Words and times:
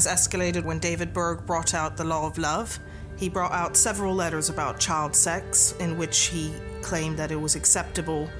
things 0.00 0.20
escalated 0.20 0.64
when 0.64 0.78
David 0.78 1.12
Berg 1.12 1.44
brought 1.46 1.74
out 1.74 1.96
the 1.96 2.04
law 2.04 2.26
of 2.26 2.38
love. 2.38 2.78
He 3.16 3.28
brought 3.28 3.52
out 3.52 3.76
several 3.76 4.14
letters 4.14 4.48
about 4.48 4.80
child 4.80 5.14
sex 5.14 5.74
in 5.78 5.98
which 5.98 6.26
he 6.26 6.52
claimed 6.80 7.18
that 7.18 7.30
it 7.30 7.36
was 7.36 7.54
acceptable 7.54 8.30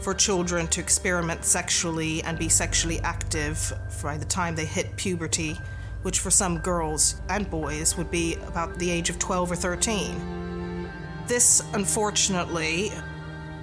for 0.00 0.14
children 0.14 0.66
to 0.68 0.80
experiment 0.80 1.44
sexually 1.44 2.22
and 2.22 2.38
be 2.38 2.48
sexually 2.48 3.00
active 3.00 3.72
by 4.02 4.16
the 4.16 4.24
time 4.24 4.54
they 4.54 4.64
hit 4.64 4.94
puberty, 4.96 5.58
which 6.02 6.20
for 6.20 6.30
some 6.30 6.58
girls 6.58 7.20
and 7.28 7.50
boys 7.50 7.96
would 7.96 8.10
be 8.10 8.36
about 8.46 8.78
the 8.78 8.90
age 8.90 9.10
of 9.10 9.18
12 9.18 9.52
or 9.52 9.56
13. 9.56 10.88
This, 11.26 11.62
unfortunately, 11.74 12.92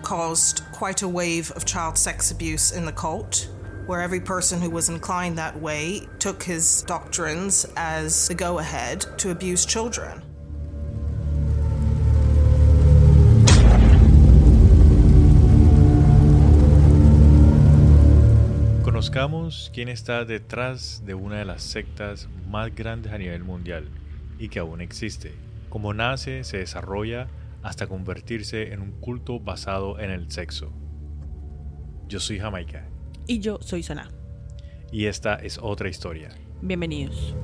caused 0.03 0.63
quite 0.73 1.01
a 1.01 1.07
wave 1.07 1.51
of 1.51 1.65
child 1.65 1.97
sex 1.97 2.29
abuse 2.29 2.71
in 2.71 2.85
the 2.85 2.91
cult, 2.91 3.49
where 3.87 4.01
every 4.01 4.19
person 4.19 4.61
who 4.61 4.69
was 4.69 4.89
inclined 4.89 5.37
that 5.37 5.59
way 5.59 6.07
took 6.19 6.43
his 6.43 6.83
doctrines 6.83 7.65
as 7.75 8.27
the 8.27 8.35
go 8.35 8.59
ahead 8.59 9.05
to 9.17 9.31
abuse 9.31 9.65
children. 9.65 10.21
Conozcamos 18.83 19.71
quién 19.73 19.89
está 19.89 20.25
detrás 20.25 21.05
de 21.05 21.13
una 21.13 21.37
de 21.37 21.45
las 21.45 21.63
sectas 21.63 22.27
más 22.49 22.73
grandes 22.75 23.13
a 23.13 23.17
nivel 23.17 23.43
mundial 23.43 23.89
y 24.39 24.49
que 24.49 24.59
aún 24.59 24.81
existe. 24.81 25.33
Cómo 25.69 25.93
nace, 25.93 26.43
se 26.43 26.57
desarrolla 26.57 27.27
hasta 27.63 27.87
convertirse 27.87 28.73
en 28.73 28.81
un 28.81 28.91
culto 28.91 29.39
basado 29.39 29.99
en 29.99 30.09
el 30.09 30.31
sexo. 30.31 30.71
Yo 32.07 32.19
soy 32.19 32.39
Jamaica. 32.39 32.85
Y 33.29 33.39
yo 33.39 33.59
soy 33.61 33.83
Sana. 33.83 34.09
Y 34.89 35.05
esta 35.05 35.35
es 35.35 35.59
otra 35.61 35.89
historia. 35.89 36.29
Bienvenidos. 36.61 37.35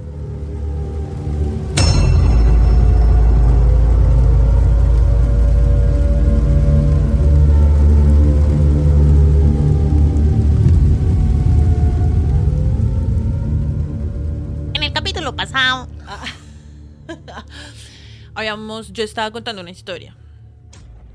En 14.74 14.84
el 14.84 14.94
capítulo 14.94 15.36
pasado, 15.36 15.90
habíamos, 18.36 18.94
yo 18.94 19.04
estaba 19.04 19.32
contando 19.32 19.62
una 19.62 19.72
historia. 19.72 20.16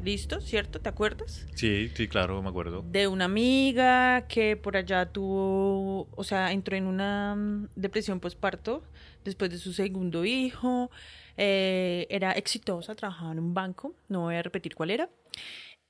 ¿Listo? 0.03 0.41
¿Cierto? 0.41 0.81
¿Te 0.81 0.89
acuerdas? 0.89 1.47
Sí, 1.55 1.91
sí, 1.95 2.07
claro, 2.09 2.41
me 2.43 2.49
acuerdo. 2.49 2.83
De 2.83 3.09
una 3.09 3.25
amiga 3.25 4.27
que 4.29 4.57
por 4.57 4.77
allá 4.77 5.07
tuvo, 5.07 6.09
o 6.15 6.25
sea, 6.25 6.53
entró 6.53 6.77
en 6.77 6.87
una 6.87 7.35
mm, 7.35 7.69
depresión 7.75 8.21
postparto 8.21 8.85
después 9.25 9.51
de 9.51 9.59
su 9.59 9.73
segundo 9.73 10.25
hijo. 10.25 10.91
Eh, 11.37 12.07
era 12.11 12.33
exitosa, 12.33 12.95
trabajaba 12.95 13.33
en 13.33 13.39
un 13.41 13.55
banco, 13.55 13.95
no 14.09 14.23
voy 14.23 14.37
a 14.37 14.43
repetir 14.43 14.75
cuál 14.75 14.91
era. 14.91 15.11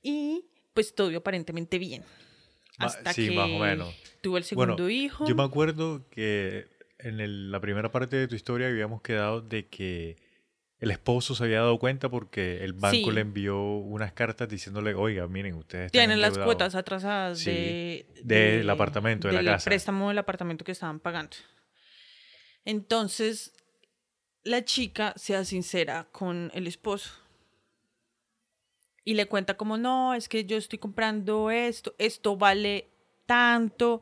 Y 0.01 0.45
pues 0.73 0.95
todo 0.95 1.15
aparentemente 1.15 1.77
bien. 1.77 2.03
Hasta 2.77 3.13
sí, 3.13 3.27
que 3.27 3.31
más 3.35 3.49
o 3.49 3.59
menos. 3.59 3.95
tuvo 4.21 4.37
el 4.37 4.43
segundo 4.43 4.75
Bueno, 4.83 4.89
hijo. 4.89 5.27
Yo 5.27 5.35
me 5.35 5.43
acuerdo 5.43 6.07
que 6.09 6.67
en 6.97 7.19
el- 7.19 7.51
la 7.51 7.59
primera 7.59 7.91
parte 7.91 8.15
de 8.15 8.27
tu 8.27 8.35
historia 8.35 8.67
habíamos 8.67 9.01
quedado 9.01 9.41
de 9.41 9.67
que 9.67 10.15
el 10.79 10.91
esposo 10.91 11.35
se 11.35 11.43
había 11.43 11.57
dado 11.59 11.77
cuenta 11.79 12.07
porque 12.09 12.63
el 12.63 12.73
banco 12.73 13.09
Sí. 13.09 13.11
le 13.11 13.21
envió 13.21 13.59
unas 13.61 14.13
cartas 14.13 14.47
diciéndole, 14.47 14.93
oiga, 14.95 15.27
miren, 15.27 15.55
ustedes 15.55 15.91
Tienen 15.91 16.21
las 16.21 16.29
endeudados". 16.29 16.45
cuotas 16.55 16.75
atrasadas 16.75 17.39
Sí, 17.39 17.45
de, 17.51 18.05
del 18.23 18.69
apartamento, 18.69 19.27
de 19.27 19.33
la 19.41 19.43
casa. 19.53 19.65
préstamo 19.69 20.07
del 20.09 20.17
apartamento 20.19 20.63
que 20.63 20.71
estaban 20.71 20.99
pagando. 20.99 21.35
Entonces, 22.65 23.53
la 24.43 24.63
chica 24.63 25.13
sea 25.15 25.43
sincera 25.45 26.07
con 26.11 26.51
el 26.53 26.67
esposo. 26.67 27.11
Y 29.05 29.15
le 29.15 29.25
cuenta 29.27 29.57
como, 29.57 29.77
no, 29.77 30.13
es 30.13 30.29
que 30.29 30.45
yo 30.45 30.57
estoy 30.57 30.77
comprando 30.77 31.49
esto, 31.51 31.95
esto 31.97 32.37
vale 32.37 32.89
tanto. 33.25 34.01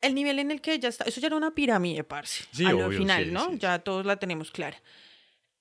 El 0.00 0.14
nivel 0.14 0.38
en 0.38 0.50
el 0.50 0.60
que 0.60 0.72
ella 0.74 0.88
está, 0.88 1.04
eso 1.04 1.20
ya 1.20 1.26
era 1.28 1.36
una 1.36 1.54
pirámide, 1.54 2.02
parce. 2.02 2.44
Sí, 2.52 2.64
a 2.64 2.72
lo 2.72 2.86
obvio, 2.86 2.98
final, 2.98 3.24
sí, 3.26 3.30
¿no? 3.30 3.50
sí, 3.50 3.58
ya 3.58 3.78
todos 3.80 4.06
la 4.06 4.16
tenemos 4.16 4.50
clara. 4.50 4.80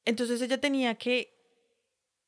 Entonces 0.05 0.41
ella 0.41 0.59
tenía 0.59 0.95
que 0.95 1.33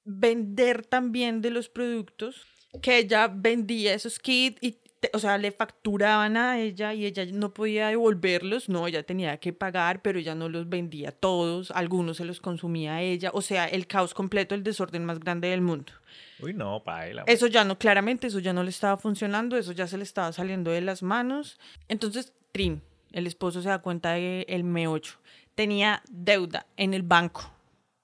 vender 0.06 0.86
también 0.86 1.42
de 1.42 1.50
los 1.50 1.70
productos 1.70 2.46
que 2.82 2.98
ella 2.98 3.28
vendía 3.28 3.94
esos 3.94 4.20
kits 4.20 4.62
y 4.62 4.80
o 5.12 5.20
sea 5.20 5.38
le 5.38 5.52
facturaban 5.52 6.38
a 6.38 6.60
ella 6.62 6.94
y 6.94 7.06
ella 7.06 7.26
no 7.32 7.54
podía 7.54 7.90
devolverlos. 7.90 8.70
No 8.70 8.88
ella 8.88 9.04
tenía 9.04 9.38
que 9.38 9.54
pagar 9.54 10.02
pero 10.02 10.20
ella 10.20 10.34
no 10.34 10.50
los 10.50 10.70
vendía 10.70 11.12
todos 11.12 11.72
algunos 11.72 12.18
se 12.18 12.26
los 12.26 12.40
consumía 12.40 13.02
ella. 13.02 13.32
O 13.34 13.42
sea 13.42 13.66
el 13.66 13.86
caos 13.86 14.14
completo 14.14 14.56
el 14.56 14.64
desorden 14.64 15.06
más 15.06 15.20
grande 15.20 15.50
del 15.50 15.62
mundo. 15.62 15.94
Uy, 16.40 16.54
no, 16.54 16.84
paila. 16.84 17.24
eso 17.28 17.48
ya 17.48 17.64
no 17.64 17.78
claramente 17.78 18.28
eso 18.28 18.40
ya 18.40 18.54
no 18.54 18.64
le 18.64 18.70
estaba 18.70 18.98
funcionando 18.98 19.58
eso 19.58 19.72
ya 19.72 19.88
se 19.88 19.98
le 19.98 20.04
estaba 20.04 20.32
saliendo 20.32 20.72
de 20.72 20.82
las 20.82 21.04
manos. 21.04 21.60
Entonces 21.90 22.34
Trin 22.52 22.82
el 23.12 23.28
esposo 23.28 23.62
se 23.62 23.70
da 23.70 23.80
cuenta 23.80 24.14
de 24.14 24.46
el 24.50 24.64
meocho. 24.64 25.20
Tenía 25.54 26.02
deuda 26.10 26.66
en 26.78 26.96
el 26.96 27.04
banco 27.04 27.53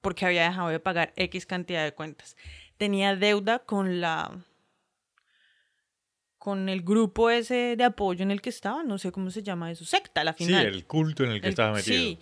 porque 0.01 0.25
había 0.25 0.43
dejado 0.43 0.69
de 0.69 0.79
pagar 0.79 1.13
X 1.15 1.45
cantidad 1.45 1.83
de 1.83 1.93
cuentas. 1.93 2.35
Tenía 2.77 3.15
deuda 3.15 3.59
con 3.59 3.99
la 4.01 4.31
con 6.37 6.69
el 6.69 6.81
grupo 6.83 7.29
ese 7.29 7.75
de 7.77 7.83
apoyo 7.83 8.23
en 8.23 8.31
el 8.31 8.41
que 8.41 8.49
estaba, 8.49 8.81
no 8.83 8.97
sé 8.97 9.11
cómo 9.11 9.29
se 9.29 9.43
llama 9.43 9.71
eso, 9.71 9.83
secta 9.83 10.23
la 10.23 10.33
Sí, 10.37 10.45
final. 10.45 10.65
el 10.67 10.85
culto 10.85 11.25
en 11.25 11.31
el 11.31 11.41
que 11.41 11.47
El- 11.47 11.51
estaba 11.53 11.73
metido. 11.73 11.97
Sí. 11.97 12.19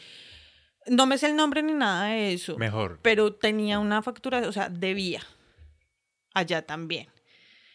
No 0.88 1.06
me 1.06 1.18
sé 1.18 1.28
el 1.28 1.36
nombre 1.36 1.62
ni 1.62 1.74
nada 1.74 2.08
de 2.08 2.34
eso. 2.34 2.58
Mejor. 2.58 3.00
Pero 3.04 3.34
tenía 3.36 3.78
una 3.78 4.02
factura, 4.02 4.40
o 4.48 4.52
sea, 4.52 4.70
debía. 4.70 5.22
Allá 6.34 6.62
también. 6.66 7.08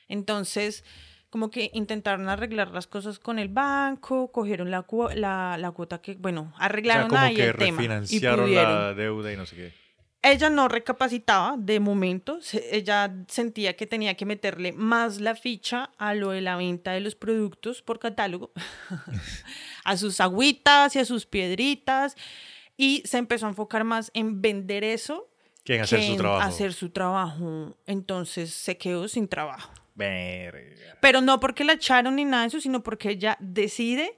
Entonces, 0.09 0.83
como 1.31 1.51
que 1.51 1.71
intentaron 1.75 2.29
arreglar 2.29 2.69
las 2.73 2.87
cosas 2.87 3.19
con 3.19 3.39
el 3.39 3.49
banco, 3.49 4.33
cogieron 4.33 4.71
la, 4.71 4.85
la, 5.15 5.57
la 5.59 5.71
cuota 5.73 6.01
que, 6.01 6.15
bueno, 6.15 6.53
O 6.55 6.57
sea, 6.57 6.67
arreglaron 6.67 7.09
como 7.09 7.21
ahí 7.21 7.37
que 7.37 7.45
el 7.51 7.57
tema. 7.57 7.67
Y 7.83 7.87
refinanciaron 7.87 8.55
la 8.55 8.95
deuda 8.95 9.33
y 9.33 9.37
no 9.37 9.47
sé 9.47 9.57
qué. 9.57 9.82
Ella 10.25 10.51
no 10.51 10.69
recapacitaba 10.69 11.57
de 11.59 11.81
momento, 11.81 12.39
ella 12.71 13.13
sentía 13.27 13.75
que 13.75 13.89
tenía 13.89 14.15
que 14.15 14.25
meterle 14.25 14.73
más 14.73 15.21
la 15.21 15.35
ficha 15.35 15.91
a 15.99 16.15
lo 16.15 16.31
de 16.31 16.41
la 16.41 16.57
venta 16.57 16.93
de 16.93 17.01
los 17.01 17.17
productos 17.17 17.83
por 17.83 17.99
catálogo, 17.99 18.53
a 19.85 19.97
sus 19.97 20.21
agüitas 20.21 20.95
y 20.95 21.01
a 21.01 21.05
sus 21.05 21.27
piedritas, 21.27 22.15
y 22.77 23.03
se 23.05 23.19
empezó 23.19 23.47
a 23.47 23.49
enfocar 23.49 23.83
más 23.83 24.13
en 24.15 24.41
vender 24.41 24.85
eso 24.85 25.29
Que 25.65 25.75
en 25.77 25.83
hacer 25.83 25.99
que 25.99 26.07
su 26.07 26.13
en 26.13 26.19
trabajo. 26.19 26.49
hacer 26.49 26.73
su 26.73 26.91
trabajo. 26.91 27.77
Entonces 27.87 28.55
se 28.55 28.79
quedó 28.79 29.09
sin 29.09 29.27
trabajo. 29.29 29.73
Verga. 29.95 30.99
Pero 31.01 31.21
no 31.21 31.41
porque 31.41 31.65
la 31.65 31.75
echaron 31.75 32.17
ni 32.17 32.25
nada 32.25 32.43
de 32.45 32.49
eso, 32.49 32.61
sino 32.61 32.83
porque 32.83 33.11
ella 33.11 33.37
decide 33.41 34.17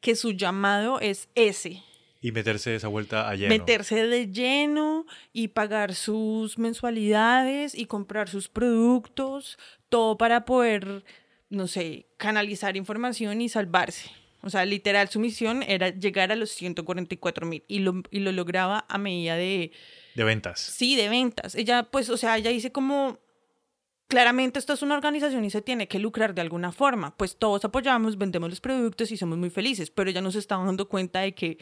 que 0.00 0.14
su 0.14 0.32
llamado 0.32 1.00
es 1.00 1.28
ese 1.34 1.82
Y 2.20 2.32
meterse 2.32 2.74
esa 2.74 2.88
vuelta 2.88 3.28
a 3.28 3.34
lleno. 3.34 3.48
meterse 3.48 4.06
de 4.06 4.32
lleno 4.32 5.06
y 5.32 5.48
pagar 5.48 5.94
sus 5.94 6.58
mensualidades 6.58 7.74
y 7.74 7.86
comprar 7.86 8.28
sus 8.28 8.48
productos, 8.48 9.58
todo 9.88 10.16
para 10.16 10.44
poder, 10.44 11.04
no 11.50 11.66
sé, 11.68 12.06
canalizar 12.16 12.76
información 12.76 13.40
y 13.40 13.48
salvarse. 13.48 14.10
O 14.42 14.50
sea, 14.50 14.64
literal, 14.64 15.08
su 15.08 15.18
misión 15.18 15.62
era 15.62 15.90
llegar 15.90 16.30
a 16.30 16.36
los 16.36 16.50
144 16.50 17.46
mil 17.46 17.64
y 17.68 17.80
lo, 17.80 18.02
y 18.10 18.20
lo 18.20 18.32
lograba 18.32 18.86
a 18.88 18.96
medida 18.98 19.36
de, 19.36 19.72
De 20.14 20.24
ventas. 20.24 20.60
sí, 20.60 20.94
de 20.96 21.08
ventas. 21.08 21.54
Ella, 21.54 21.82
pues, 21.84 22.08
o 22.10 22.16
sea, 22.16 22.36
ella 22.38 22.50
dice 22.50 22.70
como, 22.70 23.18
claramente 24.08 24.58
esto 24.58 24.72
es 24.72 24.82
una 24.82 24.94
organización 24.94 25.44
y 25.44 25.50
se 25.50 25.62
tiene 25.62 25.88
que 25.88 25.98
lucrar 25.98 26.34
de 26.34 26.42
alguna 26.42 26.70
forma. 26.72 27.16
Pues 27.16 27.36
todos 27.36 27.64
apoyamos, 27.64 28.18
vendemos 28.18 28.48
los 28.48 28.60
productos 28.60 29.10
y 29.10 29.16
somos 29.16 29.36
muy 29.38 29.50
felices, 29.50 29.90
pero 29.90 30.10
ella 30.10 30.20
no 30.20 30.30
se 30.30 30.38
estaba 30.38 30.64
dando 30.64 30.88
cuenta 30.88 31.20
de 31.20 31.34
que 31.34 31.58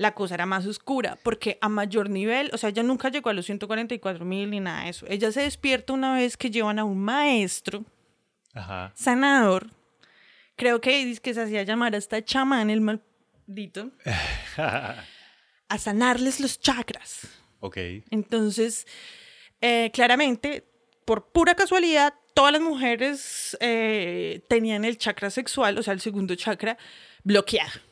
la 0.00 0.14
cosa 0.14 0.34
era 0.34 0.46
más 0.46 0.66
oscura, 0.66 1.18
porque 1.22 1.58
a 1.60 1.68
mayor 1.68 2.08
nivel, 2.08 2.48
o 2.54 2.56
sea, 2.56 2.70
ella 2.70 2.82
nunca 2.82 3.10
llegó 3.10 3.28
a 3.28 3.34
los 3.34 3.44
144 3.44 4.24
mil 4.24 4.48
ni 4.48 4.58
nada 4.58 4.84
de 4.84 4.88
eso. 4.88 5.04
Ella 5.10 5.30
se 5.30 5.42
despierta 5.42 5.92
una 5.92 6.14
vez 6.14 6.38
que 6.38 6.50
llevan 6.50 6.78
a 6.78 6.84
un 6.84 6.98
maestro 6.98 7.84
Ajá. 8.54 8.92
sanador, 8.94 9.70
creo 10.56 10.80
que 10.80 11.04
dice 11.04 11.20
que 11.20 11.34
se 11.34 11.42
hacía 11.42 11.64
llamar 11.64 11.94
hasta 11.94 12.24
chamán 12.24 12.70
el 12.70 12.80
maldito, 12.80 13.90
a 14.56 15.78
sanarles 15.78 16.40
los 16.40 16.58
chakras. 16.58 17.28
ok. 17.60 17.76
Entonces, 18.10 18.86
eh, 19.60 19.90
claramente, 19.92 20.64
por 21.04 21.26
pura 21.30 21.54
casualidad, 21.54 22.14
todas 22.32 22.52
las 22.52 22.62
mujeres 22.62 23.54
eh, 23.60 24.40
tenían 24.48 24.86
el 24.86 24.96
chakra 24.96 25.28
sexual, 25.28 25.76
o 25.76 25.82
sea, 25.82 25.92
el 25.92 26.00
segundo 26.00 26.34
chakra, 26.36 26.78
bloqueado. 27.22 27.89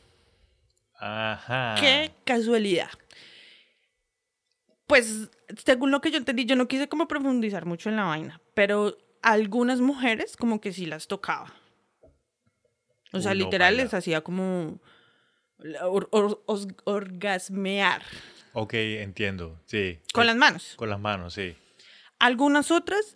Ajá. 0.99 1.75
Qué 1.79 2.11
casualidad. 2.25 2.89
Pues, 4.87 5.29
según 5.65 5.91
lo 5.91 6.01
que 6.01 6.11
yo 6.11 6.17
entendí, 6.17 6.45
yo 6.45 6.55
no 6.55 6.67
quise 6.67 6.89
como 6.89 7.07
profundizar 7.07 7.65
mucho 7.65 7.89
en 7.89 7.95
la 7.95 8.03
vaina, 8.05 8.41
pero 8.55 8.97
algunas 9.21 9.81
mujeres 9.81 10.35
como 10.35 10.59
que 10.61 10.73
sí 10.73 10.85
las 10.85 11.07
tocaba. 11.07 11.53
O 13.13 13.19
sea, 13.21 13.31
Uy, 13.33 13.39
no, 13.39 13.45
literal 13.45 13.77
les 13.77 13.93
hacía 13.93 14.21
como, 14.21 14.79
Or- 15.81 16.07
or- 16.11 16.41
os- 16.45 16.67
orgasmear. 16.85 18.01
Ok, 18.53 18.73
entiendo, 18.75 19.61
sí. 19.65 19.99
Con 20.13 20.25
las 20.25 20.35
manos. 20.37 20.73
Con 20.77 20.89
las 20.89 20.99
manos, 20.99 21.33
sí. 21.33 21.55
Algunas 22.17 22.71
otras 22.71 23.15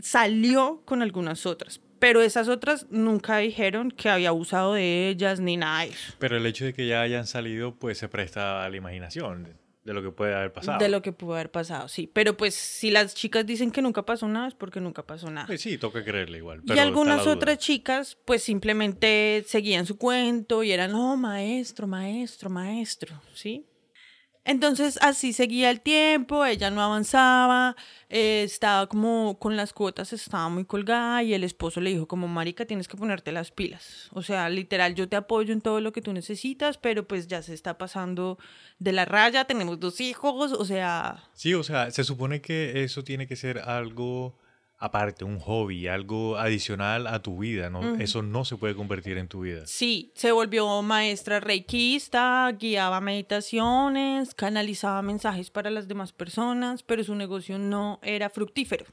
salió 0.00 0.82
con 0.86 1.02
algunas 1.02 1.44
otras, 1.46 1.80
pero 2.02 2.20
esas 2.20 2.48
otras 2.48 2.88
nunca 2.90 3.38
dijeron 3.38 3.92
que 3.92 4.08
había 4.08 4.30
abusado 4.30 4.74
de 4.74 5.08
ellas 5.08 5.38
ni 5.38 5.56
nada 5.56 5.82
de 5.82 5.90
eso. 5.90 6.14
Pero 6.18 6.36
el 6.36 6.44
hecho 6.46 6.64
de 6.64 6.74
que 6.74 6.88
ya 6.88 7.00
hayan 7.00 7.28
salido, 7.28 7.76
pues 7.76 7.96
se 7.96 8.08
presta 8.08 8.64
a 8.64 8.68
la 8.68 8.76
imaginación 8.76 9.44
de, 9.44 9.54
de 9.84 9.94
lo 9.94 10.02
que 10.02 10.10
puede 10.10 10.34
haber 10.34 10.52
pasado. 10.52 10.80
De 10.80 10.88
lo 10.88 11.00
que 11.00 11.12
pudo 11.12 11.34
haber 11.34 11.52
pasado, 11.52 11.86
sí. 11.86 12.10
Pero 12.12 12.36
pues 12.36 12.56
si 12.56 12.90
las 12.90 13.14
chicas 13.14 13.46
dicen 13.46 13.70
que 13.70 13.82
nunca 13.82 14.04
pasó 14.04 14.26
nada, 14.26 14.48
es 14.48 14.54
porque 14.54 14.80
nunca 14.80 15.06
pasó 15.06 15.30
nada. 15.30 15.46
Pues 15.46 15.60
sí, 15.60 15.78
toca 15.78 16.02
creerle 16.02 16.38
igual. 16.38 16.62
Y 16.64 16.70
pero 16.70 16.82
algunas 16.82 17.24
otras 17.28 17.58
chicas, 17.58 18.18
pues 18.24 18.42
simplemente 18.42 19.44
seguían 19.46 19.86
su 19.86 19.96
cuento 19.96 20.64
y 20.64 20.72
eran, 20.72 20.90
no, 20.90 21.16
maestro, 21.16 21.86
maestro, 21.86 22.50
maestro, 22.50 23.14
¿sí? 23.32 23.64
Entonces 24.44 24.98
así 25.02 25.32
seguía 25.32 25.70
el 25.70 25.80
tiempo, 25.80 26.44
ella 26.44 26.70
no 26.70 26.82
avanzaba, 26.82 27.76
eh, 28.08 28.42
estaba 28.42 28.88
como 28.88 29.38
con 29.38 29.56
las 29.56 29.72
cuotas, 29.72 30.12
estaba 30.12 30.48
muy 30.48 30.64
colgada 30.64 31.22
y 31.22 31.32
el 31.32 31.44
esposo 31.44 31.80
le 31.80 31.90
dijo 31.90 32.08
como, 32.08 32.26
marica, 32.26 32.64
tienes 32.64 32.88
que 32.88 32.96
ponerte 32.96 33.30
las 33.30 33.52
pilas. 33.52 34.08
O 34.12 34.22
sea, 34.22 34.48
literal, 34.48 34.96
yo 34.96 35.08
te 35.08 35.14
apoyo 35.14 35.52
en 35.52 35.60
todo 35.60 35.80
lo 35.80 35.92
que 35.92 36.02
tú 36.02 36.12
necesitas, 36.12 36.76
pero 36.76 37.06
pues 37.06 37.28
ya 37.28 37.40
se 37.42 37.54
está 37.54 37.78
pasando 37.78 38.38
de 38.80 38.92
la 38.92 39.04
raya, 39.04 39.44
tenemos 39.44 39.78
dos 39.78 40.00
hijos, 40.00 40.52
o 40.52 40.64
sea, 40.64 41.22
Sí, 41.34 41.54
o 41.54 41.62
sea, 41.62 41.90
se 41.90 42.02
supone 42.02 42.40
que 42.40 42.82
eso 42.82 43.04
tiene 43.04 43.26
que 43.26 43.36
ser 43.36 43.60
algo 43.60 44.36
aparte, 44.82 45.24
un 45.24 45.38
hobby, 45.38 45.86
algo 45.86 46.36
adicional 46.36 47.06
a 47.06 47.22
tu 47.22 47.38
vida, 47.38 47.70
¿no? 47.70 47.94
Eso 48.00 48.20
no 48.20 48.44
se 48.44 48.56
puede 48.56 48.74
convertir 48.74 49.16
en 49.16 49.28
tu 49.28 49.42
vida. 49.42 49.64
Sí, 49.64 50.10
se 50.16 50.32
volvió 50.32 50.82
maestra 50.82 51.38
reikista, 51.38 52.50
guiaba 52.58 53.00
meditaciones, 53.00 54.34
canalizaba 54.34 55.00
mensajes 55.02 55.50
para 55.50 55.70
las 55.70 55.86
demás 55.86 56.12
personas, 56.12 56.82
pero 56.82 57.04
su 57.04 57.14
negocio 57.14 57.60
no 57.60 58.00
era 58.02 58.28
fructífero. 58.28 58.84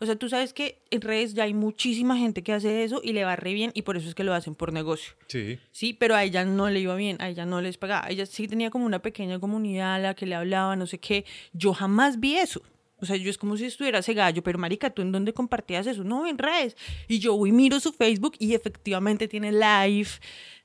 O 0.00 0.06
sea, 0.06 0.16
tú 0.16 0.30
sabes 0.30 0.54
que 0.54 0.82
en 0.90 1.02
redes 1.02 1.34
ya 1.34 1.44
hay 1.44 1.52
muchísima 1.52 2.16
gente 2.16 2.42
que 2.42 2.54
hace 2.54 2.82
eso 2.82 3.02
y 3.04 3.12
le 3.12 3.24
va 3.24 3.36
re 3.36 3.52
bien 3.52 3.70
y 3.74 3.82
por 3.82 3.98
eso 3.98 4.08
es 4.08 4.14
que 4.14 4.24
lo 4.24 4.32
hacen 4.32 4.54
por 4.54 4.72
negocio. 4.72 5.12
Sí. 5.28 5.58
Sí, 5.72 5.92
pero 5.92 6.14
a 6.14 6.24
ella 6.24 6.44
no 6.44 6.70
le 6.70 6.80
iba 6.80 6.94
bien, 6.94 7.20
a 7.20 7.28
ella 7.28 7.44
no 7.44 7.60
les 7.60 7.76
pagaba. 7.76 8.08
Ella 8.08 8.24
sí 8.24 8.48
tenía 8.48 8.70
como 8.70 8.86
una 8.86 9.00
pequeña 9.00 9.38
comunidad 9.38 9.94
a 9.94 9.98
la 9.98 10.14
que 10.14 10.26
le 10.26 10.34
hablaba, 10.34 10.74
no 10.74 10.86
sé 10.86 10.98
qué. 10.98 11.24
Yo 11.52 11.74
jamás 11.74 12.18
vi 12.18 12.36
eso. 12.36 12.62
O 13.04 13.06
sea, 13.06 13.16
yo 13.16 13.30
es 13.30 13.38
como 13.38 13.56
si 13.56 13.64
estuviera 13.66 14.00
ese 14.00 14.14
gallo, 14.14 14.42
pero 14.42 14.58
marica, 14.58 14.90
¿tú 14.90 15.02
en 15.02 15.12
dónde 15.12 15.32
compartías 15.32 15.86
eso? 15.86 16.02
No, 16.04 16.26
en 16.26 16.36
redes. 16.38 16.76
Y 17.08 17.18
yo 17.20 17.36
voy, 17.36 17.52
miro 17.52 17.78
su 17.80 17.92
Facebook 17.92 18.34
y 18.38 18.54
efectivamente 18.54 19.28
tiene 19.28 19.52
live. 19.52 20.08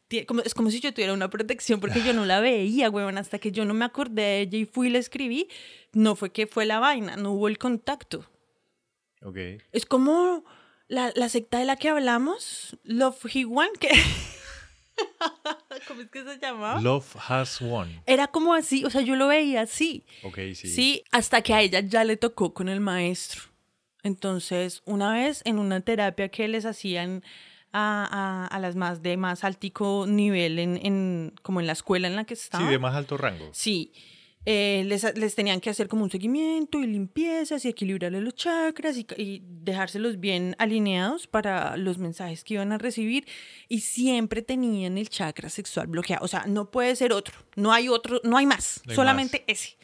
Tie- 0.09 0.25
como- 0.25 0.41
es 0.41 0.53
como 0.55 0.71
si 0.71 0.79
yo 0.79 0.91
tuviera 0.93 1.13
una 1.13 1.29
protección 1.29 1.79
porque 1.79 2.01
yo 2.03 2.13
no 2.13 2.25
la 2.25 2.39
veía, 2.39 2.89
huevón, 2.89 3.17
hasta 3.19 3.37
que 3.37 3.51
yo 3.51 3.63
no 3.65 3.73
me 3.75 3.85
acordé 3.85 4.21
de 4.23 4.39
ella 4.41 4.57
y 4.57 4.65
fui 4.65 4.87
y 4.87 4.91
la 4.91 4.97
escribí. 4.99 5.47
No 5.93 6.15
fue 6.15 6.31
que 6.31 6.47
fue 6.47 6.65
la 6.65 6.79
vaina, 6.79 7.15
no 7.15 7.31
hubo 7.33 7.47
el 7.47 7.57
contacto. 7.59 8.25
Ok. 9.21 9.37
Es 9.71 9.85
como 9.85 10.45
la, 10.87 11.11
la 11.15 11.29
secta 11.29 11.59
de 11.59 11.65
la 11.65 11.75
que 11.75 11.89
hablamos, 11.89 12.77
Love 12.83 13.25
He 13.35 13.45
One, 13.45 13.69
que... 13.79 13.89
¿Cómo 15.87 16.01
es 16.01 16.09
que 16.09 16.23
se 16.23 16.37
llamaba? 16.39 16.81
Love 16.81 17.15
has 17.27 17.59
won. 17.61 18.01
Era 18.05 18.27
como 18.27 18.53
así, 18.53 18.85
o 18.85 18.89
sea, 18.89 19.01
yo 19.01 19.15
lo 19.15 19.27
veía 19.27 19.61
así. 19.61 20.05
Ok, 20.23 20.37
sí. 20.55 20.67
Sí. 20.67 21.03
hasta 21.11 21.41
que 21.41 21.53
a 21.53 21.61
ella 21.61 21.79
ya 21.81 22.03
le 22.03 22.17
tocó 22.17 22.53
con 22.53 22.69
el 22.69 22.79
maestro. 22.79 23.41
Entonces, 24.03 24.81
una 24.85 25.13
vez 25.13 25.41
en 25.45 25.59
una 25.59 25.81
terapia 25.81 26.29
que 26.29 26.47
les 26.47 26.65
hacían 26.65 27.23
a, 27.71 28.07
a- 28.11 28.47
a 28.47 28.59
las 28.59 28.75
más 28.75 29.01
de 29.03 29.17
más 29.17 29.43
altico 29.43 30.05
nivel, 30.07 30.57
en, 30.57 30.79
en- 30.85 31.33
como 31.43 31.59
en 31.59 31.67
la 31.67 31.73
escuela 31.73 32.07
en 32.07 32.15
la 32.15 32.23
que 32.23 32.35
Sí, 32.35 32.43
estaba. 32.45 32.69
de 32.69 32.79
más 32.79 32.95
alto 32.95 33.17
rango. 33.17 33.49
Sí, 33.53 33.91
eh, 34.45 34.83
les, 34.85 35.03
les 35.17 35.35
tenían 35.35 35.59
que 35.59 35.69
hacer 35.69 35.87
como 35.87 36.03
un 36.03 36.09
seguimiento 36.09 36.79
y 36.79 36.87
limpiezas 36.87 37.65
y 37.65 37.69
equilibrarle 37.69 38.21
los 38.21 38.35
chakras 38.35 38.97
y, 38.97 39.05
y 39.17 39.43
dejárselos 39.45 40.19
bien 40.19 40.55
alineados 40.59 41.27
para 41.27 41.75
los 41.77 41.97
mensajes 41.97 42.43
que 42.43 42.55
iban 42.55 42.71
a 42.71 42.77
recibir 42.77 43.27
y 43.67 43.81
siempre 43.81 44.41
tenían 44.41 44.97
el 44.97 45.09
chakra 45.09 45.49
sexual 45.49 45.87
bloqueado. 45.87 46.23
O 46.23 46.27
sea, 46.27 46.45
no 46.47 46.71
puede 46.71 46.95
ser 46.95 47.13
otro, 47.13 47.35
no 47.55 47.73
hay 47.73 47.89
otro, 47.89 48.21
no 48.23 48.37
hay 48.37 48.45
más, 48.45 48.81
No 48.85 48.91
hay 48.91 48.95
solamente 48.95 49.43
ese. 49.47 49.77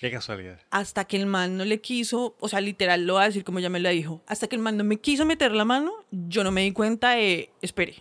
Qué 0.00 0.10
casualidad. 0.10 0.58
Hasta 0.70 1.04
que 1.04 1.18
el 1.18 1.26
man 1.26 1.58
no 1.58 1.64
le 1.66 1.82
quiso, 1.82 2.34
o 2.40 2.48
sea, 2.48 2.62
literal 2.62 3.06
lo 3.06 3.14
va 3.14 3.24
a 3.24 3.26
decir 3.26 3.44
como 3.44 3.60
ya 3.60 3.68
me 3.68 3.80
lo 3.80 3.90
dijo, 3.90 4.22
hasta 4.26 4.48
que 4.48 4.56
el 4.56 4.62
man 4.62 4.78
no 4.78 4.82
me 4.82 4.98
quiso 4.98 5.26
meter 5.26 5.52
la 5.52 5.66
mano, 5.66 5.92
yo 6.10 6.42
no 6.42 6.50
me 6.50 6.62
di 6.62 6.72
cuenta 6.72 7.10
de, 7.10 7.50
espere, 7.60 7.96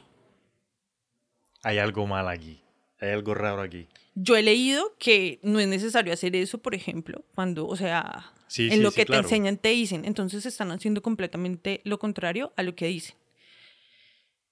Hay 1.61 1.77
algo 1.77 2.07
mal 2.07 2.29
aquí. 2.29 2.63
Hay 3.01 3.09
algo 3.09 3.33
raro 3.33 3.61
aquí. 3.61 3.87
Yo 4.15 4.35
he 4.35 4.43
leído 4.43 4.95
que 4.97 5.39
no 5.43 5.59
es 5.59 5.67
necesario 5.67 6.11
hacer 6.13 6.35
eso, 6.35 6.57
por 6.57 6.75
ejemplo, 6.75 7.23
cuando, 7.35 7.67
o 7.67 7.75
sea, 7.75 8.33
Sí, 8.47 8.65
en 8.65 8.71
sí, 8.73 8.79
lo 8.81 8.89
sí, 8.89 8.97
que 8.97 9.05
claro. 9.05 9.21
te 9.21 9.27
enseñan 9.27 9.57
te 9.57 9.69
dicen, 9.69 10.05
entonces 10.05 10.45
están 10.45 10.71
haciendo 10.71 11.01
completamente 11.03 11.81
lo 11.83 11.99
contrario 11.99 12.51
a 12.57 12.63
lo 12.63 12.75
que 12.75 12.87
dicen. 12.87 13.15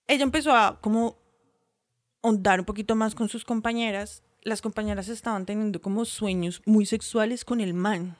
Ella 0.07 0.23
empezó 0.23 0.51
a 0.55 0.79
como 0.79 1.17
ahondar 2.21 2.59
un 2.59 2.65
poquito 2.65 2.95
más 2.95 3.15
con 3.15 3.27
sus 3.27 3.43
compañeras. 3.43 4.23
Las 4.43 4.61
compañeras 4.61 5.09
estaban 5.09 5.45
teniendo 5.45 5.81
como 5.81 6.05
sueños 6.05 6.61
muy 6.65 6.85
sexuales 6.85 7.43
con 7.43 7.59
el 7.59 7.73
man. 7.73 8.15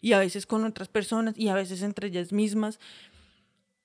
Y 0.00 0.12
a 0.12 0.18
veces 0.18 0.46
con 0.46 0.64
otras 0.64 0.88
personas 0.88 1.34
y 1.38 1.48
a 1.48 1.54
veces 1.54 1.82
entre 1.82 2.08
ellas 2.08 2.32
mismas. 2.32 2.78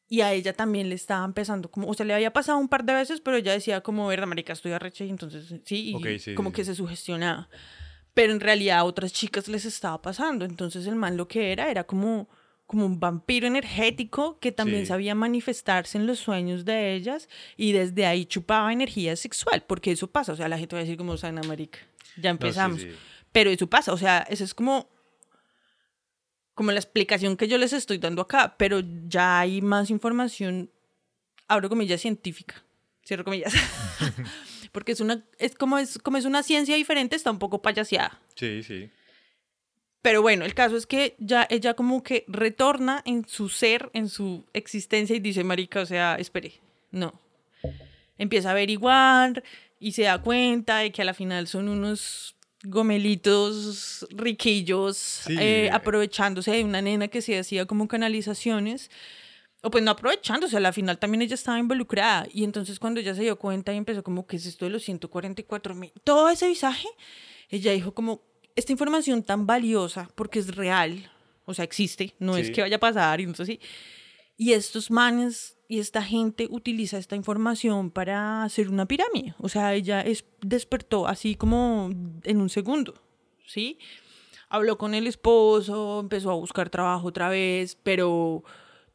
Y 0.09 0.21
a 0.21 0.31
ella 0.31 0.53
también 0.53 0.87
le 0.87 0.95
estaba 0.95 1.25
empezando 1.25 1.69
como, 1.69 1.87
o 1.87 1.93
sea, 1.93 2.05
le 2.05 2.13
había 2.13 2.31
pasado 2.31 2.57
un 2.57 2.69
par 2.69 2.85
de 2.85 2.93
veces, 2.93 3.19
pero 3.19 3.37
ella 3.37 3.51
decía 3.51 3.81
como, 3.81 4.07
verdad, 4.07 4.27
marica, 4.27 4.53
estoy 4.53 4.71
arrecha 4.71 5.03
y 5.03 5.09
entonces 5.09 5.53
sí, 5.65 5.93
y 5.95 6.19
sí, 6.19 6.33
como 6.33 6.49
sí, 6.49 6.55
que 6.55 6.63
sí. 6.63 6.71
se 6.71 6.75
sugestionaba. 6.75 7.49
Pero 8.13 8.31
en 8.33 8.39
realidad 8.39 8.79
a 8.79 8.83
otras 8.85 9.11
chicas 9.11 9.47
les 9.47 9.65
estaba 9.65 10.01
pasando. 10.01 10.45
Entonces 10.45 10.87
el 10.87 10.95
man 10.95 11.17
lo 11.17 11.27
que 11.27 11.51
era 11.51 11.69
era 11.69 11.83
como, 11.83 12.29
como 12.65 12.85
un 12.85 12.99
vampiro 12.99 13.47
energético 13.47 14.39
que 14.39 14.51
también 14.51 14.85
sabía 14.85 15.13
manifestarse 15.13 15.97
en 15.97 16.07
los 16.07 16.19
sueños 16.19 16.63
de 16.63 16.95
ellas 16.95 17.27
y 17.57 17.73
desde 17.73 18.05
ahí 18.05 18.25
chupaba 18.25 18.71
energía 18.71 19.15
sexual, 19.17 19.65
porque 19.67 19.91
eso 19.91 20.09
pasa. 20.09 20.31
O 20.31 20.35
sea, 20.35 20.47
la 20.47 20.57
gente 20.57 20.75
va 20.75 20.79
a 20.79 20.83
decir 20.83 20.97
como, 20.97 21.17
sana 21.17 21.41
marica, 21.43 21.79
ya 22.19 22.29
empezamos. 22.29 22.87
Pero 23.33 23.49
eso 23.49 23.67
pasa, 23.67 23.93
o 23.93 23.97
sea, 23.97 24.25
eso 24.29 24.45
es 24.45 24.53
como 24.53 24.89
como 26.57 26.71
la 26.71 26.79
explicación 26.79 27.37
que 27.37 27.47
yo 27.47 27.59
les 27.59 27.71
estoy 27.71 27.99
dando 27.99 28.23
acá, 28.23 28.55
pero 28.57 28.81
ya 29.07 29.41
hay 29.41 29.61
más 29.61 29.91
información, 29.91 30.71
abro 31.47 31.69
comillas, 31.69 32.01
científica, 32.01 32.63
cierro 33.05 33.23
comillas, 33.23 33.53
porque 34.71 34.93
es 34.93 34.99
una, 34.99 35.23
es 35.37 35.53
como 35.53 35.77
es, 35.77 35.99
como 35.99 36.17
es 36.17 36.25
una 36.25 36.41
ciencia 36.41 36.75
diferente, 36.75 37.15
está 37.15 37.29
un 37.29 37.37
poco 37.37 37.61
payaseada. 37.61 38.19
Sí, 38.33 38.63
sí. 38.63 38.89
Pero 40.01 40.23
bueno, 40.23 40.45
el 40.45 40.55
caso 40.55 40.77
es 40.77 40.87
que 40.87 41.15
ya 41.19 41.45
ella 41.51 41.75
como 41.75 42.01
que 42.01 42.25
retorna 42.27 43.03
en 43.05 43.27
su 43.27 43.49
ser, 43.49 43.91
en 43.93 44.09
su 44.09 44.43
existencia 44.53 45.15
y 45.15 45.19
dice, 45.19 45.43
marica, 45.43 45.81
o 45.81 45.85
sea, 45.85 46.15
espere, 46.15 46.53
no. 46.89 47.21
Empieza 48.17 48.49
a 48.49 48.53
averiguar 48.53 49.43
y 49.79 49.91
se 49.91 50.03
da 50.03 50.23
cuenta 50.23 50.79
de 50.79 50.91
que 50.91 51.03
a 51.03 51.05
la 51.05 51.13
final 51.13 51.47
son 51.47 51.69
unos 51.69 52.36
gomelitos 52.69 54.05
riquillos 54.11 55.21
eh, 55.29 55.69
aprovechándose 55.71 56.51
de 56.51 56.63
una 56.63 56.81
nena 56.81 57.07
que 57.07 57.21
se 57.21 57.37
hacía 57.39 57.65
como 57.65 57.87
canalizaciones. 57.87 58.89
O 59.63 59.71
pues 59.71 59.83
no 59.83 59.91
aprovechándose, 59.91 60.55
a 60.55 60.59
la 60.59 60.71
final 60.71 60.99
también 60.99 61.23
ella 61.23 61.33
estaba 61.35 61.57
involucrada. 61.59 62.27
Y 62.31 62.43
entonces 62.43 62.79
cuando 62.79 62.99
ella 62.99 63.15
se 63.15 63.23
dio 63.23 63.37
cuenta 63.39 63.73
y 63.73 63.77
empezó 63.77 64.03
como, 64.03 64.27
¿qué 64.27 64.35
es 64.37 64.45
esto 64.45 64.65
de 64.65 64.71
los 64.71 64.83
144 64.83 65.73
mil? 65.73 65.91
Todo 66.03 66.29
ese 66.29 66.47
visaje, 66.47 66.87
ella 67.49 67.71
dijo 67.71 67.93
como, 67.93 68.21
esta 68.55 68.71
información 68.71 69.23
tan 69.23 69.45
valiosa, 69.47 70.09
porque 70.15 70.39
es 70.39 70.55
real, 70.55 71.11
o 71.45 71.53
sea, 71.53 71.65
existe, 71.65 72.13
no 72.19 72.37
es 72.37 72.47
Sí. 72.47 72.53
que 72.53 72.61
vaya 72.61 72.77
a 72.77 72.79
pasar, 72.79 73.19
y 73.19 73.23
entonces 73.23 73.57
sí. 73.59 73.59
Y 74.37 74.53
estos 74.53 74.91
manes 74.91 75.56
y 75.67 75.79
esta 75.79 76.01
gente 76.01 76.47
utiliza 76.49 76.97
esta 76.97 77.15
información 77.15 77.91
para 77.91 78.43
hacer 78.43 78.69
una 78.69 78.85
pirámide. 78.85 79.35
O 79.39 79.49
sea, 79.49 79.73
ella 79.73 80.01
es, 80.01 80.25
despertó 80.41 81.07
así 81.07 81.35
como 81.35 81.89
en 82.23 82.41
un 82.41 82.49
segundo, 82.49 82.93
¿sí? 83.45 83.77
Habló 84.49 84.77
con 84.77 84.93
el 84.93 85.07
esposo, 85.07 85.99
empezó 85.99 86.31
a 86.31 86.35
buscar 86.35 86.69
trabajo 86.69 87.07
otra 87.07 87.29
vez, 87.29 87.77
pero 87.83 88.43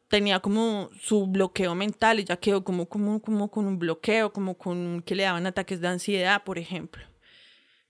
tenía 0.07 0.39
como 0.39 0.89
su 0.99 1.27
bloqueo 1.27 1.75
mental, 1.75 2.19
ella 2.19 2.37
quedó 2.37 2.63
como, 2.63 2.87
como, 2.87 3.21
como 3.21 3.51
con 3.51 3.65
un 3.65 3.79
bloqueo, 3.79 4.33
como 4.33 4.57
con 4.57 5.03
que 5.05 5.15
le 5.15 5.23
daban 5.23 5.45
ataques 5.45 5.79
de 5.79 5.87
ansiedad, 5.87 6.43
por 6.43 6.57
ejemplo 6.57 7.03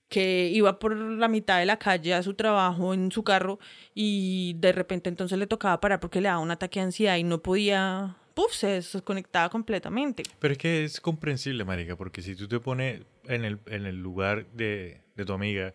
que 0.08 0.48
iba 0.52 0.78
por 0.78 0.96
la 0.96 1.26
mitad 1.26 1.58
de 1.58 1.66
la 1.66 1.78
calle 1.78 2.14
a 2.14 2.22
su 2.22 2.34
trabajo 2.34 2.94
en 2.94 3.10
su 3.10 3.24
carro 3.24 3.58
y 3.94 4.54
de 4.58 4.70
repente 4.72 5.08
entonces 5.08 5.36
le 5.38 5.48
tocaba 5.48 5.80
parar 5.80 5.98
porque 5.98 6.20
le 6.20 6.28
daba 6.28 6.40
un 6.40 6.52
ataque 6.52 6.78
de 6.78 6.86
ansiedad 6.86 7.16
y 7.16 7.24
no 7.24 7.42
podía, 7.42 8.16
puf, 8.34 8.52
se 8.52 8.66
desconectaba 8.68 9.48
completamente. 9.48 10.24
Pero 10.38 10.52
es 10.52 10.58
que 10.58 10.84
es 10.84 11.00
comprensible, 11.00 11.64
marica, 11.64 11.96
porque 11.96 12.22
si 12.22 12.34
tú 12.34 12.48
te 12.48 12.60
pones 12.60 13.02
en 13.24 13.44
el, 13.44 13.58
en 13.66 13.86
el 13.86 13.96
lugar 14.02 14.46
de, 14.52 15.00
de 15.16 15.24
tu 15.24 15.32
amiga, 15.32 15.74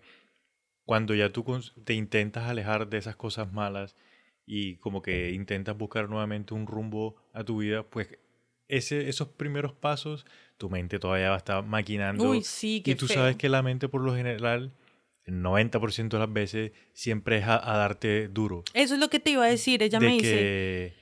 cuando 0.85 1.15
ya 1.15 1.29
tú 1.29 1.45
te 1.83 1.93
intentas 1.93 2.45
alejar 2.49 2.89
de 2.89 2.97
esas 2.97 3.15
cosas 3.15 3.51
malas 3.53 3.95
y 4.45 4.75
como 4.77 5.01
que 5.01 5.31
intentas 5.31 5.77
buscar 5.77 6.09
nuevamente 6.09 6.53
un 6.53 6.67
rumbo 6.67 7.15
a 7.33 7.43
tu 7.43 7.59
vida, 7.59 7.83
pues 7.83 8.07
ese, 8.67 9.09
esos 9.09 9.27
primeros 9.29 9.73
pasos, 9.73 10.25
tu 10.57 10.69
mente 10.69 10.99
todavía 10.99 11.29
va 11.29 11.35
a 11.35 11.39
estar 11.39 11.63
maquinando. 11.63 12.31
Uy, 12.31 12.41
sí, 12.43 12.81
qué 12.83 12.91
y 12.91 12.95
tú 12.95 13.07
feo. 13.07 13.17
sabes 13.17 13.35
que 13.35 13.49
la 13.49 13.61
mente, 13.61 13.89
por 13.89 14.01
lo 14.01 14.15
general, 14.15 14.71
el 15.25 15.41
90% 15.43 16.09
de 16.09 16.19
las 16.19 16.33
veces, 16.33 16.71
siempre 16.93 17.37
es 17.37 17.45
a, 17.45 17.71
a 17.73 17.77
darte 17.77 18.27
duro. 18.27 18.63
Eso 18.73 18.95
es 18.95 18.99
lo 18.99 19.09
que 19.09 19.19
te 19.19 19.31
iba 19.31 19.45
a 19.45 19.49
decir. 19.49 19.83
Ella 19.83 19.99
de 19.99 20.05
me 20.07 20.13
dice. 20.13 20.93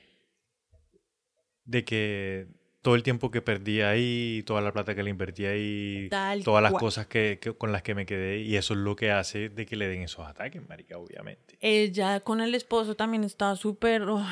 De 1.68 1.86
que 1.86 2.48
todo 2.82 2.96
el 2.96 3.04
tiempo 3.04 3.30
que 3.32 3.42
perdí 3.42 3.82
ahí, 3.82 4.44
toda 4.46 4.62
la 4.62 4.72
plata 4.72 4.96
que 4.96 5.04
le 5.04 5.10
invertí 5.10 5.46
ahí, 5.46 6.08
Tal 6.10 6.42
todas 6.44 6.64
las 6.64 6.72
cosas 6.72 7.06
que, 7.06 7.38
que- 7.42 7.54
con 7.54 7.74
las 7.74 7.82
que 7.84 7.94
me 7.94 8.06
quedé, 8.06 8.40
y 8.40 8.56
eso 8.56 8.74
es 8.76 8.80
lo 8.80 8.96
que 8.96 9.12
hace 9.12 9.50
de 9.50 9.66
que 9.66 9.76
le 9.76 9.90
den 9.90 10.04
esos 10.04 10.26
ataques, 10.26 10.66
marica, 10.70 10.98
obviamente. 10.98 11.58
Ella 11.60 12.22
con 12.22 12.40
el 12.40 12.56
esposo 12.56 12.96
también 12.96 13.26
estaba 13.26 13.56
súper. 13.58 14.04
oh, 14.04 14.26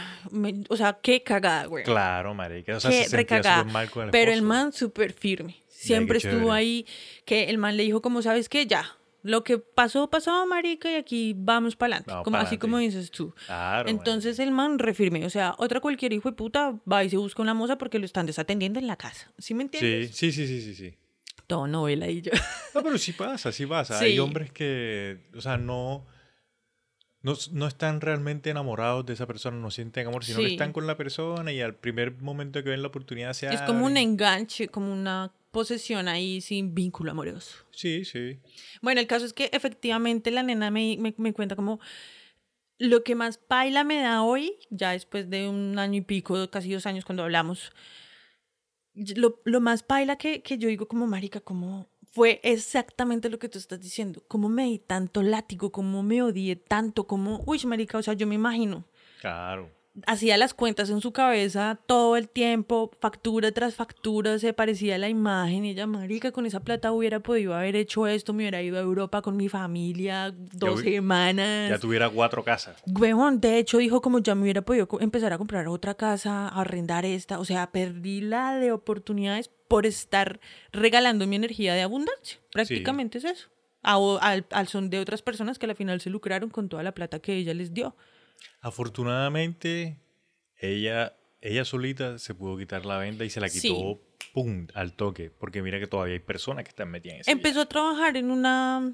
o 0.69 0.77
sea, 0.77 0.97
qué 1.01 1.21
cagada, 1.21 1.65
güey. 1.65 1.83
Claro, 1.83 2.33
marica, 2.33 2.77
o 2.77 2.79
sea, 2.79 2.91
Qué 2.91 3.03
se 3.03 3.09
sentía 3.09 3.43
súper 3.43 3.65
mal 3.65 3.89
con 3.91 4.05
el 4.05 4.11
Pero 4.11 4.31
el 4.31 4.41
man 4.41 4.71
súper 4.71 5.11
firme. 5.11 5.57
Siempre 5.67 6.19
qué 6.19 6.29
estuvo 6.29 6.51
ahí. 6.53 6.85
Que 7.25 7.49
el 7.49 7.57
man 7.57 7.75
le 7.75 7.83
dijo, 7.83 8.01
como 8.01 8.21
sabes 8.21 8.47
que 8.47 8.65
ya. 8.65 8.85
Lo 9.27 9.43
que 9.43 9.57
pasó, 9.57 10.07
pasó, 10.07 10.45
marica, 10.45 10.91
y 10.91 10.95
aquí 10.97 11.33
vamos 11.35 11.75
para 11.75 11.95
adelante. 11.95 12.23
Como, 12.23 12.37
así 12.37 12.59
como 12.59 12.77
dices 12.77 13.09
tú. 13.09 13.33
Claro, 13.47 13.89
Entonces 13.89 14.37
el 14.37 14.51
man 14.51 14.77
refirme. 14.77 15.25
O 15.25 15.31
sea, 15.31 15.55
otra 15.57 15.79
cualquier 15.79 16.13
hijo 16.13 16.29
de 16.29 16.35
puta 16.35 16.79
va 16.91 17.03
y 17.03 17.09
se 17.09 17.17
busca 17.17 17.41
una 17.41 17.55
moza 17.55 17.79
porque 17.79 17.97
lo 17.97 18.05
están 18.05 18.27
desatendiendo 18.27 18.77
en 18.77 18.85
la 18.85 18.97
casa. 18.97 19.31
¿Sí 19.39 19.55
me 19.55 19.63
entiendes? 19.63 20.15
Sí, 20.15 20.31
sí, 20.31 20.45
sí, 20.45 20.61
sí, 20.61 20.61
sí, 20.61 20.75
sí. 20.75 20.97
Todo 21.47 21.65
novela 21.65 22.07
y 22.07 22.21
yo. 22.21 22.31
No, 22.75 22.83
pero 22.83 22.99
sí 22.99 23.13
pasa, 23.13 23.51
sí 23.51 23.65
pasa. 23.65 23.97
Sí. 23.99 24.05
Hay 24.05 24.19
hombres 24.19 24.51
que, 24.51 25.17
o 25.35 25.41
sea, 25.41 25.57
no, 25.57 26.05
no, 27.23 27.33
no 27.51 27.65
están 27.67 28.01
realmente 28.01 28.51
enamorados 28.51 29.07
de 29.07 29.13
esa 29.13 29.25
persona, 29.25 29.57
no 29.57 29.71
sienten 29.71 30.05
amor, 30.05 30.23
sino 30.23 30.37
que 30.39 30.45
Sí. 30.49 30.51
están 30.53 30.71
con 30.71 30.85
la 30.85 30.97
persona 30.97 31.51
y 31.51 31.61
al 31.61 31.73
primer 31.73 32.11
momento 32.21 32.63
que 32.63 32.69
ven 32.69 32.83
la 32.83 32.89
oportunidad 32.89 33.33
se 33.33 33.47
es 33.47 33.61
como 33.63 33.87
un 33.87 33.97
enganche, 33.97 34.67
como 34.67 34.93
una 34.93 35.31
posesión 35.55 36.09
ahí 36.09 36.41
sin 36.41 36.75
vínculo 36.75 37.11
amoroso. 37.11 37.65
Sí, 37.71 38.03
sí. 38.03 38.39
Bueno, 38.81 38.99
el 38.99 39.07
caso 39.07 39.25
es 39.25 39.31
que 39.31 39.49
efectivamente 39.53 40.29
la 40.29 40.43
nena 40.43 40.69
me, 40.69 40.97
me, 40.99 41.15
me 41.17 41.31
cuenta 41.31 41.55
como 41.55 41.79
lo 42.77 43.05
que 43.05 43.15
más 43.15 43.37
paila 43.37 43.85
me 43.85 44.01
da 44.01 44.21
hoy, 44.21 44.57
ya 44.69 44.91
después 44.91 45.29
de 45.29 45.47
un 45.47 45.79
año 45.79 45.99
y 45.99 46.01
pico, 46.01 46.49
casi 46.51 46.73
dos 46.73 46.85
años 46.85 47.05
cuando 47.05 47.23
hablamos, 47.23 47.71
lo, 48.93 49.39
lo 49.45 49.61
más 49.61 49.81
paila 49.81 50.17
que, 50.17 50.41
que 50.41 50.57
yo 50.57 50.67
digo 50.67 50.89
como 50.89 51.07
marica, 51.07 51.39
como 51.39 51.87
fue 52.11 52.41
exactamente 52.43 53.29
lo 53.29 53.39
que 53.39 53.47
tú 53.47 53.57
estás 53.57 53.79
diciendo, 53.79 54.25
cómo 54.27 54.49
me 54.49 54.65
di 54.65 54.79
tanto 54.79 55.23
látigo, 55.23 55.71
cómo 55.71 56.03
me 56.03 56.21
odié 56.21 56.57
tanto, 56.57 57.07
como, 57.07 57.41
uy, 57.45 57.61
marica, 57.65 57.97
o 57.97 58.03
sea, 58.03 58.13
yo 58.13 58.27
me 58.27 58.35
imagino 58.35 58.83
Claro. 59.21 59.71
Hacía 60.07 60.37
las 60.37 60.53
cuentas 60.53 60.89
en 60.89 60.99
su 61.01 61.11
cabeza 61.13 61.79
todo 61.85 62.17
el 62.17 62.27
tiempo, 62.27 62.91
factura 62.99 63.51
tras 63.51 63.75
factura, 63.75 64.37
se 64.39 64.51
parecía 64.53 64.95
a 64.95 64.97
la 64.97 65.07
imagen 65.09 65.63
y 65.65 65.69
ella, 65.71 65.87
marica, 65.87 66.31
con 66.31 66.45
esa 66.45 66.59
plata 66.59 66.91
hubiera 66.91 67.19
podido 67.21 67.53
haber 67.55 67.75
hecho 67.75 68.05
esto, 68.07 68.33
me 68.33 68.43
hubiera 68.43 68.61
ido 68.61 68.77
a 68.77 68.81
Europa 68.81 69.21
con 69.21 69.37
mi 69.37 69.47
familia 69.49 70.33
dos 70.53 70.81
semanas. 70.81 71.69
Ya 71.69 71.79
tuviera 71.79 72.09
cuatro 72.09 72.43
casas. 72.43 72.81
Huevón, 72.87 73.39
de 73.39 73.57
hecho 73.57 73.77
dijo 73.77 74.01
como 74.01 74.19
ya 74.19 74.35
me 74.35 74.41
hubiera 74.43 74.61
podido 74.61 74.87
empezar 74.99 75.31
a 75.33 75.37
comprar 75.37 75.67
otra 75.67 75.93
casa, 75.93 76.47
a 76.49 76.61
arrendar 76.61 77.05
esta, 77.05 77.39
o 77.39 77.45
sea, 77.45 77.71
perdí 77.71 78.21
la 78.21 78.55
de 78.57 78.71
oportunidades 78.71 79.49
por 79.67 79.85
estar 79.85 80.39
regalando 80.71 81.25
mi 81.27 81.35
energía 81.37 81.73
de 81.73 81.81
abundancia. 81.81 82.37
Prácticamente 82.51 83.17
es 83.19 83.23
eso. 83.25 83.47
A- 83.81 83.97
al, 84.21 84.45
al 84.51 84.67
son 84.67 84.89
de 84.89 84.99
otras 84.99 85.21
personas 85.21 85.57
que 85.59 85.65
al 85.67 85.75
final 85.75 86.01
se 86.01 86.09
lucraron 86.09 86.49
con 86.49 86.69
toda 86.69 86.83
la 86.83 86.91
plata 86.93 87.19
que 87.19 87.35
ella 87.35 87.53
les 87.53 87.73
dio. 87.73 87.95
Afortunadamente, 88.61 89.99
ella, 90.59 91.15
ella 91.41 91.65
solita 91.65 92.17
se 92.19 92.33
pudo 92.33 92.57
quitar 92.57 92.85
la 92.85 92.97
venda 92.97 93.25
y 93.25 93.29
se 93.29 93.39
la 93.39 93.49
Sí. 93.49 93.67
quitó, 93.67 94.01
pum, 94.33 94.67
al 94.73 94.93
toque. 94.93 95.29
Porque 95.31 95.61
mira 95.61 95.79
que 95.79 95.87
todavía 95.87 96.13
hay 96.13 96.19
personas 96.19 96.63
que 96.63 96.69
están 96.69 96.89
metidas 96.89 97.15
en 97.15 97.21
ese 97.21 97.31
Empezó 97.31 97.61
a 97.61 97.65
trabajar 97.67 98.17
en 98.17 98.31
una 98.31 98.93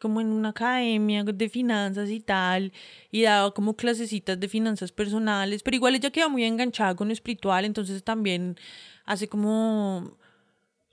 como 0.00 0.22
en 0.22 0.28
una 0.28 0.48
academia 0.48 1.22
de 1.24 1.48
finanzas 1.50 2.08
y 2.08 2.20
tal, 2.20 2.72
y 3.10 3.22
daba 3.22 3.52
como 3.52 3.76
clasecitas 3.76 4.40
de 4.40 4.48
finanzas 4.48 4.92
personales, 4.92 5.62
pero 5.62 5.76
igual 5.76 5.94
ella 5.94 6.10
queda 6.10 6.28
muy 6.28 6.44
enganchada 6.44 6.94
con 6.96 7.08
lo 7.08 7.12
espiritual, 7.12 7.66
entonces 7.66 8.02
también 8.02 8.56
hace 9.04 9.28
como 9.28 10.16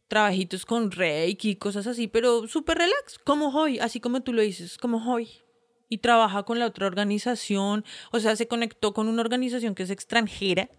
trabajitos 0.10 0.66
con 0.66 0.92
Reiki 0.92 1.52
y 1.52 1.56
cosas 1.56 1.88
así, 1.88 2.10
pero 2.10 2.48
súper 2.50 2.80
relax, 2.80 3.18
como 3.24 3.48
hoy, 3.58 3.80
así 3.80 4.02
como 4.02 4.22
tú 4.24 4.34
lo 4.34 4.42
dices, 4.42 4.78
como 4.78 4.98
hoy. 5.10 5.30
Y 5.90 6.00
trabaja 6.00 6.44
con 6.44 6.60
la 6.60 6.66
otra 6.66 6.88
organización, 6.88 7.86
o 8.12 8.20
sea, 8.20 8.36
se 8.36 8.48
conectó 8.48 8.94
con 8.94 9.08
una 9.08 9.22
organización 9.22 9.74
que 9.74 9.84
es 9.84 9.90
extranjera, 9.90 10.70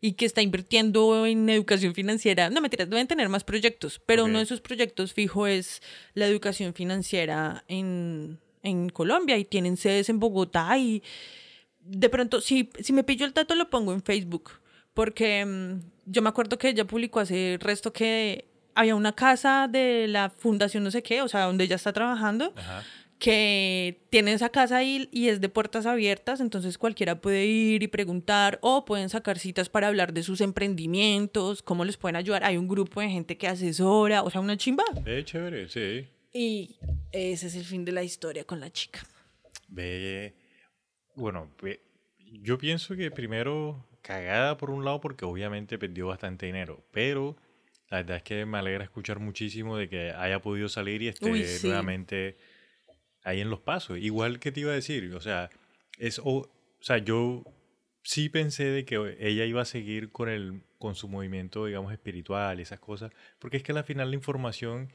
y 0.00 0.12
que 0.12 0.24
está 0.24 0.40
invirtiendo 0.40 1.26
en 1.26 1.48
educación 1.48 1.94
financiera. 1.94 2.48
No, 2.48 2.60
mentiras, 2.60 2.88
deben 2.88 3.06
tener 3.06 3.28
más 3.28 3.44
proyectos, 3.44 4.00
pero 4.06 4.24
uno 4.24 4.38
de 4.38 4.46
sus 4.46 4.60
proyectos 4.60 5.12
fijo 5.12 5.46
es 5.46 5.82
la 6.14 6.26
educación 6.26 6.72
financiera 6.72 7.64
en, 7.68 8.40
en 8.62 8.88
Colombia 8.88 9.36
y 9.36 9.44
tienen 9.44 9.76
sedes 9.76 10.08
en 10.08 10.18
Bogotá 10.18 10.78
y 10.78 11.02
de 11.80 12.08
pronto, 12.08 12.40
si, 12.40 12.70
si 12.80 12.92
me 12.92 13.04
pillo 13.04 13.26
el 13.26 13.34
dato 13.34 13.54
lo 13.54 13.68
pongo 13.68 13.92
en 13.92 14.02
Facebook, 14.02 14.52
porque 14.94 15.44
mm, 15.44 15.80
yo 16.06 16.22
me 16.22 16.30
acuerdo 16.30 16.56
que 16.56 16.70
ella 16.70 16.86
publicó 16.86 17.20
hace 17.20 17.58
resto 17.60 17.92
que 17.92 18.46
había 18.74 18.94
una 18.94 19.14
casa 19.14 19.68
de 19.68 20.06
la 20.08 20.30
fundación 20.30 20.84
no 20.84 20.90
sé 20.90 21.02
qué, 21.02 21.20
o 21.20 21.28
sea, 21.28 21.44
donde 21.44 21.64
ella 21.64 21.76
está 21.76 21.92
trabajando, 21.92 22.54
Ajá. 22.56 22.84
Que 23.20 24.00
tiene 24.10 24.32
esa 24.32 24.48
casa 24.48 24.78
ahí 24.78 25.08
y 25.12 25.28
es 25.28 25.40
de 25.40 25.48
puertas 25.48 25.86
abiertas, 25.86 26.40
entonces 26.40 26.78
cualquiera 26.78 27.20
puede 27.20 27.46
ir 27.46 27.82
y 27.82 27.86
preguntar 27.88 28.58
o 28.62 28.84
pueden 28.84 29.08
sacar 29.10 29.38
citas 29.38 29.68
para 29.68 29.88
hablar 29.88 30.12
de 30.14 30.22
sus 30.22 30.40
emprendimientos, 30.40 31.62
cómo 31.62 31.84
les 31.84 31.96
pueden 31.98 32.16
ayudar. 32.16 32.42
Hay 32.44 32.56
un 32.56 32.66
grupo 32.66 33.00
de 33.00 33.10
gente 33.10 33.36
que 33.36 33.46
asesora, 33.46 34.22
o 34.22 34.30
sea, 34.30 34.40
una 34.40 34.56
chimba. 34.56 34.84
Ve, 35.04 35.22
chévere, 35.24 35.68
sí. 35.68 36.08
Y 36.32 36.76
ese 37.12 37.48
es 37.48 37.54
el 37.56 37.64
fin 37.64 37.84
de 37.84 37.92
la 37.92 38.02
historia 38.02 38.44
con 38.44 38.58
la 38.58 38.70
chica. 38.72 39.00
Ve, 39.68 40.34
bueno, 41.14 41.50
ve- 41.62 41.80
yo 42.18 42.56
pienso 42.58 42.96
que 42.96 43.10
primero 43.10 43.86
cagada 44.02 44.56
por 44.56 44.70
un 44.70 44.84
lado 44.84 45.00
porque 45.00 45.24
obviamente 45.24 45.78
perdió 45.78 46.06
bastante 46.06 46.46
dinero, 46.46 46.82
pero 46.90 47.36
la 47.90 47.98
verdad 47.98 48.16
es 48.18 48.22
que 48.22 48.46
me 48.46 48.58
alegra 48.58 48.84
escuchar 48.84 49.18
muchísimo 49.18 49.76
de 49.76 49.88
que 49.88 50.10
haya 50.12 50.40
podido 50.40 50.68
salir 50.68 51.02
y 51.02 51.08
esté 51.08 51.30
Uy, 51.30 51.44
sí. 51.44 51.66
nuevamente 51.66 52.36
ahí 53.22 53.40
en 53.40 53.50
los 53.50 53.60
pasos. 53.60 53.98
Igual 53.98 54.38
que 54.38 54.52
te 54.52 54.60
iba 54.60 54.72
a 54.72 54.74
decir, 54.74 55.14
o 55.14 55.20
sea, 55.20 55.50
es, 55.98 56.18
o, 56.18 56.24
o 56.24 56.48
sea, 56.80 56.98
yo 56.98 57.44
sí 58.02 58.28
pensé 58.28 58.64
de 58.64 58.84
que 58.84 59.16
ella 59.20 59.44
iba 59.44 59.62
a 59.62 59.66
seguir 59.66 60.10
con 60.10 60.28
el 60.28 60.62
con 60.78 60.94
su 60.94 61.08
movimiento, 61.08 61.66
digamos, 61.66 61.92
espiritual 61.92 62.58
esas 62.58 62.80
cosas, 62.80 63.12
porque 63.38 63.58
es 63.58 63.62
que 63.62 63.72
al 63.72 63.84
final 63.84 64.08
la 64.08 64.16
información 64.16 64.90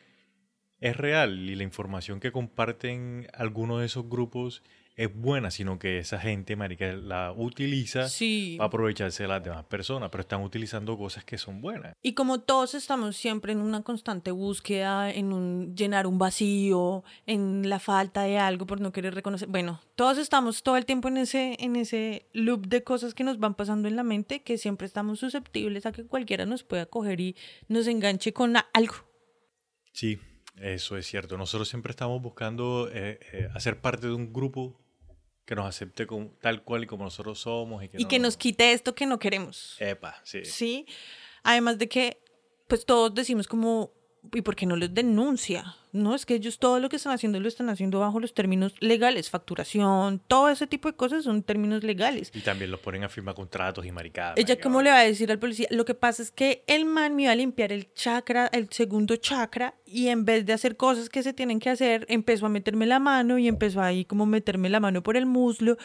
es 0.82 0.98
real 0.98 1.48
y 1.48 1.56
la 1.56 1.62
información 1.62 2.20
que 2.20 2.32
comparten 2.32 3.28
algunos 3.34 3.80
de 3.80 3.86
esos 3.86 4.10
grupos 4.10 4.64
es 4.98 5.14
buena, 5.14 5.52
sino 5.52 5.78
que 5.78 5.98
esa 5.98 6.20
gente, 6.20 6.56
marica, 6.56 6.94
la 6.94 7.34
utiliza 7.36 8.08
Sí. 8.08 8.56
para 8.58 8.68
aprovecharse 8.68 9.24
de 9.24 9.30
las 9.30 9.44
demás 9.44 9.66
personas, 9.66 10.10
pero 10.10 10.22
están 10.22 10.42
utilizando 10.42 10.98
cosas 10.98 11.26
que 11.26 11.38
son 11.38 11.60
buenas. 11.62 11.94
Y 12.02 12.14
como 12.14 12.40
todos 12.40 12.76
estamos 12.76 13.18
siempre 13.18 13.52
en 13.52 13.60
una 13.60 13.82
constante 13.84 14.32
búsqueda, 14.32 15.12
en 15.12 15.34
un 15.34 15.76
llenar 15.76 16.08
un 16.08 16.18
vacío, 16.18 17.04
en 17.26 17.68
la 17.70 17.80
falta 17.80 18.24
de 18.24 18.38
algo 18.38 18.66
por 18.66 18.80
no 18.80 18.94
querer 18.94 19.14
reconocer, 19.14 19.50
bueno, 19.50 19.82
todos 19.96 20.18
estamos 20.18 20.64
todo 20.64 20.78
el 20.78 20.86
tiempo 20.86 21.10
en 21.10 21.18
ese 21.18 21.58
en 21.60 21.76
ese 21.76 22.28
loop 22.34 22.68
de 22.68 22.84
cosas 22.84 23.14
que 23.14 23.24
nos 23.26 23.38
van 23.38 23.56
pasando 23.56 23.88
en 23.90 23.96
la 23.98 24.04
mente 24.04 24.44
que 24.44 24.58
siempre 24.58 24.88
estamos 24.88 25.20
susceptibles 25.20 25.86
a 25.86 25.92
que 25.92 26.06
cualquiera 26.06 26.46
nos 26.46 26.64
pueda 26.64 26.86
coger 26.86 27.20
y 27.20 27.36
nos 27.68 27.88
enganche 27.88 28.32
con 28.32 28.56
algo. 28.74 28.96
Sí, 29.92 30.20
eso 30.62 30.96
es 30.98 31.06
cierto. 31.06 31.38
Nosotros 31.38 31.68
siempre 31.68 31.92
estamos 31.92 32.22
buscando 32.22 32.90
eh, 32.94 33.20
eh, 33.34 33.50
hacer 33.54 33.82
parte 33.82 34.08
de 34.08 34.14
un 34.14 34.32
grupo 34.32 34.80
que 35.46 35.56
nos 35.56 35.66
acepte 35.68 36.08
como, 36.08 36.30
tal 36.42 36.64
cual 36.64 36.84
y 36.84 36.88
como 36.88 37.04
nosotros 37.04 37.40
somos. 37.40 37.84
Y 37.84 37.90
que, 37.90 37.98
y 37.98 38.04
no 38.04 38.10
que 38.10 38.20
nos 38.20 38.38
quite 38.38 38.74
esto 38.74 38.96
que 38.96 39.06
no 39.06 39.20
queremos. 39.20 39.78
Epa, 39.80 40.20
sí. 40.24 40.44
Sí. 40.44 40.86
Además 41.44 41.78
de 41.78 41.88
que, 41.88 42.22
pues 42.68 42.86
todos 42.86 43.14
decimos 43.14 43.48
como, 43.48 43.92
¿y 44.34 44.42
por 44.42 44.56
qué 44.56 44.66
no 44.66 44.76
les 44.76 44.94
denuncia? 44.94 45.76
No, 45.96 46.14
es 46.14 46.26
que 46.26 46.36
ellos 46.36 46.60
todo 46.60 46.82
lo 46.82 46.90
que 46.90 46.98
están 46.98 47.14
haciendo 47.14 47.40
lo 47.40 47.48
están 47.48 47.70
haciendo 47.70 48.00
bajo 48.02 48.20
los 48.20 48.34
términos 48.34 48.74
legales, 48.82 49.30
facturación, 49.30 50.20
todo 50.28 50.50
ese 50.50 50.68
tipo 50.68 50.90
de 50.90 50.98
cosas 50.98 51.24
son 51.24 51.42
términos 51.42 51.86
legales. 51.86 52.32
Y 52.34 52.42
también 52.42 52.70
los 52.70 52.82
ponen 52.82 53.06
a 53.06 53.10
firmar 53.10 53.34
contratos 53.34 53.86
y 53.86 53.92
maricadas. 53.94 54.34
Ella, 54.38 54.60
¿cómo 54.60 54.82
le 54.82 54.90
va 54.90 55.00
a 55.00 55.04
decir 55.04 55.32
al 55.32 55.40
policía? 55.40 55.68
Lo 55.72 55.86
que 55.86 55.94
pasa 55.94 56.22
es 56.22 56.32
que 56.32 56.66
el 56.68 56.84
man 56.84 57.16
me 57.16 57.24
iba 57.24 57.32
a 57.32 57.36
limpiar 57.36 57.72
el 57.72 57.94
chakra, 57.94 58.48
el 58.48 58.68
segundo 58.72 59.16
chakra, 59.16 59.76
y 59.86 60.10
en 60.10 60.26
vez 60.26 60.46
de 60.46 60.52
hacer 60.52 60.76
cosas 60.76 61.10
que 61.10 61.24
se 61.24 61.32
tienen 61.32 61.62
que 61.62 61.70
hacer, 61.70 62.06
empezó 62.10 62.48
a 62.48 62.50
meterme 62.50 62.86
la 62.86 63.00
mano 63.00 63.38
y 63.38 63.48
empezó 63.48 63.82
ahí 63.82 64.04
como 64.04 64.26
meterme 64.26 64.70
la 64.70 64.82
mano 64.82 65.02
por 65.02 65.16
el 65.16 65.26
muslo. 65.26 65.78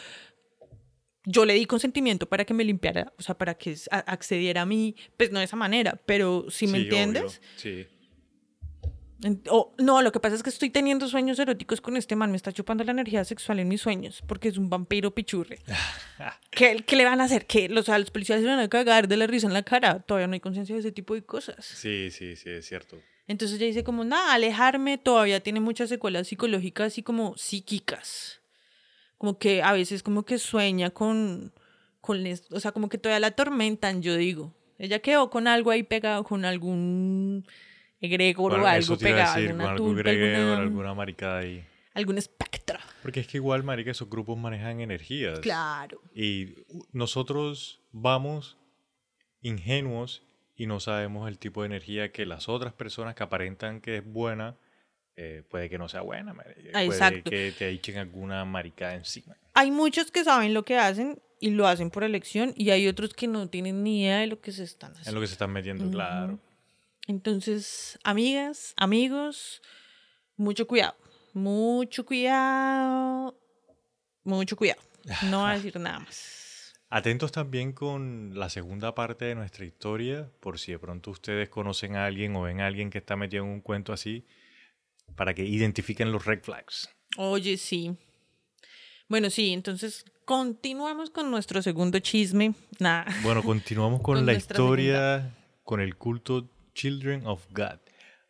Yo 1.23 1.45
le 1.45 1.53
di 1.53 1.65
consentimiento 1.65 2.27
para 2.27 2.43
que 2.43 2.53
me 2.53 2.65
limpiara, 2.65 3.13
o 3.17 3.21
sea, 3.21 3.37
para 3.37 3.53
que 3.53 3.77
accediera 3.91 4.63
a 4.63 4.65
mí, 4.65 4.95
pues 5.15 5.31
no 5.31 5.39
de 5.39 5.45
esa 5.45 5.55
manera, 5.55 6.01
pero 6.05 6.47
si 6.49 6.67
me 6.67 6.79
Sí, 6.79 6.87
obvio, 6.89 6.97
entiendes, 6.99 7.41
Sí. 7.55 7.87
O- 9.49 9.73
no, 9.77 10.01
lo 10.01 10.11
que 10.11 10.19
pasa 10.19 10.35
es 10.35 10.43
que 10.43 10.49
estoy 10.49 10.69
teniendo 10.71 11.07
sueños 11.07 11.37
eróticos 11.39 11.79
con 11.81 11.95
este 11.97 12.15
man. 12.15 12.31
Me 12.31 12.37
está 12.37 12.51
chupando 12.51 12.83
la 12.83 12.91
energía 12.91 13.23
sexual 13.23 13.59
en 13.59 13.67
mis 13.67 13.81
sueños 13.81 14.23
porque 14.27 14.47
es 14.49 14.57
un 14.57 14.69
vampiro 14.69 15.13
pichurre. 15.13 15.59
¿Qué, 16.49 16.83
qué 16.85 16.95
le 16.95 17.05
van 17.05 17.21
a 17.21 17.25
hacer? 17.25 17.45
¿Qué? 17.45 17.69
Los, 17.69 17.87
a 17.89 17.97
los 17.99 18.09
policías 18.11 18.41
se 18.41 18.47
van 18.47 18.59
a 18.59 18.67
cagar 18.67 19.07
de 19.07 19.17
la 19.17 19.27
risa 19.27 19.47
en 19.47 19.53
la 19.53 19.63
cara. 19.63 19.99
Todavía 19.99 20.27
no 20.27 20.33
hay 20.33 20.39
conciencia 20.39 20.73
de 20.75 20.79
ese 20.81 20.91
tipo 20.91 21.13
de 21.13 21.23
cosas. 21.23 21.63
Sí, 21.65 22.09
sí, 22.11 22.35
sí, 22.35 22.49
es 22.49 22.65
cierto. 22.67 22.97
Entonces 23.27 23.57
ella 23.57 23.67
dice 23.67 23.83
como, 23.83 24.03
nada, 24.03 24.33
alejarme 24.33 24.97
todavía 24.97 25.39
tiene 25.41 25.59
muchas 25.59 25.89
secuelas 25.89 26.27
psicológicas 26.27 26.97
y 26.97 27.03
como 27.03 27.37
psíquicas. 27.37 28.41
Como 29.17 29.37
que 29.37 29.61
a 29.61 29.71
veces 29.71 30.01
como 30.03 30.23
que 30.23 30.39
sueña 30.39 30.89
con, 30.89 31.53
con 32.01 32.23
o 32.49 32.59
sea, 32.59 32.71
como 32.71 32.89
que 32.89 32.97
todavía 32.97 33.19
la 33.19 33.27
atormentan, 33.27 34.01
yo 34.01 34.17
digo. 34.17 34.53
Ella 34.79 34.97
quedó 34.99 35.29
con 35.29 35.47
algo 35.47 35.69
ahí 35.69 35.83
pegado, 35.83 36.23
con 36.23 36.43
algún 36.43 37.45
egregor 38.01 38.51
o 38.53 38.55
Bueno, 38.55 38.67
algo 38.67 38.79
eso 38.79 38.97
te 38.97 39.09
iba 39.09 39.17
a 39.19 39.33
pegado, 39.33 39.35
decir, 39.35 39.49
alguna 39.51 39.69
algún 39.71 40.07
alguna- 40.07 40.57
alguna 40.57 40.93
maricada 40.93 41.39
ahí. 41.39 41.63
algún 41.93 42.17
espectro. 42.17 42.79
Porque 43.01 43.19
es 43.21 43.27
que 43.27 43.37
igual, 43.37 43.63
marica, 43.63 43.91
esos 43.91 44.09
grupos 44.09 44.37
manejan 44.37 44.79
energías. 44.81 45.39
Claro. 45.39 46.01
Y 46.15 46.55
nosotros 46.93 47.81
vamos 47.91 48.57
ingenuos 49.41 50.23
y 50.55 50.67
no 50.67 50.79
sabemos 50.79 51.27
el 51.29 51.37
tipo 51.39 51.61
de 51.61 51.67
energía 51.67 52.11
que 52.11 52.25
las 52.25 52.47
otras 52.49 52.73
personas 52.73 53.15
que 53.15 53.23
aparentan 53.23 53.81
que 53.81 53.97
es 53.97 54.05
buena, 54.05 54.57
eh, 55.15 55.43
puede 55.49 55.69
que 55.69 55.77
no 55.77 55.89
sea 55.89 56.01
buena, 56.01 56.33
marica. 56.33 56.69
Ah, 56.69 56.71
puede 56.73 56.85
exacto. 56.87 57.29
que 57.29 57.51
te 57.57 57.69
echen 57.69 57.97
alguna 57.97 58.45
maricada 58.45 58.93
encima. 58.95 59.35
Hay 59.53 59.71
muchos 59.71 60.11
que 60.11 60.23
saben 60.23 60.53
lo 60.53 60.63
que 60.63 60.77
hacen 60.77 61.19
y 61.39 61.49
lo 61.49 61.67
hacen 61.67 61.89
por 61.89 62.03
elección 62.03 62.53
y 62.55 62.69
hay 62.69 62.87
otros 62.87 63.13
que 63.13 63.27
no 63.27 63.49
tienen 63.49 63.83
ni 63.83 64.03
idea 64.03 64.19
de 64.19 64.27
lo 64.27 64.39
que 64.39 64.51
se 64.51 64.63
están 64.63 64.91
En 64.91 64.97
haciendo. 64.97 65.15
lo 65.19 65.21
que 65.21 65.27
se 65.27 65.33
están 65.33 65.51
metiendo, 65.51 65.89
claro. 65.89 66.39
Entonces, 67.11 67.99
amigas, 68.05 68.73
amigos, 68.77 69.61
mucho 70.37 70.65
cuidado. 70.65 70.95
Mucho 71.33 72.05
cuidado. 72.05 73.37
Mucho 74.23 74.55
cuidado. 74.55 74.81
No 75.29 75.41
voy 75.41 75.51
a 75.51 75.53
decir 75.55 75.77
nada 75.77 75.99
más. 75.99 76.73
Atentos 76.89 77.33
también 77.33 77.73
con 77.73 78.31
la 78.39 78.49
segunda 78.49 78.95
parte 78.95 79.25
de 79.25 79.35
nuestra 79.35 79.65
historia, 79.65 80.31
por 80.39 80.57
si 80.57 80.71
de 80.71 80.79
pronto 80.79 81.11
ustedes 81.11 81.49
conocen 81.49 81.97
a 81.97 82.05
alguien 82.05 82.33
o 82.37 82.43
ven 82.43 82.61
a 82.61 82.67
alguien 82.67 82.89
que 82.89 82.99
está 82.99 83.17
metido 83.17 83.43
en 83.43 83.49
un 83.49 83.59
cuento 83.61 83.91
así, 83.91 84.25
para 85.17 85.33
que 85.33 85.43
identifiquen 85.43 86.13
los 86.13 86.25
red 86.25 86.41
flags. 86.41 86.89
Oye, 87.17 87.57
sí. 87.57 87.97
Bueno, 89.09 89.29
sí, 89.29 89.51
entonces 89.51 90.05
continuamos 90.23 91.09
con 91.09 91.29
nuestro 91.29 91.61
segundo 91.61 91.99
chisme. 91.99 92.53
Nada. 92.79 93.05
Bueno, 93.21 93.43
continuamos 93.43 93.99
con, 94.01 94.15
Con 94.15 94.25
la 94.25 94.33
historia, 94.33 95.35
con 95.65 95.81
el 95.81 95.97
culto 95.97 96.49
Children 96.81 97.27
of 97.27 97.45
God. 97.51 97.79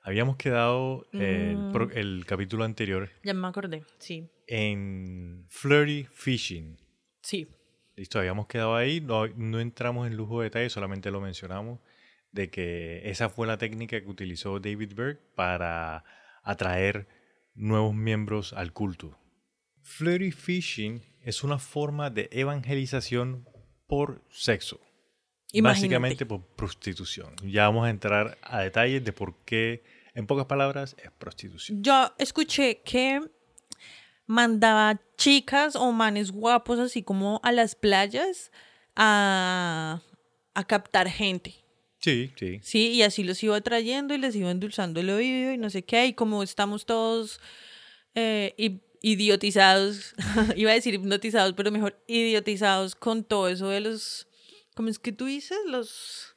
Habíamos 0.03 0.35
quedado 0.35 1.07
eh, 1.13 1.51
el, 1.55 1.71
pro- 1.71 1.91
el 1.91 2.25
capítulo 2.25 2.63
anterior 2.65 3.09
Ya 3.23 3.33
me 3.33 3.47
acordé. 3.47 3.83
Sí. 3.99 4.29
en 4.47 5.45
Flirty 5.47 6.05
Fishing. 6.11 6.77
Sí. 7.21 7.47
Listo, 7.95 8.19
habíamos 8.19 8.47
quedado 8.47 8.75
ahí, 8.75 8.99
no, 8.99 9.25
no 9.27 9.59
entramos 9.61 10.05
en 10.07 10.17
lujo 10.17 10.39
de 10.41 10.45
detalle, 10.45 10.69
solamente 10.69 11.11
lo 11.11 11.21
mencionamos, 11.21 11.79
de 12.31 12.49
que 12.49 13.09
esa 13.09 13.29
fue 13.29 13.47
la 13.47 13.57
técnica 13.57 14.01
que 14.01 14.07
utilizó 14.09 14.59
David 14.59 14.93
Berg 14.95 15.19
para 15.35 16.03
atraer 16.43 17.07
nuevos 17.53 17.93
miembros 17.93 18.51
al 18.53 18.73
culto. 18.73 19.17
Flirty 19.83 20.31
Fishing 20.31 21.01
es 21.21 21.43
una 21.43 21.57
forma 21.59 22.09
de 22.09 22.27
evangelización 22.31 23.47
por 23.87 24.23
sexo. 24.29 24.79
Imagínate. 25.53 25.95
Básicamente 25.95 26.25
por 26.25 26.41
prostitución. 26.41 27.35
Ya 27.43 27.65
vamos 27.65 27.85
a 27.85 27.89
entrar 27.89 28.37
a 28.41 28.61
detalles 28.61 29.03
de 29.03 29.13
por 29.13 29.35
qué, 29.45 29.83
en 30.13 30.27
pocas 30.27 30.45
palabras, 30.45 30.95
es 31.03 31.11
prostitución. 31.11 31.83
Yo 31.83 32.13
escuché 32.17 32.81
que 32.83 33.21
mandaba 34.25 35.01
chicas 35.17 35.75
o 35.75 35.91
manes 35.91 36.31
guapos 36.31 36.79
así 36.79 37.03
como 37.03 37.41
a 37.43 37.51
las 37.51 37.75
playas 37.75 38.51
a, 38.95 40.01
a 40.53 40.63
captar 40.63 41.09
gente. 41.09 41.61
Sí, 42.01 42.31
sí. 42.37 42.59
Sí, 42.63 42.89
y 42.89 43.03
así 43.03 43.23
los 43.23 43.41
iba 43.43 43.59
trayendo 43.61 44.13
y 44.15 44.17
les 44.17 44.35
iba 44.35 44.49
endulzando 44.49 44.99
el 44.99 45.09
oído 45.11 45.53
y 45.53 45.57
no 45.57 45.69
sé 45.69 45.83
qué. 45.83 46.07
Y 46.07 46.13
como 46.13 46.41
estamos 46.41 46.85
todos 46.85 47.39
eh, 48.15 48.55
idiotizados, 49.01 50.15
iba 50.55 50.71
a 50.71 50.73
decir 50.73 50.95
hipnotizados, 50.95 51.53
pero 51.53 51.71
mejor 51.71 52.01
idiotizados 52.07 52.95
con 52.95 53.23
todo 53.23 53.47
eso 53.49 53.69
de 53.69 53.81
los. 53.81 54.27
¿Cómo 54.75 54.89
es 54.89 54.99
que 54.99 55.11
tú 55.11 55.25
dices? 55.25 55.57
Los 55.67 56.35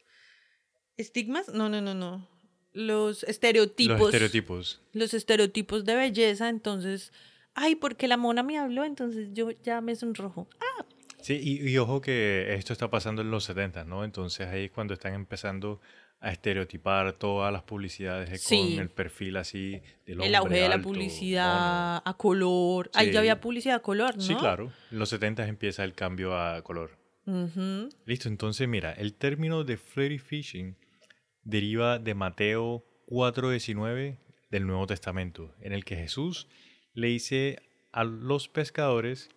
estigmas. 0.96 1.48
No, 1.48 1.68
no, 1.68 1.80
no, 1.80 1.94
no. 1.94 2.28
Los 2.72 3.22
estereotipos. 3.24 3.98
Los 3.98 4.08
estereotipos. 4.08 4.80
Los 4.92 5.14
estereotipos 5.14 5.84
de 5.84 5.94
belleza. 5.94 6.48
Entonces, 6.48 7.12
ay, 7.54 7.76
porque 7.76 8.08
la 8.08 8.16
mona 8.16 8.42
me 8.42 8.58
habló, 8.58 8.84
entonces 8.84 9.28
yo 9.32 9.50
ya 9.62 9.80
me 9.80 9.94
sonrojo. 9.96 10.48
Ah, 10.60 10.84
Sí, 11.20 11.40
y, 11.42 11.66
y 11.70 11.78
ojo 11.78 12.02
que 12.02 12.52
esto 12.54 12.74
está 12.74 12.90
pasando 12.90 13.22
en 13.22 13.30
los 13.30 13.44
70, 13.44 13.84
¿no? 13.84 14.04
Entonces 14.04 14.46
ahí 14.46 14.64
es 14.64 14.70
cuando 14.70 14.92
están 14.92 15.14
empezando 15.14 15.80
a 16.20 16.30
estereotipar 16.30 17.14
todas 17.14 17.50
las 17.50 17.62
publicidades 17.62 18.42
Sí. 18.42 18.74
con 18.74 18.82
el 18.82 18.90
perfil 18.90 19.38
así 19.38 19.80
del 20.04 20.20
el 20.22 20.34
hombre 20.34 20.36
auge 20.36 20.54
de 20.60 20.68
la 20.68 20.82
publicidad 20.82 22.02
a 22.04 22.14
color. 22.18 22.90
Ahí 22.92 23.06
Sí. 23.06 23.12
ya 23.14 23.20
había 23.20 23.40
publicidad 23.40 23.76
a 23.76 23.80
color, 23.80 24.14
¿no? 24.16 24.22
Sí, 24.22 24.34
claro. 24.34 24.70
En 24.90 24.98
los 24.98 25.08
70 25.08 25.46
empieza 25.48 25.82
el 25.84 25.94
cambio 25.94 26.36
a 26.38 26.60
color. 26.62 26.98
Listo, 28.06 28.28
entonces 28.28 28.68
mira, 28.68 28.92
el 28.92 29.14
término 29.14 29.64
de 29.64 29.76
flirty 29.76 30.18
fishing 30.18 30.76
deriva 31.42 31.98
de 31.98 32.14
Mateo 32.14 32.84
4:19 33.06 34.18
del 34.50 34.66
Nuevo 34.66 34.86
Testamento, 34.86 35.54
en 35.60 35.72
el 35.72 35.84
que 35.84 35.96
Jesús 35.96 36.48
le 36.92 37.08
dice 37.08 37.58
a 37.92 38.04
los 38.04 38.48
pescadores 38.48 39.30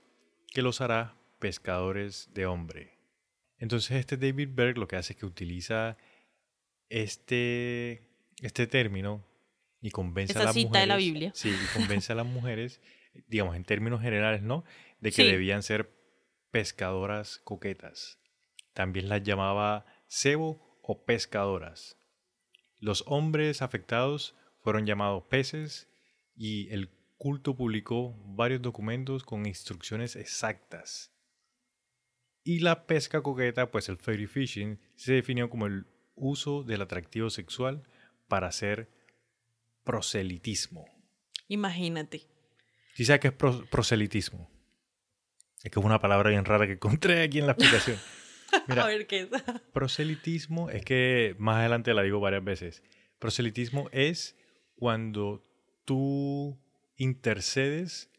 que 0.54 0.62
los 0.62 0.82
hará 0.82 1.16
pescadores 1.40 2.30
de 2.34 2.46
hombre. 2.46 2.98
Entonces 3.60 3.92
este 3.98 4.18
David 4.18 4.50
Berg 4.54 4.78
lo 4.78 4.88
que 4.88 4.96
hace 4.96 5.14
es 5.14 5.20
que 5.20 5.26
utiliza 5.26 5.98
este, 6.90 8.02
este 8.42 8.68
término 8.68 9.26
y 9.82 9.92
convence 9.92 10.34
Esa 10.34 10.42
a 10.42 10.46
las 10.46 10.54
cita 10.54 10.68
mujeres. 10.68 10.84
de 10.84 10.88
la 10.88 10.98
Biblia. 10.98 11.32
Sí, 11.36 11.50
y 11.50 11.78
convence 11.78 12.12
a 12.12 12.16
las 12.16 12.26
mujeres, 12.26 12.82
digamos 13.28 13.56
en 13.56 13.64
términos 13.64 14.02
generales, 14.02 14.42
¿no? 14.42 14.64
De 15.00 15.12
que 15.12 15.24
Sí. 15.24 15.28
debían 15.32 15.64
ser 15.64 15.90
pescadoras 16.52 17.40
coquetas. 17.44 18.20
También 18.74 19.10
las 19.10 19.24
llamaba 19.24 19.86
cebo 20.08 20.80
o 20.82 21.04
pescadoras. 21.06 21.98
Los 22.80 23.04
hombres 23.08 23.62
afectados 23.62 24.36
fueron 24.62 24.86
llamados 24.86 25.24
peces 25.30 25.90
y 26.36 26.70
el 26.70 26.90
culto 27.18 27.56
publicó 27.56 28.16
varios 28.36 28.62
documentos 28.62 29.24
con 29.24 29.46
instrucciones 29.46 30.16
exactas. 30.16 31.12
Y 32.44 32.60
la 32.60 32.86
pesca 32.86 33.22
coqueta, 33.22 33.72
pues 33.72 33.90
el 33.90 33.98
fairy 33.98 34.28
fishing, 34.28 34.80
se 34.96 35.14
definió 35.14 35.50
como 35.50 35.66
el 35.66 35.86
uso 36.16 36.64
del 36.64 36.82
atractivo 36.82 37.30
sexual 37.30 37.84
para 38.28 38.48
hacer 38.48 38.90
proselitismo. 39.84 40.86
Imagínate. 41.48 42.28
¿Sí 42.94 43.06
sabes 43.06 43.22
qué 43.22 43.28
es 43.30 43.34
pro- 43.34 43.66
proselitismo? 43.70 44.50
Es 45.64 45.72
que 45.72 45.80
es 45.80 45.86
una 45.86 46.00
palabra 46.00 46.30
bien 46.30 46.46
rara 46.46 46.68
que 46.68 46.74
encontré 46.74 47.24
aquí 47.24 47.40
en 47.40 47.48
la 47.48 47.54
explicación. 47.54 47.98
Mira, 48.68 48.84
A 48.84 48.88
ver 48.88 49.08
qué 49.08 49.22
es. 49.22 49.30
proselitismo 49.74 50.70
es 50.70 50.84
que 50.86 51.36
más 51.38 51.58
adelante 51.58 51.94
la 51.94 52.04
digo 52.04 52.20
varias 52.20 52.44
veces. 52.44 52.84
Proselitismo 53.20 53.90
es 53.92 54.36
cuando 54.76 55.44
tú 55.86 56.58
intercedes 56.96 58.10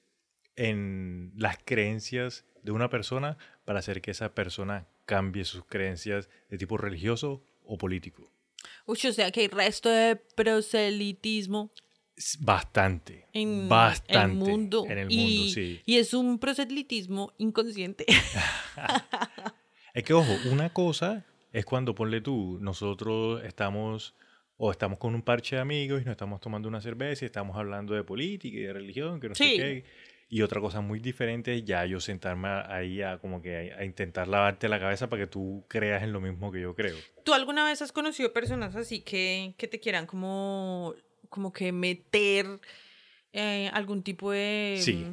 en 0.57 1.33
las 1.37 1.59
creencias 1.65 2.45
de 2.63 2.73
una 2.73 2.91
persona 2.91 3.39
para 3.65 3.79
hacer 3.79 4.01
que 4.03 4.11
esa 4.11 4.35
persona 4.35 4.89
cambie 5.07 5.45
sus 5.45 5.65
creencias 5.65 6.29
de 6.51 6.59
tipo 6.59 6.77
religioso 6.77 7.43
o 7.65 7.79
político. 7.79 8.31
Uy, 8.87 8.99
o 9.09 9.13
sea 9.13 9.31
que 9.31 9.41
hay 9.43 9.49
resto 9.49 9.89
de 9.89 10.17
proselitismo 10.17 11.71
Bastante. 12.41 13.27
en 13.33 13.69
bastante. 13.69 14.19
el 14.21 14.51
mundo. 14.51 14.85
En 14.89 14.99
el 14.99 15.13
y, 15.13 15.17
mundo, 15.17 15.53
sí. 15.53 15.81
Y 15.87 15.97
es 15.99 16.15
un 16.15 16.39
proselitismo 16.39 17.33
inconsciente. 17.39 18.07
Es 19.95 20.05
que, 20.05 20.13
ojo, 20.15 20.31
una 20.53 20.73
cosa 20.73 21.25
es 21.53 21.65
cuando 21.65 21.95
ponle 21.95 22.21
tú, 22.21 22.59
nosotros 22.61 23.43
estamos 23.45 24.15
o 24.57 24.71
estamos 24.71 24.99
con 24.99 25.15
un 25.15 25.23
parche 25.23 25.57
de 25.57 25.63
amigos 25.63 26.03
y 26.03 26.05
nos 26.05 26.13
estamos 26.13 26.41
tomando 26.41 26.69
una 26.69 26.81
cerveza 26.81 27.25
y 27.25 27.27
estamos 27.27 27.57
hablando 27.57 27.95
de 27.95 28.05
política 28.05 28.59
y 28.59 28.63
de 28.63 28.73
religión, 28.73 29.19
que 29.19 29.29
no 29.31 29.35
Sí. 29.35 29.45
sé 29.45 29.57
qué. 29.57 29.85
Y 30.29 30.43
otra 30.43 30.61
cosa 30.61 30.83
muy 30.83 31.01
diferente 31.01 31.55
es 31.57 31.65
ya 31.65 31.87
yo 31.87 32.01
sentarme 32.01 32.49
ahí 32.49 33.01
a 33.03 33.19
como 33.19 33.41
que 33.41 33.73
a, 33.73 33.79
a 33.81 33.85
intentar 33.85 34.29
lavarte 34.29 34.69
la 34.69 34.79
cabeza 34.79 35.09
para 35.09 35.23
que 35.23 35.27
tú 35.27 35.65
creas 35.69 36.03
en 36.03 36.13
lo 36.13 36.21
mismo 36.21 36.53
que 36.53 36.61
yo 36.61 36.75
creo. 36.75 36.97
¿Tú 37.25 37.33
alguna 37.33 37.65
vez 37.65 37.81
has 37.83 37.91
conocido 37.93 38.33
personas 38.33 38.77
así 38.77 39.01
que, 39.01 39.55
que 39.57 39.69
te 39.69 39.81
quieran 39.81 40.07
como, 40.07 40.95
como 41.29 41.53
que 41.53 41.73
meter 41.73 42.47
eh, 43.33 43.71
algún 43.73 44.03
tipo 44.03 44.33
de, 44.33 44.79
Sí, 44.81 45.07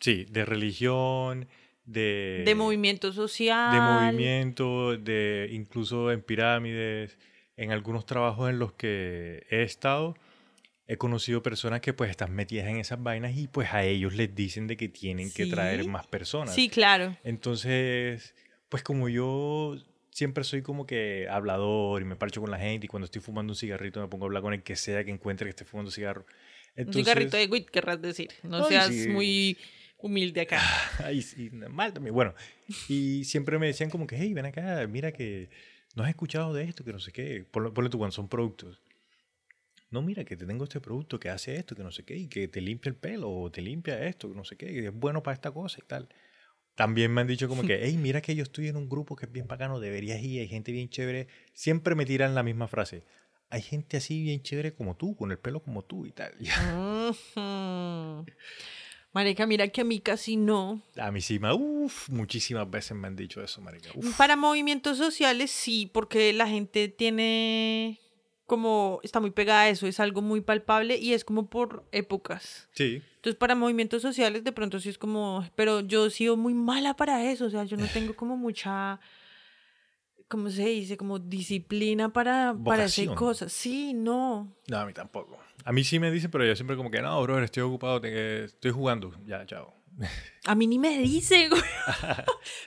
sí, 0.00 0.26
de 0.30 0.44
religión, 0.44 1.48
de... 1.84 2.42
de 2.44 2.54
movimiento 2.54 3.12
social? 3.12 3.72
de 3.72 3.80
movimiento, 3.80 4.96
de 4.96 5.48
incluso 5.52 6.12
en 6.12 6.22
pirámides, 6.22 7.18
en 7.56 7.72
algunos 7.72 8.06
trabajos 8.06 8.50
en 8.50 8.58
los 8.58 8.72
que 8.72 9.46
he 9.50 9.62
estado, 9.62 10.16
he 10.86 10.96
conocido 10.96 11.42
personas 11.42 11.80
que 11.80 11.92
pues 11.92 12.10
están 12.10 12.34
metidas 12.34 12.66
en 12.68 12.76
esas 12.76 13.02
vainas 13.02 13.36
y 13.36 13.48
pues 13.48 13.72
a 13.72 13.84
ellos 13.84 14.14
les 14.14 14.34
dicen 14.34 14.66
de 14.66 14.76
que 14.76 14.88
tienen 14.88 15.32
que 15.32 15.46
traer 15.46 15.86
más 15.86 16.06
personas. 16.06 16.54
Sí, 16.54 16.68
claro. 16.68 17.16
Entonces, 17.24 18.34
pues 18.68 18.82
como 18.82 19.08
yo 19.08 19.76
siempre 20.12 20.44
soy 20.44 20.62
como 20.62 20.86
que 20.86 21.26
hablador 21.28 22.02
y 22.02 22.04
me 22.04 22.16
parcho 22.16 22.40
con 22.40 22.50
la 22.50 22.58
gente 22.58 22.86
y 22.86 22.88
cuando 22.88 23.06
estoy 23.06 23.20
fumando 23.20 23.52
un 23.52 23.56
cigarrito 23.56 24.00
me 24.00 24.08
pongo 24.08 24.26
a 24.26 24.28
hablar 24.28 24.42
con 24.42 24.54
el 24.54 24.62
que 24.62 24.76
sea 24.76 25.04
que 25.04 25.10
encuentre 25.10 25.46
que 25.46 25.50
esté 25.50 25.64
fumando 25.64 25.90
cigarro. 25.90 26.24
Un 26.76 26.82
Entonces, 26.82 27.04
cigarrito 27.04 27.36
de 27.36 27.46
weed, 27.46 27.64
querrás 27.64 28.00
decir. 28.00 28.30
No 28.42 28.68
seas 28.68 28.88
sí. 28.88 29.08
muy 29.08 29.58
humilde 29.98 30.42
acá. 30.42 30.60
Ay, 31.04 31.22
sí, 31.22 31.50
mal 31.50 31.92
también. 31.92 32.14
Bueno, 32.14 32.34
y 32.88 33.24
siempre 33.24 33.58
me 33.58 33.66
decían 33.66 33.90
como 33.90 34.06
que, 34.06 34.16
hey, 34.16 34.32
ven 34.34 34.46
acá, 34.46 34.86
mira 34.86 35.12
que 35.12 35.50
no 35.94 36.02
has 36.02 36.10
escuchado 36.10 36.52
de 36.52 36.64
esto, 36.64 36.84
que 36.84 36.92
no 36.92 37.00
sé 37.00 37.12
qué. 37.12 37.44
Ponle, 37.50 37.70
ponle 37.70 37.90
tú 37.90 37.98
cuando 37.98 38.12
son 38.12 38.28
productos. 38.28 38.80
No, 39.90 40.00
mira 40.00 40.24
que 40.24 40.36
te 40.36 40.46
tengo 40.46 40.64
este 40.64 40.80
producto 40.80 41.20
que 41.20 41.28
hace 41.28 41.56
esto, 41.56 41.74
que 41.74 41.82
no 41.82 41.92
sé 41.92 42.04
qué, 42.04 42.16
y 42.16 42.26
que 42.26 42.48
te 42.48 42.62
limpia 42.62 42.88
el 42.88 42.96
pelo, 42.96 43.30
o 43.30 43.50
te 43.50 43.60
limpia 43.60 44.02
esto, 44.06 44.30
que 44.30 44.34
no 44.34 44.44
sé 44.44 44.56
qué, 44.56 44.72
y 44.72 44.78
es 44.86 44.92
bueno 44.92 45.22
para 45.22 45.34
esta 45.34 45.50
cosa 45.50 45.78
y 45.82 45.86
tal. 45.86 46.08
También 46.74 47.12
me 47.12 47.20
han 47.20 47.26
dicho 47.26 47.48
como 47.48 47.62
que, 47.62 47.80
hey, 47.82 47.96
mira 47.98 48.20
que 48.22 48.34
yo 48.34 48.42
estoy 48.42 48.68
en 48.68 48.76
un 48.76 48.88
grupo 48.88 49.14
que 49.16 49.26
es 49.26 49.32
bien 49.32 49.46
bacano, 49.46 49.78
deberías 49.80 50.20
ir, 50.22 50.40
hay 50.40 50.48
gente 50.48 50.72
bien 50.72 50.88
chévere. 50.88 51.28
Siempre 51.52 51.94
me 51.94 52.04
tiran 52.06 52.34
la 52.34 52.42
misma 52.42 52.68
frase. 52.68 53.04
Hay 53.50 53.60
gente 53.60 53.98
así 53.98 54.22
bien 54.22 54.42
chévere 54.42 54.72
como 54.74 54.96
tú, 54.96 55.14
con 55.14 55.30
el 55.30 55.38
pelo 55.38 55.60
como 55.62 55.82
tú 55.84 56.06
y 56.06 56.12
tal. 56.12 56.32
Marica, 59.12 59.44
mira 59.46 59.68
que 59.68 59.82
a 59.82 59.84
mí 59.84 60.00
casi 60.00 60.36
no. 60.36 60.82
A 60.96 61.10
mí 61.10 61.20
sí, 61.20 61.38
me- 61.38 61.52
uf, 61.52 62.08
muchísimas 62.08 62.70
veces 62.70 62.96
me 62.96 63.08
han 63.08 63.16
dicho 63.16 63.42
eso, 63.42 63.60
marica. 63.60 63.90
Uf. 63.94 64.16
Para 64.16 64.36
movimientos 64.36 64.96
sociales 64.96 65.50
sí, 65.50 65.90
porque 65.92 66.32
la 66.32 66.48
gente 66.48 66.88
tiene 66.88 68.00
como, 68.52 69.00
está 69.02 69.18
muy 69.18 69.30
pegada 69.30 69.62
a 69.62 69.68
eso, 69.70 69.86
es 69.86 69.98
algo 69.98 70.20
muy 70.20 70.42
palpable 70.42 70.98
y 70.98 71.14
es 71.14 71.24
como 71.24 71.48
por 71.48 71.86
épocas. 71.90 72.68
Sí. 72.72 73.00
Entonces 73.16 73.38
para 73.38 73.54
movimientos 73.54 74.02
sociales 74.02 74.44
de 74.44 74.52
pronto 74.52 74.78
sí 74.78 74.90
es 74.90 74.98
como, 74.98 75.42
pero 75.54 75.80
yo 75.80 76.04
he 76.04 76.10
sido 76.10 76.36
muy 76.36 76.52
mala 76.52 76.94
para 76.94 77.24
eso, 77.32 77.46
o 77.46 77.50
sea, 77.50 77.64
yo 77.64 77.78
no 77.78 77.86
tengo 77.86 78.14
como 78.14 78.36
mucha, 78.36 79.00
¿cómo 80.28 80.50
se 80.50 80.66
dice? 80.66 80.98
Como 80.98 81.18
disciplina 81.18 82.12
para, 82.12 82.54
para 82.62 82.84
hacer 82.84 83.08
cosas. 83.14 83.54
Sí, 83.54 83.94
no. 83.94 84.54
No, 84.68 84.76
a 84.76 84.84
mí 84.84 84.92
tampoco. 84.92 85.38
A 85.64 85.72
mí 85.72 85.82
sí 85.82 85.98
me 85.98 86.10
dicen, 86.10 86.30
pero 86.30 86.44
yo 86.44 86.54
siempre 86.54 86.76
como 86.76 86.90
que, 86.90 87.00
no, 87.00 87.22
bro, 87.22 87.42
estoy 87.42 87.62
ocupado, 87.62 88.04
estoy 88.04 88.70
jugando. 88.70 89.14
Ya, 89.24 89.46
chao. 89.46 89.72
A 90.44 90.54
mí 90.54 90.66
ni 90.66 90.78
me 90.78 90.98
dice, 90.98 91.48
güey. 91.50 91.62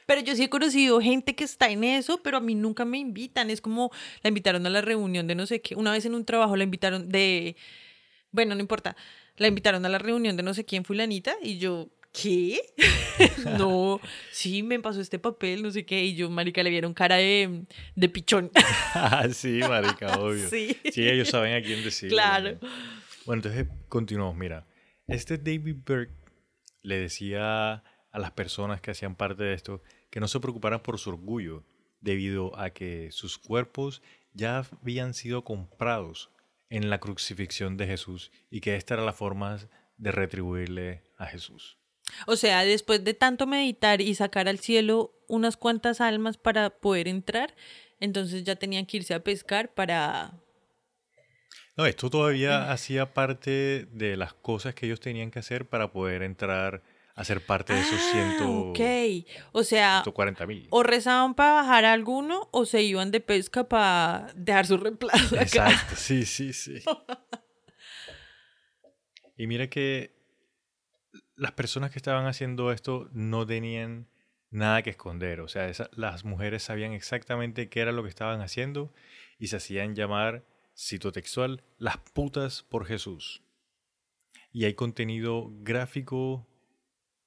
pero 0.06 0.22
yo 0.22 0.36
sí 0.36 0.44
he 0.44 0.50
conocido 0.50 1.02
gente 1.02 1.36
que 1.36 1.44
está 1.44 1.70
en 1.70 1.84
eso, 1.84 2.22
pero 2.24 2.38
a 2.38 2.42
mí 2.42 2.56
nunca 2.56 2.86
me 2.86 2.98
invitan. 2.98 3.50
Es 3.50 3.62
como 3.62 3.92
la 4.24 4.30
invitaron 4.30 4.66
a 4.66 4.70
la 4.70 4.82
reunión 4.82 5.28
de 5.28 5.36
no 5.36 5.46
sé 5.46 5.62
qué. 5.62 5.76
Una 5.76 5.92
vez 5.92 6.06
en 6.06 6.16
un 6.16 6.26
trabajo 6.26 6.56
la 6.56 6.64
invitaron 6.64 7.10
de. 7.10 7.56
Bueno, 8.32 8.56
no 8.56 8.62
importa. 8.62 8.96
La 9.38 9.48
invitaron 9.48 9.86
a 9.86 9.90
la 9.90 9.98
reunión 9.98 10.38
de 10.38 10.44
no 10.44 10.54
sé 10.54 10.66
quién, 10.66 10.86
fulanita, 10.86 11.36
y 11.42 11.58
yo. 11.58 11.90
¿Qué? 12.14 12.62
no, 13.58 14.00
sí, 14.32 14.64
me 14.64 14.80
pasó 14.80 15.02
este 15.02 15.20
papel, 15.20 15.62
no 15.62 15.70
sé 15.70 15.86
qué, 15.86 16.02
y 16.02 16.16
yo, 16.16 16.30
marica, 16.30 16.64
le 16.64 16.70
vieron 16.70 16.94
cara 16.94 17.18
de, 17.18 17.64
de 17.94 18.10
pichón. 18.10 18.52
Ah, 18.98 19.28
sí, 19.30 19.60
marica, 19.60 20.18
obvio. 20.18 20.50
Sí. 20.50 20.78
Sí, 20.94 21.06
ellos 21.06 21.28
saben 21.28 21.54
a 21.54 21.62
quién 21.62 21.84
decir. 21.84 22.10
Claro. 22.10 22.58
Bueno, 23.26 23.42
entonces 23.42 23.68
continuamos. 23.90 24.38
Mira, 24.38 24.66
este 25.08 25.38
David 25.38 25.76
Berg 25.86 26.10
le 26.86 27.00
decía 27.00 27.84
a 28.12 28.20
las 28.20 28.32
personas 28.32 28.80
que 28.80 28.92
hacían 28.92 29.16
parte 29.16 29.44
de 29.44 29.54
esto 29.54 29.82
que 30.10 30.20
no 30.20 30.28
se 30.28 30.40
preocuparan 30.40 30.82
por 30.82 30.98
su 31.00 31.10
orgullo, 31.10 31.64
debido 32.00 32.58
a 32.58 32.70
que 32.70 33.10
sus 33.12 33.38
cuerpos 33.38 34.02
ya 34.34 34.64
habían 34.82 35.14
sido 35.14 35.44
comprados 35.44 36.30
en 36.70 36.90
la 36.90 37.00
crucifixión 37.00 37.78
de 37.78 37.88
Jesús 37.88 38.32
y 38.50 38.62
que 38.62 38.76
esta 38.76 38.94
era 38.94 39.04
la 39.04 39.14
forma 39.14 39.58
de 39.98 40.12
retribuirle 40.12 41.04
a 41.18 41.26
Jesús. 41.26 41.78
O 42.28 42.36
sea, 42.36 42.64
después 42.64 43.04
de 43.04 43.14
tanto 43.14 43.48
meditar 43.48 44.02
y 44.02 44.14
sacar 44.16 44.48
al 44.48 44.60
cielo 44.60 45.14
unas 45.28 45.58
cuantas 45.58 46.02
almas 46.02 46.38
para 46.38 46.70
poder 46.70 47.08
entrar, 47.08 47.56
entonces 48.00 48.44
ya 48.44 48.56
tenían 48.56 48.86
que 48.86 48.98
irse 48.98 49.14
a 49.14 49.24
pescar 49.24 49.74
para... 49.74 50.40
No, 51.78 51.86
esto 51.86 52.10
todavía 52.10 52.72
hacía 52.72 53.14
parte 53.14 53.88
de 53.92 54.16
las 54.18 54.34
cosas 54.34 54.74
que 54.76 54.86
ellos 54.86 55.00
tenían 55.02 55.30
que 55.32 55.40
hacer 55.40 55.68
para 55.68 55.92
poder 55.92 56.22
entrar 56.24 56.82
a 57.16 57.24
ser 57.26 57.46
parte 57.46 57.74
de 57.74 57.80
esos 57.82 58.00
Ah, 58.00 58.12
100, 58.12 58.48
ok. 58.48 58.80
O 59.54 59.64
sea, 59.64 60.02
140 60.04 60.46
mil. 60.48 60.68
o 60.70 60.84
rezaban 60.84 61.34
para 61.34 61.54
bajar 61.54 61.86
a 61.86 61.94
alguno 61.94 62.48
o 62.52 62.66
se 62.66 62.82
iban 62.84 63.12
de 63.12 63.20
pesca 63.22 63.68
para 63.70 64.28
dejar 64.36 64.66
su 64.68 64.78
reemplazo 64.78 65.36
acá. 65.36 65.42
Exacto, 65.44 65.96
sí, 65.98 66.26
sí, 66.26 66.54
sí. 66.54 66.82
Y 69.38 69.48
mira 69.48 69.68
que 69.70 70.16
las 71.36 71.52
personas 71.52 71.92
que 71.92 72.00
estaban 72.00 72.26
haciendo 72.26 72.72
esto 72.72 73.10
no 73.12 73.46
tenían 73.46 74.08
nada 74.50 74.82
que 74.82 74.90
esconder. 74.92 75.42
O 75.42 75.48
sea, 75.50 75.68
esa- 75.68 75.90
las 75.94 76.24
mujeres 76.24 76.64
sabían 76.64 76.94
exactamente 76.94 77.68
qué 77.70 77.82
era 77.82 77.92
lo 77.92 78.04
que 78.04 78.10
estaban 78.10 78.42
haciendo 78.42 78.94
y 79.38 79.48
se 79.48 79.58
hacían 79.58 79.96
llamar, 79.96 80.44
cito 80.76 81.12
textual, 81.12 81.64
las 81.78 81.98
putas 81.98 82.64
por 82.64 82.86
Jesús. 82.86 83.42
Y 84.52 84.66
hay 84.66 84.74
contenido 84.74 85.52
gráfico 85.62 86.48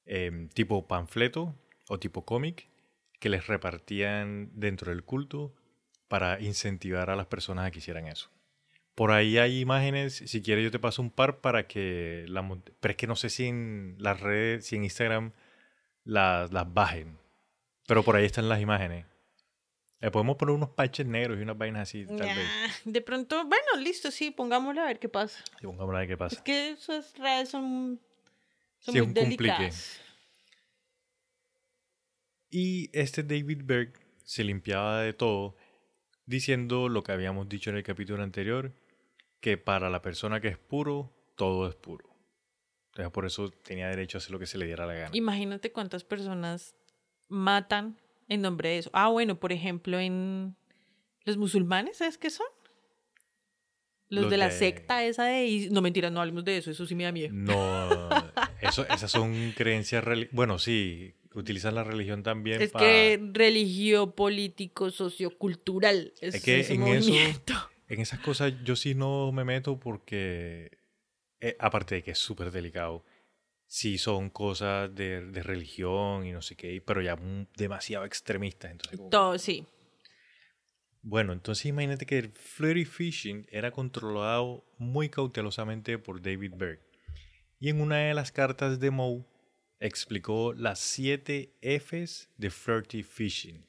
em, 0.05 0.49
tipo 0.49 0.87
panfleto 0.87 1.55
o 1.89 1.99
tipo 1.99 2.25
cómic 2.25 2.69
que 3.21 3.29
les 3.29 3.47
repartían 3.47 4.51
dentro 4.55 4.91
del 4.91 5.05
culto 5.05 5.55
para 6.09 6.41
incentivar 6.41 7.11
a 7.11 7.17
las 7.17 7.27
personas 7.27 7.67
a 7.67 7.71
que 7.71 7.79
hicieran 7.79 8.07
eso. 8.07 8.31
Por 8.95 9.13
ahí 9.13 9.39
hay 9.39 9.61
imágenes, 9.61 10.15
si 10.15 10.43
quieres 10.43 10.65
yo 10.65 10.71
te 10.71 10.79
paso 10.79 11.03
un 11.03 11.11
par 11.11 11.41
para 11.41 11.69
que 11.69 12.25
la 12.29 12.43
pero 12.81 12.93
es 12.93 12.97
que 12.97 13.07
no 13.07 13.15
sé 13.15 13.31
si 13.31 13.47
en 13.47 13.97
las 13.99 14.21
redes, 14.21 14.67
si 14.67 14.77
en 14.77 14.85
Instagram 14.85 15.33
las, 16.05 16.53
las 16.53 16.73
bajen. 16.73 17.17
Pero 17.87 18.03
por 18.03 18.17
ahí 18.17 18.25
están 18.25 18.49
las 18.49 18.61
imágenes. 18.61 19.07
Le 20.01 20.11
podemos 20.13 20.37
poner 20.37 20.55
unos 20.55 20.71
parches 20.71 21.07
negros 21.07 21.39
y 21.39 21.43
unas 21.43 21.59
vainas 21.59 21.83
así, 21.89 22.07
tal 22.07 22.19
vez. 22.19 22.49
De 22.85 23.01
pronto, 23.01 23.45
bueno, 23.47 23.67
listo, 23.81 24.11
sí, 24.13 24.31
pongámoslo 24.31 24.81
a 24.83 24.85
ver 24.87 24.99
qué 25.01 25.09
pasa. 25.09 25.43
Y 25.61 25.67
pongamos 25.67 25.95
a 25.95 25.99
ver 25.99 26.07
qué 26.07 26.13
Es 26.13 26.19
pasa. 26.19 26.45
que 26.45 26.71
esas 26.71 27.19
redes 27.19 27.49
son, 27.49 28.01
son 28.79 28.93
Sí, 28.93 28.99
es 29.01 29.05
muy 29.07 29.09
un 29.09 29.15
complique. 29.15 29.45
delicadas. 29.45 30.01
Y 32.51 32.91
este 32.99 33.23
David 33.23 33.63
Berg 33.65 33.93
se 34.25 34.45
limpiaba 34.45 35.01
de 35.03 35.13
todo 35.13 35.57
diciendo 36.27 36.89
lo 36.89 37.03
que 37.03 37.13
habíamos 37.13 37.49
dicho 37.49 37.71
en 37.71 37.77
el 37.77 37.83
capítulo 37.83 38.23
anterior, 38.23 38.73
que 39.41 39.57
para 39.59 39.91
la 39.91 40.03
persona 40.03 40.41
que 40.41 40.49
es 40.49 40.59
puro, 40.59 41.13
todo 41.37 41.69
es 41.69 41.75
puro. 41.75 42.09
Entonces 42.93 43.13
por 43.13 43.27
eso 43.27 43.51
tenía 43.51 43.89
derecho 43.89 44.17
a 44.17 44.21
hacer 44.21 44.31
lo 44.33 44.39
que 44.39 44.47
se 44.47 44.59
le 44.59 44.67
diera 44.67 44.87
la 44.87 44.95
gana. 44.95 45.11
Imagínate 45.17 45.73
cuántas 45.73 46.05
personas 46.05 46.75
matan 47.29 47.99
en 48.29 48.43
nombre 48.43 48.71
de 48.71 48.79
eso. 48.79 48.91
Ah, 48.93 49.09
bueno, 49.09 49.39
por 49.41 49.53
ejemplo, 49.53 49.99
en 49.99 50.57
los 51.25 51.37
musulmanes, 51.37 51.99
¿sabes 51.99 52.19
qué 52.19 52.31
son? 52.31 52.47
Los, 54.11 54.23
Los 54.23 54.31
de 54.31 54.39
la 54.39 54.51
secta 54.51 55.05
esa 55.05 55.25
de... 55.25 55.69
No, 55.71 55.83
mentira, 55.83 56.09
no 56.09 56.21
hablemos 56.21 56.45
de 56.45 56.57
eso, 56.57 56.71
eso 56.71 56.87
sí 56.87 56.95
me 56.95 57.05
da 57.05 57.13
miedo. 57.13 57.29
No, 57.33 58.09
eso, 58.63 58.87
esas 58.89 59.11
son 59.11 59.53
creencias 59.55 60.03
Bueno, 60.33 60.59
sí, 60.59 61.15
utilizan 61.35 61.75
la 61.75 61.85
religión 61.85 62.23
también 62.23 62.63
Es 62.63 62.71
para... 62.71 62.87
que 62.87 63.21
religión, 63.33 64.13
político, 64.13 64.91
sociocultural. 64.91 66.15
Es, 66.21 66.37
Es 66.37 66.43
que 66.43 66.61
ese 66.61 66.75
en 66.75 66.87
eso-. 66.87 67.13
En 67.89 68.01
esas 68.01 68.21
cosas 68.21 68.53
yo 68.65 68.77
sí 68.77 68.95
no 68.95 69.33
me 69.33 69.45
meto 69.45 69.79
porque, 69.79 70.79
eh, 71.41 71.57
aparte 71.59 71.97
de 71.97 72.03
que 72.03 72.11
es 72.11 72.19
súper 72.19 72.51
delicado, 72.51 73.05
sí 73.69 73.99
son 73.99 74.31
cosas 74.31 74.93
de, 74.95 75.21
de 75.27 75.43
religión 75.43 76.27
y 76.27 76.33
no 76.33 76.43
sé 76.43 76.57
qué, 76.57 76.83
pero 76.85 77.01
ya 77.03 77.17
demasiado 77.57 78.05
extremistas. 78.05 78.73
Entonces, 78.73 78.99
como- 78.99 79.11
Todo, 79.11 79.39
sí. 79.39 79.65
Bueno, 81.03 81.33
entonces 81.33 81.67
imagínate 81.67 82.05
que 82.07 82.19
el 82.19 82.33
flirty 82.33 82.85
fishing 82.85 83.47
era 83.51 83.71
controlado 83.71 84.65
muy 84.79 85.09
cautelosamente 85.09 85.97
por 85.99 86.21
David 86.21 86.55
Berg. 86.57 86.81
Y 87.61 87.69
en 87.71 87.81
una 87.81 87.99
de 87.99 88.15
las 88.15 88.33
cartas 88.33 88.81
de 88.81 88.91
Moe 88.91 89.25
explicó 89.81 90.53
las 90.55 90.81
siete 90.81 91.55
Fs 91.63 92.31
de 92.37 92.51
flirty 92.51 93.03
fishing. 93.03 93.65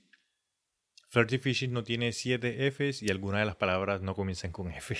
Flirty 1.09 1.37
fishing 1.37 1.71
no 1.71 1.83
tiene 1.83 2.11
siete 2.13 2.67
Fs 2.71 3.03
y 3.03 3.09
algunas 3.09 3.41
de 3.41 3.45
las 3.45 3.55
palabras 3.55 4.01
no 4.01 4.15
comienzan 4.15 4.51
con 4.51 4.71
F. 4.71 4.95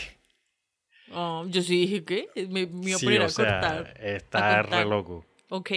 Oh, 1.12 1.46
yo 1.48 1.62
sí 1.62 1.82
dije, 1.82 2.04
¿qué? 2.04 2.28
Me, 2.50 2.68
me 2.68 2.90
iba 2.90 2.96
a 2.96 3.00
Sí, 3.00 3.06
poner 3.06 3.22
o 3.22 3.26
a 3.26 3.30
sea, 3.30 3.60
cortar. 3.62 3.94
está 4.02 4.60
a 4.60 4.62
re 4.64 4.86
loco. 4.86 5.26
Ok. 5.50 5.72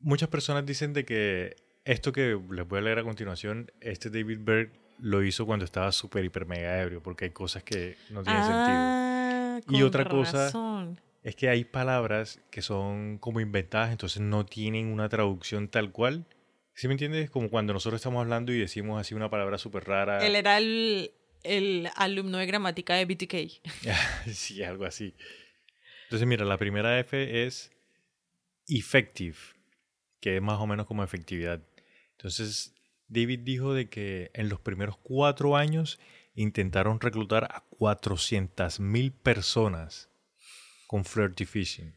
Muchas 0.00 0.28
personas 0.28 0.64
dicen 0.64 0.92
de 0.92 1.04
que 1.04 1.56
esto 1.84 2.12
que 2.12 2.38
les 2.50 2.68
voy 2.68 2.78
a 2.78 2.82
leer 2.82 2.98
a 3.00 3.02
continuación, 3.02 3.70
este 3.80 4.10
David 4.10 4.38
Berg 4.42 4.70
lo 5.00 5.22
hizo 5.22 5.46
cuando 5.46 5.64
estaba 5.64 5.90
súper, 5.92 6.24
hiper, 6.24 6.46
mega 6.46 6.80
ebrio, 6.80 7.02
porque 7.02 7.26
hay 7.26 7.30
cosas 7.30 7.62
que 7.62 7.96
no 8.10 8.22
tienen 8.22 8.42
sentido. 8.44 8.78
Ah, 8.78 9.60
Y 9.68 9.72
con 9.78 9.82
otra 9.82 10.08
cosa-. 10.08 10.50
Es 11.22 11.34
que 11.34 11.48
hay 11.48 11.64
palabras 11.64 12.40
que 12.50 12.62
son 12.62 13.18
como 13.18 13.40
inventadas, 13.40 13.90
entonces 13.90 14.22
no 14.22 14.46
tienen 14.46 14.86
una 14.92 15.08
traducción 15.08 15.68
tal 15.68 15.90
cual. 15.90 16.24
¿Sí 16.74 16.86
me 16.86 16.94
entiendes? 16.94 17.28
Como 17.28 17.50
cuando 17.50 17.72
nosotros 17.72 17.98
estamos 18.00 18.20
hablando 18.22 18.52
y 18.52 18.58
decimos 18.58 19.00
así 19.00 19.14
una 19.14 19.28
palabra 19.28 19.58
súper 19.58 19.84
rara. 19.84 20.24
Él 20.24 20.36
era 20.36 20.58
el, 20.58 21.10
el 21.42 21.88
alumno 21.96 22.38
de 22.38 22.46
gramática 22.46 22.94
de 22.94 23.04
BTK. 23.04 23.34
sí, 24.32 24.62
algo 24.62 24.84
así. 24.84 25.14
Entonces, 26.04 26.26
mira, 26.26 26.44
la 26.44 26.56
primera 26.56 26.98
F 27.00 27.46
es 27.46 27.70
effective, 28.66 29.36
que 30.20 30.36
es 30.36 30.42
más 30.42 30.58
o 30.58 30.66
menos 30.66 30.86
como 30.86 31.04
efectividad. 31.04 31.62
Entonces, 32.12 32.74
David 33.08 33.40
dijo 33.40 33.74
de 33.74 33.88
que 33.88 34.30
en 34.34 34.48
los 34.48 34.60
primeros 34.60 34.96
cuatro 34.98 35.56
años 35.56 35.98
intentaron 36.34 37.00
reclutar 37.00 37.44
a 37.44 37.64
400.000 37.70 39.12
personas 39.12 40.08
con 40.86 41.04
flirty 41.04 41.44
fishing, 41.44 41.94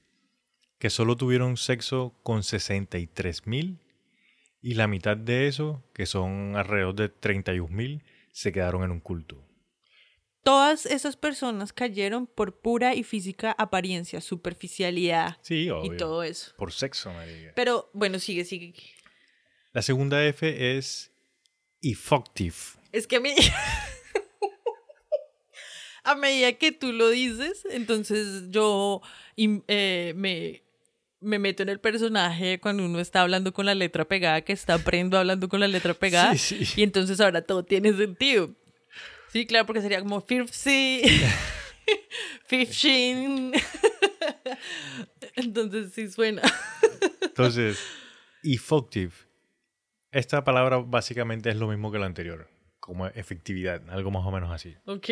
que 0.80 0.90
solo 0.90 1.16
tuvieron 1.16 1.58
sexo 1.58 2.16
con 2.24 2.42
63.000 2.42 3.78
y 4.62 4.74
la 4.76 4.88
mitad 4.88 5.18
de 5.18 5.48
eso, 5.48 5.84
que 5.94 6.06
son 6.06 6.56
alrededor 6.56 6.96
de 6.96 7.14
31.000, 7.14 8.04
se 8.32 8.52
quedaron 8.52 8.84
en 8.84 8.92
un 8.92 9.00
culto. 9.00 9.48
Todas 10.44 10.88
esas 10.88 11.18
personas 11.18 11.72
cayeron 11.72 12.26
por 12.26 12.60
pura 12.60 12.96
y 12.96 13.04
física 13.04 13.52
apariencia, 13.58 14.22
superficialidad 14.22 15.38
Sí, 15.42 15.70
y 15.84 15.98
todo 15.98 16.24
eso. 16.24 16.54
Por 16.58 16.72
sexo, 16.72 17.14
marica. 17.14 17.52
Pero 17.56 17.92
bueno, 17.94 18.18
sigue, 18.18 18.44
sigue. 18.44 18.74
La 19.72 19.84
segunda 19.84 20.26
F 20.26 20.78
es 20.78 21.12
effective. 21.82 22.56
Es 22.92 23.06
que 23.06 23.18
a 23.18 23.20
mí... 23.20 23.36
a 26.04 26.16
medida 26.16 26.54
que 26.54 26.72
tú 26.72 26.92
lo 26.92 27.10
dices, 27.10 27.64
entonces 27.70 28.50
yo 28.50 29.02
eh, 29.38 30.14
me, 30.16 30.64
me 31.22 31.40
meto 31.40 31.64
en 31.64 31.70
el 31.70 31.80
personaje 31.80 32.60
cuando 32.60 32.84
uno 32.84 33.00
está 33.00 33.22
hablando 33.22 33.54
con 33.54 33.66
la 33.66 33.76
letra 33.76 34.06
pegada, 34.06 34.42
que 34.42 34.54
está 34.54 34.74
aprendo 34.74 35.18
hablando 35.18 35.48
con 35.48 35.60
la 35.60 35.68
letra 35.68 35.94
pegada. 35.94 36.36
Sí, 36.36 36.66
sí. 36.66 36.82
Y 36.82 36.84
entonces 36.84 37.20
ahora 37.22 37.44
todo 37.44 37.64
tiene 37.64 37.94
sentido. 37.94 38.54
Sí, 39.32 39.46
claro, 39.46 39.66
porque 39.66 39.82
sería 39.82 40.02
como 40.02 40.20
fifty, 40.20 41.04
fifteen. 42.48 43.54
Entonces 45.36 45.94
sí 45.94 46.10
suena. 46.10 46.42
Entonces, 47.22 47.80
effective. 48.44 49.14
Esta 50.12 50.44
palabra 50.44 50.78
básicamente 50.78 51.50
es 51.50 51.56
lo 51.56 51.68
mismo 51.68 51.92
que 51.92 52.00
la 52.00 52.08
anterior, 52.08 52.50
como 52.80 53.08
efectividad, 53.08 53.90
algo 53.90 54.12
más 54.12 54.26
o 54.26 54.32
menos 54.32 54.52
así. 54.52 54.76
Ok. 54.86 55.10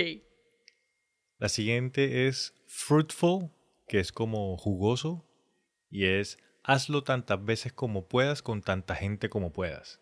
La 1.37 1.47
siguiente 1.47 2.27
es 2.27 2.53
fruitful, 2.67 3.51
que 3.87 3.99
es 3.99 4.11
como 4.11 4.57
jugoso, 4.57 5.28
y 5.89 6.05
es 6.05 6.37
hazlo 6.63 7.03
tantas 7.03 7.43
veces 7.43 7.73
como 7.73 8.07
puedas 8.07 8.41
con 8.41 8.61
tanta 8.61 8.95
gente 8.95 9.29
como 9.29 9.51
puedas. 9.51 9.99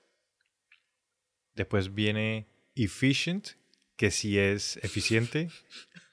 Después 1.56 1.94
viene 1.94 2.48
efficient, 2.76 3.50
que 3.96 4.12
sí 4.12 4.38
es 4.38 4.78
eficiente. 4.78 5.50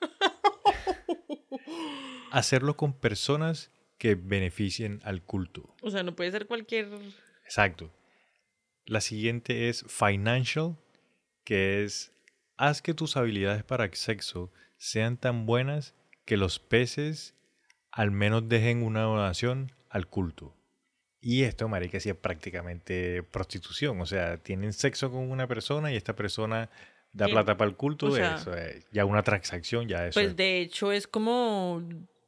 Hacerlo 2.30 2.76
con 2.76 2.98
personas 2.98 3.70
que 3.98 4.14
beneficien 4.14 5.00
al 5.04 5.22
culto. 5.22 5.74
O 5.82 5.90
sea, 5.90 6.02
no 6.02 6.16
puede 6.16 6.30
ser 6.30 6.46
cualquier... 6.46 6.88
Exacto. 7.44 7.92
La 8.86 9.00
siguiente 9.00 9.68
es 9.68 9.84
financial, 9.88 10.76
que 11.44 11.84
es 11.84 12.14
haz 12.56 12.82
que 12.82 12.94
tus 12.94 13.16
habilidades 13.16 13.64
para 13.64 13.90
sexo 13.92 14.52
sean 14.76 15.16
tan 15.16 15.46
buenas 15.46 15.94
que 16.24 16.36
los 16.36 16.58
peces 16.58 17.34
al 17.96 18.10
menos 18.10 18.48
dejen 18.48 18.82
una 18.82 19.02
donación 19.02 19.70
al 19.88 20.08
culto. 20.08 20.54
Y 21.20 21.44
esto, 21.44 21.68
marica, 21.68 22.00
sí 22.00 22.10
es 22.10 22.16
prácticamente 22.16 23.22
prostitución. 23.22 24.00
O 24.00 24.06
sea, 24.06 24.36
tienen 24.38 24.72
sexo 24.72 25.10
con 25.10 25.30
una 25.30 25.46
persona 25.46 25.92
y 25.92 25.96
esta 25.96 26.14
persona 26.16 26.68
da 27.12 27.26
Bien. 27.26 27.36
plata 27.36 27.56
para 27.56 27.70
el 27.70 27.76
culto. 27.76 28.06
O 28.06 28.10
sea, 28.10 28.34
eso 28.34 28.54
es 28.54 28.84
ya 28.92 29.04
una 29.04 29.22
transacción, 29.22 29.88
ya 29.88 30.06
eso 30.08 30.14
Pues 30.20 30.30
es- 30.30 30.36
de 30.36 30.60
hecho 30.60 30.90
es 30.92 31.06
como 31.06 31.82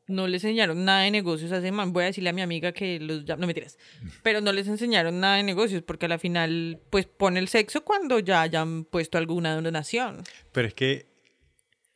no 0.09 0.29
les 0.29 0.44
enseñaron 0.44 0.85
nada 0.85 1.00
de 1.02 1.11
negocios 1.11 1.50
a 1.50 1.59
ese 1.59 1.72
man. 1.72 1.92
Voy 1.92 2.05
a 2.05 2.07
decirle 2.07 2.31
a 2.31 2.33
mi 2.33 2.40
amiga 2.42 2.70
que 2.70 3.00
los 3.00 3.24
ya 3.24 3.35
no 3.37 3.48
me 3.48 3.52
tiras. 3.55 3.76
Pero 4.22 4.40
no 4.40 4.52
les 4.52 4.68
enseñaron 4.68 5.18
nada 5.18 5.35
de 5.37 5.42
negocios 5.42 5.83
porque 5.83 6.07
a 6.07 6.09
la 6.09 6.18
final 6.18 6.81
pues 6.90 7.07
pone 7.07 7.40
el 7.40 7.48
sexo 7.48 7.85
cuando 7.85 8.20
ya 8.20 8.40
hayan 8.42 8.85
puesto 8.85 9.18
alguna 9.18 9.61
donación. 9.61 10.22
Pero 10.52 10.68
es 10.68 10.74
que 10.74 11.07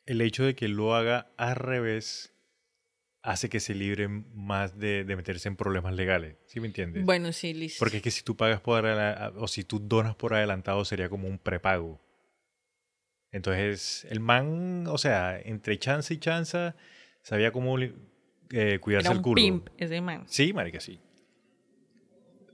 el 0.06 0.20
hecho 0.22 0.42
de 0.44 0.56
que 0.56 0.66
lo 0.66 0.94
haga 0.96 1.30
al 1.36 1.54
revés 1.54 2.29
hace 3.22 3.48
que 3.48 3.60
se 3.60 3.74
libren 3.74 4.26
más 4.34 4.78
de, 4.78 5.04
de 5.04 5.16
meterse 5.16 5.48
en 5.48 5.56
problemas 5.56 5.94
legales. 5.94 6.36
¿Sí 6.46 6.58
me 6.60 6.66
entiendes? 6.66 7.04
Bueno, 7.04 7.32
sí, 7.32 7.52
listo. 7.52 7.78
Porque 7.78 7.98
es 7.98 8.02
que 8.02 8.10
si 8.10 8.22
tú 8.22 8.36
pagas 8.36 8.60
por 8.60 8.84
o 8.86 9.48
si 9.48 9.64
tú 9.64 9.78
donas 9.78 10.14
por 10.16 10.34
adelantado 10.34 10.84
sería 10.84 11.08
como 11.08 11.28
un 11.28 11.38
prepago. 11.38 12.00
Entonces, 13.32 14.06
el 14.10 14.20
man, 14.20 14.86
o 14.88 14.98
sea, 14.98 15.38
entre 15.38 15.78
chance 15.78 16.12
y 16.12 16.18
chanza, 16.18 16.74
sabía 17.22 17.52
cómo 17.52 17.78
eh, 17.78 18.78
cuidarse 18.80 19.06
Era 19.06 19.12
el 19.12 19.18
un 19.18 19.22
culo. 19.22 19.34
pimp 19.36 19.68
ese 19.78 20.00
man. 20.00 20.24
Sí, 20.26 20.52
marica, 20.52 20.80
sí. 20.80 20.98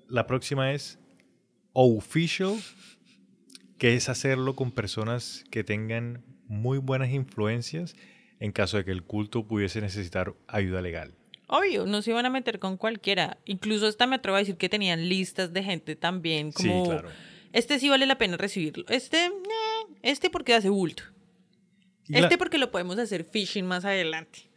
La 0.09 0.27
próxima 0.27 0.73
es 0.73 0.99
official, 1.73 2.55
que 3.79 3.95
es 3.95 4.09
hacerlo 4.09 4.55
con 4.55 4.71
personas 4.73 5.45
que 5.51 5.65
tengan 5.65 6.25
muy 6.47 6.79
buenas 6.79 7.11
influencias 7.11 7.97
en 8.41 8.53
caso 8.53 8.77
de 8.77 8.85
que 8.85 8.91
el 8.91 9.03
culto 9.03 9.47
pudiese 9.47 9.81
necesitar 9.81 10.35
ayuda 10.47 10.83
legal. 10.83 11.15
Obvio, 11.49 11.87
no 11.87 12.03
se 12.03 12.11
iban 12.11 12.27
a 12.27 12.31
meter 12.31 12.59
con 12.59 12.77
cualquiera. 12.77 13.39
Incluso 13.45 13.87
hasta 13.87 14.07
me 14.07 14.17
atrevo 14.17 14.37
a 14.37 14.41
decir 14.41 14.57
que 14.57 14.69
tenían 14.69 15.09
listas 15.09 15.53
de 15.53 15.63
gente 15.63 15.95
también 15.97 16.51
como... 16.53 16.85
Sí, 16.85 16.91
claro. 16.91 17.09
Este 17.53 17.79
sí 17.79 17.89
vale 17.89 18.05
la 18.07 18.19
pena 18.19 18.37
recibirlo. 18.37 18.85
Este, 18.89 19.27
eh, 19.27 19.31
este 20.03 20.29
porque 20.29 20.55
hace 20.55 20.69
bulto. 20.69 21.05
Y 22.09 22.15
la- 22.15 22.21
Este 22.21 22.37
porque 22.37 22.59
lo 22.59 22.71
podemos 22.71 22.99
hacer 22.99 23.25
phishing 23.25 23.65
más 23.67 23.85
adelante. 23.85 24.51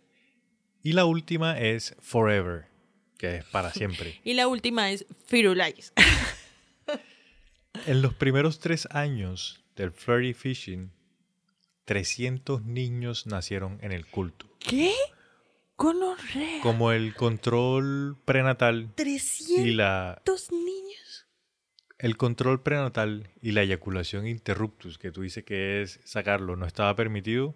Y 0.84 0.94
la 0.94 1.06
última 1.06 1.60
es 1.60 1.96
Forever, 2.00 2.66
que 3.18 3.38
es 3.38 3.46
para 3.46 3.72
siempre. 3.72 4.20
Y 4.24 4.34
la 4.34 4.48
última 4.48 4.92
es 4.92 5.06
Firulais. 5.28 5.94
en 7.86 8.02
los 8.02 8.14
primeros 8.16 8.60
tres 8.60 8.88
años 8.92 9.64
del 9.76 9.92
Flirty 9.92 10.34
Fishing, 10.34 10.92
300 11.90 12.66
niños 12.66 13.26
nacieron 13.26 13.80
en 13.82 13.92
el 13.92 14.06
culto. 14.06 14.46
¿Qué? 14.60 14.94
Gonorrea. 15.76 16.62
Como 16.62 16.92
el 16.92 17.16
control 17.16 18.16
prenatal 18.26 18.94
300 18.94 19.66
y 19.66 19.72
la 19.72 20.22
niños. 20.52 21.28
el 21.98 22.16
control 22.16 22.62
prenatal 22.62 23.32
y 23.42 23.54
la 23.54 23.64
eyaculación 23.64 24.28
interruptus, 24.28 25.00
que 25.00 25.12
tú 25.12 25.24
dices 25.24 25.44
que 25.44 25.82
es 25.82 26.00
sacarlo, 26.04 26.56
no 26.56 26.68
estaba 26.68 26.96
permitido, 26.96 27.56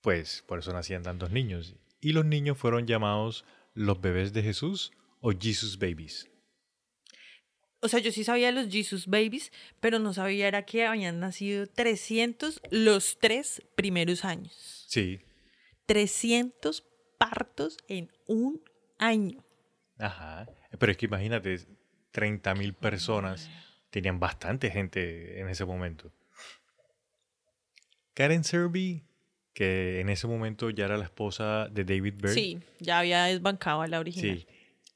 pues 0.00 0.42
por 0.48 0.58
eso 0.58 0.72
nacían 0.72 1.04
tantos 1.04 1.30
niños. 1.30 1.76
Y 2.00 2.14
los 2.14 2.24
niños 2.24 2.58
fueron 2.58 2.84
llamados 2.88 3.44
los 3.74 4.00
bebés 4.00 4.32
de 4.32 4.42
Jesús 4.42 4.90
o 5.20 5.30
Jesus 5.30 5.78
Babies. 5.78 6.28
O 7.84 7.88
sea, 7.88 8.00
yo 8.00 8.10
sí 8.12 8.24
sabía 8.24 8.50
los 8.50 8.68
Jesus 8.72 9.06
Babies, 9.06 9.52
pero 9.78 9.98
no 9.98 10.14
sabía 10.14 10.48
era 10.48 10.64
que 10.64 10.86
habían 10.86 11.20
nacido 11.20 11.66
300 11.66 12.62
los 12.70 13.18
tres 13.18 13.60
primeros 13.76 14.24
años. 14.24 14.86
Sí, 14.88 15.20
300 15.84 16.82
partos 17.18 17.76
en 17.88 18.10
un 18.26 18.62
año. 18.98 19.44
Ajá. 19.98 20.48
Pero 20.78 20.92
es 20.92 20.96
que 20.96 21.04
imagínate, 21.04 21.58
30.000 22.14 22.72
personas 22.74 23.50
tenían 23.90 24.18
bastante 24.18 24.70
gente 24.70 25.38
en 25.40 25.50
ese 25.50 25.66
momento. 25.66 26.10
Karen 28.14 28.44
Serby, 28.44 29.02
que 29.52 30.00
en 30.00 30.08
ese 30.08 30.26
momento 30.26 30.70
ya 30.70 30.86
era 30.86 30.96
la 30.96 31.04
esposa 31.04 31.68
de 31.68 31.84
David 31.84 32.14
Byrne. 32.16 32.32
Sí, 32.34 32.60
ya 32.80 33.00
había 33.00 33.24
desbancado 33.24 33.82
a 33.82 33.88
la 33.88 34.00
original, 34.00 34.38
Sí. 34.38 34.46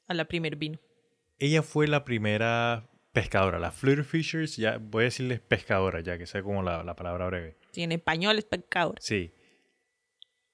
a 0.07 0.13
la 0.15 0.25
primer 0.25 0.55
vino. 0.55 0.79
Ella 1.39 1.61
fue 1.63 1.87
la 1.87 2.03
primera 2.05 2.89
pescadora. 3.11 3.59
La 3.59 3.71
Flitter 3.71 4.03
Fishers, 4.05 4.57
ya 4.57 4.77
voy 4.77 5.03
a 5.03 5.05
decirles 5.05 5.39
pescadora, 5.39 6.01
ya 6.01 6.17
que 6.17 6.25
sea 6.25 6.43
como 6.43 6.61
la, 6.63 6.83
la 6.83 6.95
palabra 6.95 7.27
breve. 7.27 7.57
Tiene 7.71 7.95
español, 7.95 8.37
es 8.37 8.45
pecador. 8.45 8.95
Sí. 8.99 9.31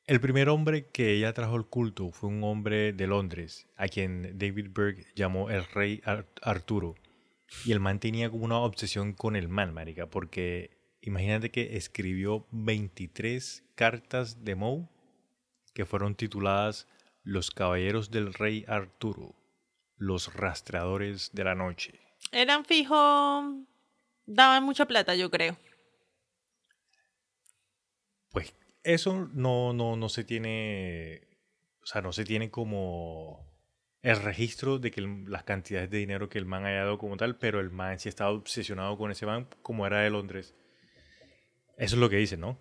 El 0.07 0.21
primer 0.21 0.49
hombre 0.49 0.87
que 0.91 1.13
ella 1.13 1.33
trajo 1.33 1.55
al 1.55 1.67
culto 1.67 2.11
fue 2.11 2.29
un 2.29 2.43
hombre 2.43 2.93
de 2.93 3.07
Londres, 3.07 3.67
a 3.75 3.87
quien 3.87 4.37
David 4.37 4.67
Berg 4.71 4.97
llamó 5.15 5.49
el 5.49 5.65
rey 5.65 6.01
Ar- 6.05 6.27
Arturo. 6.43 6.95
Y 7.65 7.71
el 7.71 7.79
man 7.79 7.99
tenía 7.99 8.29
como 8.29 8.45
una 8.45 8.59
obsesión 8.59 9.13
con 9.13 9.35
el 9.35 9.47
man, 9.47 9.73
marica, 9.73 10.07
porque 10.07 10.77
imagínate 11.01 11.49
que 11.49 11.75
escribió 11.77 12.45
23 12.51 13.63
cartas 13.75 14.43
de 14.43 14.55
Moe 14.55 14.87
que 15.73 15.85
fueron 15.85 16.15
tituladas 16.15 16.87
Los 17.23 17.49
caballeros 17.51 18.11
del 18.11 18.33
rey 18.33 18.63
Arturo, 18.67 19.35
los 19.97 20.33
rastreadores 20.33 21.31
de 21.33 21.43
la 21.43 21.55
noche. 21.55 21.99
Eran 22.31 22.65
fijo, 22.65 22.95
daban 24.25 24.63
mucha 24.63 24.85
plata, 24.85 25.15
yo 25.15 25.29
creo. 25.31 25.57
Pues 28.31 28.53
eso 28.83 29.29
no, 29.33 29.73
no, 29.73 29.95
no 29.95 30.09
se 30.09 30.23
tiene, 30.23 31.21
o 31.81 31.85
sea, 31.85 32.01
no 32.01 32.11
se 32.11 32.25
tiene 32.25 32.51
como 32.51 33.45
el 34.01 34.21
registro 34.21 34.77
de 34.77 34.91
que 34.91 34.99
el- 35.01 35.25
las 35.31 35.43
cantidades 35.43 35.89
de 35.89 35.97
dinero 35.97 36.29
que 36.29 36.37
el 36.37 36.45
man 36.45 36.65
haya 36.65 36.79
dado 36.83 36.97
como 36.97 37.17
tal, 37.17 37.37
pero 37.37 37.59
el 37.59 37.71
man 37.71 37.97
sí 37.99 38.09
estaba 38.09 38.31
obsesionado 38.31 38.97
con 38.97 39.11
ese 39.11 39.25
man 39.25 39.47
como 39.61 39.87
era 39.87 40.01
de 40.01 40.09
Londres. 40.09 40.53
Eso 41.77 41.95
es 41.95 41.99
lo 41.99 42.09
que 42.09 42.17
dice, 42.17 42.37
¿no? 42.37 42.57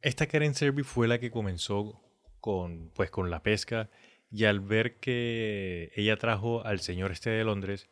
Esta 0.00 0.26
Karen 0.26 0.54
Serby 0.54 0.82
fue 0.84 1.08
la 1.08 1.18
que 1.18 1.30
comenzó 1.30 2.00
con, 2.40 2.90
pues, 2.94 3.10
con 3.10 3.30
la 3.30 3.42
pesca 3.42 3.90
y 4.30 4.44
al 4.44 4.60
ver 4.60 4.96
que 5.00 5.90
ella 5.96 6.16
trajo 6.16 6.64
al 6.64 6.80
señor 6.80 7.12
este 7.12 7.30
de 7.30 7.44
Londres, 7.44 7.88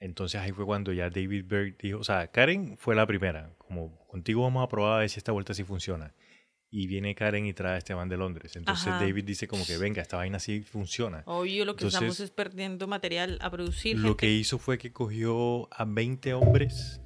entonces 0.00 0.40
ahí 0.40 0.52
fue 0.52 0.64
cuando 0.64 0.92
ya 0.92 1.10
David 1.10 1.44
Berg 1.46 1.76
dijo, 1.76 1.98
o 1.98 2.04
sea, 2.04 2.28
Karen 2.28 2.76
fue 2.78 2.94
la 2.94 3.06
primera, 3.06 3.54
como 3.58 3.98
contigo 4.06 4.42
vamos 4.42 4.64
a 4.64 4.68
probar 4.68 4.96
a 4.96 4.98
ver 5.00 5.10
si 5.10 5.18
esta 5.18 5.32
vuelta 5.32 5.54
sí 5.54 5.64
funciona. 5.64 6.14
Y 6.70 6.86
viene 6.86 7.14
Karen 7.14 7.46
y 7.46 7.54
trae 7.54 7.76
a 7.76 7.78
Esteban 7.78 8.10
de 8.10 8.18
Londres. 8.18 8.54
Entonces 8.54 8.88
Ajá. 8.88 9.00
David 9.00 9.24
dice 9.24 9.48
como 9.48 9.64
que 9.64 9.78
venga, 9.78 10.02
esta 10.02 10.18
vaina 10.18 10.38
sí 10.38 10.60
funciona. 10.60 11.22
Obvio, 11.24 11.64
lo 11.64 11.74
que 11.74 11.84
Entonces, 11.84 11.94
estamos 11.94 12.20
es 12.20 12.30
perdiendo 12.30 12.86
material 12.86 13.38
a 13.40 13.50
producir. 13.50 13.96
Lo 13.96 14.08
gente. 14.08 14.26
que 14.26 14.32
hizo 14.32 14.58
fue 14.58 14.76
que 14.76 14.92
cogió 14.92 15.66
a 15.72 15.86
20 15.86 16.34
hombres 16.34 17.00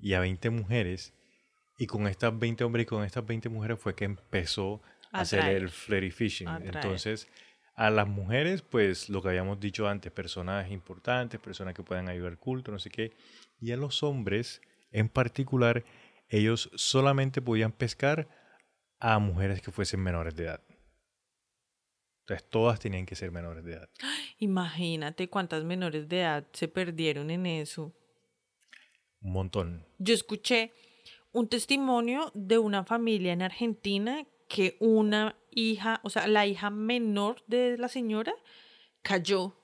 y 0.00 0.14
a 0.14 0.20
20 0.20 0.50
mujeres. 0.50 1.14
Y 1.78 1.86
con 1.86 2.08
estas 2.08 2.36
20 2.36 2.64
hombres 2.64 2.82
y 2.82 2.86
con 2.86 3.04
estas 3.04 3.24
20 3.24 3.48
mujeres 3.48 3.78
fue 3.78 3.94
que 3.94 4.06
empezó 4.06 4.82
a, 5.12 5.18
A 5.18 5.20
hacer 5.20 5.44
el 5.44 5.68
flirty 5.68 6.10
fishing. 6.10 6.48
Entonces, 6.64 7.28
a 7.76 7.90
las 7.90 8.08
mujeres, 8.08 8.62
pues 8.62 9.10
lo 9.10 9.20
que 9.22 9.28
habíamos 9.28 9.60
dicho 9.60 9.86
antes, 9.86 10.10
personas 10.10 10.70
importantes, 10.70 11.38
personas 11.38 11.74
que 11.74 11.82
puedan 11.82 12.08
ayudar 12.08 12.32
al 12.32 12.38
culto, 12.38 12.72
no 12.72 12.78
sé 12.78 12.90
qué. 12.90 13.12
Y 13.60 13.70
a 13.72 13.76
los 13.76 14.02
hombres, 14.02 14.62
en 14.90 15.10
particular, 15.10 15.84
ellos 16.28 16.70
solamente 16.74 17.42
podían 17.42 17.72
pescar 17.72 18.28
a 18.98 19.18
mujeres 19.18 19.60
que 19.60 19.70
fuesen 19.70 20.00
menores 20.00 20.34
de 20.34 20.44
edad. 20.44 20.62
Entonces, 22.20 22.48
todas 22.48 22.80
tenían 22.80 23.04
que 23.04 23.14
ser 23.14 23.30
menores 23.30 23.62
de 23.62 23.74
edad. 23.74 23.90
Imagínate 24.38 25.28
cuántas 25.28 25.62
menores 25.62 26.08
de 26.08 26.20
edad 26.20 26.46
se 26.52 26.68
perdieron 26.68 27.30
en 27.30 27.44
eso. 27.44 27.92
Un 29.20 29.32
montón. 29.32 29.86
Yo 29.98 30.14
escuché 30.14 30.72
un 31.30 31.48
testimonio 31.48 32.32
de 32.34 32.56
una 32.56 32.84
familia 32.84 33.34
en 33.34 33.42
Argentina 33.42 34.26
que 34.48 34.76
una 34.80 35.36
hija, 35.50 36.00
o 36.04 36.10
sea, 36.10 36.26
la 36.26 36.46
hija 36.46 36.70
menor 36.70 37.42
de 37.46 37.78
la 37.78 37.88
señora 37.88 38.34
cayó 39.02 39.54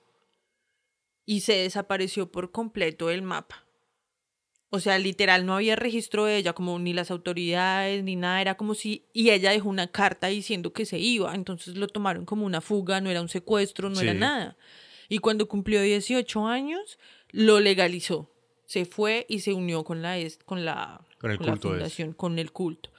y 1.25 1.41
se 1.41 1.53
desapareció 1.53 2.31
por 2.31 2.51
completo 2.51 3.07
del 3.07 3.21
mapa. 3.21 3.65
O 4.69 4.79
sea, 4.79 4.97
literal, 4.97 5.45
no 5.45 5.53
había 5.53 5.75
registro 5.75 6.25
de 6.25 6.37
ella, 6.37 6.53
como 6.53 6.79
ni 6.79 6.93
las 6.93 7.11
autoridades, 7.11 8.03
ni 8.03 8.15
nada, 8.15 8.41
era 8.41 8.57
como 8.57 8.73
si... 8.73 9.05
Y 9.13 9.29
ella 9.29 9.51
dejó 9.51 9.69
una 9.69 9.85
carta 9.85 10.27
diciendo 10.27 10.73
que 10.73 10.87
se 10.87 10.97
iba, 10.97 11.35
entonces 11.35 11.75
lo 11.75 11.87
tomaron 11.87 12.25
como 12.25 12.43
una 12.45 12.59
fuga, 12.59 12.99
no 12.99 13.11
era 13.11 13.21
un 13.21 13.29
secuestro, 13.29 13.91
no 13.91 14.01
era 14.01 14.15
nada. 14.15 14.57
Y 15.09 15.19
cuando 15.19 15.47
cumplió 15.47 15.79
18 15.79 16.47
años, 16.47 16.97
lo 17.29 17.59
legalizó. 17.59 18.31
Se 18.65 18.85
fue 18.85 19.27
y 19.29 19.41
se 19.41 19.53
unió 19.53 19.83
con 19.83 20.01
la, 20.01 20.17
con 20.43 20.65
la, 20.65 21.05
Con 21.19 21.29
el 21.29 21.37
la 21.37 21.45
culto 21.51 21.67
ese. 21.67 21.75
fundación, 21.75 22.13
con 22.13 22.39
el 22.39 22.51
culto. 22.51 22.89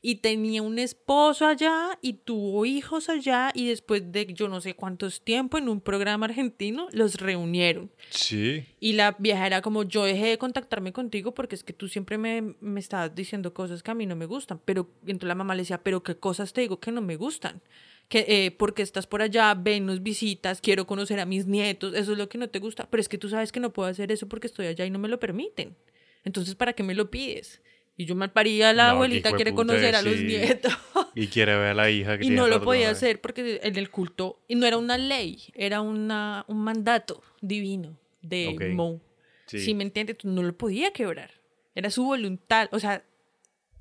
Y 0.00 0.16
tenía 0.16 0.62
un 0.62 0.78
esposo 0.78 1.44
allá 1.44 1.98
y 2.00 2.12
tuvo 2.12 2.64
hijos 2.64 3.08
allá 3.08 3.50
y 3.52 3.66
después 3.66 4.12
de 4.12 4.32
yo 4.32 4.48
no 4.48 4.60
sé 4.60 4.74
cuántos 4.74 5.22
tiempo 5.22 5.58
en 5.58 5.68
un 5.68 5.80
programa 5.80 6.26
argentino 6.26 6.86
los 6.92 7.16
reunieron. 7.16 7.90
Sí. 8.10 8.64
Y 8.78 8.92
la 8.92 9.16
vieja 9.18 9.46
era 9.46 9.60
como, 9.60 9.82
yo 9.82 10.04
dejé 10.04 10.26
de 10.26 10.38
contactarme 10.38 10.92
contigo 10.92 11.34
porque 11.34 11.56
es 11.56 11.64
que 11.64 11.72
tú 11.72 11.88
siempre 11.88 12.16
me, 12.16 12.54
me 12.60 12.78
estabas 12.78 13.12
diciendo 13.14 13.52
cosas 13.52 13.82
que 13.82 13.90
a 13.90 13.94
mí 13.94 14.06
no 14.06 14.14
me 14.14 14.26
gustan. 14.26 14.60
Pero 14.64 14.88
entonces 15.02 15.28
la 15.28 15.34
mamá 15.34 15.56
le 15.56 15.62
decía, 15.62 15.82
pero 15.82 16.02
¿qué 16.04 16.16
cosas 16.16 16.52
te 16.52 16.60
digo 16.60 16.78
que 16.78 16.92
no 16.92 17.00
me 17.00 17.16
gustan? 17.16 17.60
Que, 18.08 18.24
eh, 18.28 18.50
porque 18.52 18.82
estás 18.82 19.06
por 19.06 19.20
allá, 19.20 19.52
ven, 19.54 19.84
nos 19.84 20.02
visitas, 20.02 20.60
quiero 20.60 20.86
conocer 20.86 21.20
a 21.20 21.26
mis 21.26 21.46
nietos, 21.46 21.94
eso 21.94 22.12
es 22.12 22.18
lo 22.18 22.28
que 22.28 22.38
no 22.38 22.48
te 22.48 22.60
gusta. 22.60 22.88
Pero 22.88 23.00
es 23.00 23.08
que 23.08 23.18
tú 23.18 23.28
sabes 23.28 23.50
que 23.50 23.60
no 23.60 23.72
puedo 23.72 23.88
hacer 23.88 24.12
eso 24.12 24.28
porque 24.28 24.46
estoy 24.46 24.66
allá 24.66 24.86
y 24.86 24.90
no 24.90 24.98
me 25.00 25.08
lo 25.08 25.18
permiten. 25.18 25.76
Entonces, 26.24 26.54
¿para 26.54 26.72
qué 26.72 26.82
me 26.82 26.94
lo 26.94 27.10
pides? 27.10 27.60
Y 28.00 28.06
yo 28.06 28.14
mal 28.14 28.30
paría, 28.30 28.72
la 28.72 28.84
No, 28.84 28.90
abuelita 28.92 29.32
quiere 29.32 29.52
conocer 29.54 29.94
a 29.96 30.02
los 30.02 30.16
nietos. 30.20 30.72
Y 31.14 31.26
quiere 31.26 31.56
ver 31.56 31.66
a 31.70 31.74
la 31.74 31.90
hija 31.90 32.16
que 32.16 32.24
Y 32.24 32.28
tiene 32.28 32.36
no 32.36 32.46
lo 32.46 32.62
podía 32.62 32.90
hacer 32.90 33.20
porque 33.20 33.58
en 33.62 33.76
el 33.76 33.90
culto, 33.90 34.40
y 34.46 34.54
no 34.54 34.66
era 34.66 34.76
una 34.76 34.96
ley, 34.96 35.42
era 35.54 35.80
una, 35.80 36.44
un 36.46 36.58
mandato 36.62 37.22
divino 37.40 37.98
de. 38.22 38.72
Mo. 38.72 39.00
Sí. 39.46 39.58
Si 39.58 39.74
me 39.74 39.82
entiendes, 39.82 40.16
tú 40.18 40.28
no 40.28 40.42
lo 40.42 40.56
podía 40.56 40.92
quebrar. 40.92 41.32
Era 41.74 41.90
su 41.90 42.04
voluntad. 42.04 42.68
O 42.70 42.78
sea, 42.78 43.04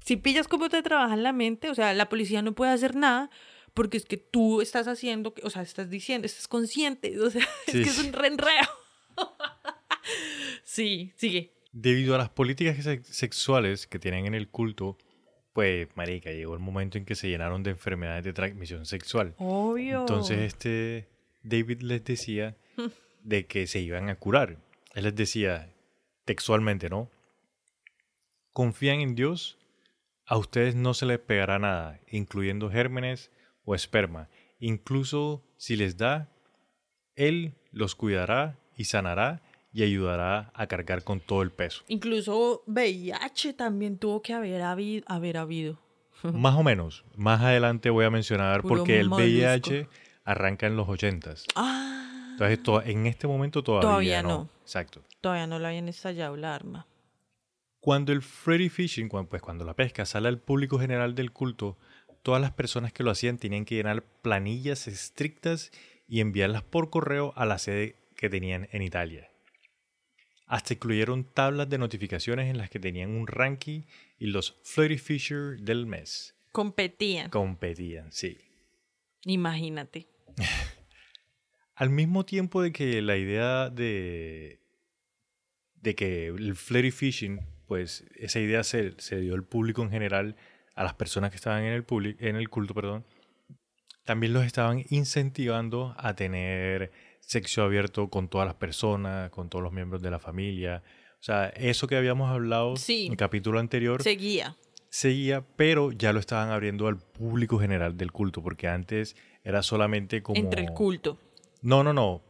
si 0.03 0.15
pillas 0.17 0.47
cómo 0.47 0.67
te 0.69 0.81
trabaja 0.81 1.13
en 1.13 1.21
la 1.21 1.31
mente, 1.33 1.69
o 1.69 1.75
sea, 1.75 1.93
la 1.93 2.09
policía 2.09 2.41
no 2.41 2.53
puede 2.53 2.71
hacer 2.71 2.95
nada 2.95 3.29
porque 3.75 3.97
es 3.97 4.05
que 4.05 4.17
tú 4.17 4.61
estás 4.61 4.87
haciendo, 4.87 5.35
o 5.43 5.49
sea, 5.51 5.61
estás 5.61 5.91
diciendo, 5.91 6.25
estás 6.25 6.47
consciente. 6.47 7.13
O 7.21 7.29
sea, 7.29 7.47
Sí. 7.67 7.81
es 7.81 7.83
que 7.83 7.89
es 7.91 7.99
un 7.99 8.13
renreo. 8.13 8.67
sí, 10.63 11.11
sigue. 11.17 11.53
Debido 11.79 12.15
a 12.15 12.17
las 12.17 12.29
políticas 12.29 12.75
sex- 12.83 13.07
sexuales 13.07 13.85
que 13.85 13.99
tienen 13.99 14.25
en 14.25 14.33
el 14.33 14.47
culto, 14.49 14.97
pues, 15.53 15.87
marica, 15.95 16.31
llegó 16.31 16.53
el 16.55 16.59
momento 16.59 16.97
en 16.97 17.05
que 17.05 17.13
se 17.15 17.29
llenaron 17.29 17.61
de 17.61 17.69
enfermedades 17.71 18.23
de 18.23 18.33
transmisión 18.33 18.85
sexual. 18.85 19.35
Obvio. 19.37 19.99
Entonces, 20.01 20.39
este 20.39 21.07
David 21.43 21.81
les 21.81 22.03
decía 22.03 22.55
de 23.23 23.45
que 23.45 23.67
se 23.67 23.79
iban 23.79 24.09
a 24.09 24.15
curar. 24.15 24.57
Él 24.95 25.03
les 25.03 25.15
decía 25.15 25.71
textualmente, 26.25 26.89
¿no? 26.89 27.11
Confían 28.53 29.01
en 29.01 29.13
Dios, 29.13 29.59
a 30.25 30.37
ustedes 30.37 30.73
no 30.75 30.93
se 30.95 31.05
les 31.05 31.19
pegará 31.19 31.59
nada, 31.59 31.99
incluyendo 32.09 32.71
gérmenes 32.71 33.31
o 33.65 33.75
esperma. 33.75 34.29
Incluso 34.59 35.43
si 35.57 35.75
les 35.75 35.95
da, 35.97 36.31
Él 37.15 37.53
los 37.71 37.93
cuidará 37.93 38.57
y 38.75 38.85
sanará 38.85 39.43
y 39.77 39.83
ayudará 39.83 40.51
a 40.55 40.65
cargar 40.65 41.03
con 41.03 41.19
todo 41.19 41.43
el 41.43 41.51
peso. 41.51 41.83
Incluso 41.87 42.63
VIH 42.65 43.53
también 43.53 43.99
tuvo 43.99 44.23
que 44.23 44.33
haber 44.33 44.63
habido. 44.63 45.03
Haber 45.07 45.37
habido. 45.37 45.77
Más 46.23 46.55
o 46.55 46.63
menos. 46.63 47.05
Más 47.15 47.41
adelante 47.41 47.91
voy 47.91 48.05
a 48.05 48.09
mencionar 48.09 48.63
Puro 48.63 48.77
porque 48.77 48.99
el. 48.99 49.09
VIH 49.09 49.87
arranca 50.23 50.65
en 50.65 50.77
los 50.77 50.87
80s. 50.87 51.43
Ah, 51.55 52.29
Entonces, 52.31 52.63
to- 52.63 52.81
en 52.81 53.05
este 53.05 53.27
momento 53.27 53.63
todavía, 53.63 53.87
Todavía 53.87 54.23
no. 54.23 54.29
no. 54.29 54.49
Exacto. 54.63 55.03
todavía 55.21 55.45
no 55.45 55.59
le 55.59 55.67
habían 55.67 55.87
estallado 55.89 56.35
la 56.37 56.55
arma. 56.55 56.87
Cuando 57.79 58.11
el 58.13 58.23
Freddy 58.23 58.69
Fishing, 58.69 59.09
pues 59.09 59.43
cuando 59.43 59.63
la 59.63 59.75
pesca 59.75 60.05
sale 60.07 60.27
al 60.27 60.39
público 60.39 60.79
general 60.79 61.13
del 61.13 61.31
culto, 61.31 61.77
todas 62.23 62.41
las 62.41 62.51
personas 62.51 62.91
que 62.93 63.03
lo 63.03 63.11
hacían 63.11 63.37
tenían 63.37 63.63
que 63.63 63.75
llenar 63.75 64.01
planillas 64.23 64.87
estrictas 64.87 65.71
y 66.07 66.19
enviarlas 66.19 66.63
por 66.63 66.89
correo 66.89 67.31
a 67.35 67.45
la 67.45 67.59
sede 67.59 67.95
que 68.15 68.27
tenían 68.29 68.67
en 68.71 68.81
Italia. 68.81 69.29
Hasta 70.47 70.73
incluyeron 70.73 71.25
tablas 71.25 71.69
de 71.69 71.77
notificaciones 71.77 72.49
en 72.49 72.57
las 72.57 72.69
que 72.69 72.79
tenían 72.79 73.11
un 73.11 73.27
ranking 73.27 73.81
y 74.17 74.27
los 74.27 74.55
Flirty 74.63 74.97
Fisher 74.97 75.59
del 75.59 75.85
mes. 75.85 76.35
Competían. 76.51 77.29
Competían, 77.29 78.11
sí. 78.11 78.37
Imagínate. 79.25 80.07
Al 81.75 81.91
mismo 81.91 82.25
tiempo 82.25 82.61
de 82.63 82.71
que 82.71 83.01
la 83.03 83.17
idea 83.17 83.69
de, 83.69 84.59
de 85.75 85.95
que 85.95 86.27
el 86.27 86.55
flirty 86.55 86.89
fishing, 86.89 87.39
pues 87.67 88.03
esa 88.15 88.39
idea 88.39 88.63
se, 88.63 88.95
se 88.97 89.19
dio 89.19 89.35
al 89.35 89.43
público 89.43 89.83
en 89.83 89.91
general, 89.91 90.35
a 90.73 90.83
las 90.83 90.95
personas 90.95 91.29
que 91.29 91.35
estaban 91.35 91.63
en 91.63 91.73
el, 91.73 92.17
en 92.19 92.35
el 92.35 92.49
culto, 92.49 92.73
perdón, 92.73 93.05
también 94.05 94.33
los 94.33 94.43
estaban 94.43 94.85
incentivando 94.89 95.93
a 95.99 96.15
tener 96.15 96.91
sexo 97.27 97.61
abierto 97.63 98.09
con 98.09 98.29
todas 98.29 98.47
las 98.47 98.55
personas, 98.55 99.29
con 99.31 99.49
todos 99.49 99.61
los 99.61 99.73
miembros 99.73 100.01
de 100.01 100.09
la 100.09 100.17
familia. 100.17 100.81
O 101.19 101.23
sea, 101.23 101.49
eso 101.49 101.85
que 101.87 101.97
habíamos 101.97 102.31
hablado 102.31 102.77
Sí. 102.77 103.05
en 103.07 103.11
el 103.11 103.17
capítulo 103.17 103.59
anterior 103.59 104.01
Seguía. 104.01 104.55
seguía, 104.89 105.43
pero 105.57 105.91
ya 105.91 106.13
lo 106.13 106.19
estaban 106.21 106.49
abriendo 106.51 106.87
al 106.87 106.97
público 106.97 107.59
general 107.59 107.97
del 107.97 108.13
culto, 108.13 108.41
porque 108.41 108.67
antes 108.69 109.15
era 109.43 109.61
solamente 109.61 110.23
como... 110.23 110.39
Entre 110.39 110.61
el 110.61 110.71
culto. 110.71 111.19
No, 111.61 111.83
no, 111.83 111.91
no. 111.91 112.21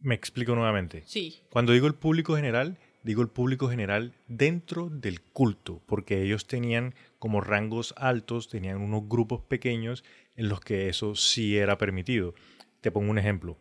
Me 0.00 0.14
explico 0.14 0.54
nuevamente. 0.54 1.02
Sí. 1.06 1.40
Cuando 1.48 1.72
digo 1.72 1.86
el 1.86 1.94
público 1.94 2.36
general, 2.36 2.76
digo 3.02 3.22
el 3.22 3.28
público 3.28 3.70
general 3.70 4.12
dentro 4.28 4.90
del 4.90 5.22
culto, 5.22 5.80
porque 5.86 6.22
ellos 6.22 6.46
tenían 6.46 6.94
como 7.18 7.40
rangos 7.40 7.94
altos, 7.96 8.50
tenían 8.50 8.76
unos 8.76 9.08
grupos 9.08 9.40
pequeños 9.40 10.04
en 10.34 10.50
los 10.50 10.60
que 10.60 10.90
eso 10.90 11.14
sí 11.14 11.56
era 11.56 11.78
permitido. 11.78 12.34
Te 12.82 12.90
pongo 12.90 13.10
un 13.10 13.18
ejemplo. 13.18 13.56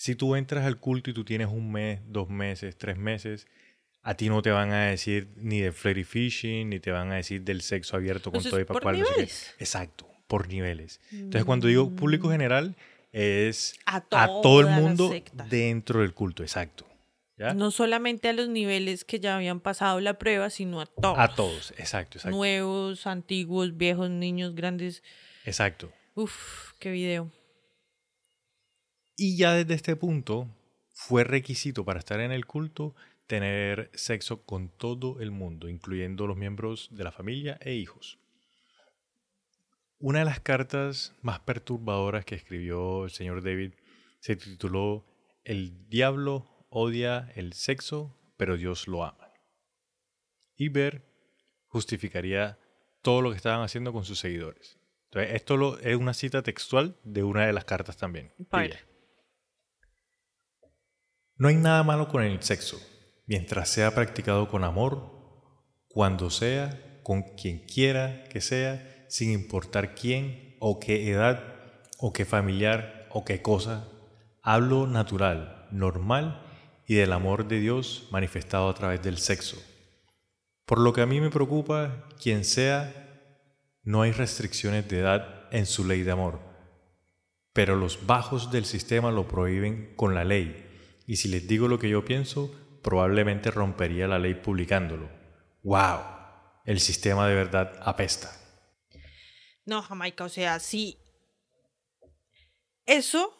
Si 0.00 0.14
tú 0.14 0.34
entras 0.34 0.64
al 0.64 0.78
culto 0.78 1.10
y 1.10 1.12
tú 1.12 1.26
tienes 1.26 1.48
un 1.48 1.70
mes, 1.70 2.00
dos 2.06 2.30
meses, 2.30 2.78
tres 2.78 2.96
meses, 2.96 3.46
a 4.00 4.14
ti 4.14 4.30
no 4.30 4.40
te 4.40 4.50
van 4.50 4.72
a 4.72 4.86
decir 4.86 5.28
ni 5.36 5.60
de 5.60 5.72
flirty 5.72 6.04
fishing, 6.04 6.70
ni 6.70 6.80
te 6.80 6.90
van 6.90 7.12
a 7.12 7.16
decir 7.16 7.42
del 7.42 7.60
sexo 7.60 7.96
abierto 7.96 8.32
con 8.32 8.42
todo 8.42 8.58
y 8.58 8.64
pa' 8.64 8.72
por 8.72 8.82
cual, 8.82 8.98
no 8.98 9.04
sé 9.04 9.10
qué. 9.10 9.16
niveles. 9.16 9.54
Exacto, 9.58 10.08
por 10.26 10.48
niveles. 10.48 11.02
Entonces, 11.12 11.44
cuando 11.44 11.66
digo 11.66 11.90
público 11.90 12.30
general, 12.30 12.76
es 13.12 13.74
A 13.84 13.96
a 13.96 14.26
todo 14.26 14.60
el 14.60 14.68
mundo 14.68 15.12
dentro 15.50 16.00
del 16.00 16.14
culto, 16.14 16.42
exacto. 16.42 16.86
¿Ya? 17.36 17.52
No 17.52 17.70
solamente 17.70 18.30
a 18.30 18.32
los 18.32 18.48
niveles 18.48 19.04
que 19.04 19.20
ya 19.20 19.36
habían 19.36 19.60
pasado 19.60 20.00
la 20.00 20.18
prueba, 20.18 20.48
sino 20.48 20.80
a 20.80 20.86
todos. 20.86 21.18
A 21.18 21.34
todos, 21.34 21.74
exacto, 21.76 22.16
exacto. 22.16 22.34
Nuevos, 22.34 23.06
antiguos, 23.06 23.76
viejos, 23.76 24.08
niños, 24.08 24.54
grandes. 24.54 25.02
Exacto. 25.44 25.92
Uf, 26.14 26.72
qué 26.78 26.90
video. 26.90 27.30
Y 29.22 29.36
ya 29.36 29.52
desde 29.52 29.74
este 29.74 29.96
punto 29.96 30.48
fue 30.94 31.24
requisito 31.24 31.84
para 31.84 31.98
estar 31.98 32.20
en 32.20 32.32
el 32.32 32.46
culto 32.46 32.94
tener 33.26 33.90
sexo 33.92 34.46
con 34.46 34.70
todo 34.70 35.20
el 35.20 35.30
mundo, 35.30 35.68
incluyendo 35.68 36.26
los 36.26 36.38
miembros 36.38 36.88
de 36.90 37.04
la 37.04 37.12
familia 37.12 37.58
e 37.60 37.74
hijos. 37.74 38.18
Una 39.98 40.20
de 40.20 40.24
las 40.24 40.40
cartas 40.40 41.14
más 41.20 41.38
perturbadoras 41.40 42.24
que 42.24 42.34
escribió 42.34 43.04
el 43.04 43.10
señor 43.10 43.44
David 43.44 43.74
se 44.20 44.36
tituló 44.36 45.04
El 45.44 45.86
diablo 45.90 46.66
odia 46.70 47.30
el 47.34 47.52
sexo, 47.52 48.18
pero 48.38 48.56
Dios 48.56 48.88
lo 48.88 49.04
ama. 49.04 49.34
Y 50.56 50.70
Ver 50.70 51.04
justificaría 51.66 52.58
todo 53.02 53.20
lo 53.20 53.32
que 53.32 53.36
estaban 53.36 53.60
haciendo 53.60 53.92
con 53.92 54.06
sus 54.06 54.18
seguidores. 54.18 54.78
Entonces, 55.10 55.34
esto 55.34 55.58
lo, 55.58 55.78
es 55.78 55.96
una 55.96 56.14
cita 56.14 56.42
textual 56.42 56.96
de 57.04 57.22
una 57.22 57.46
de 57.46 57.52
las 57.52 57.66
cartas 57.66 57.98
también. 57.98 58.32
No 61.40 61.48
hay 61.48 61.56
nada 61.56 61.82
malo 61.84 62.08
con 62.08 62.22
el 62.22 62.42
sexo, 62.42 62.78
mientras 63.24 63.70
sea 63.70 63.94
practicado 63.94 64.50
con 64.50 64.62
amor, 64.62 65.10
cuando 65.88 66.28
sea, 66.28 67.00
con 67.02 67.22
quien 67.34 67.60
quiera 67.60 68.24
que 68.24 68.42
sea, 68.42 69.06
sin 69.08 69.30
importar 69.30 69.94
quién 69.94 70.58
o 70.60 70.78
qué 70.78 71.10
edad 71.10 71.42
o 71.98 72.12
qué 72.12 72.26
familiar 72.26 73.08
o 73.10 73.24
qué 73.24 73.40
cosa. 73.40 73.88
Hablo 74.42 74.86
natural, 74.86 75.66
normal 75.70 76.46
y 76.86 76.96
del 76.96 77.10
amor 77.10 77.48
de 77.48 77.58
Dios 77.58 78.08
manifestado 78.10 78.68
a 78.68 78.74
través 78.74 79.02
del 79.02 79.16
sexo. 79.16 79.56
Por 80.66 80.78
lo 80.78 80.92
que 80.92 81.00
a 81.00 81.06
mí 81.06 81.22
me 81.22 81.30
preocupa, 81.30 82.06
quien 82.22 82.44
sea, 82.44 82.92
no 83.82 84.02
hay 84.02 84.12
restricciones 84.12 84.86
de 84.90 84.98
edad 84.98 85.48
en 85.52 85.64
su 85.64 85.86
ley 85.86 86.02
de 86.02 86.10
amor, 86.10 86.38
pero 87.54 87.76
los 87.76 88.04
bajos 88.04 88.50
del 88.50 88.66
sistema 88.66 89.10
lo 89.10 89.26
prohíben 89.26 89.94
con 89.96 90.14
la 90.14 90.24
ley 90.24 90.66
y 91.10 91.16
si 91.16 91.26
les 91.26 91.48
digo 91.48 91.66
lo 91.66 91.80
que 91.80 91.88
yo 91.88 92.04
pienso, 92.04 92.54
probablemente 92.84 93.50
rompería 93.50 94.06
la 94.06 94.20
ley 94.20 94.34
publicándolo. 94.34 95.10
¡Wow! 95.64 96.02
El 96.64 96.78
sistema 96.78 97.26
de 97.26 97.34
verdad 97.34 97.72
apesta. 97.82 98.30
No, 99.64 99.82
Jamaica, 99.82 100.22
o 100.22 100.28
sea, 100.28 100.60
si 100.60 100.98
eso 102.86 103.36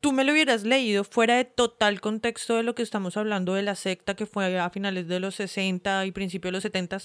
tú 0.00 0.12
me 0.12 0.24
lo 0.24 0.32
hubieras 0.32 0.64
leído 0.64 1.04
fuera 1.04 1.38
de 1.38 1.46
total 1.46 2.02
contexto 2.02 2.56
de 2.56 2.64
lo 2.64 2.74
que 2.74 2.82
estamos 2.82 3.16
hablando 3.16 3.54
de 3.54 3.62
la 3.62 3.74
secta 3.74 4.14
que 4.14 4.26
fue 4.26 4.58
a 4.58 4.68
finales 4.68 5.08
de 5.08 5.20
los 5.20 5.36
60 5.36 6.04
y 6.04 6.12
principios 6.12 6.50
de 6.50 6.52
los 6.52 6.62
70, 6.64 6.98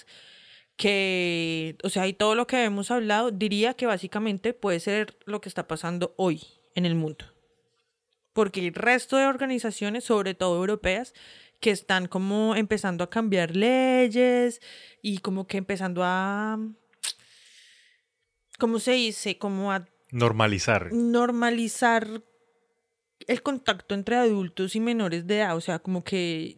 que, 0.76 1.78
o 1.84 1.89
sea, 1.89 2.05
y 2.05 2.11
todo 2.11 2.36
lo 2.36 2.47
que 2.47 2.66
hemos 2.66 2.91
hablado, 2.91 3.32
diría 3.32 3.76
que 3.76 3.86
básicamente 3.86 4.51
puede 4.53 4.82
ser 4.82 5.18
lo 5.24 5.39
que 5.39 5.47
está 5.47 5.70
pasando 5.70 6.14
hoy 6.18 6.41
en 6.76 6.86
el 6.86 6.95
mundo 6.95 7.32
porque 8.34 8.59
el 8.59 8.73
resto 8.73 9.17
de 9.17 9.25
organizaciones, 9.25 10.03
sobre 10.03 10.34
todo 10.34 10.57
europeas, 10.57 11.13
que 11.59 11.71
están 11.71 12.07
como 12.07 12.55
empezando 12.55 13.03
a 13.03 13.09
cambiar 13.09 13.55
leyes 13.55 14.59
y 15.01 15.19
como 15.19 15.47
que 15.47 15.57
empezando 15.57 16.01
a, 16.03 16.59
¿cómo 18.59 18.79
se 18.79 18.91
dice? 18.91 19.38
Como 19.38 19.71
a... 19.71 19.88
Normalizar. 20.11 20.91
Normalizar 20.91 22.21
el 23.27 23.41
contacto 23.41 23.95
entre 23.95 24.17
adultos 24.17 24.75
y 24.75 24.79
menores 24.79 25.25
de 25.25 25.38
edad, 25.38 25.55
o 25.55 25.61
sea, 25.61 25.79
como 25.79 26.03
que, 26.03 26.57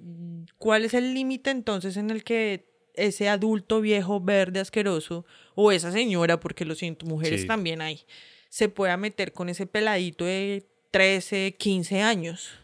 ¿cuál 0.57 0.86
es 0.86 0.93
el 0.95 1.13
límite 1.13 1.51
entonces 1.51 1.97
en 1.97 2.09
el 2.09 2.23
que 2.23 2.73
ese 2.95 3.30
adulto 3.30 3.82
viejo, 3.82 4.21
verde, 4.21 4.59
asqueroso, 4.59 5.26
o 5.53 5.71
esa 5.71 5.91
señora, 5.91 6.39
porque 6.39 6.65
lo 6.65 6.76
siento, 6.76 7.05
mujeres 7.05 7.45
también 7.45 7.82
hay, 7.82 8.01
se 8.49 8.69
pueda 8.69 8.97
meter 8.97 9.34
con 9.34 9.49
ese 9.49 9.67
peladito 9.67 10.26
de 10.26 10.65
13, 10.96 11.58
15 11.58 12.02
años 12.02 12.58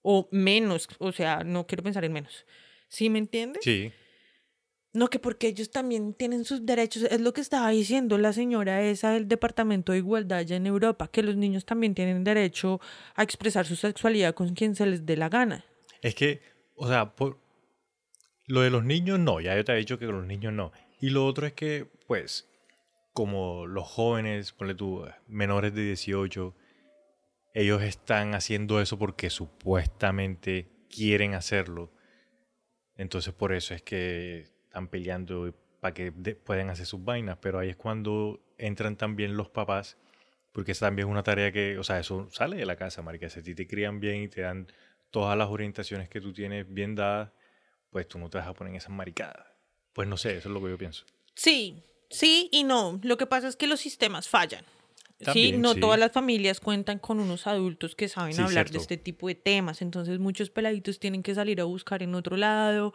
o 0.00 0.26
menos, 0.30 0.88
o 0.98 1.12
sea, 1.12 1.44
no 1.44 1.66
quiero 1.66 1.82
pensar 1.82 2.06
en 2.06 2.14
menos. 2.14 2.46
¿Sí 2.88 3.10
me 3.10 3.18
entiendes? 3.18 3.62
Sí. 3.62 3.92
No, 4.94 5.10
que 5.10 5.18
porque 5.18 5.48
ellos 5.48 5.70
también 5.70 6.14
tienen 6.14 6.46
sus 6.46 6.64
derechos, 6.64 7.02
es 7.02 7.20
lo 7.20 7.34
que 7.34 7.42
estaba 7.42 7.68
diciendo 7.68 8.16
la 8.16 8.32
señora 8.32 8.80
esa 8.80 9.10
del 9.10 9.28
Departamento 9.28 9.92
de 9.92 9.98
Igualdad 9.98 10.38
allá 10.38 10.56
en 10.56 10.66
Europa, 10.66 11.10
que 11.12 11.22
los 11.22 11.36
niños 11.36 11.66
también 11.66 11.94
tienen 11.94 12.24
derecho 12.24 12.80
a 13.14 13.22
expresar 13.24 13.66
su 13.66 13.76
sexualidad 13.76 14.32
con 14.32 14.54
quien 14.54 14.74
se 14.74 14.86
les 14.86 15.04
dé 15.04 15.18
la 15.18 15.28
gana. 15.28 15.62
Es 16.00 16.14
que, 16.14 16.40
o 16.76 16.88
sea, 16.88 17.14
por 17.14 17.36
lo 18.46 18.62
de 18.62 18.70
los 18.70 18.84
niños 18.84 19.18
no, 19.18 19.38
ya 19.38 19.54
yo 19.54 19.66
te 19.66 19.72
he 19.72 19.76
dicho 19.76 19.98
que 19.98 20.06
con 20.06 20.16
los 20.16 20.26
niños 20.26 20.54
no. 20.54 20.72
Y 20.98 21.10
lo 21.10 21.26
otro 21.26 21.46
es 21.46 21.52
que, 21.52 21.90
pues, 22.06 22.48
como 23.12 23.66
los 23.66 23.86
jóvenes, 23.86 24.52
ponle 24.52 24.74
tú, 24.74 25.04
menores 25.28 25.74
de 25.74 25.82
18, 25.82 26.54
ellos 27.54 27.82
están 27.82 28.34
haciendo 28.34 28.80
eso 28.80 28.98
porque 28.98 29.30
supuestamente 29.30 30.68
quieren 30.88 31.34
hacerlo. 31.34 31.92
Entonces 32.96 33.32
por 33.32 33.52
eso 33.52 33.74
es 33.74 33.82
que 33.82 34.40
están 34.64 34.88
peleando 34.88 35.54
para 35.80 35.94
que 35.94 36.12
puedan 36.12 36.70
hacer 36.70 36.86
sus 36.86 37.02
vainas. 37.04 37.38
Pero 37.40 37.58
ahí 37.58 37.70
es 37.70 37.76
cuando 37.76 38.40
entran 38.58 38.96
también 38.96 39.36
los 39.36 39.48
papás, 39.48 39.96
porque 40.52 40.72
esa 40.72 40.86
también 40.86 41.08
es 41.08 41.12
una 41.12 41.22
tarea 41.22 41.50
que, 41.52 41.78
o 41.78 41.84
sea, 41.84 41.98
eso 41.98 42.28
sale 42.30 42.56
de 42.56 42.66
la 42.66 42.76
casa, 42.76 43.02
marica. 43.02 43.28
Si 43.28 43.40
a 43.40 43.42
ti 43.42 43.54
te 43.54 43.66
crían 43.66 44.00
bien 44.00 44.22
y 44.22 44.28
te 44.28 44.42
dan 44.42 44.68
todas 45.10 45.36
las 45.36 45.48
orientaciones 45.48 46.08
que 46.08 46.20
tú 46.20 46.32
tienes 46.32 46.72
bien 46.72 46.94
dadas, 46.94 47.32
pues 47.90 48.06
tú 48.06 48.18
no 48.18 48.30
te 48.30 48.38
vas 48.38 48.46
a 48.46 48.54
poner 48.54 48.74
esas 48.76 48.90
maricadas. 48.90 49.46
Pues 49.92 50.06
no 50.06 50.16
sé, 50.16 50.36
eso 50.36 50.48
es 50.48 50.54
lo 50.54 50.62
que 50.62 50.70
yo 50.70 50.78
pienso. 50.78 51.04
Sí, 51.34 51.82
sí 52.10 52.48
y 52.52 52.64
no. 52.64 53.00
Lo 53.02 53.16
que 53.16 53.26
pasa 53.26 53.48
es 53.48 53.56
que 53.56 53.66
los 53.66 53.80
sistemas 53.80 54.28
fallan 54.28 54.64
sí, 55.32 55.52
no 55.52 55.74
todas 55.74 55.98
las 55.98 56.12
familias 56.12 56.60
cuentan 56.60 56.98
con 56.98 57.20
unos 57.20 57.46
adultos 57.46 57.94
que 57.94 58.08
saben 58.08 58.38
hablar 58.40 58.70
de 58.70 58.78
este 58.78 58.96
tipo 58.96 59.28
de 59.28 59.34
temas, 59.34 59.82
entonces 59.82 60.18
muchos 60.18 60.50
peladitos 60.50 60.98
tienen 60.98 61.22
que 61.22 61.34
salir 61.34 61.60
a 61.60 61.64
buscar 61.64 62.02
en 62.02 62.14
otro 62.14 62.36
lado 62.36 62.94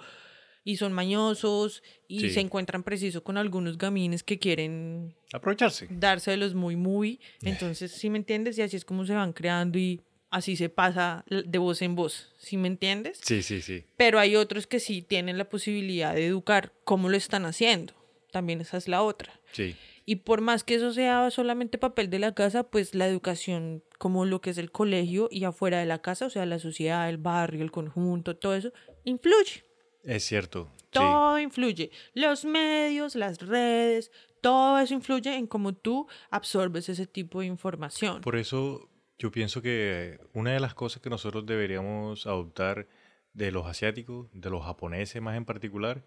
y 0.63 0.77
son 0.77 0.93
mañosos 0.93 1.83
y 2.07 2.29
se 2.31 2.39
encuentran 2.39 2.83
preciso 2.83 3.23
con 3.23 3.37
algunos 3.37 3.77
gamines 3.77 4.23
que 4.23 4.39
quieren 4.39 5.15
aprovecharse, 5.31 5.87
dárselos 5.89 6.55
muy 6.55 6.75
muy, 6.75 7.19
entonces 7.43 7.91
si 7.91 8.09
me 8.09 8.17
entiendes 8.17 8.57
y 8.57 8.63
así 8.63 8.75
es 8.75 8.85
como 8.85 9.05
se 9.05 9.13
van 9.13 9.31
creando 9.33 9.77
y 9.77 10.01
así 10.31 10.55
se 10.55 10.69
pasa 10.69 11.23
de 11.29 11.57
voz 11.59 11.81
en 11.81 11.95
voz, 11.95 12.33
¿sí 12.39 12.57
me 12.57 12.67
entiendes? 12.67 13.19
Sí, 13.21 13.43
sí, 13.43 13.61
sí. 13.61 13.85
Pero 13.95 14.19
hay 14.19 14.35
otros 14.35 14.67
que 14.67 14.79
sí 14.79 15.01
tienen 15.01 15.37
la 15.37 15.47
posibilidad 15.47 16.15
de 16.15 16.25
educar 16.25 16.73
cómo 16.83 17.09
lo 17.09 17.15
están 17.15 17.45
haciendo, 17.45 17.93
también 18.31 18.59
esa 18.59 18.77
es 18.77 18.87
la 18.87 19.03
otra. 19.03 19.39
Sí. 19.51 19.75
Y 20.05 20.17
por 20.17 20.41
más 20.41 20.63
que 20.63 20.75
eso 20.75 20.93
sea 20.93 21.31
solamente 21.31 21.77
papel 21.79 22.09
de 22.09 22.19
la 22.19 22.33
casa, 22.33 22.63
pues 22.69 22.93
la 22.93 23.07
educación 23.07 23.83
como 23.97 24.25
lo 24.25 24.39
que 24.39 24.51
es 24.51 24.57
el 24.59 24.71
colegio 24.71 25.27
y 25.31 25.45
afuera 25.45 25.79
de 25.79 25.87
la 25.87 26.01
casa, 26.01 26.27
o 26.27 26.29
sea, 26.29 26.45
la 26.45 26.59
sociedad, 26.59 27.09
el 27.09 27.17
barrio, 27.17 27.63
el 27.63 27.71
conjunto, 27.71 28.37
todo 28.37 28.53
eso, 28.53 28.71
influye. 29.03 29.65
Es 30.03 30.23
cierto. 30.23 30.71
Todo 30.91 31.39
influye. 31.39 31.89
Los 32.13 32.45
medios, 32.45 33.15
las 33.15 33.39
redes, 33.39 34.11
todo 34.41 34.77
eso 34.77 34.93
influye 34.93 35.35
en 35.35 35.47
cómo 35.47 35.73
tú 35.73 36.07
absorbes 36.29 36.87
ese 36.87 37.07
tipo 37.07 37.39
de 37.39 37.47
información. 37.47 38.21
Por 38.21 38.35
eso 38.35 38.87
yo 39.17 39.31
pienso 39.31 39.61
que 39.61 40.19
una 40.33 40.53
de 40.53 40.59
las 40.59 40.75
cosas 40.75 41.01
que 41.01 41.09
nosotros 41.09 41.45
deberíamos 41.47 42.27
adoptar 42.27 42.87
de 43.33 43.51
los 43.51 43.65
asiáticos, 43.65 44.29
de 44.33 44.49
los 44.51 44.63
japoneses 44.63 45.21
más 45.21 45.35
en 45.35 45.45
particular, 45.45 46.05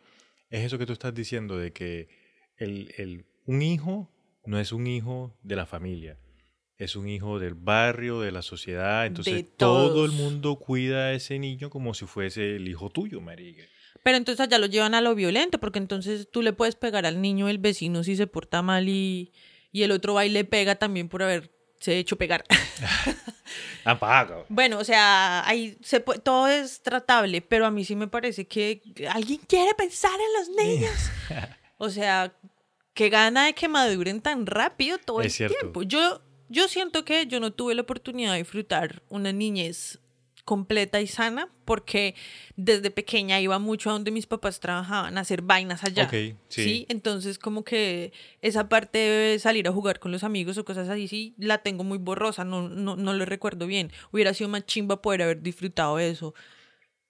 es 0.50 0.64
eso 0.64 0.78
que 0.78 0.86
tú 0.86 0.92
estás 0.92 1.12
diciendo, 1.14 1.58
de 1.58 1.72
que 1.72 2.08
el, 2.56 2.94
el 2.96 3.26
un 3.48 3.62
hijo 3.62 4.10
no 4.44 4.60
es 4.60 4.72
un 4.72 4.86
hijo 4.86 5.34
de 5.42 5.56
la 5.56 5.64
familia, 5.64 6.18
es 6.76 6.96
un 6.96 7.08
hijo 7.08 7.38
del 7.38 7.54
barrio, 7.54 8.20
de 8.20 8.30
la 8.30 8.42
sociedad. 8.42 9.06
Entonces 9.06 9.46
todo 9.56 10.04
el 10.04 10.12
mundo 10.12 10.56
cuida 10.56 11.06
a 11.06 11.12
ese 11.14 11.38
niño 11.38 11.70
como 11.70 11.94
si 11.94 12.04
fuese 12.04 12.56
el 12.56 12.68
hijo 12.68 12.90
tuyo, 12.90 13.22
marica. 13.22 13.62
Pero 14.02 14.18
entonces 14.18 14.40
allá 14.44 14.58
lo 14.58 14.66
llevan 14.66 14.94
a 14.94 15.00
lo 15.00 15.14
violento, 15.14 15.58
porque 15.58 15.78
entonces 15.78 16.30
tú 16.30 16.42
le 16.42 16.52
puedes 16.52 16.76
pegar 16.76 17.06
al 17.06 17.22
niño 17.22 17.48
el 17.48 17.56
vecino 17.58 18.04
si 18.04 18.16
se 18.16 18.26
porta 18.26 18.60
mal 18.60 18.88
y, 18.88 19.32
y 19.72 19.82
el 19.82 19.92
otro 19.92 20.12
va 20.12 20.26
y 20.26 20.28
le 20.28 20.44
pega 20.44 20.76
también 20.76 21.08
por 21.08 21.22
haberse 21.22 21.98
hecho 21.98 22.16
pegar. 22.16 22.44
Apaga. 23.84 24.44
bueno, 24.50 24.78
o 24.78 24.84
sea, 24.84 25.46
ahí 25.48 25.78
se 25.82 26.00
todo 26.00 26.48
es 26.48 26.82
tratable, 26.82 27.40
pero 27.40 27.64
a 27.64 27.70
mí 27.70 27.82
sí 27.86 27.96
me 27.96 28.08
parece 28.08 28.46
que 28.46 28.82
alguien 29.10 29.40
quiere 29.48 29.74
pensar 29.74 30.12
en 30.12 30.38
los 30.38 30.64
niños. 30.64 31.10
o 31.78 31.88
sea, 31.88 32.34
qué 32.98 33.10
gana 33.10 33.46
de 33.46 33.54
que 33.54 33.68
maduren 33.68 34.20
tan 34.20 34.44
rápido 34.44 34.98
todo 34.98 35.22
el 35.22 35.32
tiempo. 35.32 35.84
Yo, 35.84 36.20
yo 36.48 36.66
siento 36.66 37.04
que 37.04 37.28
yo 37.28 37.38
no 37.38 37.52
tuve 37.52 37.76
la 37.76 37.82
oportunidad 37.82 38.32
de 38.32 38.38
disfrutar 38.38 39.04
una 39.08 39.30
niñez 39.30 40.00
completa 40.44 41.00
y 41.00 41.06
sana 41.06 41.48
porque 41.64 42.16
desde 42.56 42.90
pequeña 42.90 43.40
iba 43.40 43.60
mucho 43.60 43.90
a 43.90 43.92
donde 43.92 44.10
mis 44.10 44.26
papás 44.26 44.58
trabajaban 44.58 45.16
a 45.16 45.20
hacer 45.20 45.42
vainas 45.42 45.84
allá. 45.84 46.10
sí. 46.48 46.86
Entonces 46.88 47.38
como 47.38 47.62
que 47.62 48.12
esa 48.42 48.68
parte 48.68 48.98
de 48.98 49.38
salir 49.38 49.68
a 49.68 49.72
jugar 49.72 50.00
con 50.00 50.10
los 50.10 50.24
amigos 50.24 50.58
o 50.58 50.64
cosas 50.64 50.88
así, 50.88 51.06
sí, 51.06 51.34
la 51.38 51.58
tengo 51.58 51.84
muy 51.84 51.98
borrosa, 51.98 52.44
no, 52.44 52.68
no, 52.68 52.96
no 52.96 53.12
lo 53.12 53.24
recuerdo 53.26 53.68
bien. 53.68 53.92
Hubiera 54.10 54.34
sido 54.34 54.50
más 54.50 54.66
chimba 54.66 55.02
poder 55.02 55.22
haber 55.22 55.40
disfrutado 55.40 56.00
eso. 56.00 56.34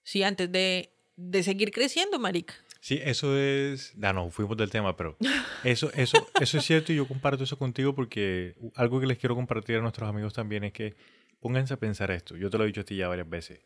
Sí, 0.03 0.21
antes 0.21 0.51
de, 0.51 0.91
de 1.15 1.41
seguir 1.41 1.71
creciendo, 1.71 2.19
marica. 2.19 2.53
Sí, 2.79 2.99
eso 3.03 3.37
es. 3.37 3.95
No, 3.97 4.13
no, 4.13 4.31
fuimos 4.31 4.55
del 4.57 4.69
tema, 4.69 4.95
pero 4.95 5.17
eso, 5.63 5.91
eso, 5.93 6.27
eso 6.39 6.57
es 6.57 6.65
cierto 6.65 6.93
y 6.93 6.95
yo 6.95 7.07
comparto 7.07 7.43
eso 7.43 7.57
contigo 7.57 7.93
porque 7.93 8.55
algo 8.75 8.99
que 8.99 9.07
les 9.07 9.17
quiero 9.17 9.35
compartir 9.35 9.77
a 9.77 9.81
nuestros 9.81 10.09
amigos 10.09 10.33
también 10.33 10.63
es 10.63 10.73
que 10.73 10.95
pónganse 11.39 11.73
a 11.73 11.77
pensar 11.77 12.11
esto. 12.11 12.37
Yo 12.37 12.49
te 12.49 12.57
lo 12.57 12.63
he 12.63 12.67
dicho 12.67 12.81
a 12.81 12.85
ti 12.85 12.95
ya 12.95 13.07
varias 13.07 13.29
veces. 13.29 13.59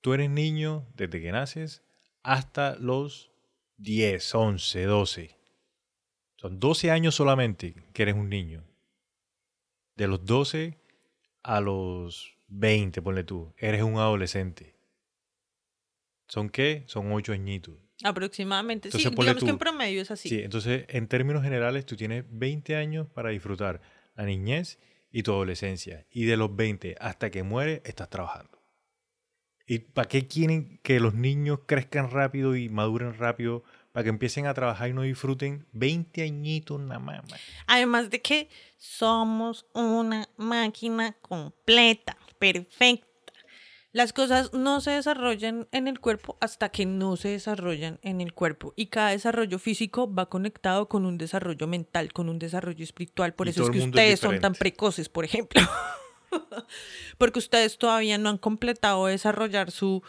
Tú 0.00 0.12
eres 0.14 0.30
niño 0.30 0.86
desde 0.94 1.20
que 1.20 1.30
naces 1.30 1.82
hasta 2.22 2.76
los 2.76 3.30
10, 3.76 4.34
11, 4.34 4.84
12. 4.84 5.36
Son 6.36 6.58
12 6.58 6.90
años 6.90 7.14
solamente 7.14 7.74
que 7.92 8.02
eres 8.02 8.14
un 8.14 8.28
niño. 8.28 8.64
De 9.94 10.08
los 10.08 10.24
12 10.24 10.78
a 11.42 11.60
los 11.60 12.34
20, 12.48 13.02
ponle 13.02 13.24
tú, 13.24 13.54
eres 13.58 13.82
un 13.82 13.98
adolescente. 13.98 14.74
¿Son 16.28 16.48
qué? 16.48 16.84
Son 16.86 17.12
8 17.12 17.32
añitos. 17.32 17.74
Aproximadamente. 18.02 18.88
Entonces, 18.88 19.10
sí, 19.10 19.16
digamos 19.16 19.34
que 19.42 19.46
tú- 19.46 19.50
en 19.50 19.58
promedio 19.58 20.02
es 20.02 20.10
así. 20.10 20.28
Sí, 20.28 20.40
entonces 20.42 20.84
en 20.88 21.06
términos 21.08 21.42
generales 21.42 21.84
tú 21.86 21.96
tienes 21.96 22.24
20 22.28 22.76
años 22.76 23.06
para 23.12 23.30
disfrutar 23.30 23.80
la 24.14 24.24
niñez 24.24 24.78
y 25.12 25.22
tu 25.22 25.32
adolescencia. 25.32 26.06
Y 26.10 26.24
de 26.24 26.36
los 26.36 26.54
20 26.54 26.96
hasta 27.00 27.30
que 27.30 27.42
mueres 27.42 27.80
estás 27.84 28.08
trabajando. 28.10 28.58
¿Y 29.66 29.78
para 29.80 30.08
qué 30.08 30.26
quieren 30.26 30.80
que 30.82 30.98
los 30.98 31.14
niños 31.14 31.60
crezcan 31.66 32.10
rápido 32.10 32.56
y 32.56 32.68
maduren 32.68 33.16
rápido? 33.16 33.62
Para 33.92 34.04
que 34.04 34.10
empiecen 34.10 34.46
a 34.46 34.54
trabajar 34.54 34.88
y 34.88 34.92
no 34.92 35.02
disfruten 35.02 35.66
20 35.72 36.22
añitos 36.22 36.80
nada 36.80 37.00
más. 37.00 37.22
Además 37.66 38.08
de 38.10 38.20
que 38.22 38.48
somos 38.78 39.66
una 39.74 40.28
máquina 40.36 41.12
completa, 41.20 42.16
perfecta. 42.38 43.06
Las 43.92 44.12
cosas 44.12 44.52
no 44.52 44.80
se 44.80 44.92
desarrollan 44.92 45.66
en 45.72 45.88
el 45.88 45.98
cuerpo 45.98 46.36
hasta 46.40 46.68
que 46.68 46.86
no 46.86 47.16
se 47.16 47.30
desarrollan 47.30 47.98
en 48.02 48.20
el 48.20 48.32
cuerpo. 48.32 48.72
Y 48.76 48.86
cada 48.86 49.10
desarrollo 49.10 49.58
físico 49.58 50.12
va 50.12 50.28
conectado 50.28 50.88
con 50.88 51.04
un 51.06 51.18
desarrollo 51.18 51.66
mental, 51.66 52.12
con 52.12 52.28
un 52.28 52.38
desarrollo 52.38 52.84
espiritual. 52.84 53.34
Por 53.34 53.48
Y 53.48 53.50
eso 53.50 53.64
es 53.64 53.70
que 53.70 53.78
es 53.78 53.86
ustedes 53.86 54.20
son 54.20 54.40
tan 54.40 54.54
precoces, 54.54 55.08
por 55.08 55.24
ejemplo. 55.24 55.60
Porque 57.18 57.40
ustedes 57.40 57.78
todavía 57.78 58.16
no 58.16 58.28
han 58.28 58.38
completado 58.38 59.06
de 59.06 59.12
desarrollar 59.12 59.72
su, 59.72 60.04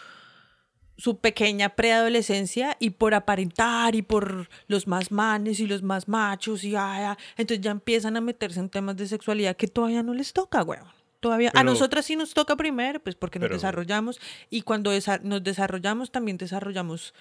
su 0.98 1.18
pequeña 1.18 1.70
preadolescencia 1.70 2.78
y 2.80 2.92
por 2.92 3.16
aparentar 3.16 3.96
y 3.96 4.04
por 4.04 4.48
los 4.68 4.86
más 4.86 5.12
manes 5.12 5.60
y 5.60 5.66
los 5.66 5.82
más 5.82 6.08
machos 6.08 6.64
y 6.64 6.76
ay, 6.76 7.06
ay, 7.06 7.16
entonces 7.36 7.64
ya 7.64 7.72
empiezan 7.72 8.16
a 8.16 8.22
meterse 8.22 8.60
en 8.60 8.70
temas 8.70 8.96
de 8.98 9.08
sexualidad 9.08 9.56
que 9.56 9.66
todavía 9.66 10.04
no 10.04 10.14
les 10.14 10.34
toca, 10.34 10.62
weón. 10.62 11.01
Todavía, 11.22 11.50
a 11.50 11.52
Pero- 11.54 11.64
nosotras 11.64 12.04
sí 12.06 12.16
nos 12.18 12.34
toca 12.34 12.58
primero, 12.58 13.00
pues 13.00 13.16
porque 13.16 13.40
nos 13.40 13.46
Pero- 13.48 13.56
desarrollamos 13.56 14.20
y 14.50 14.64
cuando 14.64 14.92
desa- 14.94 15.22
nos 15.22 15.42
desarrollamos 15.44 16.12
también 16.12 16.38
desarrollamos, 16.38 17.14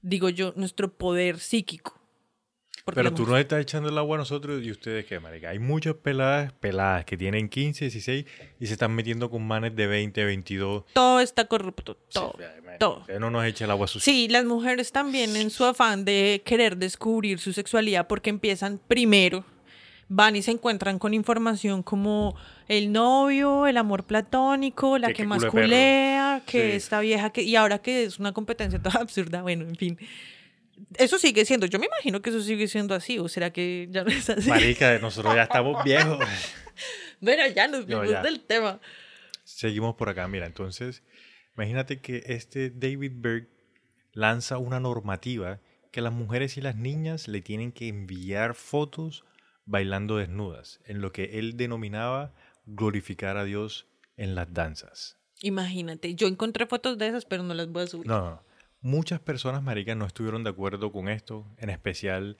digo 0.00 0.30
yo, 0.30 0.54
nuestro 0.56 0.90
poder 0.96 1.38
psíquico. 1.38 1.98
Pero 2.94 3.12
tú 3.12 3.26
nos 3.26 3.38
estás 3.38 3.60
echando 3.60 3.88
el 3.90 3.98
agua 3.98 4.16
a 4.16 4.18
nosotros 4.20 4.62
y 4.64 4.70
ustedes 4.70 5.04
qué, 5.04 5.20
marica. 5.20 5.50
Hay 5.50 5.58
muchas 5.58 5.94
peladas, 5.96 6.52
peladas 6.54 7.04
que 7.04 7.16
tienen 7.16 7.48
15, 7.48 7.84
16 7.84 8.24
y 8.58 8.66
se 8.66 8.72
están 8.72 8.92
metiendo 8.94 9.30
con 9.30 9.46
manes 9.46 9.76
de 9.76 9.86
20, 9.86 10.24
22. 10.24 10.84
todo 10.94 11.20
está 11.20 11.46
corrupto, 11.46 11.96
todo, 12.12 12.34
Sí, 12.38 12.44
todo. 12.78 13.04
No 13.20 13.30
nos 13.30 13.44
echa 13.44 13.66
el 13.66 13.70
agua 13.70 13.86
sucia. 13.86 14.10
Sí, 14.12 14.28
las 14.28 14.44
mujeres 14.44 14.90
también 14.92 15.36
en 15.36 15.50
su 15.50 15.64
afán 15.66 16.04
de 16.04 16.42
querer 16.44 16.78
descubrir 16.78 17.38
su 17.38 17.52
sexualidad 17.52 18.06
porque 18.08 18.30
empiezan 18.30 18.80
primero, 18.88 19.44
van 20.12 20.34
y 20.34 20.42
se 20.42 20.50
encuentran 20.50 20.98
con 20.98 21.14
información 21.14 21.82
como 21.84 22.36
el 22.66 22.90
novio, 22.92 23.66
el 23.68 23.76
amor 23.76 24.04
platónico, 24.04 24.98
la 24.98 25.08
Que 25.08 25.14
que, 25.14 25.24
más 25.26 25.44
culea, 25.46 26.42
que 26.44 26.70
Sí. 26.72 26.76
esta 26.76 26.98
vieja 27.00 27.30
que 27.30 27.42
y 27.42 27.54
ahora 27.54 27.78
que 27.78 28.04
es 28.04 28.18
una 28.18 28.32
competencia 28.32 28.82
toda 28.82 29.00
absurda, 29.00 29.40
bueno, 29.42 29.64
en 29.64 29.76
fin. 29.76 29.98
Eso 30.96 31.18
sigue 31.18 31.44
siendo, 31.44 31.66
yo 31.66 31.78
me 31.78 31.86
imagino 31.86 32.20
que 32.22 32.30
eso 32.30 32.40
sigue 32.42 32.66
siendo 32.66 32.94
así, 32.94 33.18
o 33.20 33.28
será 33.28 33.52
que 33.52 33.86
ya 33.90 34.02
no 34.02 34.10
es 34.10 34.28
así. 34.28 34.48
Marica, 34.48 34.98
nosotros 34.98 35.34
ya 35.34 35.44
estamos 35.44 35.82
viejos. 35.84 36.18
Bueno, 37.20 37.46
ya 37.54 37.68
nos 37.68 37.80
No, 37.82 38.00
vimos 38.00 38.10
ya. 38.10 38.22
del 38.22 38.40
tema. 38.40 38.80
Seguimos 39.44 39.94
por 39.94 40.08
acá, 40.08 40.26
mira, 40.26 40.46
entonces, 40.46 41.02
imagínate 41.54 42.00
que 42.00 42.24
este 42.26 42.70
David 42.70 43.12
Berg 43.16 43.48
lanza 44.12 44.58
una 44.58 44.80
normativa 44.80 45.60
que 45.92 46.00
las 46.00 46.12
mujeres 46.12 46.56
y 46.56 46.60
las 46.62 46.74
niñas 46.76 47.28
le 47.28 47.40
tienen 47.42 47.70
que 47.72 47.86
enviar 47.88 48.54
fotos 48.54 49.24
bailando 49.70 50.16
desnudas, 50.16 50.80
en 50.84 51.00
lo 51.00 51.12
que 51.12 51.38
él 51.38 51.56
denominaba 51.56 52.32
glorificar 52.66 53.36
a 53.36 53.44
Dios 53.44 53.86
en 54.16 54.34
las 54.34 54.52
danzas. 54.52 55.16
Imagínate, 55.42 56.14
yo 56.14 56.26
encontré 56.26 56.66
fotos 56.66 56.98
de 56.98 57.06
esas, 57.06 57.24
pero 57.24 57.42
no 57.42 57.54
las 57.54 57.68
voy 57.68 57.84
a 57.84 57.86
subir. 57.86 58.06
No, 58.06 58.20
no, 58.20 58.30
no. 58.30 58.42
Muchas 58.82 59.20
personas, 59.20 59.62
maricas, 59.62 59.96
no 59.96 60.06
estuvieron 60.06 60.42
de 60.42 60.50
acuerdo 60.50 60.90
con 60.90 61.08
esto, 61.08 61.46
en 61.58 61.70
especial 61.70 62.36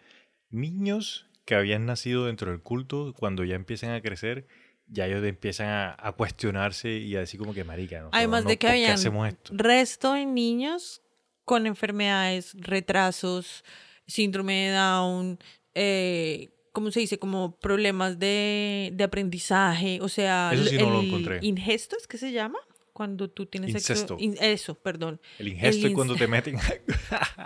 niños 0.51 1.27
que 1.45 1.55
habían 1.55 1.87
nacido 1.87 2.27
dentro 2.27 2.51
del 2.51 2.61
culto, 2.61 3.15
cuando 3.17 3.45
ya 3.45 3.55
empiezan 3.55 3.91
a 3.91 4.01
crecer, 4.01 4.47
ya 4.87 5.07
ellos 5.07 5.25
empiezan 5.25 5.69
a, 5.69 5.97
a 5.99 6.13
cuestionarse 6.13 6.91
y 6.91 7.15
a 7.15 7.21
decir 7.21 7.39
como 7.39 7.55
que 7.55 7.63
marica, 7.65 7.99
nosotros 7.99 8.19
Además 8.19 8.45
no, 8.45 8.51
de 8.51 8.57
que 8.57 8.67
¿por 8.67 8.77
qué 8.77 8.89
hacemos 8.89 9.29
esto? 9.29 9.53
resto 9.55 10.15
de 10.15 10.27
niños 10.27 11.03
con 11.45 11.67
enfermedades, 11.67 12.55
retrasos, 12.59 13.65
síndrome 14.07 14.67
de 14.67 14.73
Down, 14.73 15.39
eh, 15.75 16.49
¿cómo 16.73 16.91
se 16.91 17.01
dice? 17.01 17.19
Como 17.19 17.57
problemas 17.59 18.19
de, 18.19 18.91
de 18.95 19.05
aprendizaje, 19.05 19.99
o 20.03 20.09
sea, 20.09 20.51
Eso 20.53 20.65
sí 20.65 20.77
el 20.77 20.83
no 20.83 20.91
lo 20.91 21.03
encontré. 21.03 21.39
ingesto 21.43 21.97
es 21.97 22.07
que 22.07 22.19
se 22.19 22.33
llama 22.33 22.59
cuando 22.93 23.29
tú 23.31 23.47
tienes 23.47 23.71
sexo- 23.75 23.91
Incesto. 23.93 24.17
in- 24.19 24.37
eso, 24.41 24.75
perdón. 24.75 25.21
El 25.39 25.49
ingesto 25.49 25.87
el 25.87 25.93
y 25.93 25.95
cuando 25.95 26.17
te 26.17 26.27
meten... 26.27 26.57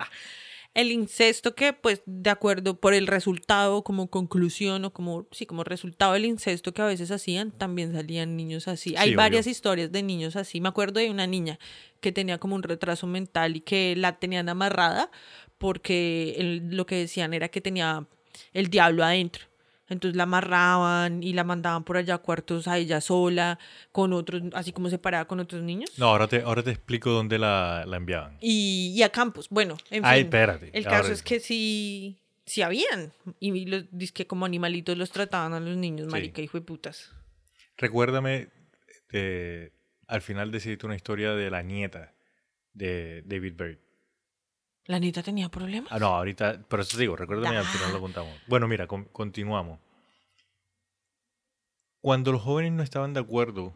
El 0.75 0.91
incesto 0.91 1.55
que, 1.55 1.73
pues, 1.73 2.03
de 2.05 2.31
acuerdo 2.31 2.81
por 2.81 2.95
el 2.95 3.07
resultado, 3.07 3.85
como 3.85 4.09
conclusión 4.11 4.85
o 4.85 4.93
como, 4.93 5.29
sí, 5.31 5.47
como 5.47 5.63
resultado 5.63 6.15
del 6.15 6.25
incesto 6.25 6.75
que 6.75 6.83
a 6.83 6.87
veces 6.87 7.13
hacían, 7.13 7.53
también 7.53 7.93
salían 7.93 8.37
niños 8.37 8.67
así. 8.67 8.97
Hay 8.97 9.11
obvio. 9.11 9.19
varias 9.19 9.47
historias 9.47 9.93
de 9.93 10.03
niños 10.03 10.35
así. 10.35 10.61
Me 10.61 10.69
acuerdo 10.69 10.99
de 10.99 11.11
una 11.13 11.29
niña 11.29 11.61
que 12.01 12.11
tenía 12.11 12.39
como 12.39 12.57
un 12.57 12.65
retraso 12.65 13.07
mental 13.07 13.55
y 13.55 13.61
que 13.61 13.95
la 13.97 14.19
tenían 14.19 14.49
amarrada 14.49 15.13
porque 15.59 16.35
el- 16.39 16.77
lo 16.77 16.87
que 16.87 16.97
decían 16.97 17.35
era 17.35 17.49
que 17.51 17.61
tenía 17.61 18.09
el 18.53 18.69
diablo 18.69 19.05
adentro. 19.05 19.45
Entonces 19.89 20.17
la 20.17 20.23
amarraban 20.23 21.23
y 21.23 21.35
la 21.35 21.45
mandaban 21.45 21.85
por 21.85 21.99
allá 21.99 22.15
a 22.15 22.19
cuartos 22.19 22.67
a 22.69 22.79
ella 22.79 23.03
sola, 23.03 23.59
con 23.93 24.15
otros, 24.15 24.43
así 24.55 24.73
como 24.73 24.89
separada 24.89 25.27
con 25.27 25.41
otros 25.41 25.63
niños. 25.63 25.91
No, 25.99 26.07
ahora 26.07 26.27
te, 26.27 26.41
ahora 26.41 26.63
te 26.63 26.71
explico 26.71 27.11
dónde 27.11 27.39
la, 27.39 27.85
la 27.87 27.99
enviaban. 27.99 28.39
Y, 28.41 28.95
y 28.97 29.03
a 29.03 29.11
campos. 29.11 29.47
Bueno, 29.51 29.77
en 29.91 30.05
Ay, 30.05 30.21
fin. 30.21 30.27
espérate. 30.27 30.71
El 30.73 30.85
caso 30.85 31.13
es 31.13 31.23
que 31.23 31.39
sí, 31.39 32.17
sí 32.47 32.63
habían. 32.63 33.13
Y 33.41 33.67
los, 33.67 33.85
que 34.15 34.27
como 34.27 34.47
animalitos 34.47 34.97
los 34.97 35.11
trataban 35.11 35.53
a 35.53 35.61
los 35.61 35.77
niños, 35.77 36.07
Sí. 36.07 36.13
marica, 36.13 36.41
hijo 36.41 36.59
de 36.59 36.65
putas. 36.65 37.11
Recuérdame, 37.77 38.49
eh, 39.13 39.71
al 40.07 40.23
final 40.23 40.51
decidiste 40.51 40.87
una 40.87 40.97
historia 40.97 41.33
de 41.35 41.51
la 41.51 41.63
nieta 41.63 42.15
de 42.73 43.23
David 43.27 43.53
Berg. 43.55 43.79
¿La 44.87 45.01
neta 45.01 45.23
tenía 45.23 45.49
problemas? 45.49 45.91
Ah, 45.91 45.99
no, 45.99 46.09
ahorita, 46.09 46.61
pero 46.69 46.83
eso 46.83 46.97
te 46.97 47.03
digo, 47.03 47.17
recuérdame, 47.17 47.57
al 47.57 47.65
final 47.65 47.93
lo 47.93 48.01
contamos. 48.01 48.33
Bueno, 48.47 48.69
mira, 48.69 48.87
con- 48.87 49.05
continuamos. 49.07 49.79
Cuando 52.01 52.33
los 52.33 52.43
jóvenes 52.43 52.73
no 52.73 52.83
estaban 52.83 53.15
de 53.15 53.21
acuerdo, 53.21 53.75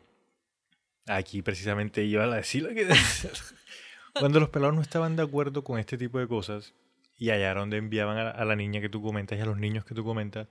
aquí 1.07 1.41
precisamente 1.41 2.05
iba 2.05 2.25
a 2.25 2.37
decir 2.37 2.63
lo 2.63 2.69
que 2.75 2.87
Cuando 4.19 4.41
los 4.41 4.51
pelados 4.51 4.75
no 4.75 4.83
estaban 4.83 5.17
de 5.17 5.23
acuerdo 5.23 5.65
con 5.65 5.79
este 5.79 5.97
tipo 5.97 6.19
de 6.19 6.29
cosas, 6.29 6.75
y 7.17 7.31
allá 7.31 7.55
donde 7.55 7.79
enviaban 7.79 8.19
a, 8.19 8.31
a 8.31 8.45
la 8.45 8.55
niña 8.57 8.81
que 8.81 8.89
tú 8.89 9.01
comentas 9.03 9.39
y 9.39 9.41
a 9.41 9.47
los 9.47 9.57
niños 9.59 9.85
que 9.85 9.95
tú 9.95 10.05
comentas, 10.05 10.49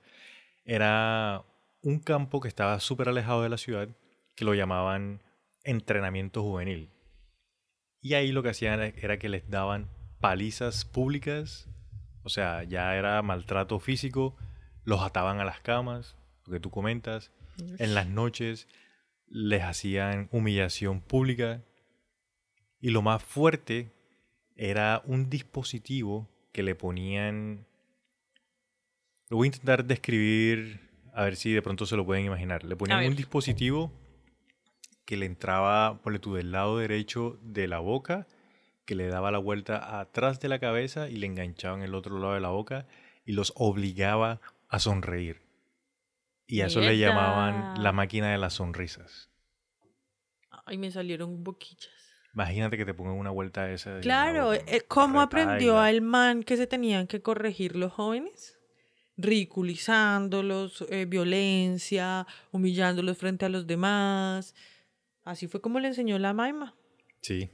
era 0.66 1.44
un 1.84 2.00
campo 2.00 2.40
que 2.42 2.48
estaba 2.48 2.80
súper 2.80 3.10
alejado 3.10 3.44
de 3.44 3.50
la 3.50 3.58
ciudad, 3.58 3.90
que 4.36 4.46
lo 4.46 4.54
llamaban 4.56 5.22
entrenamiento 5.64 6.42
juvenil. 6.42 6.90
Y 8.02 8.14
ahí 8.16 8.32
lo 8.32 8.42
que 8.42 8.50
hacían 8.50 8.80
era 8.82 9.18
que 9.20 9.30
les 9.30 9.50
daban 9.50 9.90
palizas 10.20 10.86
públicas, 10.86 11.68
o 12.24 12.30
sea, 12.30 12.64
ya 12.64 12.96
era 12.96 13.22
maltrato 13.22 13.80
físico, 13.80 14.36
los 14.84 15.02
ataban 15.02 15.40
a 15.40 15.46
las 15.46 15.60
camas, 15.62 16.16
lo 16.46 16.54
que 16.54 16.60
tú 16.60 16.70
comentas, 16.70 17.32
en 17.80 17.96
las 17.96 18.08
noches 18.08 18.68
les 19.28 19.64
hacían 19.64 20.30
humillación 20.32 21.02
pública 21.02 21.64
y 22.80 22.92
lo 22.92 23.02
más 23.02 23.24
fuerte 23.24 23.92
era 24.56 25.02
un 25.06 25.30
dispositivo 25.30 26.30
que 26.52 26.64
le 26.64 26.76
ponían... 26.76 27.66
Lo 29.30 29.38
voy 29.38 29.48
a 29.48 29.50
intentar 29.50 29.86
describir, 29.86 30.80
a 31.14 31.24
ver 31.24 31.36
si 31.36 31.52
de 31.52 31.62
pronto 31.62 31.86
se 31.86 31.98
lo 31.98 32.06
pueden 32.06 32.26
imaginar. 32.26 32.64
Le 32.64 32.76
ponían 32.76 33.06
un 33.06 33.16
dispositivo 33.16 33.92
que 35.06 35.18
le 35.18 35.26
entraba, 35.26 36.02
ponle 36.02 36.20
tú, 36.20 36.36
del 36.36 36.52
lado 36.52 36.78
derecho 36.78 37.38
de 37.42 37.68
la 37.68 37.80
boca, 37.80 38.28
que 38.88 38.96
le 38.96 39.10
daba 39.10 39.30
la 39.32 39.38
vuelta 39.38 40.00
atrás 40.00 40.40
de 40.40 40.48
la 40.48 40.60
cabeza 40.60 41.10
y 41.10 41.18
le 41.18 41.28
enganchaba 41.28 41.76
en 41.76 41.84
el 41.84 41.94
otro 41.94 42.18
lado 42.18 42.34
de 42.34 42.40
la 42.40 42.50
boca 42.50 42.88
y 43.26 43.34
los 43.34 43.52
obligaba 43.56 44.40
a 44.70 44.80
sonreír. 44.80 45.42
Y 46.48 46.62
a 46.62 46.68
eso 46.68 46.80
le 46.80 46.98
llamaban 46.98 47.84
la 47.84 47.92
máquina 47.92 48.32
de 48.32 48.38
las 48.38 48.54
sonrisas. 48.54 49.30
Ay, 50.66 50.78
me 50.78 50.90
salieron 50.90 51.44
boquillas. 51.44 51.92
Imagínate 52.34 52.78
que 52.78 52.86
te 52.86 52.94
pongan 52.94 53.16
una 53.16 53.30
vuelta 53.30 53.70
esa. 53.70 54.00
Claro, 54.00 54.54
eh, 54.54 54.86
¿cómo 54.88 55.20
aprendió 55.20 55.80
al 55.80 56.02
man 56.02 56.44
que 56.44 56.56
se 56.56 56.66
tenían 56.66 57.08
que 57.08 57.22
corregir 57.22 57.76
los 57.76 57.92
jóvenes? 57.92 58.58
Ridiculizándolos, 59.18 60.86
eh, 60.90 61.06
violencia, 61.06 62.26
humillándolos 62.52 63.18
frente 63.18 63.46
a 63.46 63.50
los 63.50 63.68
demás. 63.68 64.56
Así 65.26 65.48
fue 65.48 65.60
como 65.60 65.80
le 65.82 65.90
enseñó 65.90 66.18
la 66.20 66.32
maima. 66.32 66.76
Sí. 67.22 67.50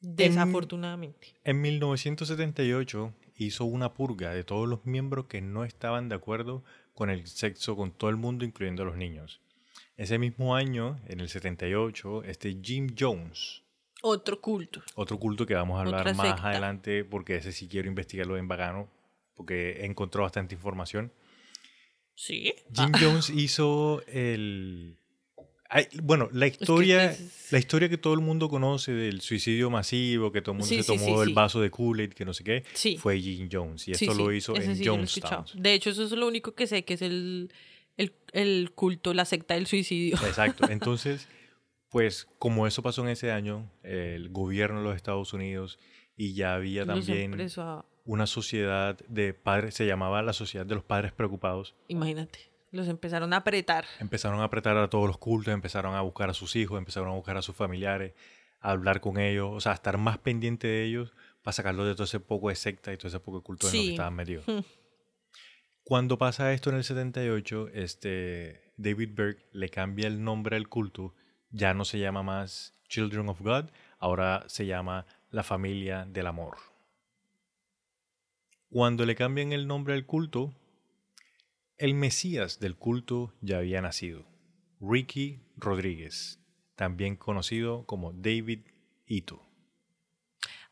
Desafortunadamente. 0.00 1.34
En 1.44 1.60
1978 1.60 3.12
hizo 3.36 3.64
una 3.64 3.94
purga 3.94 4.32
de 4.34 4.44
todos 4.44 4.68
los 4.68 4.84
miembros 4.86 5.26
que 5.26 5.40
no 5.40 5.64
estaban 5.64 6.08
de 6.08 6.14
acuerdo 6.16 6.64
con 6.94 7.10
el 7.10 7.26
sexo 7.26 7.76
con 7.76 7.92
todo 7.92 8.10
el 8.10 8.16
mundo, 8.16 8.44
incluyendo 8.44 8.82
a 8.82 8.86
los 8.86 8.96
niños. 8.96 9.40
Ese 9.96 10.18
mismo 10.18 10.54
año, 10.56 10.98
en 11.06 11.20
el 11.20 11.28
78, 11.28 12.24
este 12.24 12.56
Jim 12.62 12.94
Jones, 12.98 13.62
Otro 14.02 14.40
culto. 14.40 14.82
otro 14.94 15.18
culto 15.18 15.44
que 15.46 15.54
vamos 15.54 15.76
a 15.78 15.82
hablar 15.82 16.14
más 16.14 16.40
adelante, 16.42 17.04
porque 17.04 17.36
ese 17.36 17.52
sí 17.52 17.68
quiero 17.68 17.88
investigarlo 17.88 18.36
en 18.38 18.48
vagano, 18.48 18.88
porque 19.34 19.84
encontró 19.84 20.22
bastante 20.22 20.54
información. 20.54 21.12
Sí. 22.14 22.54
Jim 22.74 22.92
Ah, 22.94 22.98
Jones 23.00 23.30
hizo 23.30 24.02
el... 24.06 24.96
Bueno, 26.02 26.28
la 26.32 26.46
historia, 26.46 27.10
este 27.12 27.24
es- 27.24 27.52
la 27.52 27.58
historia 27.58 27.88
que 27.88 27.98
todo 27.98 28.14
el 28.14 28.20
mundo 28.20 28.48
conoce 28.48 28.92
del 28.92 29.20
suicidio 29.20 29.70
masivo, 29.70 30.32
que 30.32 30.42
todo 30.42 30.52
el 30.52 30.58
mundo 30.58 30.68
Sí, 30.68 30.82
se 30.82 30.86
tomó 30.86 31.22
sí, 31.22 31.28
el 31.28 31.34
vaso 31.34 31.60
de 31.60 31.70
Kool-Aid, 31.70 32.10
que 32.12 32.24
no 32.24 32.34
sé 32.34 32.42
qué, 32.44 32.64
fue 32.96 33.20
Jim 33.20 33.48
Jones. 33.50 33.86
Y 33.88 33.92
esto 33.92 34.12
lo 34.14 34.32
hizo 34.32 34.54
ese 34.56 34.72
en. 34.72 34.84
Jonestown. 34.84 35.44
De 35.54 35.74
hecho, 35.74 35.90
eso 35.90 36.04
es 36.04 36.12
lo 36.12 36.26
único 36.26 36.54
que 36.54 36.66
sé, 36.66 36.84
que 36.84 36.94
es 36.94 37.02
el, 37.02 37.52
el, 37.96 38.12
el 38.32 38.72
culto, 38.74 39.14
la 39.14 39.24
secta 39.24 39.54
del 39.54 39.66
suicidio. 39.66 40.16
Exacto. 40.26 40.64
Entonces, 40.70 41.28
pues 41.88 42.26
como 42.38 42.66
eso 42.66 42.82
pasó 42.82 43.02
en 43.02 43.08
ese 43.08 43.30
año, 43.32 43.70
el 43.82 44.28
gobierno 44.30 44.78
de 44.78 44.84
los 44.84 44.96
Estados 44.96 45.32
Unidos 45.32 45.78
y 46.16 46.34
ya 46.34 46.54
había 46.54 46.84
también 46.86 47.34
a- 47.58 47.84
una 48.04 48.26
sociedad 48.26 48.98
de 49.08 49.34
padres, 49.34 49.74
se 49.74 49.86
llamaba 49.86 50.22
la 50.22 50.32
Sociedad 50.32 50.66
de 50.66 50.74
los 50.74 50.84
Padres 50.84 51.12
Preocupados, 51.12 51.74
imagínate, 51.88 52.49
los 52.70 52.88
empezaron 52.88 53.32
a 53.32 53.38
apretar. 53.38 53.84
empezaron 53.98 54.40
a 54.40 54.44
apretar 54.44 54.76
a 54.76 54.88
todos 54.88 55.06
los 55.06 55.18
cultos, 55.18 55.52
empezaron 55.52 55.94
a 55.94 56.00
buscar 56.00 56.30
a 56.30 56.34
sus 56.34 56.56
hijos, 56.56 56.78
empezaron 56.78 57.08
a 57.08 57.12
buscar 57.12 57.36
a 57.36 57.42
sus 57.42 57.56
familiares, 57.56 58.14
a 58.60 58.70
hablar 58.70 59.00
con 59.00 59.18
ellos, 59.18 59.50
o 59.52 59.60
sea, 59.60 59.72
a 59.72 59.74
estar 59.74 59.98
más 59.98 60.18
pendiente 60.18 60.66
de 60.68 60.84
ellos 60.84 61.12
para 61.42 61.52
sacarlos 61.52 61.86
de 61.86 61.94
todo 61.94 62.04
ese 62.04 62.20
poco 62.20 62.48
de 62.48 62.54
secta 62.54 62.92
y 62.92 62.96
todo 62.96 63.08
ese 63.08 63.20
poco 63.20 63.38
de 63.38 63.44
culto 63.44 63.68
en 63.68 63.76
lo 63.76 63.82
que 63.82 63.90
estaban 63.90 64.14
metidos. 64.14 64.44
Cuando 65.82 66.18
pasa 66.18 66.52
esto 66.52 66.70
en 66.70 66.76
el 66.76 66.84
78, 66.84 67.68
este, 67.74 68.72
David 68.76 69.10
Berg 69.12 69.38
le 69.52 69.70
cambia 69.70 70.06
el 70.06 70.22
nombre 70.22 70.56
al 70.56 70.68
culto, 70.68 71.14
ya 71.50 71.74
no 71.74 71.84
se 71.84 71.98
llama 71.98 72.22
más 72.22 72.74
Children 72.88 73.28
of 73.28 73.40
God, 73.40 73.70
ahora 73.98 74.44
se 74.46 74.66
llama 74.66 75.06
la 75.30 75.42
familia 75.42 76.06
del 76.06 76.28
amor. 76.28 76.58
Cuando 78.68 79.04
le 79.04 79.16
cambian 79.16 79.52
el 79.52 79.66
nombre 79.66 79.94
al 79.94 80.06
culto, 80.06 80.54
el 81.80 81.94
Mesías 81.94 82.60
del 82.60 82.76
culto 82.76 83.32
ya 83.40 83.58
había 83.58 83.80
nacido, 83.80 84.26
Ricky 84.80 85.40
Rodríguez, 85.56 86.38
también 86.76 87.16
conocido 87.16 87.86
como 87.86 88.12
David 88.12 88.60
Ito. 89.06 89.42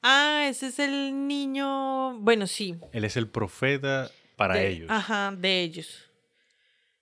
Ah, 0.03 0.47
ese 0.49 0.69
es 0.69 0.79
el 0.79 1.27
niño. 1.27 2.21
Bueno, 2.21 2.47
sí. 2.47 2.77
Él 2.93 3.05
es 3.05 3.17
el 3.17 3.29
profeta 3.29 4.11
para 4.37 4.57
de- 4.57 4.69
ellos. 4.69 4.91
Ajá, 4.91 5.35
de 5.37 5.63
ellos. 5.63 6.11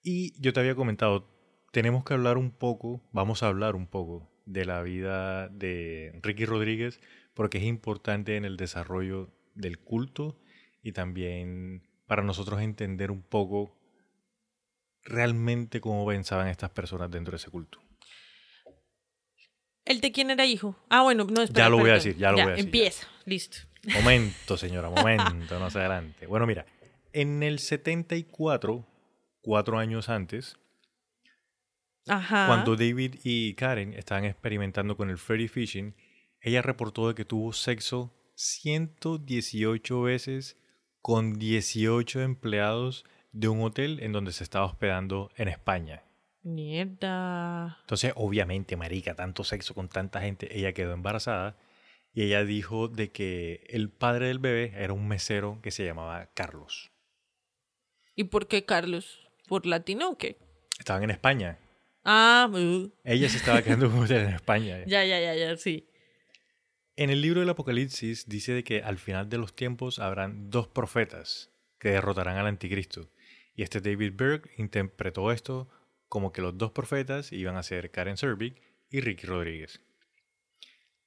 Y 0.03 0.41
yo 0.41 0.53
te 0.53 0.61
había 0.61 0.77
comentado, 0.77 1.29
tenemos 1.73 2.05
que 2.05 2.15
hablar 2.15 2.39
un 2.39 2.53
poco, 2.53 3.03
vamos 3.13 3.43
a 3.43 3.49
hablar 3.49 3.75
un 3.75 3.87
poco 3.89 4.31
de 4.47 4.65
la 4.65 4.83
vida 4.83 5.49
de 5.49 6.19
Ricky 6.23 6.45
Rodríguez, 6.47 7.01
porque 7.35 7.59
es 7.59 7.65
importante 7.65 8.37
en 8.37 8.45
el 8.45 8.57
desarrollo 8.57 9.31
del 9.57 9.79
culto 9.81 10.39
y 10.83 10.93
también 10.93 11.83
para 12.07 12.23
nosotros 12.23 12.61
entender 12.63 13.11
un 13.11 13.23
poco 13.23 13.76
realmente 15.07 15.81
cómo 15.81 16.07
pensaban 16.07 16.49
estas 16.49 16.71
personas 16.71 17.11
dentro 17.11 17.33
de 17.33 17.37
ese 17.37 17.51
culto. 17.51 17.81
¿El 19.85 20.01
de 20.01 20.13
quién 20.13 20.31
era 20.31 20.45
hijo? 20.45 20.77
Ah, 20.91 21.03
bueno, 21.03 21.25
no, 21.25 21.43
espera. 21.43 21.67
Ya 21.67 21.71
lo 21.71 21.79
voy 21.79 21.91
a 21.91 21.95
decir, 21.95 22.17
ya 22.17 22.33
lo 22.33 22.39
voy 22.39 22.43
a 22.43 22.47
decir, 22.49 22.65
ya. 22.65 22.67
Empieza, 22.67 23.07
listo. 23.25 23.59
Momento, 23.95 24.57
señora, 24.57 24.91
momento, 24.91 25.59
no 25.61 25.71
se 25.71 25.79
adelante. 25.79 26.27
Bueno, 26.27 26.47
mira, 26.47 26.67
en 27.13 27.43
el 27.43 27.61
74, 27.61 28.85
cuatro 29.41 29.79
años 29.79 30.09
antes, 30.09 30.59
Ajá. 32.09 32.47
Cuando 32.47 32.77
David 32.77 33.17
y 33.25 33.55
Karen 33.55 33.93
estaban 33.95 34.25
experimentando 34.25 34.97
con 34.97 35.11
el 35.11 35.19
fairy 35.19 35.49
fishing, 35.49 35.95
ella 36.41 36.63
reportó 36.63 37.09
de 37.09 37.15
que 37.15 37.25
tuvo 37.25 37.53
sexo 37.53 38.13
118 38.37 40.03
veces 40.03 40.57
con 41.01 41.39
18 41.39 42.21
empleados 42.23 43.05
de 43.33 43.49
un 43.49 43.63
hotel 43.63 44.01
en 44.03 44.13
donde 44.13 44.33
se 44.33 44.45
estaba 44.45 44.67
hospedando 44.67 45.31
en 45.37 45.49
España. 45.49 46.03
Mierda. 46.43 47.79
Entonces, 47.81 48.13
obviamente, 48.15 48.77
marica, 48.77 49.15
tanto 49.15 49.43
sexo 49.45 49.75
con 49.75 49.89
tanta 49.89 50.21
gente, 50.21 50.57
ella 50.57 50.73
quedó 50.73 50.93
embarazada 50.93 51.57
y 52.13 52.23
ella 52.23 52.45
dijo 52.45 52.89
de 52.89 53.11
que 53.11 53.67
el 53.69 53.91
padre 53.91 54.29
del 54.29 54.39
bebé 54.39 54.73
era 54.77 54.93
un 54.93 55.09
mesero 55.09 55.59
que 55.63 55.71
se 55.71 55.85
llamaba 55.85 56.31
Carlos. 56.35 56.93
¿Y 58.15 58.25
por 58.25 58.49
qué 58.49 58.65
Carlos? 58.65 59.29
¿Por 59.47 59.67
latino 59.67 60.11
o 60.11 60.19
qué? 60.19 60.39
Estaban 60.79 61.03
en 61.05 61.11
España. 61.11 61.59
Ah, 62.05 62.49
uh, 62.51 62.91
Ella 63.05 63.29
se 63.29 63.39
estaba 63.39 63.63
quedando 63.63 63.87
hotel 64.01 64.29
en 64.29 64.35
España. 64.35 64.79
ya, 64.87 65.05
ya, 65.05 65.21
ya, 65.21 65.35
ya, 65.35 65.57
sí. 65.57 65.89
En 66.95 67.11
el 67.11 67.21
libro 67.21 67.41
del 67.41 67.51
Apocalipsis 67.51 68.29
dice 68.29 68.53
de 68.53 68.65
que 68.65 68.83
al 68.83 68.97
final 68.99 69.29
de 69.29 69.37
los 69.37 69.55
tiempos 69.55 69.99
habrán 69.99 70.49
dos 70.49 70.69
profetas 70.69 71.51
que 71.79 71.91
derrotarán 71.91 72.39
al 72.39 72.47
anticristo. 72.47 73.11
Y 73.57 73.63
este 73.63 73.81
David 73.81 74.13
Berg 74.15 74.51
interpretó 74.59 75.33
esto 75.33 75.69
como 76.09 76.33
que 76.33 76.43
los 76.43 76.57
dos 76.57 76.71
profetas 76.71 77.33
iban 77.33 77.57
a 77.57 77.63
ser 77.63 77.91
Karen 77.91 78.17
Serbic 78.17 78.63
y 78.91 79.01
Ricky 79.01 79.27
Rodríguez. 79.27 79.81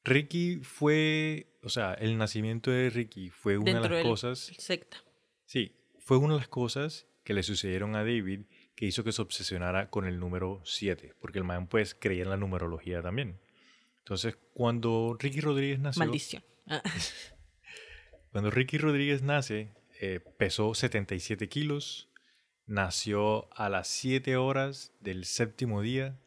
Ricky 0.03 0.57
fue, 0.63 1.47
o 1.63 1.69
sea, 1.69 1.93
el 1.93 2.17
nacimiento 2.17 2.71
de 2.71 2.89
Ricky 2.89 3.29
fue 3.29 3.57
una 3.57 3.73
Dentro 3.73 3.95
de 3.95 4.03
las 4.03 4.09
cosas, 4.09 4.39
secta. 4.57 4.97
sí, 5.45 5.75
fue 5.99 6.17
una 6.17 6.33
de 6.33 6.39
las 6.39 6.47
cosas 6.47 7.05
que 7.23 7.33
le 7.33 7.43
sucedieron 7.43 7.95
a 7.95 7.99
David 7.99 8.41
que 8.75 8.85
hizo 8.85 9.03
que 9.03 9.11
se 9.11 9.21
obsesionara 9.21 9.89
con 9.89 10.05
el 10.05 10.19
número 10.19 10.61
7, 10.65 11.13
porque 11.19 11.37
el 11.37 11.43
man 11.43 11.67
pues 11.67 11.93
creía 11.93 12.23
en 12.23 12.29
la 12.29 12.37
numerología 12.37 13.01
también. 13.01 13.39
Entonces, 13.99 14.37
cuando 14.53 15.15
Ricky 15.19 15.41
Rodríguez 15.41 15.79
nació, 15.79 15.99
Maldición. 15.99 16.43
Ah, 16.65 16.81
cuando 18.31 18.49
Ricky 18.49 18.77
Rodríguez 18.77 19.21
nace, 19.21 19.69
eh, 20.01 20.19
pesó 20.37 20.73
77 20.73 21.47
kilos, 21.49 22.08
nació 22.69 23.49
a 23.55 23.67
las 23.67 23.87
7 23.87 24.37
horas 24.37 24.93
del 24.99 25.25
séptimo 25.25 25.81
día, 25.81 26.19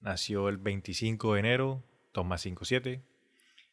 nació 0.00 0.48
el 0.48 0.58
25 0.58 1.34
de 1.34 1.40
enero, 1.40 1.84
2 2.12 2.26
más 2.26 2.42
5, 2.42 2.64
7, 2.64 3.00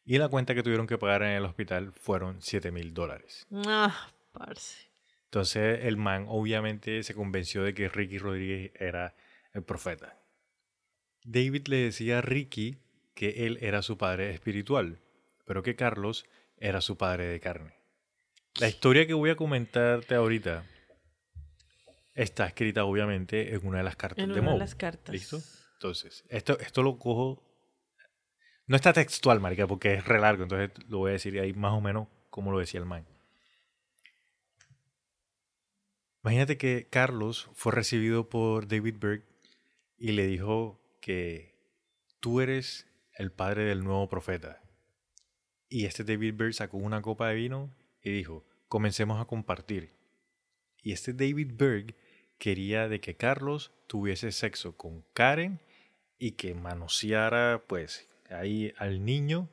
y 0.06 0.18
la 0.20 0.30
cuenta 0.30 0.54
que 0.54 0.62
tuvieron 0.62 0.86
que 0.86 1.00
pagar 1.00 1.24
en 1.24 1.32
el 1.32 1.46
hospital 1.46 1.92
fueron 1.94 2.42
7 2.42 2.72
mil 2.72 2.94
dólares. 2.94 3.48
ah, 3.68 4.10
parce. 4.34 4.88
Entonces 5.26 5.80
el 5.84 5.98
man 5.98 6.26
obviamente 6.28 7.02
se 7.04 7.16
convenció 7.16 7.64
de 7.64 7.74
que 7.74 7.90
Ricky 7.90 8.20
Rodríguez 8.20 8.72
era 8.76 9.16
el 9.54 9.64
profeta. 9.64 10.18
David 11.24 11.68
le 11.68 11.78
decía 11.78 12.20
a 12.20 12.22
Ricky 12.22 12.78
que 13.16 13.48
él 13.48 13.58
era 13.62 13.82
su 13.82 13.98
padre 13.98 14.30
espiritual, 14.32 15.00
pero 15.46 15.64
que 15.64 15.76
Carlos 15.76 16.26
era 16.58 16.82
su 16.82 16.98
padre 16.98 17.26
de 17.28 17.40
carne. 17.40 17.74
La 18.60 18.68
historia 18.68 19.08
que 19.08 19.14
voy 19.14 19.32
a 19.32 19.36
comentarte 19.36 20.14
ahorita 20.14 20.66
está 22.14 22.46
escrita 22.46 22.86
obviamente 22.86 23.54
en 23.54 23.66
una 23.66 23.80
de 23.80 23.84
las 23.84 23.96
cartas 23.96 24.20
En 24.24 24.30
de 24.30 24.40
una 24.40 24.42
de 24.42 24.50
Moe. 24.50 24.60
las 24.60 24.76
cartas. 24.76 25.14
¿Listo? 25.14 25.40
Entonces, 25.74 26.24
esto, 26.30 26.60
esto 26.60 26.84
lo 26.84 26.98
cojo... 26.98 27.44
No 28.68 28.76
está 28.76 28.94
textual, 28.94 29.40
marica, 29.40 29.68
porque 29.68 29.96
es 29.96 30.06
re 30.06 30.20
largo, 30.20 30.44
entonces 30.44 30.72
lo 30.88 31.00
voy 31.00 31.10
a 31.10 31.14
decir 31.14 31.38
ahí 31.40 31.54
más 31.54 31.74
o 31.74 31.82
menos 31.82 32.08
como 32.30 32.52
lo 32.52 32.60
decía 32.60 32.80
el 32.80 32.86
man. 32.86 33.06
Imagínate 36.24 36.58
que 36.58 36.88
Carlos 36.90 37.50
fue 37.54 37.72
recibido 37.72 38.30
por 38.30 38.68
David 38.68 38.96
Berg 39.00 39.24
y 39.98 40.12
le 40.12 40.28
dijo 40.28 40.80
que 41.02 41.56
tú 42.20 42.42
eres 42.42 42.88
el 43.16 43.32
padre 43.32 43.64
del 43.64 43.84
nuevo 43.84 44.08
profeta. 44.08 44.62
Y 45.68 45.86
este 45.86 46.04
David 46.04 46.36
Berg 46.36 46.54
sacó 46.54 46.78
una 46.78 47.02
copa 47.02 47.30
de 47.30 47.36
vino 47.36 47.76
y 48.04 48.12
dijo, 48.12 48.46
comencemos 48.68 49.20
a 49.20 49.26
compartir. 49.26 49.94
Y 50.82 50.92
este 50.94 51.14
David 51.14 51.52
Berg 51.54 51.96
quería 52.38 52.88
de 52.88 53.00
que 53.00 53.16
Carlos 53.16 53.72
tuviese 53.88 54.32
sexo 54.32 54.76
con 54.78 55.04
Karen 55.14 55.60
y 56.18 56.32
que 56.32 56.54
manoseara 56.56 57.64
pues 57.68 58.08
ahí 58.30 58.74
al 58.78 59.04
niño 59.06 59.50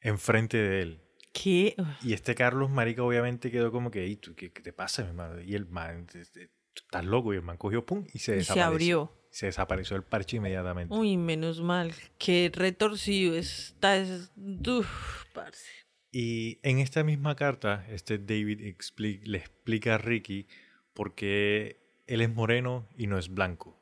enfrente 0.00 0.56
de 0.56 0.82
él. 0.82 1.00
¿Qué? 1.32 1.74
Y 2.02 2.12
este 2.12 2.34
Carlos 2.34 2.70
Marica 2.70 3.02
obviamente 3.02 3.50
quedó 3.50 3.72
como 3.72 3.90
que, 3.90 4.04
"Ey, 4.04 4.16
¿tú 4.16 4.34
¿qué, 4.34 4.52
qué 4.52 4.62
te 4.62 4.72
pasa, 4.72 5.02
mi 5.02 5.08
hermano? 5.08 5.40
Y 5.42 5.54
el 5.54 5.66
man, 5.66 6.06
"Tú 6.06 6.18
estás 6.18 7.04
loco, 7.04 7.32
y 7.34 7.36
el 7.36 7.42
man 7.42 7.56
cogió 7.56 7.84
pum 7.84 8.04
y 8.12 8.18
se 8.18 8.18
Y 8.18 8.18
se 8.20 8.34
desapareció. 8.36 8.64
abrió. 9.00 9.24
Se 9.30 9.46
desapareció 9.46 9.96
el 9.96 10.04
parche 10.04 10.36
inmediatamente. 10.36 10.94
Uy, 10.94 11.16
menos 11.16 11.60
mal. 11.60 11.92
Qué 12.18 12.52
retorcido 12.54 13.34
está. 13.34 13.96
Es... 13.96 14.30
Uf, 14.36 15.24
parce. 15.32 15.64
Y 16.12 16.60
en 16.62 16.78
esta 16.78 17.02
misma 17.02 17.34
carta, 17.34 17.84
este 17.90 18.18
David 18.18 18.60
expli- 18.60 19.20
le 19.24 19.38
explica 19.38 19.96
a 19.96 19.98
Ricky 19.98 20.46
por 20.94 21.14
qué 21.14 21.80
él 22.06 22.20
es 22.22 22.30
moreno 22.32 22.88
y 22.96 23.06
no 23.06 23.18
es 23.18 23.28
blanco. 23.28 23.78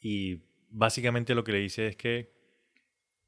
Y 0.00 0.42
básicamente 0.68 1.34
lo 1.34 1.44
que 1.44 1.52
le 1.52 1.58
dice 1.58 1.86
es 1.86 1.96
que 1.96 2.32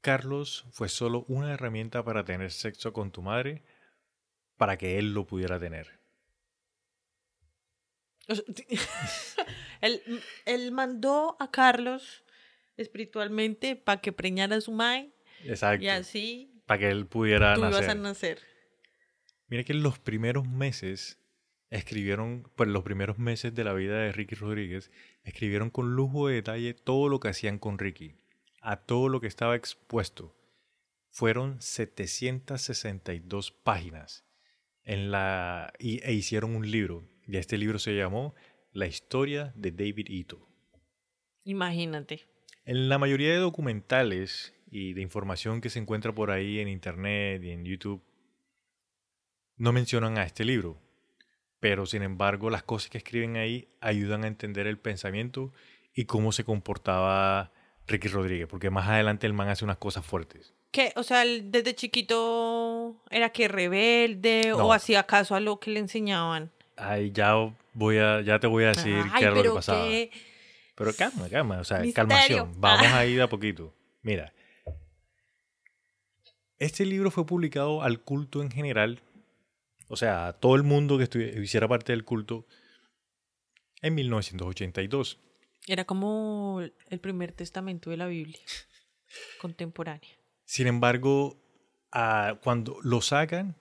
Carlos 0.01 0.65
fue 0.71 0.89
solo 0.89 1.25
una 1.27 1.53
herramienta 1.53 2.03
para 2.03 2.25
tener 2.25 2.51
sexo 2.51 2.93
con 2.93 3.11
tu 3.11 3.21
madre 3.21 3.63
para 4.57 4.77
que 4.77 4.97
él 4.99 5.13
lo 5.13 5.25
pudiera 5.25 5.59
tener. 5.59 5.99
Él, 9.81 10.01
él 10.45 10.71
mandó 10.71 11.35
a 11.39 11.51
Carlos 11.51 12.23
espiritualmente 12.77 13.75
para 13.75 14.01
que 14.01 14.11
preñara 14.11 14.55
a 14.55 14.61
su 14.61 14.71
madre 14.71 15.11
Exacto. 15.43 15.83
y 15.83 15.89
así 15.89 16.61
Para 16.65 16.79
que 16.79 16.89
él 16.89 17.05
pudiera 17.05 17.53
tú 17.53 17.59
ibas 17.61 17.75
a 17.87 17.93
nacer. 17.93 17.97
nacer. 17.97 18.39
Mira 19.47 19.63
que 19.63 19.73
en 19.73 19.83
los 19.83 19.99
primeros 19.99 20.47
meses 20.47 21.19
escribieron, 21.69 22.49
pues 22.55 22.69
los 22.69 22.83
primeros 22.83 23.17
meses 23.19 23.53
de 23.53 23.63
la 23.63 23.73
vida 23.73 23.99
de 23.99 24.11
Ricky 24.11 24.35
Rodríguez, 24.35 24.91
escribieron 25.23 25.69
con 25.69 25.95
lujo 25.95 26.27
de 26.27 26.35
detalle 26.35 26.73
todo 26.73 27.09
lo 27.09 27.19
que 27.19 27.29
hacían 27.29 27.59
con 27.59 27.79
Ricky, 27.79 28.15
a 28.61 28.77
todo 28.77 29.09
lo 29.09 29.21
que 29.21 29.27
estaba 29.27 29.55
expuesto. 29.55 30.35
Fueron 31.09 31.61
762 31.61 33.51
páginas 33.51 34.25
en 34.83 35.11
la, 35.11 35.73
y, 35.79 36.03
e 36.03 36.13
hicieron 36.13 36.55
un 36.55 36.69
libro. 36.69 37.07
Y 37.27 37.37
este 37.37 37.57
libro 37.57 37.79
se 37.79 37.95
llamó 37.95 38.35
La 38.71 38.85
historia 38.85 39.51
de 39.55 39.71
David 39.71 40.07
Ito. 40.09 40.47
Imagínate. 41.43 42.27
En 42.65 42.89
la 42.89 42.97
mayoría 42.97 43.31
de 43.31 43.37
documentales 43.37 44.53
y 44.69 44.93
de 44.93 45.01
información 45.01 45.61
que 45.61 45.69
se 45.69 45.79
encuentra 45.79 46.13
por 46.13 46.31
ahí 46.31 46.59
en 46.59 46.67
internet 46.67 47.43
y 47.43 47.51
en 47.51 47.63
YouTube, 47.63 48.03
no 49.57 49.71
mencionan 49.71 50.17
a 50.17 50.23
este 50.23 50.43
libro. 50.43 50.84
Pero 51.67 51.87
sin 51.87 52.03
embargo, 52.03 52.51
las 52.51 52.61
cosas 52.61 52.91
que 52.91 52.99
escriben 52.99 53.37
ahí 53.37 53.67
ayudan 53.81 54.23
a 54.23 54.27
entender 54.27 54.67
el 54.67 54.77
pensamiento 54.77 55.51
y 55.95 56.05
cómo 56.05 56.31
se 56.31 56.43
comportaba 56.43 57.51
Ricky 57.87 58.07
Rodríguez, 58.07 58.47
porque 58.47 58.69
más 58.69 58.87
adelante 58.87 59.25
el 59.25 59.33
man 59.33 59.49
hace 59.49 59.65
unas 59.65 59.77
cosas 59.77 60.05
fuertes. 60.05 60.53
¿Qué? 60.69 60.93
O 60.95 61.01
sea, 61.01 61.23
desde 61.25 61.73
chiquito 61.73 63.01
era 63.09 63.31
que 63.31 63.47
rebelde 63.47 64.49
No. 64.49 64.67
o 64.67 64.73
hacía 64.73 65.07
caso 65.07 65.33
a 65.33 65.39
lo 65.39 65.59
que 65.59 65.71
le 65.71 65.79
enseñaban. 65.79 66.51
Ay, 66.77 67.09
ya 67.11 67.33
voy 67.73 67.97
a, 67.97 68.21
ya 68.21 68.37
te 68.39 68.45
voy 68.45 68.65
a 68.65 68.67
decir 68.67 68.97
Ay, 69.03 69.09
qué 69.17 69.25
era 69.25 69.33
lo 69.33 69.41
que 69.41 69.49
pasaba. 69.49 69.87
qué- 69.87 70.11
Pero 70.75 70.93
calma, 70.93 71.27
calma, 71.29 71.59
o 71.61 71.63
sea, 71.63 71.79
Misterio. 71.79 71.93
calmación. 71.95 72.53
Vamos 72.61 72.85
Ah. 72.91 72.99
a 72.99 73.05
ir 73.07 73.17
de 73.17 73.23
a 73.23 73.27
poquito. 73.27 73.73
Mira, 74.03 74.33
este 76.59 76.85
libro 76.85 77.09
fue 77.09 77.25
publicado 77.25 77.81
al 77.81 78.01
culto 78.01 78.43
en 78.43 78.51
general, 78.51 79.01
o 79.87 79.95
sea, 79.95 80.27
a 80.27 80.33
todo 80.33 80.55
el 80.55 80.63
mundo 80.63 80.97
que 80.97 81.41
hiciera 81.41 81.67
parte 81.67 81.91
del 81.91 82.03
culto, 82.03 82.45
en 83.81 83.95
1982. 83.95 85.19
Era 85.67 85.85
como 85.85 86.61
el 86.61 86.99
primer 86.99 87.31
testamento 87.31 87.89
de 87.89 87.97
la 87.97 88.07
Biblia 88.07 88.39
contemporánea. 89.41 90.09
Sin 90.45 90.67
embargo, 90.67 91.41
cuando 92.41 92.77
lo 92.83 93.01
sacan 93.01 93.55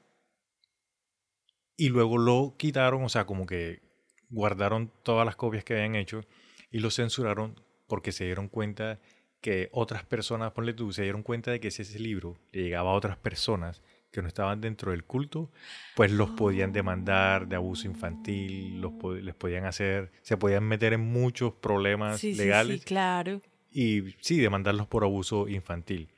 y 1.76 1.88
luego 1.88 2.18
lo 2.18 2.56
quitaron, 2.58 3.04
o 3.04 3.08
sea, 3.08 3.26
como 3.26 3.46
que 3.46 3.82
guardaron 4.28 4.92
todas 5.02 5.24
las 5.24 5.36
copias 5.36 5.64
que 5.64 5.74
habían 5.74 5.94
hecho 5.94 6.22
y 6.70 6.80
lo 6.80 6.90
censuraron 6.90 7.60
porque 7.86 8.12
se 8.12 8.24
dieron 8.24 8.48
cuenta 8.48 9.00
que 9.40 9.68
otras 9.72 10.04
personas, 10.04 10.52
ponle 10.52 10.72
tú, 10.72 10.92
se 10.92 11.02
dieron 11.02 11.22
cuenta 11.22 11.50
de 11.50 11.60
que 11.60 11.68
ese 11.68 11.98
libro 11.98 12.38
le 12.52 12.62
llegaba 12.62 12.90
a 12.90 12.94
otras 12.94 13.18
personas 13.18 13.82
que 14.14 14.22
no 14.22 14.28
estaban 14.28 14.60
dentro 14.60 14.92
del 14.92 15.04
culto, 15.04 15.50
pues 15.96 16.12
los 16.12 16.30
podían 16.30 16.72
demandar 16.72 17.48
de 17.48 17.56
abuso 17.56 17.88
infantil, 17.88 18.80
los 18.80 18.92
les 19.22 19.34
podían 19.34 19.64
hacer, 19.66 20.12
se 20.22 20.36
podían 20.36 20.62
meter 20.64 20.92
en 20.92 21.00
muchos 21.00 21.52
problemas 21.54 22.20
Sí, 22.20 22.32
sí, 22.32 22.38
legales 22.38 22.80
sí, 22.80 22.86
claro. 22.86 23.40
y 23.72 24.14
sí, 24.20 24.38
demandarlos 24.38 24.86
por 24.86 25.02
abuso 25.02 25.48
infantil. 25.48 26.08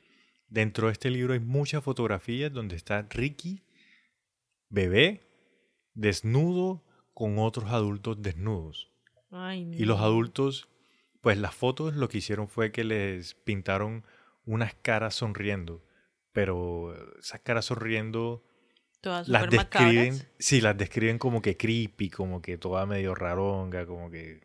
Dentro 0.49 0.89
de 0.89 0.93
este 0.93 1.11
libro 1.11 1.33
hay 1.33 1.41
muchas 1.41 1.83
fotografías 1.83 2.53
donde 2.53 2.77
está 2.77 3.03
Ricky, 3.11 3.63
bebé, 4.69 5.23
desnudo 5.95 6.85
con 7.15 7.39
otros 7.39 7.71
adultos 7.71 8.21
desnudos. 8.21 8.93
Ay, 9.31 9.71
Y 9.75 9.87
los 9.87 10.01
adultos, 10.01 10.69
pues 11.23 11.39
las 11.39 11.55
fotos 11.55 11.95
lo 11.97 12.09
que 12.09 12.19
hicieron 12.19 12.49
fue 12.49 12.73
que 12.73 12.85
les 12.85 13.35
pintaron 13.35 14.05
unas 14.45 14.75
caras 14.75 15.15
sonriendo, 15.15 15.83
pero 16.37 16.95
esas 17.19 17.41
caras 17.41 17.65
sonriendo 17.65 18.45
Todas 19.01 19.27
las 19.27 19.49
describen, 19.49 20.13
macabras. 20.13 20.27
sí, 20.39 20.61
las 20.61 20.77
describen 20.77 21.19
como 21.19 21.41
que 21.41 21.57
creepy, 21.57 22.11
como 22.11 22.43
que 22.43 22.59
toda 22.59 22.85
medio 22.85 23.15
raronga, 23.15 23.87
como 23.87 24.11
que... 24.11 24.43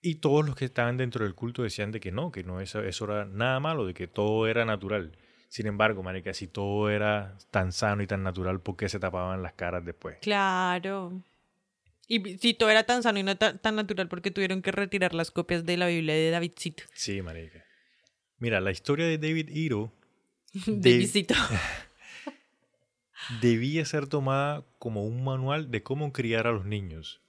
Y 0.00 0.14
todos 0.16 0.46
los 0.46 0.56
que 0.56 0.64
estaban 0.64 0.96
dentro 0.96 1.24
del 1.26 1.34
culto 1.34 1.62
decían 1.62 1.92
de 1.92 2.00
que 2.00 2.10
no, 2.10 2.30
que 2.32 2.42
no 2.42 2.60
eso, 2.62 2.80
eso 2.82 3.04
era 3.04 3.26
nada 3.26 3.60
malo, 3.60 3.84
de 3.86 3.92
que 3.92 4.06
todo 4.06 4.46
era 4.46 4.64
natural. 4.64 5.18
Sin 5.48 5.66
embargo, 5.66 6.02
marica, 6.02 6.32
si 6.32 6.46
todo 6.46 6.88
era 6.88 7.36
tan 7.50 7.72
sano 7.72 8.02
y 8.02 8.06
tan 8.06 8.22
natural, 8.22 8.60
¿por 8.60 8.76
qué 8.76 8.88
se 8.88 8.98
tapaban 8.98 9.42
las 9.42 9.52
caras 9.52 9.84
después? 9.84 10.16
Claro. 10.22 11.22
Y 12.08 12.38
si 12.38 12.54
todo 12.54 12.70
era 12.70 12.84
tan 12.84 13.02
sano 13.02 13.18
y 13.18 13.22
no 13.24 13.36
ta- 13.36 13.58
tan 13.58 13.76
natural, 13.76 14.08
porque 14.08 14.30
tuvieron 14.30 14.62
que 14.62 14.72
retirar 14.72 15.12
las 15.12 15.30
copias 15.30 15.66
de 15.66 15.76
la 15.76 15.88
Biblia 15.88 16.14
de 16.14 16.30
Davidcito. 16.30 16.84
Sí, 16.94 17.20
marica. 17.20 17.62
Mira, 18.38 18.60
la 18.60 18.70
historia 18.70 19.06
de 19.06 19.18
David 19.18 19.48
Hiro 19.50 19.92
Davidcito. 20.66 21.34
debía 23.40 23.84
ser 23.84 24.06
tomada 24.06 24.64
como 24.78 25.04
un 25.04 25.24
manual 25.24 25.70
de 25.70 25.82
cómo 25.82 26.12
criar 26.12 26.46
a 26.46 26.52
los 26.52 26.64
niños. 26.64 27.20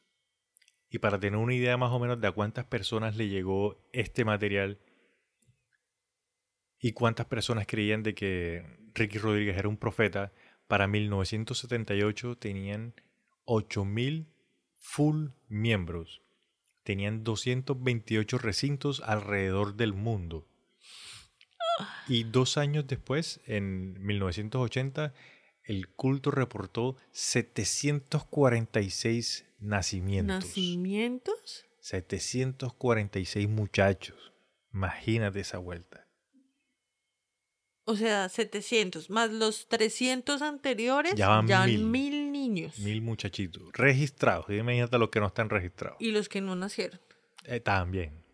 Y 0.89 0.99
para 0.99 1.19
tener 1.19 1.39
una 1.39 1.53
idea 1.53 1.77
más 1.77 1.91
o 1.91 1.99
menos 1.99 2.21
de 2.21 2.27
a 2.27 2.31
cuántas 2.31 2.65
personas 2.65 3.17
le 3.17 3.27
llegó 3.27 3.77
este 3.91 4.23
material 4.23 4.79
y 6.79 6.93
cuántas 6.93 7.25
personas 7.25 7.65
creían 7.67 8.03
de 8.03 8.13
que 8.13 8.63
Ricky 8.93 9.17
Rodríguez 9.17 9.57
era 9.57 9.67
un 9.67 9.77
profeta, 9.77 10.31
para 10.67 10.87
1978 10.87 12.37
tenían 12.37 12.93
8000 13.45 14.27
full 14.75 15.29
miembros. 15.49 16.21
Tenían 16.83 17.23
228 17.23 18.37
recintos 18.37 19.01
alrededor 19.01 19.75
del 19.75 19.93
mundo. 19.93 20.47
Y 22.07 22.23
dos 22.23 22.57
años 22.57 22.87
después, 22.87 23.41
en 23.45 23.93
1980, 24.05 25.13
el 25.63 25.89
culto 25.89 26.31
reportó 26.31 26.95
746 27.11 29.45
nacimientos. 29.59 30.45
¿Nacimientos? 30.45 31.65
746 31.81 33.49
muchachos. 33.49 34.33
Imagínate 34.73 35.39
esa 35.39 35.57
vuelta. 35.57 36.05
O 37.89 37.95
sea, 37.95 38.27
700 38.27 39.09
más 39.09 39.31
los 39.31 39.69
300 39.69 40.41
anteriores, 40.41 41.15
Ya 41.15 41.29
van 41.29 41.45
mil. 41.45 41.85
mil 41.85 42.31
niños. 42.33 42.77
Mil 42.79 43.01
muchachitos 43.01 43.63
registrados. 43.71 44.45
Y 44.49 44.55
imagínate 44.55 44.97
los 44.97 45.09
que 45.09 45.21
no 45.21 45.27
están 45.27 45.49
registrados. 45.49 45.95
Y 46.01 46.11
los 46.11 46.27
que 46.27 46.41
no 46.41 46.53
nacieron. 46.55 46.99
Eh, 47.45 47.61
también. 47.61 48.25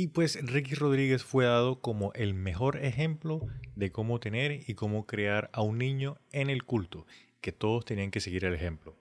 Y 0.00 0.06
pues 0.08 0.38
Ricky 0.42 0.74
Rodríguez 0.76 1.22
fue 1.24 1.44
dado 1.44 1.82
como 1.82 2.10
el 2.14 2.32
mejor 2.32 2.82
ejemplo 2.82 3.46
de 3.76 3.92
cómo 3.92 4.18
tener 4.18 4.62
y 4.66 4.72
cómo 4.72 5.06
crear 5.06 5.50
a 5.52 5.60
un 5.60 5.76
niño 5.76 6.16
en 6.32 6.48
el 6.48 6.64
culto, 6.64 7.06
que 7.42 7.52
todos 7.52 7.84
tenían 7.84 8.10
que 8.10 8.20
seguir 8.20 8.46
el 8.46 8.54
ejemplo. 8.54 8.96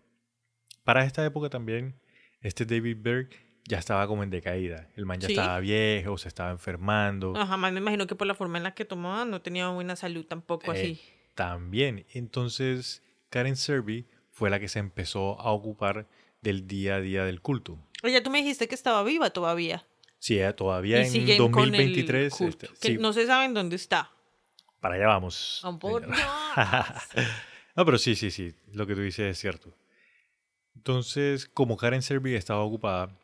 Para 0.83 1.05
esta 1.05 1.25
época 1.25 1.49
también, 1.49 1.95
este 2.41 2.65
David 2.65 2.97
Berg 2.99 3.29
ya 3.65 3.77
estaba 3.77 4.07
como 4.07 4.23
en 4.23 4.29
decaída. 4.29 4.89
El 4.97 5.05
man 5.05 5.21
ya 5.21 5.27
Sí. 5.27 5.35
estaba 5.35 5.57
viejo, 5.61 6.17
se 6.17 6.27
estaba 6.27 6.51
enfermando. 6.51 7.31
No, 7.31 7.47
jamás 7.47 7.71
me 7.71 7.79
imagino 7.79 8.05
que 8.05 8.15
por 8.15 8.27
la 8.27 8.35
forma 8.35 8.57
en 8.57 8.65
la 8.65 8.73
que 8.73 8.83
tomaba 8.83 9.23
no 9.23 9.41
tenía 9.41 9.69
buena 9.69 9.95
salud 9.95 10.25
tampoco 10.25 10.73
Eh, 10.73 10.77
así. 10.77 11.01
También. 11.33 12.07
Entonces, 12.13 13.03
Karen 13.29 13.55
Serby 13.55 14.05
fue 14.31 14.49
la 14.49 14.59
que 14.59 14.67
se 14.67 14.79
empezó 14.79 15.39
a 15.39 15.51
ocupar 15.53 16.09
del 16.41 16.67
día 16.67 16.95
a 16.95 16.99
día 16.99 17.23
del 17.23 17.39
culto. 17.39 17.79
Oye, 18.03 18.19
tú 18.19 18.29
me 18.29 18.39
dijiste 18.39 18.67
que 18.67 18.75
estaba 18.75 19.01
viva 19.03 19.29
todavía. 19.29 19.85
Sí, 20.19 20.35
ella 20.35 20.55
todavía 20.55 21.01
y 21.01 21.05
en 21.05 21.11
siguen 21.11 21.37
con 21.51 21.63
el 21.63 21.71
2023. 21.71 22.33
culto, 22.33 22.65
este, 22.65 22.79
que 22.79 22.95
sí, 22.95 22.97
no 22.97 23.13
se 23.13 23.25
sabe 23.25 23.45
en 23.45 23.53
dónde 23.53 23.77
está. 23.77 24.11
Para 24.79 24.95
allá 24.95 25.07
vamos. 25.07 25.61
Por 25.79 26.07
no, 27.75 27.85
pero 27.85 27.97
sí, 27.97 28.15
sí, 28.15 28.29
sí. 28.29 28.53
Lo 28.73 28.85
que 28.85 28.95
tú 28.95 29.01
dices 29.01 29.31
es 29.31 29.39
cierto. 29.39 29.73
Entonces, 30.75 31.47
como 31.47 31.77
Karen 31.77 32.01
Serby 32.01 32.35
estaba 32.35 32.61
ocupada, 32.61 33.17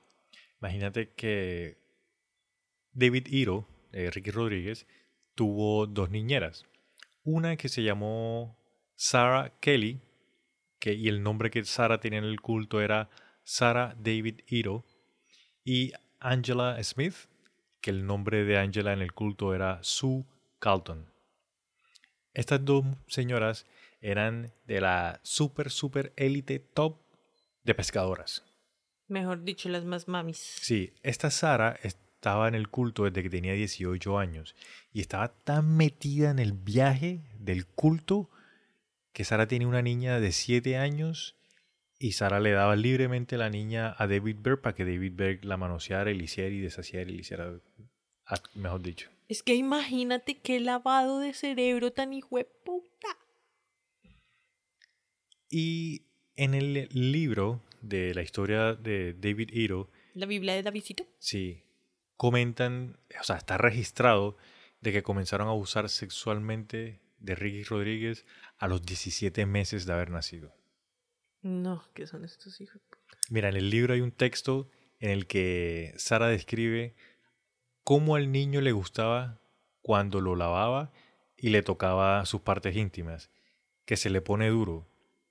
imagínate 0.60 1.14
que 1.14 1.78
David 2.92 3.28
Hiro, 3.28 3.68
eh, 3.92 4.10
Ricky 4.12 4.32
Rodríguez, 4.32 4.88
tuvo 5.36 5.88
dos 5.88 6.10
niñeras. 6.10 6.66
Una 7.24 7.58
que 7.58 7.70
se 7.70 7.84
llamó 7.84 8.58
Sarah 8.96 9.58
Kelly, 9.60 10.02
que, 10.80 10.94
y 10.94 11.08
el 11.08 11.24
nombre 11.24 11.50
que 11.50 11.64
Sarah 11.64 12.00
tenía 12.00 12.20
en 12.20 12.26
el 12.26 12.42
culto 12.42 12.82
era 12.82 13.10
Sarah 13.44 13.96
David 13.98 14.42
Hiro, 14.48 14.86
y 15.64 15.94
Angela 16.30 16.82
Smith, 16.84 17.16
que 17.82 17.92
el 17.92 18.06
nombre 18.06 18.44
de 18.44 18.58
Angela 18.58 18.94
en 18.94 19.02
el 19.02 19.14
culto 19.14 19.54
era 19.54 19.80
Sue 19.82 20.26
Carlton. 20.60 21.06
Estas 22.34 22.64
dos 22.66 22.86
señoras 23.08 23.66
eran 24.02 24.52
de 24.66 24.82
la 24.82 25.20
super, 25.24 25.72
super 25.72 26.14
élite 26.16 26.60
top 26.60 26.98
de 27.64 27.76
pescadoras. 27.76 28.44
Mejor 29.08 29.44
dicho, 29.44 29.70
las 29.70 29.86
más 29.86 30.08
mamis. 30.08 30.38
Sí, 30.38 30.94
esta 31.04 31.30
Sara, 31.30 31.80
esta 31.84 32.06
estaba 32.26 32.48
en 32.48 32.56
el 32.56 32.70
culto 32.70 33.04
desde 33.04 33.22
que 33.22 33.30
tenía 33.30 33.54
18 33.54 34.18
años 34.18 34.56
y 34.92 35.02
estaba 35.02 35.28
tan 35.28 35.78
metida 35.78 36.32
en 36.32 36.40
el 36.40 36.54
viaje 36.54 37.22
del 37.38 37.68
culto 37.68 38.32
que 39.14 39.24
Sara 39.24 39.48
tenía 39.48 39.68
una 39.68 39.84
niña 39.84 40.20
de 40.20 40.32
7 40.32 40.76
años 40.76 41.36
y 41.98 42.12
Sara 42.14 42.40
le 42.40 42.52
daba 42.52 42.76
libremente 42.76 43.38
la 43.38 43.50
niña 43.50 43.96
a 43.98 44.08
David 44.08 44.38
Berg 44.40 44.62
para 44.62 44.76
que 44.76 44.86
David 44.86 45.14
Berg 45.16 45.46
la 45.46 45.58
manoseara 45.58 46.12
y 46.12 46.16
le 46.16 46.26
hiciera 46.26 46.50
y 46.50 46.60
deshaciera 46.60 47.10
y 47.10 47.14
le 47.14 47.22
hiciera, 47.22 47.60
ah, 48.26 48.42
mejor 48.54 48.82
dicho. 48.82 49.10
Es 49.28 49.42
que 49.42 49.56
imagínate 49.56 50.38
qué 50.38 50.60
lavado 50.60 51.20
de 51.20 51.34
cerebro 51.34 51.92
tan 51.92 52.14
hijo 52.14 52.38
de 52.38 52.46
puta. 52.46 53.08
Y 55.50 56.04
en 56.36 56.54
el 56.54 56.90
libro 56.92 57.62
de 57.82 58.14
la 58.14 58.22
historia 58.22 58.74
de 58.74 59.14
David 59.14 59.50
Hiro, 59.52 59.90
La 60.14 60.26
Biblia 60.26 60.54
de 60.54 60.64
Davidcito. 60.64 61.06
sí, 61.20 61.64
comentan, 62.18 62.98
o 63.20 63.24
sea, 63.24 63.38
está 63.38 63.58
registrado 63.58 64.38
de 64.82 64.92
que 64.92 65.04
comenzaron 65.04 65.48
a 65.48 65.52
abusar 65.52 65.90
sexualmente 65.90 67.00
de 67.20 67.36
Ricky 67.36 67.64
Rodríguez 67.64 68.26
a 68.58 68.68
los 68.68 68.86
17 68.86 69.46
meses 69.46 69.86
de 69.86 69.94
haber 69.94 70.12
nacido. 70.12 70.54
No, 71.46 71.84
¿qué 71.94 72.08
son 72.08 72.26
estos 72.26 72.60
hijos? 72.60 72.82
Mira, 73.30 73.50
en 73.50 73.56
el 73.56 73.70
libro 73.70 73.94
hay 73.94 74.02
un 74.02 74.12
texto 74.12 74.68
en 75.00 75.12
el 75.12 75.28
que 75.28 75.94
Sara 75.96 76.28
describe 76.28 76.96
cómo 77.84 78.16
al 78.16 78.32
niño 78.32 78.62
le 78.62 78.72
gustaba 78.72 79.40
cuando 79.84 80.22
lo 80.22 80.36
lavaba 80.36 80.92
y 81.38 81.50
le 81.50 81.62
tocaba 81.62 82.26
sus 82.26 82.42
partes 82.42 82.76
íntimas, 82.76 83.30
que 83.86 83.96
se 83.96 84.10
le 84.10 84.22
pone 84.22 84.50
duro 84.50 84.88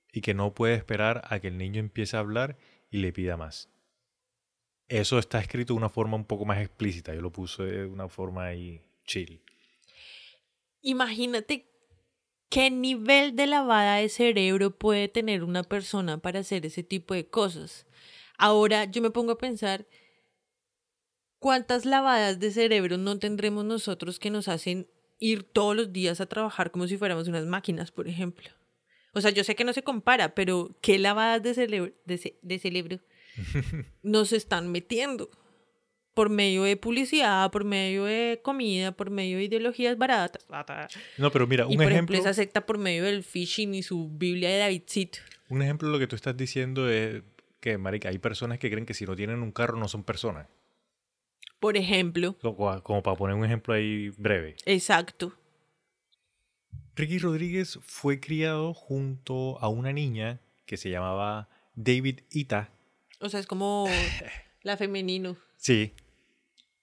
y 0.09 0.21
que 0.21 0.33
no 0.33 0.53
puede 0.53 0.75
esperar 0.75 1.21
a 1.29 1.41
que 1.41 1.49
el 1.49 1.57
niño 1.57 1.81
empiece 1.81 2.15
a 2.15 2.21
hablar 2.21 2.57
y 2.89 2.99
le 2.99 3.11
pida 3.11 3.35
más. 3.35 3.69
Eso 4.87 5.19
está 5.19 5.41
escrito 5.41 5.73
de 5.73 5.79
una 5.79 5.89
forma 5.89 6.15
un 6.15 6.23
poco 6.23 6.45
más 6.45 6.59
explícita, 6.59 7.13
yo 7.13 7.19
lo 7.19 7.33
puse 7.33 7.63
de 7.63 7.85
una 7.87 8.07
forma 8.07 8.45
ahí 8.45 8.81
chill. 9.03 9.43
Imagínate 10.81 11.74
qué 12.55 12.71
nivel 12.71 13.35
de 13.35 13.47
lavada 13.47 13.97
de 13.97 14.07
cerebro 14.07 14.71
puede 14.71 15.09
tener 15.09 15.43
una 15.43 15.63
persona 15.63 16.17
para 16.19 16.39
hacer 16.39 16.65
ese 16.65 16.83
tipo 16.83 17.13
de 17.13 17.27
cosas. 17.27 17.85
Ahora 18.37 18.85
yo 18.85 19.01
me 19.01 19.09
pongo 19.11 19.33
a 19.33 19.37
pensar 19.37 19.85
cuántas 21.39 21.85
lavadas 21.85 22.39
de 22.39 22.51
cerebro 22.51 22.97
no 22.97 23.19
tendremos 23.19 23.65
nosotros 23.65 24.19
que 24.19 24.29
nos 24.29 24.47
hacen 24.47 24.87
ir 25.19 25.43
todos 25.43 25.75
los 25.75 25.91
días 25.93 26.21
a 26.21 26.25
trabajar 26.27 26.71
como 26.71 26.87
si 26.87 26.97
fuéramos 26.97 27.27
unas 27.27 27.45
máquinas, 27.45 27.91
por 27.91 28.07
ejemplo. 28.07 28.49
O 29.13 29.21
sea, 29.21 29.31
yo 29.31 29.43
sé 29.43 29.55
que 29.55 29.63
no 29.63 29.73
se 29.73 29.83
compara, 29.83 30.33
pero 30.35 30.77
qué 30.81 30.97
lavadas 30.97 31.43
de 31.43 31.53
cerebro, 31.53 31.93
de, 32.05 32.17
ce- 32.17 32.39
de 32.41 32.59
cerebro 32.59 32.99
nos 34.01 34.31
están 34.33 34.71
metiendo 34.71 35.29
por 36.15 36.29
medio 36.29 36.63
de 36.63 36.77
publicidad, 36.77 37.51
por 37.51 37.63
medio 37.65 38.05
de 38.05 38.39
comida, 38.41 38.91
por 38.93 39.11
medio 39.11 39.37
de 39.37 39.43
ideologías 39.43 39.97
baratas. 39.97 40.43
No, 41.17 41.29
pero 41.31 41.45
mira, 41.45 41.65
y 41.69 41.73
un 41.73 41.83
por 41.83 41.91
ejemplo, 41.91 42.15
ejemplo, 42.15 42.17
esa 42.17 42.33
secta 42.33 42.65
por 42.65 42.79
medio 42.79 43.03
del 43.03 43.23
phishing 43.23 43.75
y 43.75 43.83
su 43.83 44.09
Biblia 44.09 44.49
de 44.49 44.57
Davidcito. 44.57 45.19
un 45.49 45.61
ejemplo 45.61 45.87
de 45.89 45.93
lo 45.93 45.99
que 45.99 46.07
tú 46.07 46.15
estás 46.15 46.35
diciendo 46.35 46.89
es 46.89 47.21
que, 47.59 47.77
marica, 47.77 48.09
hay 48.09 48.17
personas 48.17 48.57
que 48.59 48.71
creen 48.71 48.85
que 48.85 48.93
si 48.95 49.05
no 49.05 49.15
tienen 49.15 49.41
un 49.43 49.51
carro 49.51 49.77
no 49.77 49.87
son 49.87 50.03
personas. 50.03 50.47
Por 51.59 51.77
ejemplo, 51.77 52.37
Como, 52.41 52.81
como 52.83 53.03
para 53.03 53.17
poner 53.17 53.35
un 53.35 53.45
ejemplo 53.45 53.73
ahí 53.73 54.09
breve. 54.17 54.55
exacto. 54.65 55.33
Ricky 56.95 57.17
Rodríguez 57.19 57.77
fue 57.81 58.19
criado 58.21 58.73
junto 58.73 59.59
a 59.59 59.67
una 59.67 59.91
niña 59.91 60.39
que 60.65 60.77
se 60.77 60.89
llamaba 60.89 61.49
David 61.75 62.21
Ita, 62.31 62.69
O 63.19 63.27
sea, 63.29 63.39
es 63.41 63.47
como 63.47 63.85
la 64.63 64.77
femenino. 64.77 65.35
sí, 65.57 65.91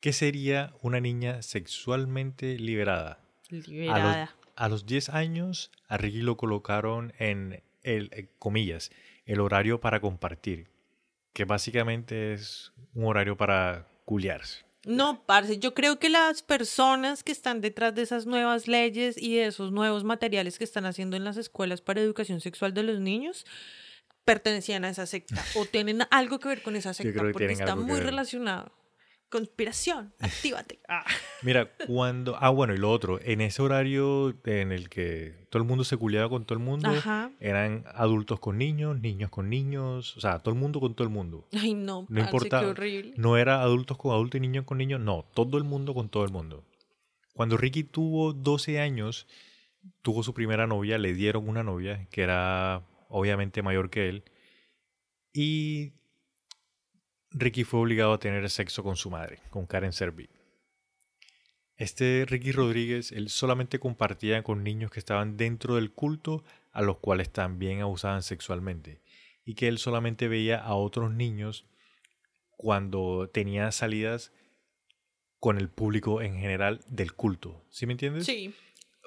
que 0.02 0.12
sería 0.12 0.74
una 0.82 1.00
niña 1.00 1.42
sexualmente 1.42 2.58
liberada. 2.58 3.20
A 3.48 3.54
Liberada. 3.54 4.20
los, 4.20 4.52
a 4.56 4.68
los 4.68 4.84
10 4.84 5.10
años, 5.10 5.70
a 5.86 5.96
Ricky 5.96 6.22
lo 6.22 6.36
colocaron 6.36 7.12
en 7.18 7.62
el, 7.84 8.10
eh, 8.12 8.26
comillas, 8.40 8.90
el 9.26 9.38
horario 9.40 9.80
para 9.80 10.00
compartir, 10.00 10.66
que 11.32 11.44
básicamente 11.44 12.32
es 12.32 12.72
un 12.94 13.04
horario 13.04 13.36
para 13.36 13.86
culiarse. 14.04 14.64
No, 14.84 15.22
parce, 15.24 15.60
yo 15.60 15.72
creo 15.72 16.00
que 16.00 16.08
las 16.08 16.42
personas 16.42 17.22
que 17.22 17.30
están 17.30 17.60
detrás 17.60 17.94
de 17.94 18.02
esas 18.02 18.26
nuevas 18.26 18.66
leyes 18.66 19.16
y 19.16 19.36
de 19.36 19.46
esos 19.46 19.70
nuevos 19.70 20.02
materiales 20.02 20.58
que 20.58 20.64
están 20.64 20.84
haciendo 20.84 21.16
en 21.16 21.22
las 21.22 21.36
escuelas 21.36 21.80
para 21.80 22.00
educación 22.00 22.40
sexual 22.40 22.74
de 22.74 22.82
los 22.82 22.98
niños 22.98 23.46
pertenecían 24.24 24.84
a 24.84 24.88
esa 24.88 25.06
secta 25.06 25.44
o 25.54 25.64
tienen 25.64 26.00
algo 26.10 26.40
que 26.40 26.48
ver 26.48 26.62
con 26.62 26.74
esa 26.74 26.92
secta 26.92 27.22
porque 27.30 27.52
está 27.52 27.76
muy 27.76 28.00
relacionado. 28.00 28.81
Conspiración, 29.32 30.12
actívate. 30.20 30.78
Ah. 30.88 31.06
Mira, 31.40 31.72
cuando... 31.86 32.36
Ah, 32.38 32.50
bueno, 32.50 32.74
y 32.74 32.76
lo 32.76 32.90
otro, 32.90 33.18
en 33.22 33.40
ese 33.40 33.62
horario 33.62 34.36
en 34.44 34.72
el 34.72 34.90
que 34.90 35.46
todo 35.48 35.62
el 35.62 35.66
mundo 35.66 35.84
se 35.84 35.96
culiaba 35.96 36.28
con 36.28 36.44
todo 36.44 36.58
el 36.58 36.62
mundo, 36.62 36.90
Ajá. 36.90 37.30
eran 37.40 37.84
adultos 37.94 38.38
con 38.40 38.58
niños, 38.58 39.00
niños 39.00 39.30
con 39.30 39.48
niños, 39.48 40.14
o 40.18 40.20
sea, 40.20 40.40
todo 40.40 40.52
el 40.54 40.60
mundo 40.60 40.80
con 40.80 40.94
todo 40.94 41.08
el 41.08 41.14
mundo. 41.14 41.48
Ay, 41.58 41.72
no, 41.72 42.04
No 42.10 42.20
importa, 42.20 42.60
qué 42.60 42.66
horrible. 42.66 43.14
no 43.16 43.38
era 43.38 43.62
adultos 43.62 43.96
con 43.96 44.12
adultos 44.12 44.38
y 44.38 44.42
niños 44.42 44.66
con 44.66 44.76
niños, 44.76 45.00
no, 45.00 45.24
todo 45.32 45.56
el 45.56 45.64
mundo 45.64 45.94
con 45.94 46.10
todo 46.10 46.24
el 46.24 46.30
mundo. 46.30 46.62
Cuando 47.32 47.56
Ricky 47.56 47.84
tuvo 47.84 48.34
12 48.34 48.80
años, 48.80 49.26
tuvo 50.02 50.22
su 50.22 50.34
primera 50.34 50.66
novia, 50.66 50.98
le 50.98 51.14
dieron 51.14 51.48
una 51.48 51.62
novia 51.62 52.06
que 52.10 52.20
era 52.20 52.82
obviamente 53.08 53.62
mayor 53.62 53.88
que 53.88 54.10
él, 54.10 54.24
y 55.32 55.94
Ricky 57.34 57.64
fue 57.64 57.80
obligado 57.80 58.12
a 58.12 58.18
tener 58.18 58.48
sexo 58.50 58.82
con 58.82 58.96
su 58.96 59.10
madre, 59.10 59.40
con 59.50 59.66
Karen 59.66 59.92
Servi. 59.92 60.28
Este 61.76 62.26
Ricky 62.28 62.52
Rodríguez, 62.52 63.12
él 63.12 63.28
solamente 63.28 63.78
compartía 63.78 64.42
con 64.42 64.62
niños 64.62 64.90
que 64.90 64.98
estaban 64.98 65.36
dentro 65.36 65.76
del 65.76 65.92
culto, 65.92 66.44
a 66.70 66.82
los 66.82 66.98
cuales 66.98 67.30
también 67.30 67.80
abusaban 67.80 68.22
sexualmente, 68.22 69.00
y 69.44 69.54
que 69.54 69.68
él 69.68 69.78
solamente 69.78 70.28
veía 70.28 70.58
a 70.58 70.74
otros 70.74 71.12
niños 71.12 71.66
cuando 72.50 73.28
tenía 73.32 73.72
salidas 73.72 74.32
con 75.40 75.58
el 75.58 75.68
público 75.68 76.22
en 76.22 76.38
general 76.38 76.80
del 76.86 77.14
culto. 77.14 77.64
¿Sí 77.70 77.86
me 77.86 77.92
entiendes? 77.92 78.26
Sí, 78.26 78.54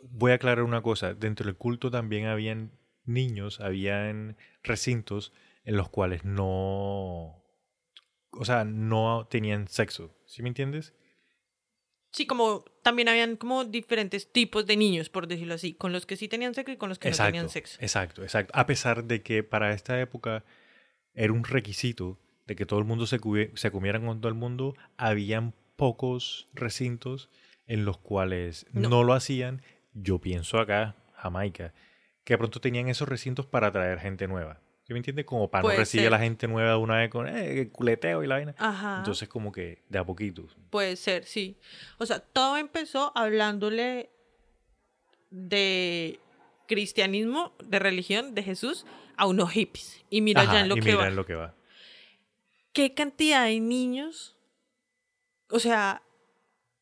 Voy 0.08 0.34
a 0.34 0.36
aclarar 0.36 0.64
una 0.64 0.82
cosa, 0.82 1.14
dentro 1.14 1.46
del 1.46 1.56
culto 1.56 1.90
también 1.90 2.26
habían 2.26 2.72
niños, 3.06 3.60
habían 3.60 4.38
recintos 4.62 5.34
en 5.64 5.78
los 5.78 5.90
cuales 5.90 6.26
no, 6.26 7.45
o 8.38 8.46
sea, 8.46 8.64
no 8.64 9.28
tenían 9.30 9.68
sexo. 9.68 10.16
¿Sí 10.26 10.42
me 10.42 10.50
entiendes? 10.50 10.94
sí, 12.16 12.26
como 12.26 12.64
también 12.82 13.10
habían 13.10 13.36
como 13.36 13.66
diferentes 13.66 14.32
tipos 14.32 14.66
de 14.66 14.78
niños, 14.78 15.10
por 15.10 15.28
decirlo 15.28 15.56
así, 15.56 15.74
con 15.74 15.92
los 15.92 16.06
que 16.06 16.16
sí 16.16 16.28
tenían 16.30 16.54
sexo 16.54 16.72
y 16.72 16.78
con 16.78 16.90
los 16.90 16.98
que 16.98 17.12
no 17.12 17.18
tenían 17.18 17.50
sexo. 17.50 17.78
Exacto, 17.82 18.24
exacto. 18.24 18.54
A 18.56 18.66
pesar 18.66 19.04
de 19.04 19.22
que 19.22 19.44
para 19.44 19.74
esta 19.74 20.00
época 20.00 20.46
era 21.14 21.34
un 21.34 21.44
requisito 21.44 22.18
de 22.48 22.56
que 22.56 22.66
todo 22.66 22.80
el 22.80 22.86
mundo 22.86 23.06
se, 23.06 23.20
se 23.56 23.72
comiera 23.72 24.00
con 24.00 24.22
todo 24.22 24.30
el 24.30 24.38
mundo, 24.38 24.76
habían 24.96 25.54
pocos 25.76 26.48
recintos 26.54 27.30
en 27.68 27.84
los 27.84 27.98
cuales 27.98 28.66
no. 28.72 28.90
No. 28.90 29.04
lo 29.04 29.14
hacían. 29.14 29.62
Yo 29.94 30.20
pienso 30.20 30.60
acá, 30.60 30.96
Jamaica, 31.16 31.74
que 32.24 32.36
de 32.36 32.38
pronto 32.38 32.62
tenían 32.62 32.88
esos 32.88 33.10
recintos 33.10 33.46
para 33.46 33.68
atraer 33.68 34.00
gente 34.00 34.28
nueva. 34.28 34.62
¿Sí 34.86 34.94
me 34.94 35.00
entiendes? 35.00 35.26
Como 35.26 35.50
para 35.50 35.64
Puede 35.64 35.78
no 35.78 35.80
recibir 35.80 36.08
a 36.08 36.12
la 36.12 36.20
gente 36.20 36.48
nueva 36.48 36.72
de 36.72 36.76
una 36.78 36.98
vez 36.98 37.10
con 37.10 37.28
eh, 37.28 37.62
el 37.62 37.72
culeteo 37.72 38.24
y 38.24 38.28
la 38.28 38.36
vaina. 38.36 38.56
Ajá. 38.60 39.00
Entonces 39.00 39.28
como 39.28 39.52
que 39.52 39.84
de 39.90 39.98
a 39.98 40.06
poquito. 40.06 40.46
Puede 40.70 40.96
ser, 40.96 41.26
sí. 41.26 41.58
O 41.98 42.06
sea, 42.06 42.20
todo 42.20 42.58
empezó 42.58 43.12
hablándole 43.16 44.12
de 45.32 46.20
cristianismo, 46.68 47.54
de 47.64 47.80
religión, 47.80 48.36
de 48.36 48.44
Jesús, 48.44 48.86
a 49.18 49.26
unos 49.26 49.52
hippies. 49.52 50.04
Y 50.12 50.22
mira 50.22 50.42
Ajá, 50.42 50.54
ya 50.54 50.60
en 50.62 50.70
lo 50.70 50.78
y 50.78 50.82
que 50.82 50.86
mira 50.86 50.98
va. 50.98 51.08
en 51.08 51.16
lo 51.16 51.26
que 51.26 51.34
va. 51.34 51.56
¿Qué 52.72 52.94
cantidad 52.94 53.46
de 53.46 53.60
niños, 53.60 54.38
o 55.50 55.60
sea, 55.60 56.04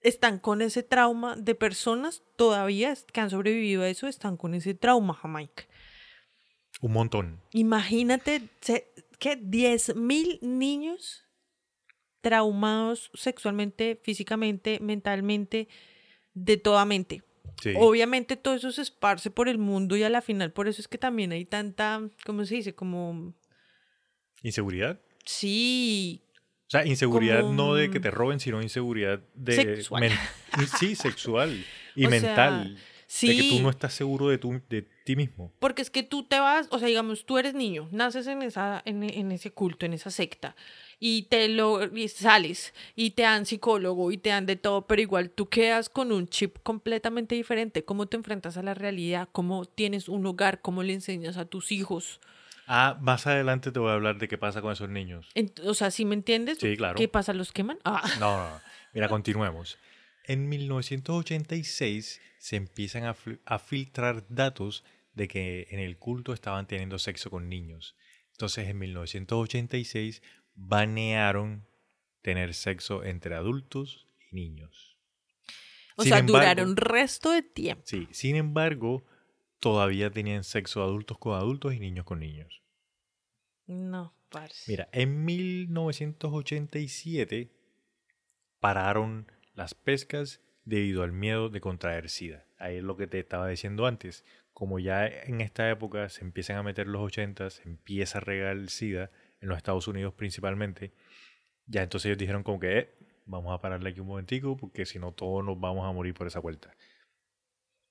están 0.01 0.39
con 0.39 0.61
ese 0.61 0.83
trauma 0.83 1.37
de 1.37 1.55
personas 1.55 2.21
todavía 2.35 2.93
que 3.13 3.21
han 3.21 3.29
sobrevivido 3.29 3.83
a 3.83 3.87
eso, 3.87 4.07
están 4.07 4.35
con 4.35 4.55
ese 4.55 4.73
trauma, 4.73 5.13
Jamaica? 5.13 5.63
Un 6.81 6.91
montón. 6.93 7.39
Imagínate 7.51 8.41
que 9.19 9.35
10 9.37 9.95
mil 9.95 10.39
niños 10.41 11.23
traumados 12.21 13.11
sexualmente, 13.13 13.99
físicamente, 14.01 14.79
mentalmente, 14.81 15.67
de 16.33 16.57
toda 16.57 16.85
mente. 16.85 17.23
Sí. 17.61 17.73
Obviamente 17.77 18.35
todo 18.35 18.55
eso 18.55 18.71
se 18.71 18.81
esparce 18.81 19.29
por 19.29 19.47
el 19.47 19.57
mundo 19.57 19.95
y 19.95 20.03
a 20.03 20.09
la 20.09 20.21
final 20.21 20.51
por 20.51 20.67
eso 20.67 20.81
es 20.81 20.87
que 20.87 20.97
también 20.97 21.31
hay 21.31 21.45
tanta, 21.45 22.01
¿cómo 22.25 22.45
se 22.45 22.55
dice? 22.55 22.73
Como, 22.75 23.33
¿Inseguridad? 24.41 24.99
sí, 25.25 26.23
O 26.67 26.69
sea, 26.69 26.85
inseguridad 26.85 27.41
Como- 27.41 27.53
no 27.53 27.75
de 27.75 27.89
que 27.91 27.99
te 27.99 28.09
roben, 28.11 28.39
sino 28.39 28.61
inseguridad 28.61 29.21
de... 29.35 29.53
Sexual. 29.53 30.09
sí, 30.79 30.95
sexual 30.95 31.63
y 31.95 32.05
O 32.05 32.09
sea, 32.09 32.19
mental. 32.21 32.77
Sí. 33.13 33.27
De 33.27 33.35
que 33.35 33.49
tú 33.49 33.59
no 33.61 33.69
estás 33.69 33.93
seguro 33.93 34.27
de, 34.27 34.39
tu, 34.39 34.59
de 34.69 34.87
ti 35.03 35.15
mismo. 35.15 35.51
Porque 35.59 35.83
es 35.83 35.91
que 35.91 36.01
tú 36.01 36.23
te 36.23 36.39
vas, 36.39 36.67
o 36.71 36.79
sea, 36.79 36.87
digamos, 36.87 37.25
tú 37.25 37.37
eres 37.37 37.53
niño, 37.53 37.87
naces 37.91 38.25
en, 38.25 38.41
esa, 38.41 38.81
en, 38.85 39.03
en 39.03 39.31
ese 39.31 39.51
culto, 39.51 39.85
en 39.85 39.93
esa 39.93 40.09
secta, 40.09 40.55
y 40.99 41.23
te 41.23 41.47
lo 41.47 41.95
y 41.95 42.07
sales 42.07 42.73
y 42.95 43.11
te 43.11 43.23
dan 43.23 43.45
psicólogo 43.45 44.11
y 44.11 44.17
te 44.17 44.29
dan 44.29 44.45
de 44.45 44.55
todo, 44.55 44.87
pero 44.87 45.01
igual 45.01 45.29
tú 45.29 45.47
quedas 45.47 45.89
con 45.89 46.11
un 46.11 46.27
chip 46.27 46.57
completamente 46.63 47.35
diferente. 47.35 47.85
¿Cómo 47.85 48.07
te 48.07 48.17
enfrentas 48.17 48.57
a 48.57 48.63
la 48.63 48.73
realidad? 48.73 49.29
¿Cómo 49.31 49.65
tienes 49.65 50.09
un 50.09 50.25
hogar? 50.25 50.61
¿Cómo 50.61 50.81
le 50.81 50.93
enseñas 50.93 51.37
a 51.37 51.45
tus 51.45 51.71
hijos? 51.71 52.19
Ah, 52.65 52.97
más 53.01 53.27
adelante 53.27 53.71
te 53.71 53.79
voy 53.79 53.91
a 53.91 53.93
hablar 53.93 54.17
de 54.17 54.27
qué 54.27 54.37
pasa 54.37 54.61
con 54.61 54.71
esos 54.71 54.89
niños. 54.89 55.27
O 55.65 55.73
sea, 55.73 55.91
¿sí 55.91 56.05
me 56.05 56.15
entiendes? 56.15 56.57
Sí, 56.59 56.75
claro. 56.77 56.95
¿Qué 56.95 57.07
pasa? 57.07 57.33
¿Los 57.33 57.51
queman? 57.51 57.77
Ah. 57.83 58.01
No, 58.19 58.37
no, 58.37 58.49
no. 58.49 58.61
Mira, 58.93 59.09
continuemos. 59.09 59.77
En 60.25 60.47
1986 60.49 62.21
se 62.39 62.55
empiezan 62.55 63.03
a, 63.05 63.13
fil- 63.15 63.39
a 63.45 63.59
filtrar 63.59 64.25
datos 64.29 64.83
de 65.13 65.27
que 65.27 65.67
en 65.69 65.79
el 65.79 65.97
culto 65.97 66.33
estaban 66.33 66.65
teniendo 66.67 66.97
sexo 66.99 67.29
con 67.29 67.49
niños. 67.49 67.95
Entonces, 68.31 68.67
en 68.67 68.79
1986 68.79 70.21
banearon 70.55 71.67
tener 72.21 72.53
sexo 72.53 73.03
entre 73.03 73.35
adultos 73.35 74.07
y 74.31 74.35
niños. 74.35 74.97
O 75.97 76.03
Sin 76.03 76.09
sea, 76.11 76.19
embargo- 76.19 76.39
duraron 76.39 76.75
resto 76.77 77.31
de 77.31 77.43
tiempo. 77.43 77.83
Sí, 77.85 78.07
sin 78.11 78.35
embargo, 78.35 79.05
todavía 79.59 80.09
tenían 80.09 80.43
sexo 80.43 80.81
adultos 80.81 81.17
con 81.19 81.35
adultos 81.35 81.73
y 81.75 81.79
niños 81.79 82.05
con 82.05 82.19
niños. 82.19 82.63
No, 83.67 84.15
parce. 84.29 84.71
Mira, 84.71 84.89
en 84.91 85.23
1987 85.25 87.51
pararon 88.59 89.31
las 89.53 89.73
pescas 89.73 90.41
debido 90.65 91.03
al 91.03 91.11
miedo 91.11 91.49
de 91.49 91.61
contraer 91.61 92.09
SIDA. 92.09 92.45
Ahí 92.57 92.77
es 92.77 92.83
lo 92.83 92.95
que 92.95 93.07
te 93.07 93.19
estaba 93.19 93.47
diciendo 93.47 93.85
antes. 93.85 94.23
Como 94.53 94.79
ya 94.79 95.07
en 95.07 95.41
esta 95.41 95.69
época 95.69 96.09
se 96.09 96.23
empiezan 96.23 96.57
a 96.57 96.63
meter 96.63 96.87
los 96.87 97.01
80, 97.01 97.49
se 97.49 97.63
empieza 97.63 98.19
a 98.19 98.21
regar 98.21 98.55
el 98.55 98.69
SIDA 98.69 99.11
en 99.41 99.49
los 99.49 99.57
Estados 99.57 99.87
Unidos 99.87 100.13
principalmente, 100.13 100.93
ya 101.65 101.83
entonces 101.83 102.07
ellos 102.07 102.17
dijeron 102.17 102.43
como 102.43 102.59
que 102.59 102.77
"Eh, 102.77 102.89
vamos 103.25 103.53
a 103.53 103.61
pararle 103.61 103.89
aquí 103.89 103.99
un 103.99 104.07
momentico 104.07 104.55
porque 104.55 104.85
si 104.85 104.99
no 104.99 105.11
todos 105.11 105.43
nos 105.43 105.59
vamos 105.59 105.85
a 105.87 105.91
morir 105.91 106.13
por 106.13 106.27
esa 106.27 106.39
vuelta. 106.39 106.75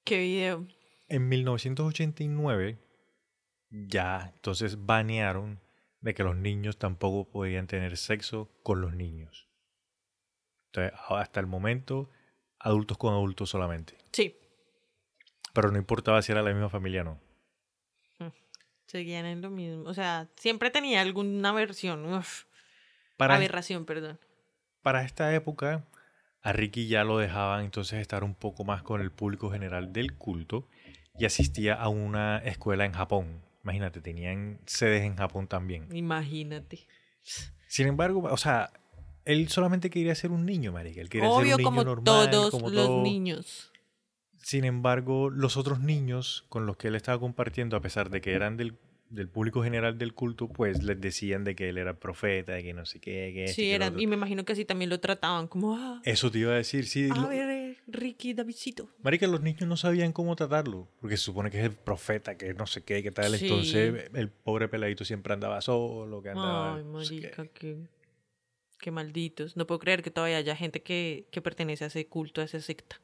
¿Qué 0.04 0.18
video? 0.18 0.66
En 1.08 1.28
1989 1.28 2.78
ya 3.70 4.32
entonces 4.34 4.84
banearon 4.84 5.60
de 6.00 6.14
que 6.14 6.24
los 6.24 6.36
niños 6.36 6.78
tampoco 6.78 7.30
podían 7.30 7.66
tener 7.66 7.96
sexo 7.96 8.50
con 8.62 8.80
los 8.80 8.94
niños. 8.94 9.48
Entonces, 10.74 10.98
hasta 11.10 11.38
el 11.38 11.46
momento, 11.46 12.08
adultos 12.58 12.96
con 12.96 13.12
adultos 13.12 13.50
solamente. 13.50 13.98
Sí. 14.10 14.36
Pero 15.52 15.70
no 15.70 15.76
importaba 15.76 16.22
si 16.22 16.32
era 16.32 16.42
la 16.42 16.50
misma 16.50 16.70
familia 16.70 17.02
o 17.02 17.04
no. 17.04 17.20
Seguían 18.86 19.26
en 19.26 19.40
lo 19.40 19.50
mismo. 19.50 19.84
O 19.84 19.94
sea, 19.94 20.28
siempre 20.36 20.70
tenía 20.70 21.00
alguna 21.00 21.52
versión. 21.52 22.04
Uf. 22.12 22.44
Para, 23.16 23.36
Aberración, 23.36 23.84
perdón. 23.84 24.18
para 24.82 25.02
esta 25.02 25.34
época, 25.34 25.84
a 26.42 26.52
Ricky 26.52 26.88
ya 26.88 27.04
lo 27.04 27.18
dejaban 27.18 27.64
entonces 27.64 28.00
estar 28.00 28.24
un 28.24 28.34
poco 28.34 28.64
más 28.64 28.82
con 28.82 29.00
el 29.00 29.10
público 29.10 29.50
general 29.50 29.92
del 29.92 30.16
culto 30.16 30.68
y 31.18 31.24
asistía 31.26 31.74
a 31.74 31.88
una 31.88 32.38
escuela 32.38 32.84
en 32.84 32.92
Japón. 32.92 33.42
Imagínate, 33.62 34.00
tenían 34.00 34.58
sedes 34.66 35.02
en 35.04 35.16
Japón 35.16 35.46
también. 35.46 35.94
Imagínate. 35.94 36.86
Sin 37.68 37.86
embargo, 37.86 38.22
o 38.30 38.36
sea, 38.36 38.72
él 39.24 39.48
solamente 39.48 39.90
quería 39.90 40.14
ser 40.14 40.30
un 40.30 40.44
niño, 40.46 40.72
marica. 40.72 41.00
Él 41.00 41.08
quería 41.08 41.28
ser 41.30 41.38
un 41.38 41.44
niño 41.44 41.58
como 41.62 41.84
normal, 41.84 42.30
todos 42.30 42.50
como 42.50 42.70
los 42.70 42.86
todo. 42.86 43.02
niños. 43.02 43.70
Sin 44.38 44.64
embargo, 44.64 45.30
los 45.30 45.56
otros 45.56 45.80
niños 45.80 46.44
con 46.48 46.66
los 46.66 46.76
que 46.76 46.88
él 46.88 46.96
estaba 46.96 47.18
compartiendo, 47.20 47.76
a 47.76 47.80
pesar 47.80 48.10
de 48.10 48.20
que 48.20 48.32
eran 48.32 48.56
del, 48.56 48.76
del 49.08 49.28
público 49.28 49.62
general 49.62 49.98
del 49.98 50.14
culto, 50.14 50.48
pues 50.48 50.82
les 50.82 51.00
decían 51.00 51.44
de 51.44 51.54
que 51.54 51.68
él 51.68 51.78
era 51.78 51.94
profeta, 52.00 52.52
de 52.54 52.64
que 52.64 52.74
no 52.74 52.84
sé 52.84 52.98
qué, 52.98 53.30
que 53.32 53.48
Sí, 53.52 53.70
eran, 53.70 54.00
y 54.00 54.06
me 54.08 54.16
imagino 54.16 54.44
que 54.44 54.52
así 54.54 54.64
también 54.64 54.90
lo 54.90 54.98
trataban, 54.98 55.46
como, 55.46 55.76
ah, 55.76 56.02
Eso 56.04 56.28
te 56.30 56.40
iba 56.40 56.50
a 56.52 56.56
decir, 56.56 56.86
sí. 56.86 57.08
a 57.12 57.14
lo- 57.14 57.28
ver, 57.28 57.48
eh, 57.50 57.76
Ricky, 57.86 58.34
Davidcito. 58.34 58.88
Marica, 59.04 59.28
los 59.28 59.42
niños 59.42 59.62
no 59.68 59.76
sabían 59.76 60.12
cómo 60.12 60.34
tratarlo, 60.34 60.88
porque 61.00 61.16
se 61.16 61.22
supone 61.24 61.48
que 61.50 61.60
es 61.60 61.64
el 61.66 61.72
profeta, 61.72 62.36
que 62.36 62.52
no 62.52 62.66
sé 62.66 62.82
qué, 62.82 63.00
que 63.04 63.12
tal. 63.12 63.36
Sí. 63.38 63.44
Entonces, 63.44 64.10
el 64.12 64.28
pobre 64.28 64.66
peladito 64.68 65.04
siempre 65.04 65.34
andaba 65.34 65.60
solo, 65.60 66.20
que 66.20 66.30
andaba... 66.30 66.76
Ay, 66.78 66.84
no 66.84 67.04
sé 67.04 67.20
qué. 67.20 67.32
marica, 67.36 67.90
qué, 68.82 68.90
malditos. 68.90 69.56
No 69.56 69.66
puedo 69.66 69.78
creer 69.78 70.02
que 70.02 70.10
todavía 70.10 70.36
haya 70.36 70.54
gente 70.54 70.82
que, 70.82 71.26
que 71.32 71.40
pertenece 71.40 71.84
a 71.84 71.86
ese 71.86 72.06
culto, 72.06 72.42
a 72.42 72.44
esa 72.44 72.60
secta. 72.60 73.00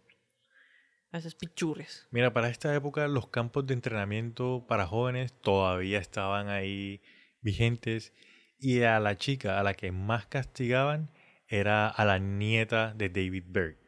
A 1.10 1.16
esas 1.18 1.34
pichurres. 1.34 2.06
Mira, 2.10 2.34
para 2.34 2.50
esta 2.50 2.74
época 2.74 3.08
los 3.08 3.28
campos 3.28 3.66
de 3.66 3.72
entrenamiento 3.72 4.66
para 4.68 4.86
jóvenes 4.86 5.32
todavía 5.40 5.98
estaban 5.98 6.50
ahí 6.50 7.00
vigentes 7.40 8.12
y 8.58 8.82
a 8.82 9.00
la 9.00 9.16
chica 9.16 9.58
a 9.58 9.62
la 9.62 9.72
que 9.72 9.90
más 9.90 10.26
castigaban 10.26 11.10
era 11.46 11.88
a 11.88 12.04
la 12.04 12.18
nieta 12.18 12.92
de 12.94 13.08
David 13.08 13.44
Berg, 13.48 13.78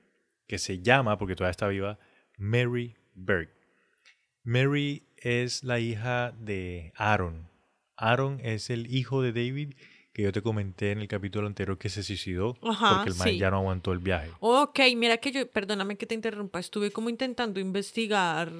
que 0.46 0.58
se 0.58 0.80
llama, 0.80 1.18
porque 1.18 1.36
todavía 1.36 1.50
está 1.50 1.68
viva, 1.68 1.98
Mary 2.38 2.96
Berg. 3.14 3.50
Mary 4.42 5.06
es 5.16 5.62
la 5.62 5.78
hija 5.78 6.32
de 6.32 6.92
Aaron. 6.96 7.50
Aaron 7.96 8.40
es 8.42 8.70
el 8.70 8.86
hijo 8.92 9.20
de 9.20 9.32
David 9.32 9.74
que 10.20 10.24
yo 10.26 10.32
te 10.32 10.42
comenté 10.42 10.92
en 10.92 11.00
el 11.00 11.08
capítulo 11.08 11.46
anterior 11.46 11.78
que 11.78 11.88
se 11.88 12.02
suicidó 12.02 12.56
Ajá, 12.62 12.96
porque 12.96 13.10
el 13.10 13.16
man 13.16 13.28
sí. 13.28 13.38
ya 13.38 13.50
no 13.50 13.58
aguantó 13.58 13.92
el 13.92 13.98
viaje. 13.98 14.30
Ok, 14.40 14.80
mira 14.96 15.16
que 15.16 15.32
yo, 15.32 15.50
perdóname 15.50 15.96
que 15.96 16.06
te 16.06 16.14
interrumpa, 16.14 16.60
estuve 16.60 16.90
como 16.90 17.08
intentando 17.08 17.58
investigar 17.58 18.52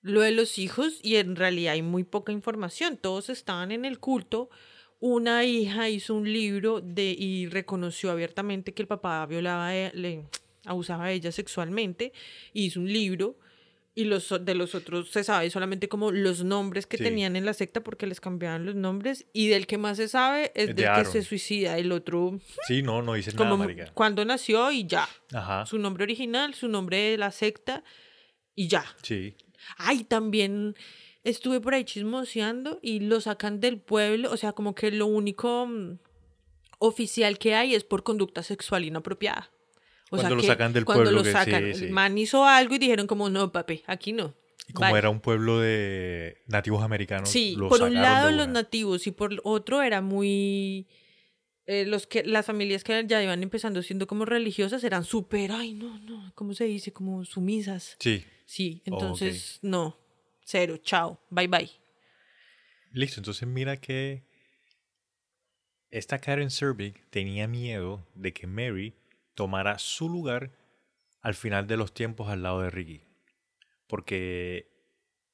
lo 0.00 0.20
de 0.22 0.32
los 0.32 0.58
hijos 0.58 0.98
y 1.02 1.16
en 1.16 1.36
realidad 1.36 1.74
hay 1.74 1.82
muy 1.82 2.02
poca 2.04 2.32
información. 2.32 2.96
Todos 2.96 3.30
estaban 3.30 3.70
en 3.70 3.84
el 3.84 4.00
culto. 4.00 4.50
Una 4.98 5.44
hija 5.44 5.88
hizo 5.88 6.14
un 6.14 6.32
libro 6.32 6.80
de, 6.80 7.14
y 7.16 7.46
reconoció 7.46 8.10
abiertamente 8.10 8.74
que 8.74 8.82
el 8.82 8.88
papá 8.88 9.24
violaba, 9.26 9.68
a 9.68 9.76
e- 9.76 9.92
le 9.94 10.24
abusaba 10.64 11.06
de 11.06 11.14
ella 11.14 11.32
sexualmente. 11.32 12.12
Hizo 12.52 12.80
un 12.80 12.92
libro 12.92 13.36
y 13.94 14.04
los 14.04 14.34
de 14.44 14.54
los 14.54 14.74
otros 14.74 15.10
se 15.10 15.22
sabe 15.22 15.50
solamente 15.50 15.88
como 15.88 16.10
los 16.10 16.44
nombres 16.44 16.86
que 16.86 16.96
Sí. 16.96 17.04
tenían 17.04 17.36
en 17.36 17.44
la 17.44 17.52
secta 17.52 17.82
porque 17.82 18.06
les 18.06 18.20
cambiaban 18.20 18.64
los 18.64 18.74
nombres 18.74 19.26
y 19.34 19.48
del 19.48 19.66
que 19.66 19.76
más 19.78 19.98
se 19.98 20.08
sabe 20.08 20.50
es 20.54 20.70
Es 20.70 20.76
de 20.76 20.82
del 20.84 20.94
que 20.94 21.04
se 21.04 21.22
suicida. 21.22 21.76
El 21.76 21.92
otro 21.92 22.38
Sí, 22.66 22.82
no, 22.82 23.02
no 23.02 23.12
dice 23.14 23.32
nada, 23.34 23.54
marica. 23.56 23.90
cuando 23.92 24.24
nació 24.24 24.72
y 24.72 24.86
ya 24.86 25.06
Ajá, 25.34 25.66
su 25.66 25.76
nombre 25.78 26.04
original, 26.04 26.54
su 26.54 26.68
nombre 26.68 26.96
de 27.10 27.18
la 27.18 27.30
secta 27.32 27.84
y 28.54 28.68
ya. 28.68 28.84
sí. 29.02 29.34
Ay, 29.76 30.04
también 30.04 30.74
estuve 31.22 31.60
por 31.60 31.74
ahí 31.74 31.84
chismoseando 31.84 32.80
y 32.82 32.98
lo 33.00 33.20
sacan 33.20 33.60
del 33.60 33.78
pueblo, 33.80 34.32
o 34.32 34.36
sea, 34.36 34.52
como 34.54 34.74
que 34.74 34.90
lo 34.90 35.06
único 35.06 35.66
mm, 35.66 35.98
oficial 36.78 37.38
que 37.38 37.54
hay 37.54 37.74
es 37.74 37.84
por 37.84 38.02
conducta 38.02 38.42
sexual 38.42 38.84
inapropiada. 38.84 39.50
O 40.12 40.16
Cuando 40.16 40.34
lo 40.36 40.40
que 40.42 40.46
sacan 40.46 40.74
del 40.74 40.84
cuando 40.84 41.04
pueblo, 41.04 41.18
lo 41.20 41.24
que 41.24 41.32
sacan, 41.32 41.74
sí. 41.74 41.86
el 41.86 41.90
man 41.90 42.18
hizo 42.18 42.44
algo 42.44 42.74
y 42.74 42.78
dijeron 42.78 43.06
como, 43.06 43.30
no, 43.30 43.50
papi, 43.50 43.82
aquí 43.86 44.12
no. 44.12 44.34
Y 44.68 44.74
como 44.74 44.90
Bye". 44.90 44.98
era 44.98 45.08
un 45.08 45.20
pueblo 45.20 45.58
de 45.58 46.42
nativos 46.48 46.82
americanos, 46.82 47.30
Sí, 47.30 47.54
lo 47.56 47.68
por 47.70 47.82
un 47.82 47.94
lado 47.94 48.30
los 48.30 48.46
nativos 48.46 49.06
y 49.06 49.10
por 49.10 49.40
otro 49.42 49.80
era 49.80 50.02
muy 50.02 50.86
eh, 51.64 51.86
los 51.86 52.06
que 52.06 52.24
las 52.24 52.44
familias 52.44 52.84
que 52.84 53.04
ya 53.06 53.22
iban 53.22 53.42
empezando 53.42 53.82
siendo 53.82 54.06
como 54.06 54.26
religiosas 54.26 54.84
eran 54.84 55.02
súper, 55.04 55.50
ay 55.50 55.72
no, 55.72 55.98
no, 56.00 56.30
¿cómo 56.34 56.52
se 56.52 56.64
dice? 56.64 56.92
Como 56.92 57.24
sumisas. 57.24 57.96
Sí, 57.98 58.22
Sí, 58.44 58.82
Oh, 58.82 58.92
entonces 58.92 59.60
no, 59.62 59.98
cero, 60.44 60.76
chao, 60.76 61.18
bye 61.30 61.48
bye. 61.48 61.70
listo. 62.92 63.18
Entonces 63.18 63.48
mira 63.48 63.78
que 63.78 64.24
esta 65.90 66.18
Karen 66.18 66.50
Servig 66.50 67.02
tenía 67.10 67.46
miedo 67.48 68.06
de 68.14 68.32
que 68.32 68.46
Mary 68.46 68.94
tomara 69.42 69.76
su 69.80 70.08
lugar 70.08 70.52
al 71.20 71.34
final 71.34 71.66
de 71.66 71.76
los 71.76 71.92
tiempos 71.92 72.28
al 72.28 72.44
lado 72.44 72.60
de 72.60 72.70
Ricky. 72.70 73.02
Porque 73.88 74.70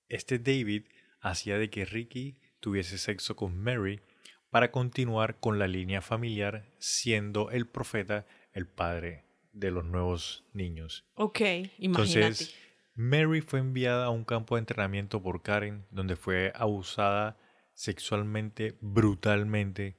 este 0.09 0.39
David 0.39 0.85
hacía 1.21 1.59
de 1.59 1.69
que 1.69 1.85
Ricky 1.85 2.39
tuviese 2.59 2.97
sexo 2.97 3.37
con 3.37 3.59
Mary 3.59 4.01
para 4.49 4.71
continuar 4.71 5.41
con 5.41 5.59
la 5.59 5.69
línea 5.69 6.01
familiar 6.01 6.73
siendo 6.79 7.51
el 7.51 7.67
profeta 7.67 8.27
el 8.55 8.67
padre 8.67 9.27
de 9.53 9.71
los 9.73 9.85
nuevos 9.85 10.47
niños. 10.55 11.05
Ok, 11.13 11.41
imagínate. 11.77 11.83
Entonces, 11.83 12.55
Mary 12.95 13.43
fue 13.43 13.61
enviada 13.61 14.07
a 14.07 14.11
un 14.11 14.25
campo 14.25 14.55
de 14.55 14.61
entrenamiento 14.61 15.23
por 15.23 15.43
Karen, 15.43 15.85
donde 15.91 16.17
fue 16.17 16.51
abusada 16.55 17.37
sexualmente, 17.75 18.79
brutalmente, 18.81 19.99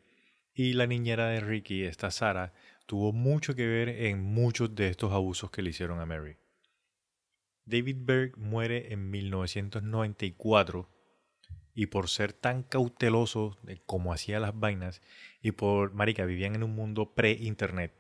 y 0.51 0.74
la 0.74 0.88
niñera 0.88 1.28
de 1.28 1.41
Ricky, 1.41 1.84
esta 1.84 2.10
Sara, 2.10 2.53
tuvo 2.90 3.14
mucho 3.14 3.54
que 3.54 3.68
ver 3.68 3.88
en 3.88 4.24
muchos 4.24 4.74
de 4.74 4.88
estos 4.88 5.14
abusos 5.14 5.52
que 5.52 5.62
le 5.62 5.70
hicieron 5.70 6.00
a 6.00 6.08
Mary. 6.08 6.38
David 7.64 7.98
Berg 8.00 8.36
muere 8.36 8.92
en 8.92 9.12
1994 9.12 10.90
y 11.76 11.86
por 11.86 12.10
ser 12.10 12.34
tan 12.34 12.64
cauteloso 12.64 13.60
de 13.62 13.80
cómo 13.86 14.12
hacía 14.12 14.40
las 14.40 14.60
vainas 14.60 15.04
y 15.40 15.52
por, 15.52 15.94
marica, 15.94 16.26
vivían 16.26 16.56
en 16.56 16.64
un 16.64 16.74
mundo 16.74 17.14
pre-internet. 17.14 17.94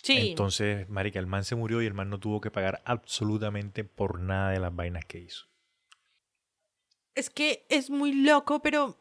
sí, 0.00 0.30
Entonces, 0.30 0.88
marica, 0.88 1.18
el 1.18 1.26
man 1.26 1.42
se 1.42 1.56
murió 1.56 1.82
y 1.82 1.86
el 1.86 1.94
man 1.94 2.08
no 2.08 2.20
tuvo 2.20 2.40
que 2.40 2.52
pagar 2.52 2.82
absolutamente 2.84 3.82
por 3.82 4.20
nada 4.20 4.52
de 4.52 4.60
las 4.60 4.72
vainas 4.76 5.04
que 5.06 5.18
hizo. 5.18 5.46
es 7.16 7.30
que 7.30 7.66
es 7.68 7.90
muy 7.90 8.12
loco, 8.12 8.62
pero 8.62 8.96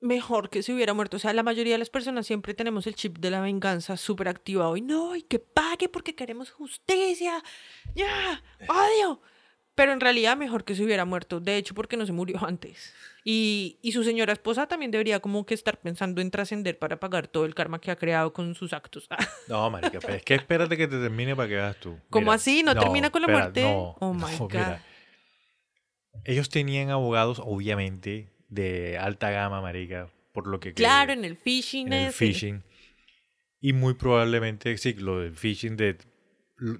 mejor 0.00 0.50
que 0.50 0.62
se 0.62 0.72
hubiera 0.72 0.94
muerto. 0.94 1.16
O 1.16 1.20
sea, 1.20 1.32
la 1.32 1.42
mayoría 1.42 1.74
de 1.74 1.78
las 1.78 1.90
personas 1.90 2.26
siempre 2.26 2.54
tenemos 2.54 2.86
el 2.86 2.94
chip 2.94 3.18
de 3.18 3.30
la 3.30 3.40
venganza 3.40 3.96
súper 3.96 4.28
activado. 4.28 4.76
Y 4.76 4.80
no, 4.80 5.16
y 5.16 5.22
que 5.22 5.38
pague 5.38 5.88
porque 5.88 6.14
queremos 6.14 6.50
justicia. 6.50 7.42
Ya, 7.94 8.42
odio. 8.68 9.20
Pero 9.74 9.92
en 9.92 10.00
realidad 10.00 10.36
mejor 10.36 10.64
que 10.64 10.74
se 10.74 10.82
hubiera 10.82 11.04
muerto. 11.04 11.38
De 11.40 11.56
hecho, 11.56 11.72
porque 11.74 11.96
no 11.96 12.04
se 12.04 12.12
murió 12.12 12.38
antes. 12.46 12.92
Y, 13.24 13.78
y 13.82 13.92
su 13.92 14.02
señora 14.04 14.32
esposa 14.32 14.66
también 14.66 14.90
debería 14.90 15.20
como 15.20 15.44
que 15.46 15.54
estar 15.54 15.78
pensando 15.80 16.20
en 16.20 16.30
trascender 16.30 16.78
para 16.78 16.98
pagar 16.98 17.28
todo 17.28 17.44
el 17.44 17.54
karma 17.54 17.80
que 17.80 17.90
ha 17.90 17.96
creado 17.96 18.32
con 18.32 18.54
sus 18.54 18.72
actos. 18.72 19.06
No, 19.48 19.70
marica, 19.70 19.98
pero 20.00 20.14
es 20.14 20.22
que 20.22 20.34
espérate 20.34 20.76
que 20.76 20.86
te 20.88 20.98
termine 20.98 21.34
para 21.36 21.48
que 21.48 21.54
veas 21.54 21.76
tú. 21.80 21.96
¿Cómo 22.10 22.32
así? 22.32 22.62
¿No 22.62 22.74
termina 22.74 23.10
con 23.10 23.22
la 23.22 23.26
espera, 23.28 23.40
muerte? 23.44 23.62
no, 23.62 23.96
Oh 24.00 24.12
my 24.14 24.20
no, 24.20 24.38
God. 24.38 24.52
mira. 24.52 24.84
Ellos 26.24 26.48
tenían 26.48 26.90
abogados, 26.90 27.40
obviamente, 27.42 28.28
de 28.48 28.98
alta 28.98 29.30
gama, 29.30 29.60
marica, 29.60 30.08
por 30.32 30.46
lo 30.46 30.60
que... 30.60 30.74
Claro, 30.74 31.12
en 31.12 31.24
el 31.24 31.36
phishing. 31.36 31.88
en 31.88 31.92
el 31.92 32.12
phishing. 32.12 32.62
Y 33.60 33.72
muy 33.72 33.94
probablemente, 33.94 34.76
sí, 34.78 34.94
lo 34.94 35.20
del 35.20 35.36
phishing 35.36 35.76
de... 35.76 35.98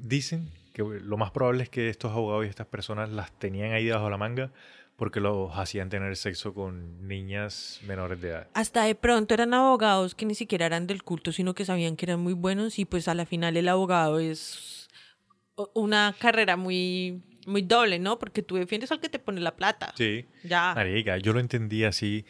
Dicen 0.01 0.51
que 0.73 0.83
lo 0.83 1.17
más 1.17 1.31
probable 1.31 1.63
es 1.63 1.69
que 1.69 1.89
estos 1.89 2.13
abogados 2.13 2.47
y 2.47 2.49
estas 2.49 2.67
personas 2.67 3.11
las 3.11 3.37
tenían 3.39 3.73
ahí 3.73 3.85
debajo 3.85 4.07
de 4.07 4.11
la 4.11 4.17
manga 4.17 4.53
porque 4.99 5.21
los 5.21 5.57
hacían 5.57 5.91
tener 5.91 6.17
sexo 6.17 6.53
con 6.53 7.07
niñas 7.07 7.81
menores 7.87 8.21
de 8.21 8.31
edad. 8.31 8.49
Hasta 8.55 8.83
de 8.83 8.97
pronto 8.97 9.33
eran 9.33 9.55
abogados 9.55 10.17
que 10.17 10.27
ni 10.27 10.35
siquiera 10.35 10.67
eran 10.67 10.89
del 10.89 11.05
culto, 11.05 11.31
sino 11.31 11.55
que 11.55 11.65
sabían 11.65 11.95
que 11.95 12.07
eran 12.07 12.19
muy 12.19 12.33
buenos 12.33 12.81
y 12.81 12.85
pues 12.85 13.07
a 13.07 13.15
la 13.15 13.25
final 13.25 13.57
el 13.57 13.69
abogado 13.69 14.19
es 14.19 14.89
una 15.73 16.17
carrera 16.19 16.57
muy, 16.57 17.23
muy 17.49 17.63
doble, 17.63 17.99
¿no? 17.99 18.19
Porque 18.19 18.43
tú 18.43 18.57
defiendes 18.57 18.93
al 18.93 19.01
que 19.01 19.09
te 19.09 19.19
pone 19.19 19.41
la 19.41 19.57
plata. 19.57 19.93
Sí. 19.97 20.27
Ya. 20.45 20.73
Marica, 20.75 21.19
yo 21.19 21.33
lo 21.33 21.41
entendí 21.41 21.85
así. 21.85 22.25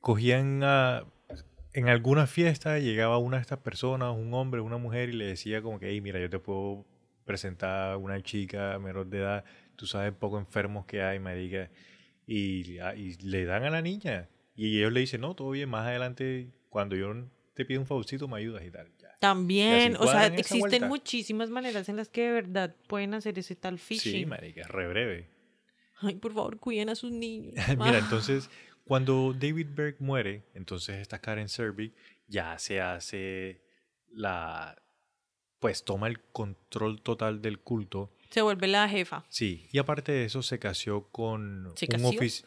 Cogían 0.00 0.62
a... 0.62 1.04
En 1.72 1.88
alguna 1.88 2.26
fiesta 2.26 2.80
llegaba 2.80 3.18
una 3.18 3.36
de 3.36 3.42
estas 3.42 3.60
personas, 3.60 4.14
un 4.16 4.34
hombre, 4.34 4.60
una 4.60 4.76
mujer, 4.76 5.08
y 5.08 5.12
le 5.12 5.26
decía 5.26 5.62
como 5.62 5.78
que, 5.78 5.88
hey, 5.88 6.00
mira, 6.00 6.18
yo 6.18 6.28
te 6.28 6.40
puedo 6.40 6.84
presentar 7.24 7.92
a 7.92 7.96
una 7.96 8.20
chica 8.22 8.76
menor 8.80 9.06
de 9.06 9.18
edad, 9.18 9.44
tú 9.76 9.86
sabes 9.86 10.12
poco 10.12 10.36
enfermos 10.36 10.84
que 10.86 11.00
hay, 11.00 11.20
marica, 11.20 11.70
y, 12.26 12.80
y 12.96 13.16
le 13.22 13.44
dan 13.44 13.62
a 13.62 13.70
la 13.70 13.82
niña. 13.82 14.28
Y 14.56 14.78
ellos 14.78 14.92
le 14.92 14.98
dicen, 14.98 15.20
no, 15.20 15.36
todo 15.36 15.50
bien, 15.50 15.68
más 15.68 15.86
adelante, 15.86 16.48
cuando 16.70 16.96
yo 16.96 17.14
te 17.54 17.64
pido 17.64 17.80
un 17.80 17.86
favorcito, 17.86 18.26
me 18.26 18.38
ayudas 18.38 18.64
y 18.64 18.70
tal. 18.72 18.88
También, 19.20 19.96
o 19.98 20.06
sea, 20.06 20.26
existen 20.26 20.60
vuelta. 20.60 20.86
muchísimas 20.88 21.50
maneras 21.50 21.88
en 21.88 21.96
las 21.96 22.08
que 22.08 22.22
de 22.22 22.32
verdad 22.32 22.74
pueden 22.88 23.14
hacer 23.14 23.38
ese 23.38 23.54
tal 23.54 23.78
phishing. 23.78 24.12
Sí, 24.12 24.26
marica, 24.26 24.66
re 24.66 24.88
breve. 24.88 25.28
Ay, 26.00 26.16
por 26.16 26.32
favor, 26.32 26.58
cuiden 26.58 26.88
a 26.88 26.94
sus 26.94 27.12
niños. 27.12 27.54
Mira, 27.78 27.96
Ah. 27.96 27.98
entonces, 27.98 28.48
cuando 28.84 29.32
David 29.38 29.68
Berg 29.74 29.96
muere, 30.00 30.42
entonces 30.54 30.96
esta 30.96 31.20
Karen 31.20 31.48
Serbic 31.48 31.92
ya 32.26 32.58
se 32.58 32.80
hace 32.80 33.60
la. 34.10 34.82
Pues 35.58 35.84
toma 35.84 36.08
el 36.08 36.20
control 36.22 37.02
total 37.02 37.42
del 37.42 37.58
culto. 37.60 38.10
Se 38.30 38.40
vuelve 38.40 38.66
la 38.68 38.88
jefa. 38.88 39.26
Sí, 39.28 39.68
y 39.70 39.78
aparte 39.78 40.12
de 40.12 40.24
eso, 40.24 40.42
se 40.42 40.58
casó 40.58 41.08
con 41.12 41.70
¿Se 41.76 41.84
un 41.84 41.90
casó? 41.90 42.10
ofici- 42.12 42.44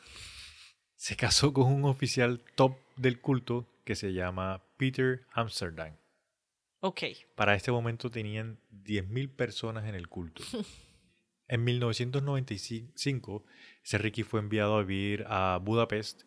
Se 0.95 1.15
casó 1.15 1.53
con 1.53 1.71
un 1.71 1.86
oficial 1.86 2.41
top 2.55 2.76
del 2.97 3.19
culto 3.21 3.67
que 3.86 3.95
se 3.95 4.13
llama 4.13 4.63
Peter 4.78 5.21
Amsterdam. 5.34 5.95
Ok. 6.86 7.01
Para 7.36 7.55
este 7.55 7.71
momento 7.71 8.09
tenían 8.11 8.59
10.000 8.84 9.29
personas 9.29 9.86
en 9.86 9.95
el 9.95 10.07
culto. 10.09 10.43
En 11.49 11.65
1995, 11.65 13.43
ese 13.84 13.97
Ricky 13.97 14.23
fue 14.23 14.39
enviado 14.39 14.77
a 14.77 14.84
vivir 14.84 15.25
a 15.27 15.59
Budapest 15.61 16.23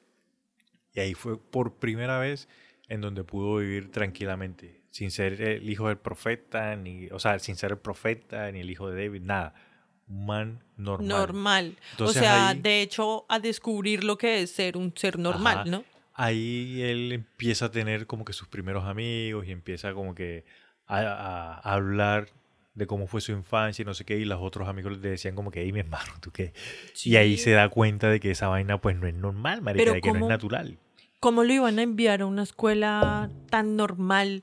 y 0.93 1.01
ahí 1.01 1.15
fue 1.15 1.41
por 1.41 1.79
primera 1.79 2.19
vez 2.19 2.49
en 2.89 3.01
donde 3.01 3.25
pudo 3.25 3.57
vivir 3.57 3.91
tranquilamente, 3.91 4.83
sin 4.91 5.11
ser 5.11 5.41
el 5.43 5.69
hijo 5.69 5.89
del 5.89 5.97
profeta, 5.99 6.77
ni, 6.77 7.07
o 7.09 7.19
sea, 7.19 7.39
sin 7.39 7.57
ser 7.57 7.73
el 7.73 7.79
profeta, 7.79 8.53
ni 8.53 8.61
el 8.61 8.71
hijo 8.71 8.89
de 8.91 9.05
David, 9.05 9.23
nada. 9.23 9.55
Un 10.07 10.27
man 10.27 10.65
normal. 10.77 11.09
Normal. 11.09 11.77
Entonces 11.93 12.19
o 12.19 12.21
sea, 12.21 12.49
ahí- 12.51 12.61
de 12.61 12.83
hecho, 12.83 13.25
a 13.29 13.41
descubrir 13.41 14.05
lo 14.05 14.17
que 14.19 14.43
es 14.43 14.53
ser 14.53 14.77
un 14.77 14.93
ser 14.97 15.19
normal, 15.19 15.59
Ajá. 15.61 15.65
¿no? 15.65 15.85
Ahí 16.19 16.81
él 16.83 17.13
empieza 17.13 17.67
a 17.67 17.71
tener 17.71 18.07
como 18.07 18.25
que 18.25 18.33
sus 18.33 18.49
primeros 18.49 18.85
amigos 18.85 19.47
y 19.47 19.53
empieza 19.53 19.93
como 19.93 20.15
que 20.15 20.45
a, 20.87 20.99
a- 21.01 21.55
a 21.55 21.73
hablar 21.75 22.29
de 22.75 22.87
cómo 22.87 23.07
fue 23.07 23.21
su 23.21 23.33
infancia 23.33 23.83
y 23.83 23.87
no 23.87 23.93
sé 23.95 24.05
qué, 24.05 24.19
y 24.19 24.25
los 24.25 24.41
otros 24.41 24.69
amigos 24.69 24.99
le 24.99 25.09
decían 25.11 25.35
como 25.35 25.51
que, 25.51 25.71
mi 25.73 25.81
hermano, 25.81 26.13
¿tú 26.21 26.31
qué? 26.31 26.53
Y 27.05 27.17
ahí 27.17 27.37
se 27.39 27.51
da 27.51 27.69
cuenta 27.69 28.09
de 28.11 28.21
que 28.21 28.31
esa 28.31 28.49
vaina 28.49 28.81
pues 28.81 28.97
no 28.97 29.07
es 29.07 29.15
normal, 29.15 29.63
marica, 29.63 29.81
Pero 29.85 29.95
de 29.95 30.01
que 30.01 30.09
no 30.09 30.15
¿cómo- 30.15 30.27
es 30.27 30.29
natural. 30.31 30.79
¿Cómo 31.21 31.45
lo 31.45 31.53
iban 31.53 31.79
a 31.79 31.83
enviar 31.83 32.21
a 32.23 32.27
una 32.27 32.43
escuela 32.43 33.31
tan 33.51 33.77
normal, 33.77 34.43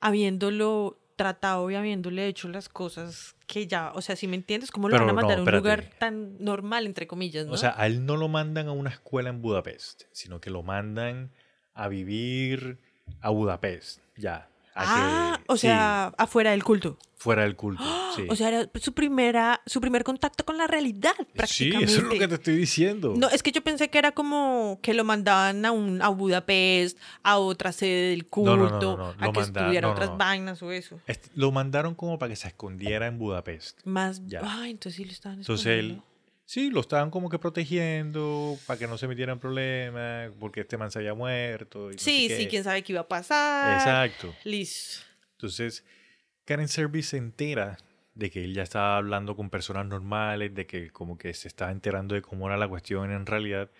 habiéndolo 0.00 0.98
tratado 1.20 1.70
y 1.70 1.74
habiéndole 1.74 2.26
hecho 2.26 2.48
las 2.48 2.70
cosas 2.70 3.36
que 3.46 3.66
ya, 3.66 3.92
o 3.94 4.00
sea, 4.00 4.16
si 4.16 4.26
me 4.26 4.36
entiendes, 4.36 4.70
¿cómo 4.70 4.88
lo 4.88 4.94
Pero 4.94 5.04
van 5.04 5.10
a 5.10 5.12
no, 5.12 5.16
mandar 5.20 5.38
a 5.38 5.42
un 5.42 5.50
lugar 5.54 5.84
tan 5.98 6.42
normal, 6.42 6.86
entre 6.86 7.06
comillas, 7.06 7.46
¿no? 7.46 7.52
O 7.52 7.56
sea, 7.58 7.74
a 7.76 7.86
él 7.86 8.06
no 8.06 8.16
lo 8.16 8.28
mandan 8.28 8.68
a 8.68 8.72
una 8.72 8.88
escuela 8.88 9.28
en 9.28 9.42
Budapest, 9.42 10.04
sino 10.12 10.40
que 10.40 10.48
lo 10.48 10.62
mandan 10.62 11.30
a 11.74 11.88
vivir 11.88 12.78
a 13.20 13.28
Budapest, 13.28 14.00
ya. 14.16 14.48
Ah, 14.74 15.34
que- 15.38 15.44
o 15.52 15.56
sí, 15.56 15.62
sea, 15.62 16.12
afuera 16.18 16.50
del 16.52 16.62
culto. 16.64 16.98
fuera 17.16 17.42
del 17.42 17.54
culto. 17.56 17.82
sí. 18.16 18.26
O 18.30 18.34
sea, 18.36 18.48
era 18.48 18.70
su 18.80 18.94
primera, 18.94 19.60
su 19.66 19.80
primer 19.80 20.04
contacto 20.04 20.44
con 20.44 20.56
la 20.56 20.66
realidad, 20.66 21.12
sí, 21.18 21.24
prácticamente. 21.34 21.84
eso 21.92 21.96
es 21.98 22.02
lo 22.04 22.18
que 22.18 22.28
te 22.28 22.34
estoy 22.36 22.56
diciendo. 22.56 23.14
No, 23.16 23.28
es 23.28 23.42
que 23.42 23.52
yo 23.52 23.62
pensé 23.62 23.88
que 23.90 23.98
era 23.98 24.12
como 24.12 24.78
que 24.82 24.94
lo 24.94 25.04
mandaban 25.04 25.64
a 25.66 25.70
un 25.72 26.00
a 26.02 26.08
Budapest, 26.08 26.98
a 27.22 27.36
otra 27.38 27.72
sede 27.72 28.10
del 28.10 28.26
culto, 28.26 28.56
No, 28.56 28.70
no, 28.70 28.70
no, 28.70 28.80
no, 28.80 28.96
no, 28.96 29.04
a 29.04 29.26
lo 29.26 29.32
que 29.32 29.40
manda- 29.40 29.60
estudiara 29.60 29.90
otras 29.90 30.16
vainas 30.16 30.62
o 30.62 30.70
eso. 30.72 30.98
Este, 31.06 31.28
lo 31.34 31.52
mandaron 31.52 31.94
como 31.94 32.18
para 32.18 32.30
que 32.30 32.36
se 32.36 32.48
escondiera 32.48 33.06
en 33.06 33.18
Budapest. 33.18 33.78
Más, 33.84 34.22
Ya. 34.26 34.40
ay, 34.42 34.70
entonces 34.70 34.96
sí 34.96 35.04
lo 35.04 35.12
estaban 35.12 35.38
Entonces 35.40 35.66
él, 35.66 35.72
escondiendo. 35.72 36.09
Sí, 36.50 36.68
lo 36.68 36.80
estaban 36.80 37.10
como 37.10 37.28
que 37.30 37.38
protegiendo 37.38 38.58
para 38.66 38.76
que 38.76 38.88
no 38.88 38.98
se 38.98 39.06
metieran 39.06 39.38
problemas, 39.38 40.32
porque 40.40 40.62
este 40.62 40.76
man 40.76 40.90
se 40.90 40.98
había 40.98 41.14
muerto. 41.14 41.90
y 41.90 41.94
no 41.94 41.98
Sí, 42.00 42.28
sé 42.28 42.36
sí, 42.38 42.46
quién 42.48 42.64
sabe 42.64 42.82
qué 42.82 42.92
iba 42.92 43.02
a 43.02 43.08
pasar. 43.08 43.74
Exacto. 43.74 44.34
Listo. 44.44 45.04
Entonces, 45.32 45.84
Karen 46.44 46.66
Service 46.66 47.10
se 47.10 47.18
entera 47.18 47.78
de 48.14 48.30
que 48.30 48.44
él 48.44 48.52
ya 48.52 48.64
estaba 48.64 48.96
hablando 48.96 49.36
con 49.36 49.48
personas 49.48 49.86
normales, 49.86 50.52
de 50.52 50.66
que 50.66 50.90
como 50.90 51.16
que 51.16 51.32
se 51.34 51.46
estaba 51.46 51.70
enterando 51.70 52.16
de 52.16 52.22
cómo 52.22 52.48
era 52.48 52.56
la 52.56 52.66
cuestión 52.66 53.12
en 53.12 53.26
realidad. 53.26 53.70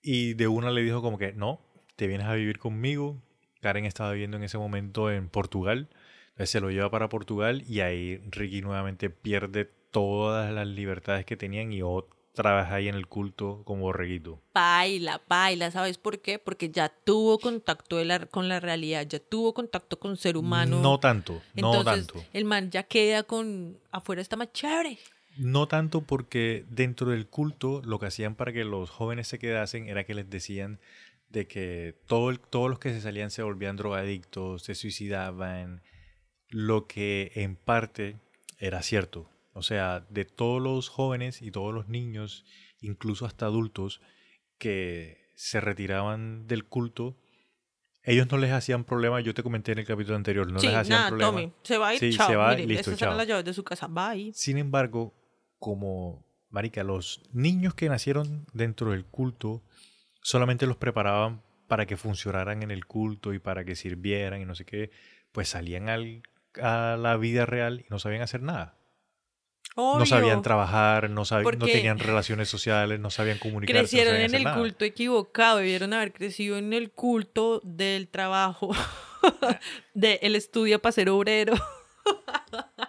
Y 0.00 0.32
de 0.34 0.48
una 0.48 0.70
le 0.70 0.82
dijo 0.82 1.02
como 1.02 1.18
que, 1.18 1.34
no, 1.34 1.60
te 1.96 2.06
vienes 2.06 2.26
a 2.26 2.34
vivir 2.34 2.58
conmigo. 2.58 3.22
Karen 3.60 3.84
estaba 3.84 4.12
viviendo 4.12 4.38
en 4.38 4.44
ese 4.44 4.56
momento 4.56 5.10
en 5.10 5.28
Portugal. 5.28 5.90
Entonces 6.30 6.50
se 6.50 6.60
lo 6.60 6.70
lleva 6.70 6.90
para 6.90 7.10
Portugal 7.10 7.62
y 7.68 7.80
ahí 7.80 8.16
Ricky 8.30 8.62
nuevamente 8.62 9.10
pierde 9.10 9.70
todas 9.90 10.52
las 10.52 10.66
libertades 10.66 11.24
que 11.24 11.36
tenían 11.36 11.72
y 11.72 11.82
otra 11.82 12.56
vez 12.62 12.66
ahí 12.72 12.88
en 12.88 12.94
el 12.94 13.06
culto 13.06 13.62
como 13.64 13.82
borreguito. 13.82 14.40
Baila, 14.54 15.20
baila, 15.28 15.70
¿sabes 15.70 15.98
por 15.98 16.20
qué? 16.20 16.38
Porque 16.38 16.70
ya 16.70 16.88
tuvo 16.88 17.38
contacto 17.38 17.96
de 17.96 18.04
la- 18.04 18.26
con 18.26 18.48
la 18.48 18.60
realidad, 18.60 19.06
ya 19.06 19.18
tuvo 19.18 19.52
contacto 19.52 19.98
con 19.98 20.16
ser 20.16 20.36
humano. 20.36 20.80
No 20.80 21.00
tanto, 21.00 21.34
no 21.54 21.74
Entonces, 21.78 22.06
tanto. 22.06 22.24
el 22.32 22.44
man 22.44 22.70
ya 22.70 22.84
queda 22.84 23.24
con 23.24 23.78
afuera 23.90 24.22
está 24.22 24.36
más 24.36 24.52
chévere. 24.52 24.98
No 25.36 25.66
tanto 25.68 26.02
porque 26.02 26.64
dentro 26.68 27.10
del 27.10 27.26
culto 27.26 27.82
lo 27.84 27.98
que 27.98 28.06
hacían 28.06 28.34
para 28.34 28.52
que 28.52 28.64
los 28.64 28.90
jóvenes 28.90 29.28
se 29.28 29.38
quedasen 29.38 29.88
era 29.88 30.04
que 30.04 30.14
les 30.14 30.28
decían 30.28 30.80
de 31.30 31.46
que 31.46 31.94
todo 32.06 32.30
el- 32.30 32.40
todos 32.40 32.68
los 32.68 32.78
que 32.80 32.92
se 32.92 33.00
salían 33.00 33.30
se 33.30 33.42
volvían 33.42 33.76
drogadictos, 33.76 34.62
se 34.64 34.74
suicidaban, 34.74 35.82
lo 36.48 36.86
que 36.88 37.30
en 37.36 37.54
parte 37.56 38.16
era 38.58 38.82
cierto. 38.82 39.28
O 39.52 39.62
sea, 39.62 40.06
de 40.10 40.24
todos 40.24 40.62
los 40.62 40.88
jóvenes 40.88 41.42
y 41.42 41.50
todos 41.50 41.74
los 41.74 41.88
niños, 41.88 42.44
incluso 42.80 43.26
hasta 43.26 43.46
adultos, 43.46 44.00
que 44.58 45.18
se 45.34 45.60
retiraban 45.60 46.46
del 46.46 46.66
culto, 46.66 47.16
ellos 48.02 48.30
no 48.30 48.38
les 48.38 48.52
hacían 48.52 48.84
problema, 48.84 49.20
yo 49.20 49.34
te 49.34 49.42
comenté 49.42 49.72
en 49.72 49.78
el 49.80 49.86
capítulo 49.86 50.16
anterior, 50.16 50.50
no 50.50 50.58
sí, 50.60 50.66
les 50.68 50.76
hacían 50.76 50.98
nada, 50.98 51.08
problema. 51.08 51.30
tome, 51.32 51.52
se 51.62 51.78
va 51.78 51.88
a 51.88 51.94
ir, 51.94 52.00
Sí, 52.00 52.12
chao. 52.16 52.28
se 52.28 52.36
va, 52.36 52.50
Mire, 52.54 52.66
listo, 52.66 52.96
chao. 52.96 53.16
las 53.16 53.26
llaves 53.26 53.44
de 53.44 53.52
su 53.54 53.64
casa, 53.64 53.86
bye. 53.88 54.32
Sin 54.34 54.56
embargo, 54.58 55.14
como, 55.58 56.24
marica, 56.48 56.82
los 56.84 57.22
niños 57.32 57.74
que 57.74 57.88
nacieron 57.88 58.46
dentro 58.52 58.92
del 58.92 59.04
culto 59.04 59.62
solamente 60.22 60.66
los 60.66 60.76
preparaban 60.76 61.42
para 61.68 61.86
que 61.86 61.96
funcionaran 61.96 62.62
en 62.62 62.70
el 62.70 62.84
culto 62.86 63.32
y 63.34 63.38
para 63.38 63.64
que 63.64 63.76
sirvieran 63.76 64.40
y 64.40 64.44
no 64.44 64.54
sé 64.54 64.64
qué, 64.64 64.90
pues 65.32 65.48
salían 65.48 65.88
al- 65.88 66.22
a 66.60 66.96
la 66.98 67.16
vida 67.16 67.46
real 67.46 67.84
y 67.86 67.90
no 67.90 67.98
sabían 67.98 68.22
hacer 68.22 68.42
nada. 68.42 68.76
No 69.76 70.04
sabían 70.04 70.42
trabajar, 70.42 71.08
no, 71.10 71.24
sabi- 71.24 71.44
no 71.56 71.66
tenían 71.66 71.98
relaciones 71.98 72.48
sociales, 72.48 73.00
no 73.00 73.10
sabían 73.10 73.38
comunicarse. 73.38 73.78
no 73.78 73.82
Crecieron 73.82 74.12
sabían 74.14 74.30
en 74.30 74.36
el 74.36 74.44
nada. 74.44 74.56
culto 74.58 74.84
equivocado, 74.84 75.58
debieron 75.58 75.92
haber 75.92 76.12
crecido 76.12 76.58
en 76.58 76.72
el 76.72 76.90
culto 76.90 77.60
del 77.64 78.08
trabajo, 78.08 78.70
de 79.94 80.18
el 80.22 80.36
estudio 80.36 80.80
para 80.82 80.92
ser 80.92 81.08
obrero. 81.08 81.54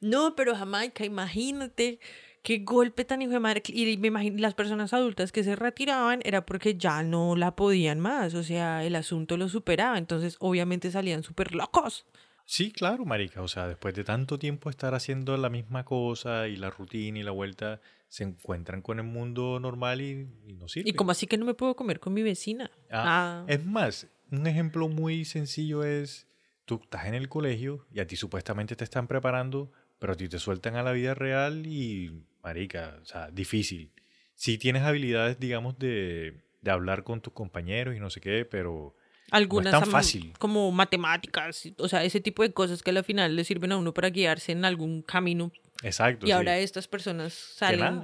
no, 0.00 0.34
pero 0.34 0.56
Jamaica, 0.56 1.04
imagínate 1.04 2.00
qué 2.42 2.58
golpe 2.58 3.04
tan 3.04 3.22
hijo 3.22 3.32
de 3.32 3.40
madre. 3.40 3.62
Y 3.66 3.96
me 3.98 4.08
imagino, 4.08 4.38
las 4.40 4.54
personas 4.54 4.92
adultas 4.92 5.30
que 5.32 5.44
se 5.44 5.54
retiraban 5.54 6.20
era 6.24 6.44
porque 6.44 6.76
ya 6.76 7.02
no 7.02 7.36
la 7.36 7.54
podían 7.54 8.00
más. 8.00 8.34
O 8.34 8.42
sea, 8.42 8.84
el 8.84 8.96
asunto 8.96 9.36
lo 9.36 9.48
superaba. 9.48 9.98
Entonces, 9.98 10.36
obviamente 10.40 10.90
salían 10.90 11.22
súper 11.22 11.54
locos. 11.54 12.04
Sí, 12.52 12.70
claro, 12.70 13.06
marica. 13.06 13.40
O 13.40 13.48
sea, 13.48 13.66
después 13.66 13.94
de 13.94 14.04
tanto 14.04 14.38
tiempo 14.38 14.68
estar 14.68 14.94
haciendo 14.94 15.34
la 15.38 15.48
misma 15.48 15.86
cosa 15.86 16.48
y 16.48 16.56
la 16.56 16.68
rutina 16.68 17.18
y 17.18 17.22
la 17.22 17.30
vuelta, 17.30 17.80
se 18.08 18.24
encuentran 18.24 18.82
con 18.82 18.98
el 18.98 19.06
mundo 19.06 19.58
normal 19.58 20.02
y, 20.02 20.28
no 20.58 20.68
sirve. 20.68 20.90
¿Y 20.90 20.92
como 20.92 21.12
así 21.12 21.26
que 21.26 21.38
no 21.38 21.46
me 21.46 21.54
puedo 21.54 21.74
comer 21.76 21.98
con 21.98 22.12
mi 22.12 22.22
vecina? 22.22 22.70
Ah, 22.90 23.04
ah. 23.06 23.44
Es 23.48 23.64
más, 23.64 24.06
un 24.30 24.46
ejemplo 24.46 24.90
muy 24.90 25.24
sencillo 25.24 25.82
es, 25.82 26.26
tú 26.66 26.78
estás 26.82 27.06
en 27.06 27.14
el 27.14 27.30
colegio 27.30 27.86
y 27.90 28.00
a 28.00 28.06
ti 28.06 28.16
supuestamente 28.16 28.76
te 28.76 28.84
están 28.84 29.06
preparando, 29.06 29.72
pero 29.98 30.12
a 30.12 30.16
ti 30.16 30.28
te 30.28 30.38
sueltan 30.38 30.76
a 30.76 30.82
la 30.82 30.92
vida 30.92 31.14
real 31.14 31.66
y, 31.66 32.22
marica, 32.42 32.98
o 33.00 33.06
sea, 33.06 33.30
difícil. 33.30 33.92
Si 34.34 34.58
tienes 34.58 34.82
habilidades, 34.82 35.40
digamos, 35.40 35.78
de, 35.78 36.42
de 36.60 36.70
hablar 36.70 37.02
con 37.02 37.22
tus 37.22 37.32
compañeros 37.32 37.96
y 37.96 37.98
no 37.98 38.10
sé 38.10 38.20
qué, 38.20 38.44
pero 38.44 38.94
algunas 39.32 39.72
tan 39.72 39.90
fácil. 39.90 40.32
como 40.38 40.70
matemáticas, 40.70 41.68
o 41.78 41.88
sea, 41.88 42.04
ese 42.04 42.20
tipo 42.20 42.42
de 42.42 42.52
cosas 42.52 42.82
que 42.82 42.90
al 42.90 43.02
final 43.02 43.34
le 43.34 43.44
sirven 43.44 43.72
a 43.72 43.76
uno 43.76 43.92
para 43.92 44.10
guiarse 44.10 44.52
en 44.52 44.64
algún 44.64 45.02
camino. 45.02 45.50
Exacto. 45.82 46.26
Y 46.26 46.30
ahora 46.30 46.58
estas 46.58 46.86
personas 46.86 47.32
salen 47.32 48.02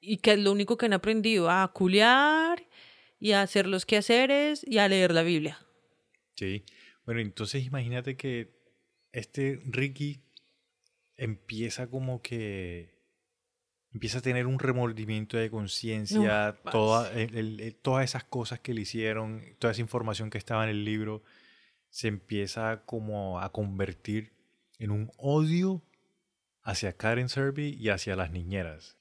y 0.00 0.16
que 0.18 0.32
es 0.32 0.38
lo 0.38 0.52
único 0.52 0.76
que 0.76 0.86
han 0.86 0.92
aprendido 0.94 1.50
a 1.50 1.70
culiar 1.72 2.66
y 3.20 3.32
a 3.32 3.42
hacer 3.42 3.66
los 3.66 3.84
quehaceres 3.84 4.64
y 4.66 4.78
a 4.78 4.88
leer 4.88 5.12
la 5.12 5.22
Biblia. 5.22 5.58
Sí. 6.34 6.64
Bueno, 7.04 7.20
entonces 7.20 7.64
imagínate 7.64 8.16
que 8.16 8.50
este 9.12 9.60
Ricky 9.64 10.22
empieza 11.16 11.88
como 11.88 12.22
que 12.22 12.97
empieza 13.98 14.18
a 14.18 14.22
tener 14.22 14.46
un 14.46 14.60
remordimiento 14.60 15.36
de 15.36 15.50
conciencia, 15.50 16.56
toda, 16.70 17.10
todas 17.82 18.04
esas 18.04 18.22
cosas 18.22 18.60
que 18.60 18.72
le 18.72 18.82
hicieron, 18.82 19.42
toda 19.58 19.72
esa 19.72 19.80
información 19.80 20.30
que 20.30 20.38
estaba 20.38 20.62
en 20.62 20.70
el 20.70 20.84
libro, 20.84 21.24
se 21.90 22.06
empieza 22.06 22.84
como 22.86 23.40
a 23.40 23.50
convertir 23.50 24.34
en 24.78 24.92
un 24.92 25.10
odio 25.16 25.82
hacia 26.62 26.92
Karen 26.92 27.28
Serby 27.28 27.70
y 27.70 27.88
hacia 27.88 28.14
las 28.14 28.30
niñeras. 28.30 28.98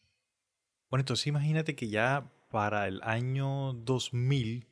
Bueno, 0.90 1.02
entonces 1.02 1.28
imagínate 1.28 1.76
que 1.76 1.90
ya 1.90 2.32
para 2.49 2.88
el 2.88 2.99
año 3.03 3.74
2000 3.74 4.65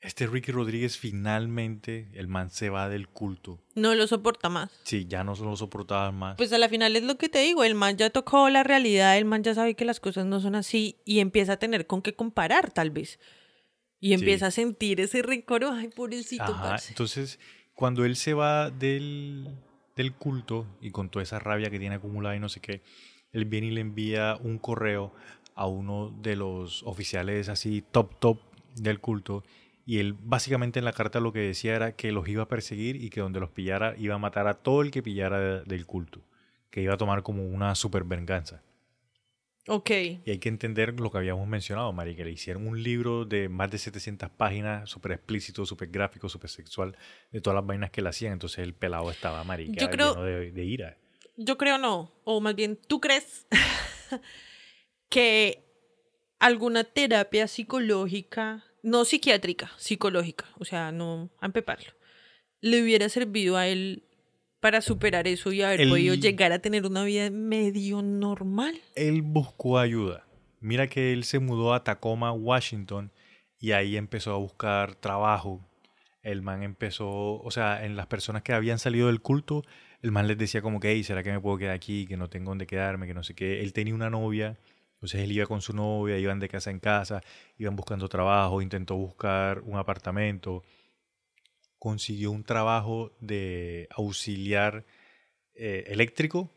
este 0.00 0.26
Ricky 0.26 0.52
Rodríguez 0.52 0.96
finalmente, 0.96 2.08
el 2.14 2.28
man 2.28 2.50
se 2.50 2.70
va 2.70 2.88
del 2.88 3.08
culto. 3.08 3.58
No 3.74 3.94
lo 3.94 4.06
soporta 4.06 4.48
más. 4.48 4.70
Sí, 4.84 5.06
ya 5.08 5.24
no 5.24 5.34
lo 5.34 5.56
soportaba 5.56 6.12
más. 6.12 6.36
Pues 6.36 6.52
a 6.52 6.58
la 6.58 6.68
final 6.68 6.94
es 6.94 7.02
lo 7.02 7.18
que 7.18 7.28
te 7.28 7.40
digo, 7.40 7.64
el 7.64 7.74
man 7.74 7.96
ya 7.96 8.10
tocó 8.10 8.48
la 8.48 8.62
realidad, 8.62 9.18
el 9.18 9.24
man 9.24 9.42
ya 9.42 9.54
sabe 9.54 9.74
que 9.74 9.84
las 9.84 9.98
cosas 9.98 10.26
no 10.26 10.40
son 10.40 10.54
así 10.54 10.96
y 11.04 11.18
empieza 11.18 11.54
a 11.54 11.56
tener 11.58 11.86
con 11.86 12.02
qué 12.02 12.14
comparar 12.14 12.70
tal 12.70 12.90
vez. 12.90 13.18
Y 14.00 14.12
empieza 14.12 14.46
a 14.46 14.50
sentir 14.52 15.00
ese 15.00 15.22
rencor, 15.22 15.64
ay, 15.64 15.88
pobrecito. 15.88 16.44
Ajá, 16.44 16.76
entonces, 16.88 17.40
cuando 17.74 18.04
él 18.04 18.14
se 18.14 18.32
va 18.32 18.70
del, 18.70 19.48
del 19.96 20.14
culto 20.14 20.66
y 20.80 20.92
con 20.92 21.10
toda 21.10 21.24
esa 21.24 21.40
rabia 21.40 21.68
que 21.68 21.80
tiene 21.80 21.96
acumulada 21.96 22.36
y 22.36 22.38
no 22.38 22.48
sé 22.48 22.60
qué, 22.60 22.82
él 23.32 23.44
viene 23.46 23.66
y 23.66 23.70
le 23.72 23.80
envía 23.80 24.38
un 24.40 24.58
correo 24.58 25.12
a 25.56 25.66
uno 25.66 26.14
de 26.22 26.36
los 26.36 26.84
oficiales 26.84 27.48
así 27.48 27.82
top 27.90 28.20
top 28.20 28.38
del 28.76 29.00
culto 29.00 29.42
y 29.88 30.00
él 30.00 30.14
básicamente 30.20 30.78
en 30.78 30.84
la 30.84 30.92
carta 30.92 31.18
lo 31.18 31.32
que 31.32 31.38
decía 31.38 31.74
era 31.74 31.96
que 31.96 32.12
los 32.12 32.28
iba 32.28 32.42
a 32.42 32.48
perseguir 32.48 33.02
y 33.02 33.08
que 33.08 33.22
donde 33.22 33.40
los 33.40 33.48
pillara 33.48 33.94
iba 33.96 34.16
a 34.16 34.18
matar 34.18 34.46
a 34.46 34.52
todo 34.52 34.82
el 34.82 34.90
que 34.90 35.02
pillara 35.02 35.62
del 35.62 35.86
culto, 35.86 36.20
que 36.68 36.82
iba 36.82 36.92
a 36.92 36.98
tomar 36.98 37.22
como 37.22 37.46
una 37.46 37.74
super 37.74 38.04
venganza. 38.04 38.62
Ok. 39.66 39.90
Y 40.26 40.30
hay 40.30 40.38
que 40.40 40.50
entender 40.50 41.00
lo 41.00 41.10
que 41.10 41.16
habíamos 41.16 41.48
mencionado, 41.48 41.90
Mari, 41.94 42.14
que 42.14 42.22
le 42.22 42.32
hicieron 42.32 42.66
un 42.66 42.82
libro 42.82 43.24
de 43.24 43.48
más 43.48 43.70
de 43.70 43.78
700 43.78 44.28
páginas, 44.28 44.90
súper 44.90 45.12
explícito, 45.12 45.64
súper 45.64 45.88
gráfico, 45.88 46.28
súper 46.28 46.50
sexual, 46.50 46.94
de 47.32 47.40
todas 47.40 47.54
las 47.54 47.64
vainas 47.64 47.90
que 47.90 48.02
le 48.02 48.10
hacían. 48.10 48.34
Entonces 48.34 48.58
el 48.58 48.74
pelado 48.74 49.10
estaba, 49.10 49.42
Mari, 49.42 49.72
yo 49.72 49.88
creo, 49.88 50.10
lleno 50.10 50.22
de, 50.22 50.52
de 50.52 50.64
ira. 50.66 50.98
Yo 51.38 51.56
creo 51.56 51.78
no, 51.78 52.12
o 52.24 52.42
más 52.42 52.54
bien, 52.54 52.76
¿tú 52.76 53.00
crees 53.00 53.46
que 55.08 55.64
alguna 56.40 56.84
terapia 56.84 57.48
psicológica 57.48 58.67
no 58.82 59.04
psiquiátrica, 59.04 59.70
psicológica, 59.76 60.46
o 60.58 60.64
sea, 60.64 60.92
no 60.92 61.30
a 61.40 61.46
empeparlo, 61.46 61.92
le 62.60 62.82
hubiera 62.82 63.08
servido 63.08 63.56
a 63.56 63.66
él 63.66 64.04
para 64.60 64.80
superar 64.80 65.28
eso 65.28 65.52
y 65.52 65.62
haber 65.62 65.88
podido 65.88 66.14
llegar 66.14 66.52
a 66.52 66.58
tener 66.58 66.84
una 66.84 67.04
vida 67.04 67.30
medio 67.30 68.02
normal. 68.02 68.80
Él 68.96 69.22
buscó 69.22 69.78
ayuda. 69.78 70.26
Mira 70.60 70.88
que 70.88 71.12
él 71.12 71.22
se 71.24 71.38
mudó 71.38 71.74
a 71.74 71.84
Tacoma, 71.84 72.32
Washington, 72.32 73.12
y 73.60 73.72
ahí 73.72 73.96
empezó 73.96 74.32
a 74.34 74.38
buscar 74.38 74.96
trabajo. 74.96 75.64
El 76.22 76.42
man 76.42 76.64
empezó, 76.64 77.40
o 77.40 77.50
sea, 77.50 77.84
en 77.84 77.96
las 77.96 78.08
personas 78.08 78.42
que 78.42 78.52
habían 78.52 78.80
salido 78.80 79.06
del 79.06 79.20
culto, 79.20 79.64
el 80.02 80.10
man 80.10 80.26
les 80.26 80.36
decía 80.36 80.60
como 80.60 80.80
que, 80.80 80.90
hey, 80.90 81.04
¿será 81.04 81.22
que 81.22 81.30
me 81.30 81.40
puedo 81.40 81.58
quedar 81.58 81.74
aquí? 81.74 82.06
Que 82.06 82.16
no 82.16 82.28
tengo 82.28 82.50
dónde 82.50 82.66
quedarme, 82.66 83.06
que 83.06 83.14
no 83.14 83.22
sé 83.22 83.34
qué. 83.34 83.60
Él 83.60 83.72
tenía 83.72 83.94
una 83.94 84.10
novia 84.10 84.58
entonces 84.98 85.20
él 85.20 85.30
iba 85.30 85.46
con 85.46 85.62
su 85.62 85.72
novia, 85.72 86.18
iban 86.18 86.40
de 86.40 86.48
casa 86.48 86.72
en 86.72 86.80
casa, 86.80 87.22
iban 87.56 87.76
buscando 87.76 88.08
trabajo, 88.08 88.60
intentó 88.60 88.96
buscar 88.96 89.60
un 89.60 89.76
apartamento, 89.76 90.64
consiguió 91.78 92.32
un 92.32 92.42
trabajo 92.42 93.12
de 93.20 93.86
auxiliar 93.92 94.84
eh, 95.54 95.84
eléctrico. 95.86 96.50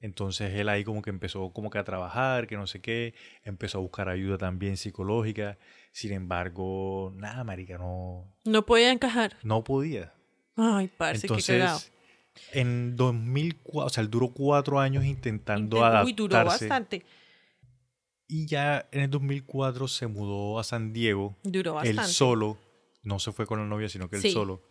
Entonces 0.00 0.54
él 0.54 0.68
ahí 0.68 0.84
como 0.84 1.02
que 1.02 1.10
empezó 1.10 1.52
como 1.52 1.68
que 1.68 1.78
a 1.78 1.84
trabajar, 1.84 2.46
que 2.46 2.56
no 2.56 2.68
sé 2.68 2.80
qué, 2.80 3.12
empezó 3.42 3.78
a 3.78 3.80
buscar 3.80 4.08
ayuda 4.08 4.38
también 4.38 4.76
psicológica. 4.76 5.58
Sin 5.90 6.12
embargo, 6.12 7.12
nada, 7.16 7.42
marica, 7.42 7.76
no... 7.76 8.32
No 8.44 8.64
podía 8.64 8.92
encajar. 8.92 9.36
No 9.42 9.64
podía. 9.64 10.14
Ay, 10.54 10.88
parece 10.96 11.26
que 11.26 11.42
cagado. 11.42 11.80
En 12.52 12.94
2004, 12.96 13.86
o 13.86 13.90
sea, 13.90 14.02
él 14.04 14.10
duró 14.10 14.28
cuatro 14.28 14.78
años 14.78 15.04
intentando 15.04 15.84
adaptarse. 15.84 16.06
Uy, 16.06 16.12
duró 16.12 16.44
bastante. 16.44 17.02
Y 18.32 18.46
ya 18.46 18.88
en 18.92 19.02
el 19.02 19.10
2004 19.10 19.88
se 19.88 20.06
mudó 20.06 20.58
a 20.58 20.64
San 20.64 20.94
Diego. 20.94 21.36
Duró 21.42 21.74
bastante. 21.74 22.00
Él 22.00 22.08
solo. 22.08 22.58
No 23.02 23.18
se 23.18 23.30
fue 23.30 23.44
con 23.44 23.58
la 23.58 23.66
novia, 23.66 23.90
sino 23.90 24.08
que 24.08 24.16
él 24.16 24.22
solo. 24.32 24.62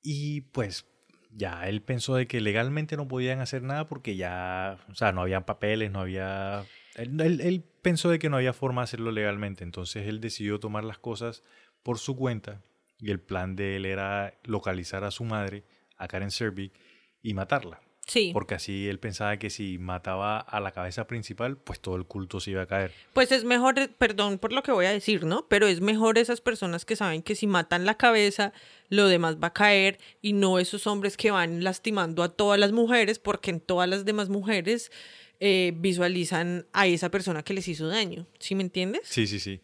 Y 0.00 0.40
pues 0.40 0.86
ya 1.30 1.68
él 1.68 1.82
pensó 1.82 2.14
de 2.14 2.26
que 2.26 2.40
legalmente 2.40 2.96
no 2.96 3.08
podían 3.08 3.40
hacer 3.40 3.62
nada 3.62 3.86
porque 3.88 4.16
ya, 4.16 4.78
o 4.88 4.94
sea, 4.94 5.12
no 5.12 5.20
había 5.20 5.44
papeles, 5.44 5.90
no 5.90 6.00
había... 6.00 6.64
Él, 6.94 7.20
él, 7.20 7.62
pensó 7.82 8.08
de 8.08 8.18
que 8.18 8.30
no 8.30 8.38
había 8.38 8.54
forma 8.54 8.80
de 8.80 8.84
hacerlo 8.84 9.12
legalmente, 9.12 9.64
entonces 9.64 10.08
él 10.08 10.18
decidió 10.18 10.60
tomar 10.60 10.84
las 10.84 10.98
cosas 10.98 11.42
por 11.82 11.98
su 11.98 12.16
cuenta 12.16 12.62
y 12.98 13.10
el 13.10 13.20
plan 13.20 13.54
de 13.54 13.76
él 13.76 13.84
era 13.84 14.38
localizar 14.44 15.04
a 15.04 15.10
su 15.10 15.24
madre, 15.24 15.64
a 15.98 16.08
Karen 16.08 16.30
Serby, 16.30 16.72
y 17.20 17.34
matarla. 17.34 17.82
Sí. 18.06 18.30
Porque 18.32 18.54
así 18.54 18.88
él 18.88 18.98
pensaba 18.98 19.38
que 19.38 19.48
si 19.48 19.78
mataba 19.78 20.38
a 20.38 20.60
la 20.60 20.72
cabeza 20.72 21.06
principal, 21.06 21.56
pues 21.56 21.80
todo 21.80 21.96
el 21.96 22.04
culto 22.04 22.40
se 22.40 22.50
iba 22.50 22.62
a 22.62 22.66
caer. 22.66 22.92
Pues 23.12 23.30
es 23.30 23.44
mejor, 23.44 23.74
perdón 23.96 24.38
por 24.38 24.52
lo 24.52 24.62
que 24.62 24.72
voy 24.72 24.86
a 24.86 24.92
decir, 24.92 25.24
¿no? 25.24 25.46
Pero 25.48 25.66
es 25.68 25.80
mejor 25.80 26.18
esas 26.18 26.40
personas 26.40 26.84
que 26.84 26.96
saben 26.96 27.22
que 27.22 27.34
si 27.34 27.46
matan 27.46 27.86
la 27.86 27.96
cabeza, 27.96 28.52
lo 28.88 29.06
demás 29.06 29.36
va 29.36 29.48
a 29.48 29.52
caer 29.52 29.98
y 30.20 30.32
no 30.32 30.58
esos 30.58 30.86
hombres 30.86 31.16
que 31.16 31.30
van 31.30 31.62
lastimando 31.62 32.22
a 32.22 32.28
todas 32.30 32.58
las 32.58 32.72
mujeres, 32.72 33.18
porque 33.18 33.50
en 33.50 33.60
todas 33.60 33.88
las 33.88 34.04
demás 34.04 34.28
mujeres 34.28 34.90
eh, 35.38 35.72
visualizan 35.76 36.66
a 36.72 36.86
esa 36.86 37.10
persona 37.10 37.42
que 37.42 37.54
les 37.54 37.68
hizo 37.68 37.86
daño. 37.86 38.26
¿Sí 38.40 38.54
me 38.54 38.62
entiendes? 38.62 39.02
Sí, 39.04 39.26
sí, 39.26 39.38
sí. 39.38 39.60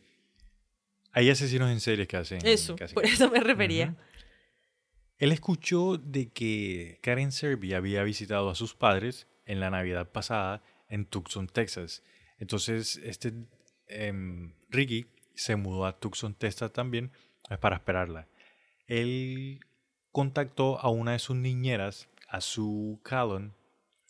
Hay 1.13 1.31
asesinos 1.31 1.71
en 1.71 1.81
serie 1.81 2.07
que 2.07 2.17
hacen. 2.17 2.39
Eso, 2.45 2.77
por 2.95 3.05
eso 3.05 3.29
me 3.31 3.41
refería. 3.41 3.97
Él 5.19 5.33
escuchó 5.33 5.99
de 5.99 6.29
que 6.29 6.99
Karen 7.03 7.33
Serby 7.33 7.75
había 7.75 8.03
visitado 8.05 8.51
a 8.51 8.55
sus 8.55 8.75
padres 8.75 9.27
en 9.47 9.61
la 9.61 9.71
Navidad 9.71 10.11
pasada 10.11 10.63
en 10.89 11.07
Tucson, 11.07 11.49
Texas. 11.49 12.03
Entonces, 12.39 13.01
este 13.03 13.33
em, 13.89 14.55
Ricky 14.71 15.07
se 15.35 15.57
mudó 15.57 15.87
a 15.87 15.99
Tucson, 15.99 16.35
Texas 16.35 16.73
también 16.73 17.11
pues, 17.49 17.59
para 17.59 17.77
esperarla. 17.77 18.29
Él 18.87 19.61
contactó 20.13 20.79
a 20.79 20.89
una 20.89 21.13
de 21.13 21.19
sus 21.19 21.37
niñeras, 21.37 22.09
a 22.29 22.41
Sue 22.41 22.99
Callon. 23.03 23.55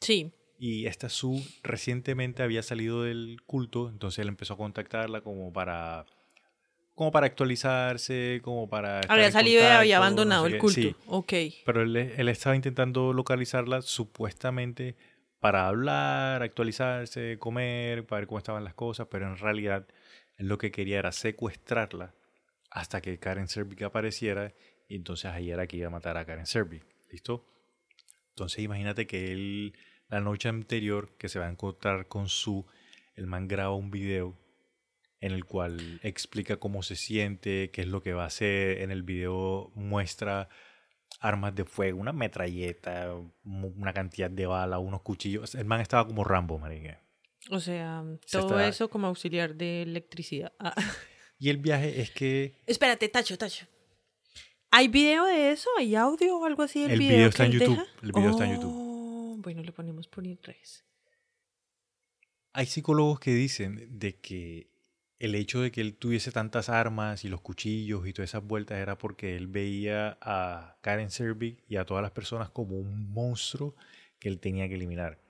Sí. 0.01 0.33
Y 0.59 0.87
esta 0.87 1.09
Sue 1.09 1.43
recientemente 1.63 2.43
había 2.43 2.63
salido 2.63 3.03
del 3.03 3.41
culto, 3.47 3.89
entonces 3.89 4.19
él 4.19 4.29
empezó 4.29 4.55
a 4.55 4.59
contactarla 4.59 5.23
como 5.23 5.53
para 5.53 6.05
como 6.99 7.12
para 7.12 7.27
actualizarse, 7.27 8.41
como 8.43 8.69
para... 8.69 9.03
Había 9.09 9.31
salido 9.31 9.62
y 9.62 9.66
había 9.66 9.99
abandonado 9.99 10.47
el 10.47 10.59
culto. 10.59 10.81
Sí, 10.81 10.97
ok. 11.07 11.33
Pero 11.65 11.83
él, 11.83 11.97
él, 11.97 12.29
estaba 12.29 12.57
intentando 12.57 13.12
localizarla 13.12 13.83
supuestamente 13.83 14.97
para 15.39 15.69
hablar, 15.69 16.43
actualizarse, 16.43 17.39
comer, 17.39 18.05
para 18.05 18.19
ver 18.19 18.27
cómo 18.27 18.39
estaban 18.39 18.65
las 18.65 18.75
cosas, 18.75 19.07
pero 19.09 19.29
en 19.29 19.37
realidad 19.37 19.87
él 20.39 20.49
lo 20.49 20.59
que 20.59 20.73
quería 20.73 20.99
era 20.99 21.12
secuestrarla 21.12 22.16
hasta 22.69 23.01
que 23.01 23.16
Karen 23.20 23.47
Serby 23.47 23.81
apareciera 23.85 24.53
y 24.89 24.97
entonces 24.97 25.27
ahí 25.27 25.53
era 25.53 25.69
que 25.69 25.77
iba 25.77 25.87
a 25.87 25.91
matar 25.91 26.16
a 26.16 26.25
Karen 26.25 26.47
Serby. 26.47 26.83
¿Listo? 27.12 27.47
Entonces 28.31 28.59
imagínate 28.59 29.07
que 29.07 29.31
él 29.31 29.73
la 30.09 30.20
noche 30.20 30.49
anterior 30.49 31.16
que 31.16 31.29
se 31.29 31.39
va 31.39 31.47
a 31.47 31.51
encontrar 31.51 32.09
con 32.09 32.29
Su, 32.29 32.66
el 33.15 33.29
man 33.29 33.47
graba 33.47 33.77
un 33.77 33.93
video 33.93 34.37
en 35.20 35.32
el 35.32 35.45
cual 35.45 36.01
explica 36.03 36.59
cómo 36.59 36.82
se 36.82 36.97
siente, 36.97 37.70
qué 37.70 37.82
es 37.82 37.89
lo 37.89 38.03
que 38.03 38.12
va 38.12 38.24
a 38.24 38.28
hacer. 38.28 38.82
En 38.82 38.90
el 38.90 39.03
video 39.03 39.73
muestra 39.74 40.49
armas 41.20 41.55
de 41.55 41.65
fuego, 41.65 41.99
una 41.99 42.12
metralleta, 42.12 43.15
una 43.45 43.93
cantidad 43.93 44.31
de 44.31 44.47
balas, 44.47 44.81
unos 44.81 45.03
cuchillos. 45.03 45.55
El 45.55 45.65
man 45.65 45.81
estaba 45.81 46.07
como 46.07 46.24
Rambo, 46.24 46.59
marica. 46.59 47.03
O 47.51 47.61
sea, 47.61 48.05
todo 48.31 48.61
eso 48.61 48.89
como 48.90 49.07
auxiliar 49.07 49.55
de 49.55 49.82
electricidad. 49.82 50.53
Ah. 50.59 50.74
Y 51.40 51.51
el 51.51 51.59
viaje 51.59 52.01
es 52.01 52.11
que... 52.11 52.57
Espérate, 52.66 53.09
Tacho, 53.09 53.39
Tacho. 53.39 53.65
¿Hay 54.73 54.89
video 54.89 55.24
de 55.24 55.53
eso? 55.53 55.70
¿Hay 55.78 55.95
audio 55.95 56.36
o 56.36 56.45
algo 56.45 56.65
así 56.65 56.82
el 56.82 56.99
video? 56.99 57.28
está 57.28 57.47
en 57.47 57.53
YouTube. 57.53 57.86
El 58.03 58.12
video 58.12 58.31
está 58.31 58.45
en 58.45 58.55
YouTube. 58.57 59.40
Bueno, 59.40 59.62
lo 59.62 59.73
ponemos 59.73 60.09
por 60.09 60.27
interés. 60.27 60.85
Hay 62.53 62.66
psicólogos 62.66 63.20
que 63.20 63.31
dicen 63.31 63.86
de 64.01 64.16
que 64.16 64.69
el 65.19 65.35
hecho 65.35 65.61
de 65.61 65.73
que 65.73 65.81
él 65.81 65.97
tuviese 65.97 66.31
tantas 66.31 66.69
armas 66.69 67.24
y 67.24 67.28
los 67.28 67.40
cuchillos 67.40 68.07
y 68.07 68.12
todas 68.12 68.31
esas 68.31 68.45
vueltas 68.45 68.78
era 68.78 68.97
porque 68.97 69.36
él 69.36 69.49
veía 69.49 70.16
a 70.20 70.77
Karen 70.81 71.11
Servik 71.11 71.65
y 71.69 71.77
a 71.77 71.85
todas 71.85 72.03
las 72.03 72.12
personas 72.12 72.51
como 72.51 72.78
un 72.78 73.11
monstruo 73.11 73.74
que 74.20 74.28
él 74.28 74.39
tenía 74.39 74.69
que 74.69 74.74
eliminar. 74.74 75.20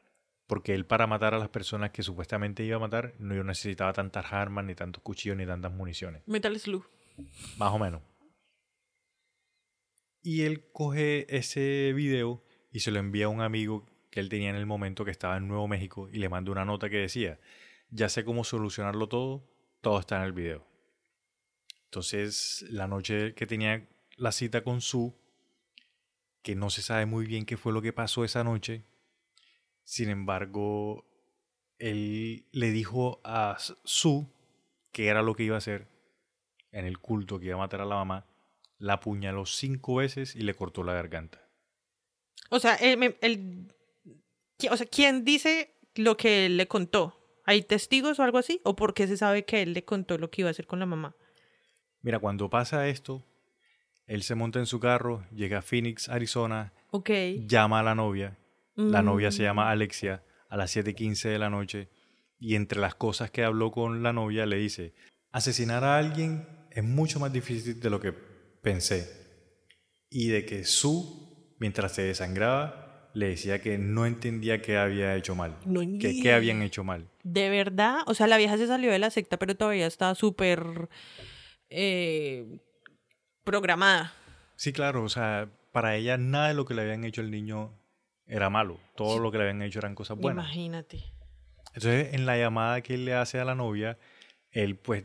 Porque 0.47 0.75
él 0.75 0.87
para 0.87 1.07
matar 1.07 1.35
a 1.35 1.39
las 1.39 1.49
personas 1.49 1.91
que 1.91 2.03
supuestamente 2.03 2.65
iba 2.65 2.77
a 2.77 2.81
matar 2.81 3.15
no 3.19 3.43
necesitaba 3.45 3.93
tantas 3.93 4.33
armas, 4.33 4.65
ni 4.65 4.75
tantos 4.75 5.03
cuchillos, 5.03 5.37
ni 5.37 5.47
tantas 5.47 5.73
municiones. 5.73 6.23
Metal 6.27 6.59
Slug. 6.59 6.85
Más 7.57 7.73
o 7.73 7.79
menos. 7.79 8.03
Y 10.23 10.43
él 10.43 10.71
coge 10.73 11.27
ese 11.35 11.93
video 11.95 12.43
y 12.71 12.81
se 12.81 12.91
lo 12.91 12.99
envía 12.99 13.27
a 13.27 13.29
un 13.29 13.41
amigo 13.41 13.87
que 14.11 14.21
él 14.21 14.29
tenía 14.29 14.51
en 14.51 14.57
el 14.57 14.67
momento 14.67 15.05
que 15.05 15.11
estaba 15.11 15.37
en 15.37 15.49
Nuevo 15.49 15.69
México 15.69 16.09
y 16.13 16.19
le 16.19 16.29
manda 16.29 16.53
una 16.53 16.65
nota 16.65 16.91
que 16.91 16.97
decía, 16.97 17.39
ya 17.91 18.09
sé 18.09 18.25
cómo 18.25 18.45
solucionarlo 18.45 19.09
todo, 19.09 19.49
todo 19.81 20.01
está 20.01 20.17
en 20.17 20.23
el 20.23 20.33
video. 20.33 20.67
Entonces, 21.85 22.65
la 22.69 22.87
noche 22.87 23.35
que 23.35 23.47
tenía 23.47 23.89
la 24.17 24.33
cita 24.33 24.63
con 24.63 24.81
Su, 24.81 25.15
que 26.43 26.55
no 26.55 26.71
se 26.71 26.83
sabe 26.83 27.07
muy 27.07 27.27
bien 27.27 27.47
qué 27.47 27.57
fue 27.57 27.73
lo 27.73 27.83
que 27.83 27.93
pasó 27.93 28.25
esa 28.25 28.45
noche, 28.45 28.85
sin 29.85 30.11
embargo, 30.11 31.07
él 31.79 32.47
le 32.53 32.71
dijo 32.71 33.21
a 33.25 33.57
Su 33.85 34.31
que 34.93 35.07
era 35.09 35.23
lo 35.23 35.35
que 35.35 35.45
iba 35.45 35.55
a 35.55 35.59
hacer 35.59 35.89
en 36.73 36.85
el 36.85 36.99
culto 36.99 37.39
que 37.39 37.47
iba 37.47 37.55
a 37.55 37.59
matar 37.59 37.81
a 37.81 37.87
la 37.87 37.97
mamá, 37.97 38.27
la 38.79 38.95
apuñaló 38.95 39.47
cinco 39.47 39.97
veces 39.97 40.35
y 40.37 40.41
le 40.41 40.55
cortó 40.55 40.83
la 40.83 40.93
garganta. 40.93 41.49
O 42.51 42.59
sea, 42.59 42.75
el, 42.75 43.73
o 44.71 44.77
sea, 44.77 44.87
¿quién 44.87 45.25
dice 45.25 45.75
lo 45.95 46.17
que 46.17 46.49
le 46.49 46.67
contó? 46.67 47.28
¿Hay 47.49 47.63
testigos 47.63 48.19
o 48.19 48.23
algo 48.23 48.39
así? 48.39 48.61
¿O 48.65 48.77
por 48.77 48.95
qué 48.95 49.07
se 49.07 49.17
sabe 49.17 49.45
que 49.45 49.63
él 49.63 49.73
le 49.73 49.85
contó 49.85 50.19
lo 50.19 50.31
que 50.31 50.43
iba 50.43 50.49
a 50.49 50.53
hacer 50.53 50.67
con 50.67 50.79
la 50.79 50.87
mamá? 50.87 51.17
Mira, 52.03 52.19
cuando 52.19 52.51
pasa 52.51 52.89
esto, 52.89 53.25
él 54.07 54.23
se 54.23 54.35
monta 54.35 54.59
en 54.59 54.67
su 54.67 54.79
carro, 54.81 55.25
llega 55.33 55.59
a 55.59 55.63
Phoenix, 55.63 56.09
Arizona, 56.09 56.73
llama 57.47 57.81
a 57.81 57.83
la 57.83 57.95
novia 57.95 58.37
la 58.79 59.03
novia 59.03 59.33
se 59.33 59.43
llama 59.43 59.65
mm. 59.65 59.69
Alexia 59.69 60.23
a 60.49 60.57
las 60.57 60.75
7:15 60.75 61.29
de 61.29 61.39
la 61.39 61.51
noche 61.51 61.89
y 62.39 62.55
entre 62.55 62.81
las 62.81 62.95
cosas 62.95 63.31
que 63.31 63.43
habló 63.43 63.73
con 63.73 64.05
la 64.05 64.13
novia 64.13 64.47
le 64.47 64.57
dice, 64.57 64.95
asesinar 65.33 65.83
a 65.83 65.99
alguien 65.99 66.47
es 66.71 66.85
mucho 66.85 67.19
más 67.19 67.33
difícil 67.33 67.81
de 67.81 67.91
lo 67.91 68.01
que 68.01 68.13
pensé. 68.63 69.27
Y 70.09 70.29
de 70.29 70.47
que 70.47 70.65
su, 70.65 71.57
mientras 71.59 71.93
se 71.93 72.03
desangraba, 72.03 72.88
le 73.15 73.29
decía 73.29 73.61
que 73.61 73.79
no 73.79 74.07
entendía 74.07 74.61
qué 74.63 74.77
había 74.77 75.15
hecho 75.17 75.35
mal. 75.35 75.57
que 76.01 76.21
qué 76.21 76.33
habían 76.33 76.63
hecho 76.63 76.85
mal. 76.85 77.09
De 77.23 77.51
verdad, 77.51 77.99
o 78.07 78.15
sea, 78.15 78.27
la 78.27 78.37
vieja 78.37 78.57
se 78.57 78.67
salió 78.67 78.91
de 78.91 78.99
la 78.99 79.11
secta, 79.11 79.39
pero 79.39 79.57
todavía 79.57 79.87
estaba 79.87 80.15
súper 80.15 80.89
eh, 81.71 82.61
programada. 83.45 84.13
Sí, 84.57 84.73
claro, 84.73 85.05
o 85.05 85.09
sea, 85.09 85.49
para 85.73 85.97
ella 85.97 86.17
nada 86.17 86.49
de 86.49 86.55
lo 86.55 86.65
que 86.65 86.75
le 86.75 86.83
habían 86.83 87.05
hecho 87.05 87.21
al 87.21 87.31
niño 87.31 87.73
era 88.27 88.51
malo. 88.51 88.79
Todo 88.97 89.19
lo 89.19 89.31
que 89.31 89.39
le 89.39 89.45
habían 89.45 89.63
hecho 89.63 89.79
eran 89.79 89.95
cosas 89.95 90.19
buenas. 90.19 90.45
Imagínate. 90.45 91.05
Entonces, 91.75 92.15
en 92.15 92.27
la 92.27 92.37
llamada 92.37 92.81
que 92.83 92.95
él 92.95 93.05
le 93.05 93.15
hace 93.15 93.39
a 93.39 93.45
la 93.45 93.55
novia, 93.55 93.99
él 94.51 94.77
pues 94.77 95.05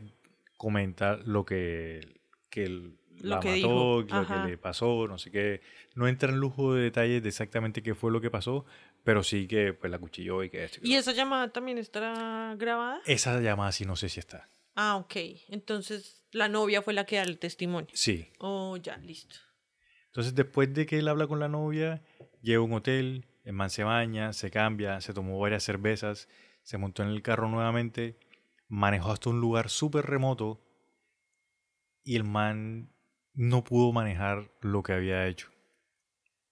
comenta 0.56 1.16
lo 1.16 1.44
que, 1.44 2.20
que 2.50 2.94
lo 3.20 3.40
que 3.40 3.56
mató, 3.56 4.02
lo 4.02 4.26
que 4.26 4.48
le 4.48 4.58
pasó, 4.58 5.06
no 5.08 5.18
sé 5.18 5.30
qué. 5.30 5.60
No 5.94 6.08
entra 6.08 6.30
en 6.30 6.38
lujo 6.38 6.74
de 6.74 6.84
detalles 6.84 7.22
de 7.22 7.28
exactamente 7.28 7.82
qué 7.82 7.94
fue 7.94 8.10
lo 8.10 8.20
que 8.20 8.30
pasó, 8.30 8.64
pero 9.02 9.22
sí 9.22 9.46
que 9.46 9.72
pues 9.72 9.90
la 9.90 9.98
cuchilló 9.98 10.42
y 10.42 10.50
que 10.50 10.64
esto. 10.64 10.80
¿Y 10.82 10.94
esa 10.94 11.12
llamada 11.12 11.52
también 11.52 11.78
estará 11.78 12.54
grabada? 12.56 13.00
Esa 13.06 13.40
llamada 13.40 13.72
sí 13.72 13.84
no 13.84 13.96
sé 13.96 14.08
si 14.08 14.20
está. 14.20 14.48
Ah, 14.74 14.96
ok. 14.96 15.14
Entonces 15.48 16.24
la 16.32 16.48
novia 16.48 16.82
fue 16.82 16.94
la 16.94 17.06
que 17.06 17.16
da 17.16 17.22
el 17.22 17.38
testimonio. 17.38 17.90
Sí. 17.94 18.28
Oh, 18.38 18.76
ya, 18.76 18.96
listo. 18.96 19.36
Entonces 20.06 20.34
después 20.34 20.72
de 20.72 20.86
que 20.86 20.98
él 20.98 21.08
habla 21.08 21.26
con 21.26 21.40
la 21.40 21.48
novia, 21.48 22.02
Llega 22.44 22.58
a 22.58 22.62
un 22.62 22.74
hotel, 22.74 23.24
el 23.44 23.54
man 23.54 23.70
se 23.70 23.84
baña, 23.84 24.34
se 24.34 24.50
cambia, 24.50 25.00
se 25.00 25.14
tomó 25.14 25.38
varias 25.38 25.62
cervezas, 25.62 26.28
se 26.62 26.76
montó 26.76 27.02
en 27.02 27.08
el 27.08 27.22
carro 27.22 27.48
nuevamente, 27.48 28.18
manejó 28.68 29.12
hasta 29.12 29.30
un 29.30 29.40
lugar 29.40 29.70
súper 29.70 30.04
remoto 30.04 30.62
y 32.02 32.16
el 32.16 32.24
man 32.24 32.92
no 33.34 33.64
pudo 33.64 33.92
manejar 33.92 34.50
lo 34.60 34.82
que 34.82 34.92
había 34.92 35.26
hecho. 35.26 35.50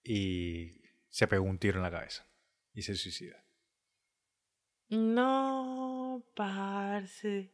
Y 0.03 0.81
se 1.09 1.27
pegó 1.27 1.43
un 1.45 1.57
tiro 1.57 1.77
en 1.77 1.83
la 1.83 1.91
cabeza 1.91 2.27
y 2.73 2.81
se 2.83 2.95
suicida. 2.95 3.43
No, 4.89 6.23
parce. 6.35 7.51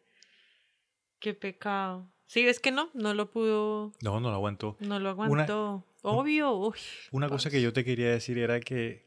Qué 1.20 1.34
pecado. 1.34 2.12
Sí, 2.26 2.48
es 2.48 2.60
que 2.60 2.72
no, 2.72 2.90
no 2.94 3.14
lo 3.14 3.32
pudo. 3.32 3.92
No, 4.02 4.20
no 4.20 4.30
lo 4.30 4.36
aguantó. 4.36 4.78
No 4.80 5.00
lo 5.00 5.10
aguantó. 5.10 5.86
Obvio. 6.02 6.74
una 7.12 7.28
cosa 7.28 7.50
que 7.50 7.62
yo 7.62 7.74
te 7.74 7.84
quería 7.84 8.12
decir 8.12 8.38
era 8.38 8.60
que, 8.60 9.06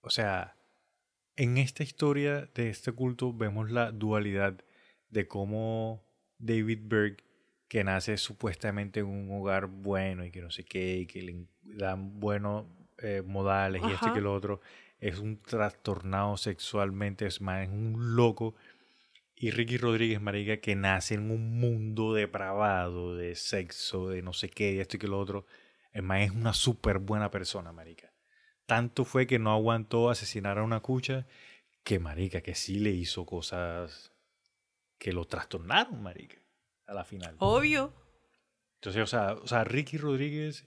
o 0.00 0.10
sea, 0.10 0.56
en 1.36 1.58
esta 1.58 1.82
historia 1.82 2.50
de 2.54 2.70
este 2.70 2.92
culto 2.92 3.32
vemos 3.32 3.70
la 3.70 3.92
dualidad 3.92 4.62
de 5.10 5.28
cómo 5.28 6.04
David 6.38 6.80
Berg, 6.82 7.22
que 7.68 7.84
nace 7.84 8.16
supuestamente 8.16 9.00
en 9.00 9.06
un 9.06 9.30
hogar 9.30 9.66
bueno 9.66 10.24
y 10.24 10.30
que 10.30 10.40
no 10.40 10.50
sé 10.50 10.64
qué, 10.64 10.98
y 10.98 11.06
que 11.06 11.22
le 11.22 11.46
dan 11.62 12.20
buenos 12.20 12.66
eh, 12.98 13.22
modales 13.24 13.82
y 13.84 13.92
esto 13.92 14.08
y 14.08 14.12
que 14.12 14.20
lo 14.20 14.32
otro, 14.32 14.60
es 15.00 15.18
un 15.18 15.40
trastornado 15.42 16.36
sexualmente, 16.36 17.26
es 17.26 17.40
más, 17.40 17.66
es 17.66 17.68
un 17.68 18.16
loco 18.16 18.54
y 19.38 19.50
Ricky 19.50 19.76
Rodríguez, 19.76 20.18
marica, 20.20 20.56
que 20.56 20.74
nace 20.74 21.14
en 21.14 21.30
un 21.30 21.60
mundo 21.60 22.14
depravado 22.14 23.14
de 23.14 23.34
sexo, 23.34 24.08
de 24.08 24.22
no 24.22 24.32
sé 24.32 24.48
qué, 24.48 24.72
de 24.72 24.80
esto 24.80 24.96
y 24.96 25.00
que 25.00 25.08
lo 25.08 25.20
otro. 25.20 25.44
El 25.92 26.02
man 26.02 26.20
es 26.20 26.30
una 26.30 26.54
súper 26.54 26.98
buena 27.00 27.30
persona, 27.30 27.70
marica. 27.70 28.10
Tanto 28.64 29.04
fue 29.04 29.26
que 29.26 29.38
no 29.38 29.52
aguantó 29.52 30.08
asesinar 30.08 30.58
a 30.58 30.62
una 30.62 30.80
cucha 30.80 31.26
que, 31.84 31.98
marica, 31.98 32.40
que 32.40 32.54
sí 32.54 32.78
le 32.78 32.90
hizo 32.90 33.26
cosas 33.26 34.10
que 34.98 35.12
lo 35.12 35.26
trastornaron, 35.26 36.02
marica, 36.02 36.38
a 36.86 36.94
la 36.94 37.04
final. 37.04 37.36
Obvio. 37.38 37.92
Entonces, 38.76 39.02
o 39.02 39.06
sea, 39.06 39.32
o 39.34 39.46
sea 39.46 39.64
Ricky 39.64 39.98
Rodríguez 39.98 40.66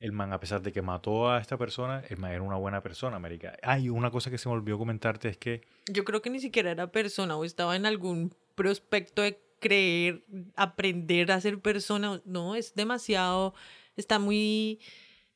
el 0.00 0.12
man, 0.12 0.32
a 0.32 0.38
pesar 0.38 0.62
de 0.62 0.72
que 0.72 0.80
mató 0.80 1.30
a 1.30 1.40
esta 1.40 1.56
persona, 1.56 2.04
el 2.08 2.18
man 2.18 2.30
era 2.30 2.42
una 2.42 2.56
buena 2.56 2.82
persona, 2.82 3.16
América. 3.16 3.56
Ah, 3.62 3.78
y 3.78 3.88
una 3.88 4.10
cosa 4.10 4.30
que 4.30 4.38
se 4.38 4.48
me 4.48 4.54
olvidó 4.54 4.78
comentarte 4.78 5.28
es 5.28 5.36
que... 5.36 5.62
Yo 5.86 6.04
creo 6.04 6.22
que 6.22 6.30
ni 6.30 6.40
siquiera 6.40 6.70
era 6.70 6.92
persona 6.92 7.36
o 7.36 7.44
estaba 7.44 7.74
en 7.74 7.84
algún 7.84 8.34
prospecto 8.54 9.22
de 9.22 9.40
creer, 9.58 10.22
aprender 10.54 11.32
a 11.32 11.40
ser 11.40 11.58
persona. 11.58 12.22
No, 12.24 12.54
es 12.54 12.74
demasiado, 12.76 13.54
está 13.96 14.20
muy, 14.20 14.78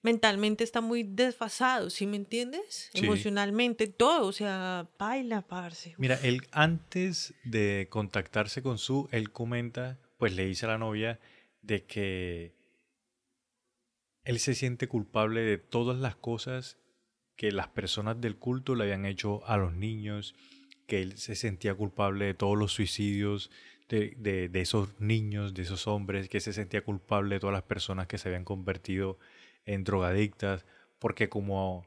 mentalmente 0.02 0.62
está 0.62 0.80
muy 0.80 1.02
desfasado, 1.02 1.90
¿sí 1.90 2.06
me 2.06 2.16
entiendes? 2.16 2.90
Emocionalmente, 2.94 3.88
todo, 3.88 4.28
o 4.28 4.32
sea, 4.32 4.86
baila, 4.96 5.42
parce. 5.42 5.96
Mira, 5.98 6.20
él 6.22 6.46
antes 6.52 7.34
de 7.42 7.88
contactarse 7.90 8.62
con 8.62 8.78
su, 8.78 9.08
él 9.10 9.32
comenta, 9.32 9.98
pues 10.22 10.36
le 10.36 10.46
dice 10.46 10.66
a 10.66 10.68
la 10.68 10.78
novia 10.78 11.18
de 11.62 11.84
que 11.84 12.54
él 14.22 14.38
se 14.38 14.54
siente 14.54 14.86
culpable 14.86 15.40
de 15.40 15.58
todas 15.58 15.98
las 15.98 16.14
cosas 16.14 16.78
que 17.34 17.50
las 17.50 17.66
personas 17.66 18.20
del 18.20 18.36
culto 18.36 18.76
le 18.76 18.84
habían 18.84 19.04
hecho 19.04 19.44
a 19.48 19.56
los 19.56 19.74
niños, 19.74 20.36
que 20.86 21.02
él 21.02 21.18
se 21.18 21.34
sentía 21.34 21.74
culpable 21.74 22.26
de 22.26 22.34
todos 22.34 22.56
los 22.56 22.72
suicidios 22.72 23.50
de, 23.88 24.14
de, 24.16 24.60
esos 24.60 25.00
niños, 25.00 25.54
de 25.54 25.62
esos 25.62 25.88
hombres, 25.88 26.28
que 26.28 26.38
se 26.38 26.52
sentía 26.52 26.84
culpable 26.84 27.34
de 27.34 27.40
todas 27.40 27.54
las 27.54 27.64
personas 27.64 28.06
que 28.06 28.16
se 28.16 28.28
habían 28.28 28.44
convertido 28.44 29.18
en 29.64 29.82
drogadictas, 29.82 30.64
porque 31.00 31.28
como 31.28 31.84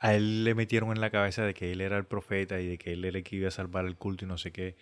a 0.00 0.16
él 0.16 0.42
le 0.42 0.56
metieron 0.56 0.90
en 0.90 1.00
la 1.00 1.10
cabeza 1.10 1.44
de 1.44 1.54
que 1.54 1.70
él 1.70 1.80
era 1.80 1.96
el 1.96 2.06
profeta 2.06 2.60
y 2.60 2.66
de 2.66 2.76
que 2.76 2.94
él 2.94 3.04
era 3.04 3.18
el 3.18 3.22
que 3.22 3.36
iba 3.36 3.46
a 3.46 3.52
salvar 3.52 3.86
el 3.86 3.94
culto 3.94 4.24
y 4.24 4.28
no 4.28 4.36
sé 4.36 4.50
qué, 4.50 4.74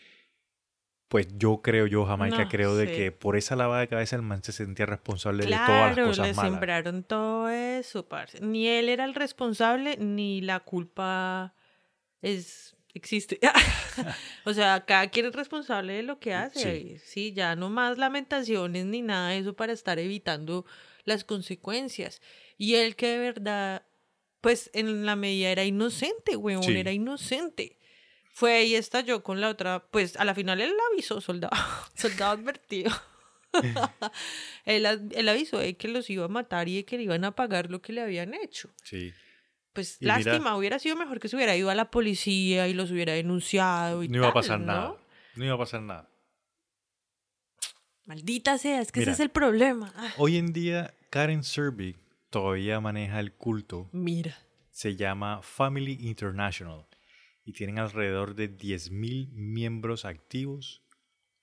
pues 1.09 1.29
yo 1.39 1.61
creo, 1.63 1.87
yo 1.87 2.05
Jamaica 2.05 2.45
No, 2.45 2.49
creo 2.49 2.75
de 2.77 2.87
sí. 2.89 2.93
que 2.97 3.13
por 3.13 3.37
esa 3.37 3.55
lavada 3.57 3.81
de 3.83 3.89
cabeza 3.89 4.17
el 4.17 4.23
man 4.23 4.43
se 4.43 4.53
sentía 4.53 4.87
responsable 4.87 5.45
de 5.45 5.51
todas 5.53 5.69
las 5.69 5.95
Claro, 5.95 6.07
cosas 6.09 6.27
le 6.29 6.35
malas. 6.35 6.51
sembraron 6.53 7.03
todo 7.05 7.49
eso, 7.49 8.07
parce. 8.09 8.41
Ni 8.41 8.67
él 8.69 8.89
era 8.89 9.05
el 9.05 9.15
responsable, 9.15 9.97
ni 9.99 10.41
la 10.41 10.61
culpa 10.61 11.55
es 12.23 12.77
existe. 12.95 13.39
o 14.45 14.53
sea, 14.55 14.85
cada 14.87 15.09
quien 15.09 15.27
es 15.27 15.33
responsable 15.35 15.93
de 15.93 16.03
lo 16.03 16.19
que 16.19 16.33
hace. 16.35 16.99
Sí. 16.99 17.33
ya 17.35 17.55
no 17.55 17.69
más 17.71 17.99
lamentaciones 17.99 18.87
ni 18.87 19.03
nada 19.03 19.29
de 19.31 19.39
eso 19.39 19.55
para 19.55 19.73
estar 19.73 19.99
evitando 19.99 20.65
las 21.05 21.23
consecuencias. 21.25 22.21
Y 22.59 22.75
él 22.77 22.97
que 22.97 23.07
de 23.09 23.19
verdad, 23.19 23.83
pues 24.41 24.71
en 24.73 25.05
la 25.07 25.15
medida 25.15 25.51
era 25.51 25.65
inocente, 25.65 26.37
weón, 26.37 26.63
Sí. 26.63 26.77
era 26.77 26.91
inocente. 26.91 27.79
Fue 28.39 28.65
y 28.65 28.75
estalló 28.75 29.23
con 29.23 29.41
la 29.41 29.49
otra, 29.49 29.87
pues 29.91 30.15
a 30.19 30.25
la 30.27 30.35
final 30.35 30.61
él 30.61 30.75
avisó, 30.93 31.23
soldado, 31.23 31.57
soldado 31.95 32.33
advertido. 32.33 32.91
él, 34.67 34.85
él 35.15 35.29
avisó 35.31 35.57
de 35.59 35.75
que 35.79 35.89
los 35.89 36.11
iba 36.11 36.27
a 36.27 36.29
matar 36.29 36.69
y 36.69 36.77
de 36.77 36.85
que 36.85 36.99
le 36.99 37.05
iban 37.05 37.25
a 37.25 37.35
pagar 37.35 37.71
lo 37.71 37.81
que 37.81 37.95
le 37.95 38.03
habían 38.03 38.35
hecho. 38.35 38.69
Sí. 38.85 39.15
Pues 39.73 39.97
Y 40.01 40.05
mira- 40.05 40.19
lástima, 40.19 40.55
hubiera 40.55 40.79
sido 40.79 40.97
mejor 40.97 41.19
que 41.19 41.29
se 41.29 41.37
hubiera 41.37 41.57
ido 41.57 41.71
a 41.71 41.75
la 41.75 41.91
policía 41.91 42.69
y 42.69 42.75
los 42.75 42.91
hubiera 42.91 43.15
denunciado 43.15 44.03
y 44.03 44.09
No 44.09 44.19
iba 44.19 44.29
a 44.29 44.33
pasar 44.35 44.61
¿no? 44.61 44.67
nada. 44.67 44.97
No 45.35 45.45
iba 45.47 45.55
a 45.55 45.59
pasar 45.59 45.81
nada. 45.81 46.11
Maldita 48.05 48.59
sea, 48.59 48.81
es 48.83 48.93
que 48.93 49.01
Mira. 49.01 49.13
ese 49.13 49.23
es 49.23 49.25
el 49.25 49.31
problema. 49.31 49.93
Ah, 49.97 50.13
Hoy 50.19 50.37
en 50.37 50.53
día, 50.53 50.95
Karen 51.11 51.43
Serby 51.43 51.97
todavía 52.31 52.81
maneja 52.81 53.19
el 53.21 53.33
culto. 53.33 53.89
mira. 53.93 54.37
Se 54.71 54.95
llama 54.95 55.41
Family 55.43 55.97
International 56.03 56.85
y 57.47 57.53
tienen 57.53 57.79
alrededor 57.79 58.35
de 58.35 58.55
10.000 58.55 59.31
miembros 59.33 60.05
activos. 60.05 60.83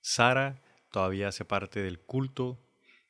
Sara 0.01 0.61
todavía 0.91 1.30
hace 1.30 1.45
parte 1.45 1.81
del 1.81 1.99
culto 1.99 2.61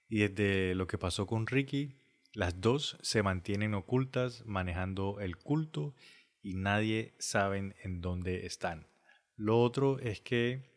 y 0.07 0.19
desde 0.19 0.75
lo 0.75 0.85
que 0.85 0.99
pasó 0.99 1.25
con 1.25 1.47
Ricky, 1.47 1.97
las 2.33 2.61
dos 2.61 2.97
se 3.01 3.23
mantienen 3.23 3.73
ocultas 3.73 4.45
manejando 4.45 5.19
el 5.19 5.37
culto 5.37 5.95
y 6.43 6.53
nadie 6.53 7.15
sabe 7.17 7.73
en 7.81 7.99
dónde 7.99 8.45
están. 8.45 8.87
Lo 9.35 9.59
otro 9.59 9.97
es 9.97 10.21
que 10.21 10.71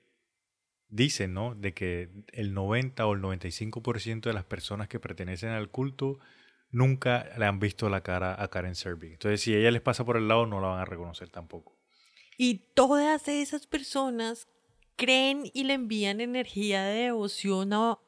dicen, 0.88 1.34
¿no? 1.34 1.54
De 1.54 1.74
que 1.74 2.08
el 2.32 2.54
90 2.54 3.06
o 3.06 3.12
el 3.12 3.20
95% 3.20 4.22
de 4.22 4.32
las 4.32 4.44
personas 4.44 4.88
que 4.88 5.00
pertenecen 5.00 5.50
al 5.50 5.70
culto 5.70 6.18
nunca 6.70 7.28
le 7.36 7.44
han 7.44 7.58
visto 7.58 7.90
la 7.90 8.02
cara 8.02 8.42
a 8.42 8.48
Karen 8.48 8.74
Serby. 8.74 9.12
Entonces, 9.12 9.42
si 9.42 9.54
ella 9.54 9.70
les 9.70 9.82
pasa 9.82 10.04
por 10.04 10.16
el 10.16 10.28
lado, 10.28 10.46
no 10.46 10.60
la 10.60 10.68
van 10.68 10.80
a 10.80 10.84
reconocer 10.86 11.28
tampoco. 11.28 11.75
Y 12.38 12.62
todas 12.74 13.28
esas 13.28 13.66
personas 13.66 14.46
creen 14.96 15.50
y 15.54 15.64
le 15.64 15.74
envían 15.74 16.20
energía 16.20 16.84
de 16.84 17.04
devoción 17.04 17.72
a, 17.72 17.98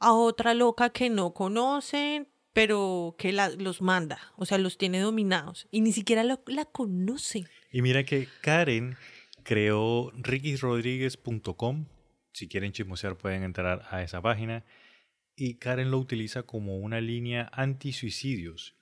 a 0.00 0.12
otra 0.12 0.54
loca 0.54 0.90
que 0.90 1.08
no 1.10 1.32
conocen, 1.34 2.28
pero 2.52 3.14
que 3.18 3.32
la- 3.32 3.50
los 3.50 3.82
manda, 3.82 4.18
o 4.36 4.46
sea, 4.46 4.56
los 4.58 4.78
tiene 4.78 5.00
dominados. 5.00 5.68
Y 5.70 5.80
ni 5.82 5.92
siquiera 5.92 6.24
la 6.24 6.64
conocen. 6.64 7.46
Y 7.70 7.82
mira 7.82 8.04
que 8.04 8.28
Karen 8.40 8.96
creó 9.42 10.10
rickyrodriguez.com. 10.80 11.86
Si 12.32 12.48
quieren 12.48 12.72
chismosear 12.72 13.16
pueden 13.16 13.42
entrar 13.42 13.86
a 13.90 14.02
esa 14.02 14.20
página. 14.20 14.64
Y 15.34 15.54
Karen 15.54 15.90
lo 15.90 15.98
utiliza 15.98 16.44
como 16.44 16.78
una 16.78 17.00
línea 17.00 17.50
anti-suicidios. 17.52 18.74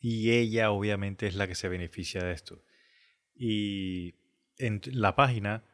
Y 0.00 0.32
ella 0.32 0.70
obviamente 0.70 1.26
es 1.26 1.34
la 1.34 1.46
que 1.46 1.54
se 1.54 1.68
beneficia 1.68 2.22
de 2.22 2.32
esto. 2.32 2.62
Y 3.34 4.14
en 4.58 4.80
la 4.86 5.16
página 5.16 5.64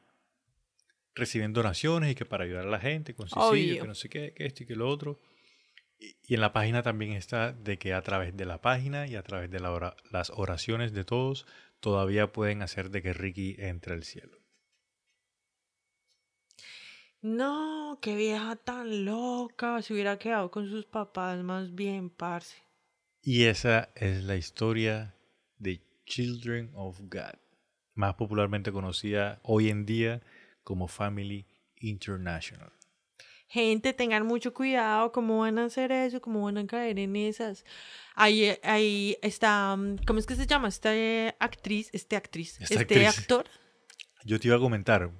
reciben 1.15 1.53
donaciones 1.53 2.12
y 2.12 2.15
que 2.15 2.24
para 2.24 2.45
ayudar 2.45 2.66
a 2.66 2.70
la 2.70 2.81
gente 2.81 3.15
con 3.15 3.28
suicidio, 3.28 3.82
que 3.82 3.89
no 3.89 3.95
sé 3.95 4.09
qué, 4.09 4.32
que 4.32 4.47
esto 4.47 4.62
y 4.62 4.66
que 4.66 4.77
lo 4.77 4.89
otro. 4.89 5.19
Y, 5.99 6.16
y 6.27 6.35
en 6.35 6.41
la 6.41 6.53
página 6.53 6.82
también 6.82 7.12
está 7.12 7.53
de 7.53 7.78
que 7.78 7.93
a 7.93 8.01
través 8.03 8.37
de 8.37 8.47
la 8.47 8.61
página 8.61 9.07
y 9.07 9.16
a 9.16 9.23
través 9.23 9.51
de 9.51 9.61
la 9.61 9.70
ora- 9.73 9.97
las 10.11 10.31
oraciones 10.31 10.93
de 10.93 11.05
todos, 11.05 11.47
todavía 11.81 12.32
pueden 12.32 12.62
hacer 12.62 12.91
de 12.91 13.03
que 13.03 13.12
Ricky 13.12 13.57
entre 13.59 13.95
al 13.95 14.05
cielo. 14.05 14.39
No, 17.23 17.99
qué 18.01 18.16
vieja 18.16 18.57
tan 18.57 19.05
loca. 19.05 19.82
Se 19.82 19.93
hubiera 19.93 20.19
quedado 20.19 20.51
con 20.51 20.69
sus 20.70 20.87
papás 20.87 21.43
más 21.43 21.74
bien, 21.74 22.09
parce. 22.09 22.57
Y 23.23 23.45
esa 23.45 23.91
es 23.95 24.24
la 24.24 24.37
historia 24.37 25.15
de 25.59 25.82
Children 26.07 26.70
of 26.74 26.99
God, 27.03 27.39
más 27.95 28.15
popularmente 28.15 28.73
conocida 28.73 29.41
hoy 29.43 29.69
en 29.69 29.87
día 29.87 30.21
como 30.62 30.89
Family 30.89 31.47
International. 31.77 32.73
Gente, 33.49 33.93
tengan 33.93 34.27
mucho 34.27 34.55
cuidado, 34.55 35.11
cómo 35.11 35.41
van 35.41 35.59
a 35.59 35.65
hacer 35.65 35.91
eso, 35.91 36.21
cómo 36.21 36.45
van 36.45 36.59
a 36.59 36.67
caer 36.67 37.01
en 37.01 37.17
esas. 37.17 37.65
Ahí, 38.15 38.57
ahí 38.62 39.17
está, 39.23 39.75
mm, 39.77 39.97
¿cómo 40.07 40.21
es 40.21 40.27
que 40.27 40.37
se 40.37 40.47
llama? 40.47 40.69
Esta 40.69 40.95
eh, 40.95 41.35
actriz, 41.41 41.91
este 41.93 42.15
actriz, 42.15 42.61
Esta 42.61 42.81
este 42.81 43.07
actriz. 43.07 43.19
actor. 43.19 43.47
Yo 44.25 44.39
te 44.39 44.47
iba 44.47 44.57
a 44.57 44.61
comentar, 44.61 45.11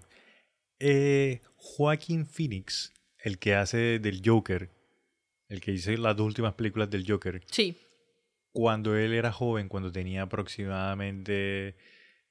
eh, 0.79 1.41
Joaquín 1.57 2.25
Phoenix, 2.25 2.93
el 3.19 3.39
que 3.39 3.55
hace 3.57 3.99
del 3.99 4.23
Joker, 4.25 4.71
el 5.49 5.61
que 5.61 5.73
hizo 5.73 5.91
las 5.93 6.17
dos 6.17 6.27
últimas 6.27 6.55
películas 6.55 6.89
del 6.89 7.05
Joker, 7.11 7.43
Sí, 7.51 7.77
cuando 8.53 8.97
él 8.97 9.13
era 9.13 9.33
joven, 9.33 9.69
cuando 9.69 9.91
tenía 9.91 10.23
aproximadamente 10.23 11.77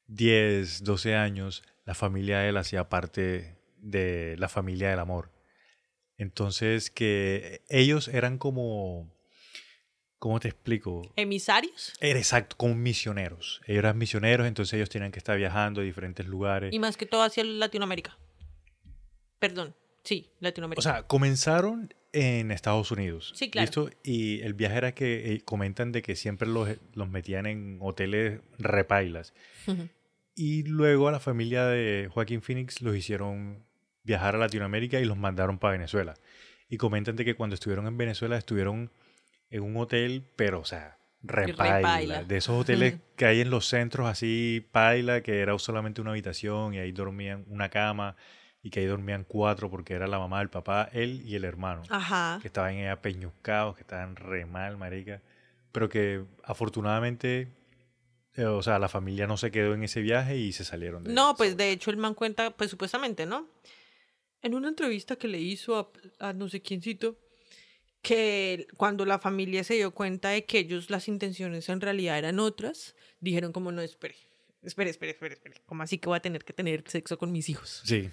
10, 0.09 0.83
12 0.83 1.15
años, 1.15 1.63
la 1.85 1.95
familia 1.95 2.39
de 2.39 2.49
él 2.49 2.57
hacía 2.57 2.89
parte 2.89 3.55
de 3.77 4.35
la 4.37 4.49
familia 4.49 4.89
del 4.89 4.99
amor. 4.99 5.31
Entonces 6.17 6.91
que 6.91 7.63
ellos 7.69 8.09
eran 8.09 8.37
como, 8.37 9.09
¿cómo 10.17 10.39
te 10.39 10.49
explico? 10.49 11.13
emisarios. 11.15 11.93
Era 12.01 12.19
exacto, 12.19 12.57
como 12.57 12.75
misioneros. 12.75 13.61
Ellos 13.65 13.79
eran 13.79 13.97
misioneros, 13.97 14.47
entonces 14.47 14.73
ellos 14.73 14.89
tenían 14.89 15.11
que 15.11 15.19
estar 15.19 15.37
viajando 15.37 15.81
a 15.81 15.83
diferentes 15.83 16.25
lugares. 16.27 16.73
Y 16.73 16.79
más 16.79 16.97
que 16.97 17.05
todo 17.05 17.21
hacia 17.21 17.43
Latinoamérica. 17.43 18.17
Perdón, 19.39 19.75
sí, 20.03 20.29
Latinoamérica. 20.39 20.79
O 20.79 20.83
sea, 20.83 21.03
comenzaron 21.03 21.93
en 22.11 22.51
Estados 22.51 22.91
Unidos. 22.91 23.31
Sí, 23.35 23.49
claro. 23.49 23.65
¿listo? 23.65 23.89
Y 24.03 24.41
el 24.41 24.55
viaje 24.55 24.77
era 24.77 24.93
que 24.93 25.33
eh, 25.33 25.41
comentan 25.41 25.91
de 25.91 26.01
que 26.01 26.15
siempre 26.15 26.47
los, 26.47 26.69
los 26.93 27.09
metían 27.09 27.45
en 27.45 27.77
hoteles 27.81 28.41
repailas. 28.57 29.33
Y 30.41 30.63
luego 30.63 31.09
a 31.09 31.11
la 31.11 31.19
familia 31.19 31.65
de 31.65 32.09
Joaquín 32.13 32.41
Phoenix 32.41 32.81
los 32.81 32.95
hicieron 32.95 33.61
viajar 34.03 34.35
a 34.35 34.37
Latinoamérica 34.37 34.97
y 34.97 35.03
los 35.03 35.17
mandaron 35.17 35.59
para 35.59 35.73
Venezuela. 35.73 36.13
Y 36.69 36.77
comentan 36.77 37.17
de 37.17 37.25
que 37.25 37.35
cuando 37.35 37.55
estuvieron 37.55 37.87
en 37.87 37.97
Venezuela 37.97 38.37
estuvieron 38.37 38.89
en 39.49 39.63
un 39.63 39.75
hotel, 39.75 40.23
pero, 40.37 40.61
o 40.61 40.63
sea, 40.63 40.97
repaila. 41.23 42.23
De 42.23 42.37
esos 42.37 42.55
hoteles 42.55 42.95
que 43.17 43.25
hay 43.25 43.41
en 43.41 43.49
los 43.49 43.67
centros 43.67 44.07
así, 44.07 44.65
paila, 44.71 45.19
que 45.19 45.41
era 45.41 45.59
solamente 45.59 45.99
una 45.99 46.11
habitación 46.11 46.73
y 46.73 46.77
ahí 46.77 46.93
dormían 46.93 47.43
una 47.49 47.67
cama 47.67 48.15
y 48.63 48.69
que 48.69 48.79
ahí 48.79 48.85
dormían 48.85 49.25
cuatro 49.27 49.69
porque 49.69 49.93
era 49.93 50.07
la 50.07 50.19
mamá, 50.19 50.41
el 50.41 50.49
papá, 50.49 50.87
él 50.93 51.21
y 51.25 51.35
el 51.35 51.43
hermano 51.43 51.81
Ajá. 51.89 52.39
que 52.41 52.47
estaban 52.47 52.87
apeñuscados, 52.87 53.75
que 53.75 53.81
estaban 53.81 54.15
re 54.15 54.45
mal, 54.45 54.77
marica. 54.77 55.21
Pero 55.73 55.89
que 55.89 56.23
afortunadamente, 56.45 57.58
o 58.37 58.61
sea, 58.63 58.79
la 58.79 58.89
familia 58.89 59.27
no 59.27 59.37
se 59.37 59.51
quedó 59.51 59.73
en 59.73 59.83
ese 59.83 60.01
viaje 60.01 60.37
y 60.37 60.53
se 60.53 60.63
salieron 60.63 61.03
de 61.03 61.13
No, 61.13 61.35
pues 61.35 61.57
de 61.57 61.71
hecho 61.71 61.91
el 61.91 61.97
man 61.97 62.13
cuenta, 62.13 62.51
pues 62.51 62.69
supuestamente, 62.69 63.25
¿no? 63.25 63.49
En 64.41 64.53
una 64.53 64.69
entrevista 64.69 65.17
que 65.17 65.27
le 65.27 65.39
hizo 65.39 65.77
a, 65.77 66.27
a 66.29 66.33
no 66.33 66.47
sé 66.47 66.61
quiéncito, 66.61 67.17
que 68.01 68.67
cuando 68.77 69.05
la 69.05 69.19
familia 69.19 69.63
se 69.63 69.75
dio 69.75 69.91
cuenta 69.91 70.29
de 70.29 70.45
que 70.45 70.59
ellos 70.59 70.89
las 70.89 71.07
intenciones 71.07 71.67
en 71.69 71.81
realidad 71.81 72.17
eran 72.17 72.39
otras, 72.39 72.95
dijeron 73.19 73.51
como 73.51 73.71
no, 73.71 73.81
espere, 73.81 74.15
espere, 74.63 74.89
espere, 74.89 75.11
espere, 75.11 75.33
espere, 75.33 75.61
¿cómo 75.65 75.83
así 75.83 75.97
que 75.97 76.07
voy 76.07 76.17
a 76.17 76.21
tener 76.21 76.45
que 76.45 76.53
tener 76.53 76.83
sexo 76.87 77.17
con 77.17 77.31
mis 77.31 77.49
hijos? 77.49 77.81
Sí. 77.85 78.09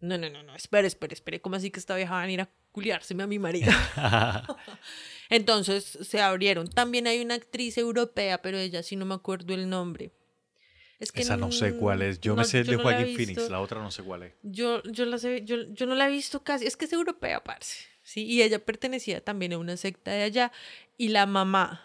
No, 0.00 0.16
no, 0.16 0.30
no, 0.30 0.42
no, 0.42 0.56
espere, 0.56 0.88
espere, 0.88 1.14
espere, 1.14 1.40
¿cómo 1.40 1.56
así 1.56 1.70
que 1.70 1.78
esta 1.78 1.94
vieja 1.94 2.14
va 2.14 2.20
a 2.20 2.22
venir 2.22 2.40
a 2.40 2.50
culiárseme 2.72 3.22
a 3.22 3.26
mi 3.26 3.38
marido? 3.38 3.70
Entonces 5.30 5.84
se 5.84 6.20
abrieron. 6.20 6.68
También 6.68 7.06
hay 7.06 7.20
una 7.20 7.36
actriz 7.36 7.78
europea, 7.78 8.42
pero 8.42 8.58
ella 8.58 8.82
sí 8.82 8.96
no 8.96 9.06
me 9.06 9.14
acuerdo 9.14 9.54
el 9.54 9.70
nombre. 9.70 10.10
Es 10.98 11.10
Esa 11.14 11.38
no 11.38 11.50
sé 11.50 11.72
cuál 11.76 12.02
es. 12.02 12.20
Yo 12.20 12.34
no, 12.34 12.42
me 12.42 12.44
sé 12.44 12.62
de 12.62 12.76
no 12.76 12.82
Joaquín 12.82 13.16
Phoenix, 13.16 13.48
la 13.48 13.60
otra 13.60 13.80
no 13.80 13.90
sé 13.90 14.02
cuál 14.02 14.24
es. 14.24 14.34
Yo, 14.42 14.82
yo, 14.82 15.06
la 15.06 15.16
sé, 15.16 15.42
yo, 15.44 15.56
yo 15.72 15.86
no 15.86 15.94
la 15.94 16.08
he 16.08 16.10
visto 16.10 16.42
casi, 16.42 16.66
es 16.66 16.76
que 16.76 16.84
es 16.84 16.92
europea, 16.92 17.42
parce. 17.42 17.86
¿sí? 18.02 18.26
Y 18.26 18.42
ella 18.42 18.58
pertenecía 18.58 19.24
también 19.24 19.54
a 19.54 19.58
una 19.58 19.78
secta 19.78 20.10
de 20.10 20.24
allá. 20.24 20.52
Y 20.98 21.08
la 21.08 21.24
mamá, 21.24 21.82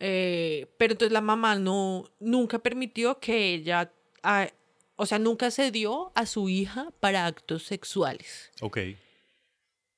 eh, 0.00 0.66
pero 0.76 0.92
entonces 0.92 1.12
la 1.12 1.22
mamá 1.22 1.54
no, 1.54 2.10
nunca 2.20 2.58
permitió 2.58 3.18
que 3.20 3.54
ella, 3.54 3.90
ah, 4.22 4.48
o 4.96 5.06
sea, 5.06 5.18
nunca 5.18 5.50
se 5.50 5.70
dio 5.70 6.12
a 6.14 6.26
su 6.26 6.50
hija 6.50 6.92
para 7.00 7.24
actos 7.24 7.62
sexuales. 7.62 8.50
Ok. 8.60 8.78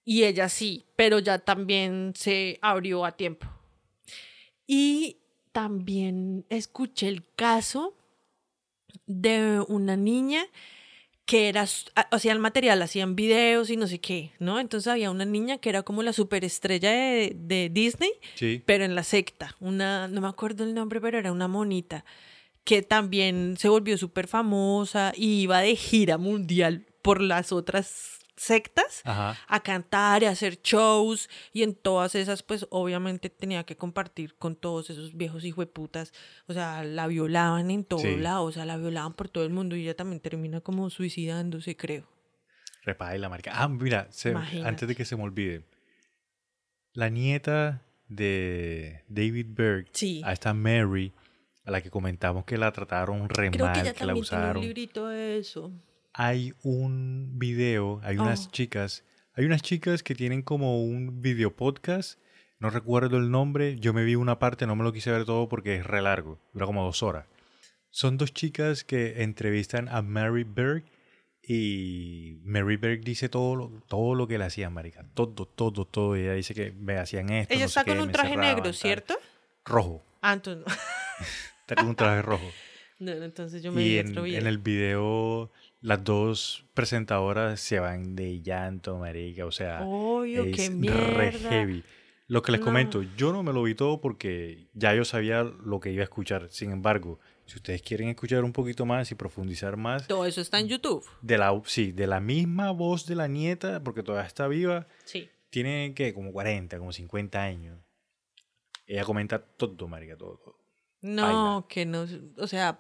Y 0.05 0.25
ella 0.25 0.49
sí, 0.49 0.87
pero 0.97 1.19
ya 1.19 1.39
también 1.39 2.13
se 2.17 2.59
abrió 2.63 3.05
a 3.05 3.13
tiempo. 3.17 3.47
Y 4.67 5.19
también 5.53 6.45
escuché 6.49 7.09
el 7.09 7.25
caso 7.37 7.97
de 9.07 9.61
una 9.69 9.97
niña 9.97 10.45
que 11.27 11.49
era, 11.49 11.65
hacían 12.11 12.41
material, 12.41 12.83
hacían 12.83 13.15
videos 13.15 13.71
y 13.71 13.77
no 13.77 13.87
sé 13.87 14.01
qué, 14.01 14.33
¿no? 14.41 14.59
Entonces 14.59 14.89
había 14.89 15.13
una 15.13 15.25
niña 15.25 15.59
que 15.59 15.69
era 15.69 15.83
como 15.85 16.03
la 16.03 16.13
superestrella 16.13 16.91
de, 16.91 17.37
de 17.37 17.69
Disney, 17.73 18.11
Sí. 18.35 18.63
pero 18.67 18.85
en 18.85 18.97
la 18.97 19.05
secta, 19.05 19.55
una, 19.61 20.09
no 20.09 20.21
me 20.21 20.27
acuerdo 20.29 20.65
el 20.65 20.75
nombre, 20.75 21.01
pero 21.01 21.19
era 21.19 21.31
una 21.31 21.47
monita, 21.47 22.05
que 22.65 22.83
también 22.83 23.57
se 23.59 23.69
volvió 23.69 23.97
súper 23.97 24.27
famosa 24.27 25.13
y 25.17 25.43
iba 25.43 25.61
de 25.61 25.77
gira 25.77 26.19
mundial 26.19 26.85
por 27.01 27.21
las 27.21 27.53
otras 27.53 28.20
sectas 28.41 29.03
Ajá. 29.05 29.37
a 29.49 29.61
cantar 29.61 30.23
y 30.23 30.27
a 30.27 30.31
hacer 30.31 30.63
shows 30.63 31.29
y 31.53 31.63
en 31.63 31.75
todas 31.75 32.15
esas 32.15 32.43
pues 32.43 32.67
obviamente 32.71 33.29
tenía 33.29 33.65
que 33.65 33.77
compartir 33.77 34.35
con 34.37 34.57
todos 34.57 34.89
esos 34.89 35.15
viejos 35.15 35.45
hijueputas, 35.45 36.13
o 36.47 36.55
sea, 36.55 36.83
la 36.83 37.07
violaban 37.07 37.71
en 37.71 37.85
todos 37.85 38.03
Sí. 38.03 38.17
lados, 38.17 38.49
o 38.49 38.53
sea, 38.53 38.65
la 38.65 38.79
violaban 38.79 39.13
por 39.13 39.29
todo 39.29 39.45
el 39.45 39.51
mundo 39.51 39.77
y 39.77 39.83
ella 39.83 39.95
también 39.95 40.21
termina 40.21 40.63
como 40.63 40.89
suicidándose, 40.89 41.77
creo. 41.77 42.09
Repaila, 42.83 43.29
marica. 43.29 43.53
Ah, 43.55 43.69
mira, 43.69 44.07
se- 44.11 44.35
antes 44.65 44.89
de 44.89 44.95
que 44.97 45.05
se 45.05 45.17
me 45.17 45.23
olvide. 45.25 45.67
La 46.95 47.11
nieta 47.11 47.83
de 48.09 49.05
David 49.09 49.49
Berg, 49.51 49.89
Sí. 49.93 50.23
a 50.25 50.33
esta 50.33 50.55
Mary, 50.55 51.13
a 51.65 51.71
la 51.71 51.83
que 51.83 51.91
comentamos 51.91 52.47
que 52.47 52.57
la 52.57 52.73
trataron 52.73 53.29
re 53.29 53.51
Creo 53.51 53.67
mal, 53.67 53.75
que 53.75 53.83
la 53.85 53.93
también 53.93 53.95
tiene 53.95 54.13
un 54.15 54.19
usaron. 54.19 54.63
librito 54.63 55.09
de 55.09 55.37
eso. 55.39 55.71
Hay 56.13 56.55
un 56.63 57.39
video, 57.39 58.01
hay 58.03 58.19
unas 58.19 58.47
Oh. 58.47 58.51
chicas, 58.51 59.05
hay 59.35 59.45
unas 59.45 59.63
chicas 59.63 60.03
que 60.03 60.15
tienen 60.15 60.43
como 60.43 60.83
un 60.83 61.21
video 61.23 61.55
podcast, 61.55 62.19
no 62.59 62.69
recuerdo 62.71 63.17
el 63.17 63.31
nombre, 63.31 63.79
yo 63.79 63.93
me 63.95 64.05
vi 64.05 64.17
una 64.17 64.39
parte, 64.39 64.67
no 64.67 64.75
me 64.77 64.85
lo 64.85 64.93
quise 64.93 65.11
ver 65.11 65.25
todo 65.25 65.49
porque 65.49 65.77
es 65.77 65.87
re 65.87 66.03
largo, 66.03 66.39
dura 66.53 66.67
como 66.67 66.85
dos 66.85 67.03
horas. 67.03 67.27
Son 67.91 68.19
dos 68.19 68.33
chicas 68.35 68.85
que 68.85 69.23
entrevistan 69.23 69.89
a 69.89 70.03
Mary 70.03 70.45
Berg 70.45 70.85
y 71.43 72.37
Mary 72.45 72.77
Berg 72.77 73.01
dice 73.03 73.29
todo 73.29 73.57
lo, 73.57 73.69
todo 73.89 74.15
lo 74.15 74.29
que 74.29 74.39
le 74.39 74.45
hacían, 74.45 74.73
marica. 74.73 75.05
Todo, 75.15 75.47
todo, 75.47 75.85
todo. 75.85 76.15
Ella 76.15 76.35
dice 76.35 76.55
que 76.55 76.71
me 76.71 76.99
hacían 76.99 77.31
esto. 77.31 77.53
Ella 77.55 77.65
no 77.65 77.69
sé 77.69 77.81
está 77.81 77.85
con 77.85 77.97
qué, 77.97 78.03
un 78.03 78.13
traje 78.13 78.37
negro, 78.37 78.63
tal. 78.65 78.75
¿cierto? 78.75 79.15
Rojo. 79.65 80.05
Ah, 80.21 80.35
entonces, 80.35 80.65
Está 81.63 81.77
con 81.77 81.89
un 81.89 81.97
traje 81.97 82.23
rojo. 82.23 82.49
no, 83.01 83.11
entonces 83.13 83.63
yo 83.63 83.73
me 83.73 83.83
y 83.83 83.89
vi 83.89 83.99
en, 83.99 84.11
otro 84.11 84.23
video. 84.23 84.41
en 84.41 84.47
el 84.47 84.59
video 84.59 85.51
las 85.81 86.05
dos 86.05 86.67
presentadoras 86.75 87.61
se 87.61 87.81
van 87.81 88.15
de 88.17 88.43
llanto, 88.43 88.99
marica. 88.99 89.47
O 89.47 89.53
sea, 89.53 89.83
Obvio, 89.85 90.45
es 90.45 90.57
qué 90.57 90.91
re 90.91 91.33
heavy. 91.33 91.85
Lo 92.27 92.43
que 92.43 92.53
les 92.53 92.61
No. 92.61 92.67
comento, 92.67 93.03
yo 93.17 93.33
no 93.33 93.43
me 93.43 93.53
lo 93.53 93.63
vi 93.65 93.75
todo 93.75 94.01
porque 94.01 94.69
ya 94.73 94.95
yo 94.95 95.05
sabía 95.05 95.43
lo 95.43 95.81
que 95.81 95.91
iba 95.91 96.03
a 96.03 96.05
escuchar. 96.05 96.49
Sin 96.51 96.71
embargo, 96.71 97.19
si 97.45 97.57
ustedes 97.57 97.83
quieren 97.83 98.09
escuchar 98.09 98.45
un 98.45 98.53
poquito 98.53 98.87
más 98.87 99.11
y 99.11 99.17
profundizar 99.17 99.77
más, 99.77 100.07
Todo 100.07 100.25
eso 100.27 100.41
está 100.41 100.61
en 100.61 100.69
YouTube. 100.69 101.05
de 101.23 101.39
la, 101.39 101.61
sí, 101.65 101.91
de 101.91 102.07
la 102.07 102.21
misma 102.21 102.71
voz 102.71 103.07
de 103.07 103.17
la 103.17 103.27
nieta, 103.27 103.83
porque 103.83 104.05
todavía 104.05 104.29
está 104.29 104.47
viva, 104.47 104.87
Sí. 105.05 105.29
tiene 105.51 105.93
que 105.95 106.15
como 106.15 106.31
40, 106.33 106.79
como 106.79 106.93
50 106.93 107.43
años. 107.43 107.77
Ella 108.87 109.05
comenta 109.05 109.41
todo, 109.41 109.89
marica, 109.89 110.17
todo. 110.17 110.37
todo. 110.39 110.57
No, 111.03 111.67
que 111.69 111.85
no, 111.85 112.07
o 112.37 112.47
sea, 112.47 112.79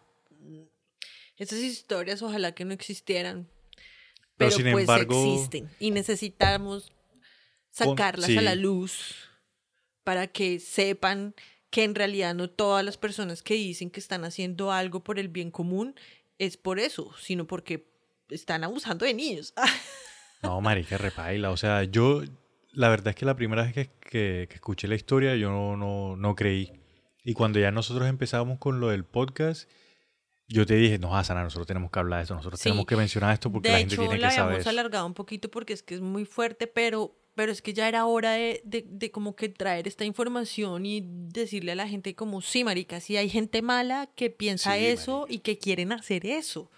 esas 1.41 1.59
historias 1.59 2.23
ojalá 2.23 2.53
que 2.55 2.65
no 2.65 2.73
existieran, 2.73 3.49
Pero 4.37 4.51
pero, 4.51 4.51
sin 4.53 4.71
pues 4.73 4.83
embargo- 4.83 5.35
existen 5.35 5.69
y 5.81 5.91
necesitamos 5.91 6.93
sacarlas 7.71 8.31
a 8.37 8.41
la 8.43 8.53
sí. 8.55 8.59
luz 8.61 9.15
para 10.05 10.27
que 10.29 10.59
sepan 10.61 11.35
que 11.71 11.85
en 11.85 11.95
realidad 11.95 12.35
no 12.35 12.51
todas 12.51 12.85
las 12.85 12.97
personas 12.97 13.43
que 13.43 13.55
dicen 13.55 13.91
que 13.91 14.01
están 14.01 14.25
haciendo 14.25 14.73
algo 14.73 15.05
por 15.05 15.19
el 15.19 15.29
bien 15.29 15.51
común 15.51 15.95
es 16.39 16.57
por 16.57 16.79
eso, 16.81 17.12
sino 17.21 17.47
porque 17.47 17.87
están 18.29 18.65
abusando 18.65 19.05
de 19.05 19.15
niños. 19.15 19.53
No, 20.43 20.59
marica, 20.62 20.97
repaila. 20.97 21.51
O 21.51 21.59
sea, 21.59 21.85
yo, 21.85 22.23
la 22.73 22.89
verdad 22.89 23.09
es 23.09 23.15
que 23.15 23.27
la 23.27 23.37
primera 23.37 23.62
vez 23.62 23.75
que, 23.75 23.91
que- 24.01 24.47
que 24.49 24.55
escuché 24.55 24.89
la 24.89 24.95
historia, 24.95 25.37
yo 25.37 25.51
no, 25.51 25.77
no, 25.77 26.17
no 26.17 26.35
creí. 26.35 26.73
Y 27.23 27.35
cuando 27.35 27.61
ya 27.61 27.71
nosotros 27.71 28.09
empezamos 28.09 28.59
con 28.59 28.81
lo 28.81 28.89
del 28.89 29.05
podcast, 29.05 29.69
yo 30.52 30.66
te 30.66 30.74
dije, 30.74 30.98
no, 30.98 31.16
Hasana, 31.16 31.43
nosotros 31.44 31.66
tenemos 31.66 31.90
que 31.90 31.98
hablar 32.01 32.18
de 32.18 32.22
esto, 32.24 32.35
nosotros 32.35 32.59
Sí. 32.60 32.64
tenemos 32.64 32.85
que 32.85 32.97
mencionar 32.97 33.32
esto 33.32 33.51
porque 33.52 33.68
de 33.68 33.72
la 33.72 33.78
gente 33.78 33.94
hecho, 33.94 34.02
tiene 34.02 34.18
la 34.18 34.28
que 34.28 34.35
saber. 34.35 34.48
habíamos 34.55 34.66
alargado 34.66 35.06
un 35.06 35.14
poquito 35.14 35.48
porque 35.51 35.72
es 35.72 35.82
que 35.82 35.94
es 35.94 36.01
muy 36.01 36.24
fuerte, 36.24 36.66
pero, 36.66 37.16
pero 37.36 37.52
es 37.52 37.62
que 37.62 37.72
ya 37.72 37.86
era 37.89 38.05
hora 38.06 38.32
de, 38.32 38.60
de, 38.64 38.85
de 38.86 39.10
como 39.12 39.36
que 39.36 39.48
traer 39.48 39.86
esta 39.86 40.05
información 40.05 40.85
y 40.86 41.02
decirle 41.06 41.72
a 41.72 41.77
la 41.77 41.86
gente 41.89 42.14
como, 42.16 42.43
sí, 42.43 42.64
marica, 42.64 42.98
sí 43.01 43.16
hay 43.16 43.31
gente 43.31 43.62
mala 43.62 44.09
que 44.16 44.28
piensa 44.31 44.74
Sí, 44.77 44.86
eso 44.86 45.20
marica. 45.20 45.35
y 45.35 45.39
que 45.39 45.59
quieren 45.59 45.93
hacer 45.93 46.27
eso. 46.27 46.70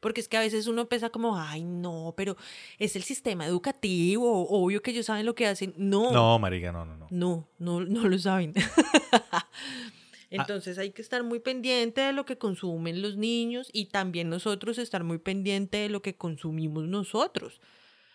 Porque 0.00 0.22
es 0.22 0.28
que 0.28 0.38
a 0.38 0.40
veces 0.40 0.66
uno 0.66 0.88
piensa 0.88 1.10
como, 1.10 1.36
ay, 1.38 1.62
no, 1.62 2.14
pero 2.16 2.36
es 2.78 2.96
el 2.96 3.02
sistema 3.02 3.44
educativo, 3.46 4.48
obvio 4.48 4.80
que 4.82 4.92
ellos 4.92 5.04
saben 5.06 5.26
lo 5.26 5.34
que 5.34 5.46
hacen. 5.46 5.74
No, 5.76 6.10
No, 6.10 6.38
marica, 6.38 6.72
no, 6.72 6.84
no, 6.86 6.96
no. 6.96 7.06
no, 7.10 7.48
no, 7.58 7.80
no 7.80 8.08
lo 8.08 8.18
saben. 8.18 8.54
Entonces 10.30 10.78
hay 10.78 10.92
que 10.92 11.02
estar 11.02 11.24
muy 11.24 11.40
pendiente 11.40 12.00
de 12.00 12.12
lo 12.12 12.24
que 12.24 12.38
consumen 12.38 13.02
los 13.02 13.16
niños 13.16 13.68
y 13.72 13.86
también 13.86 14.30
nosotros 14.30 14.78
estar 14.78 15.02
muy 15.02 15.18
pendiente 15.18 15.78
de 15.78 15.88
lo 15.88 16.02
que 16.02 16.16
consumimos 16.16 16.86
nosotros. 16.86 17.60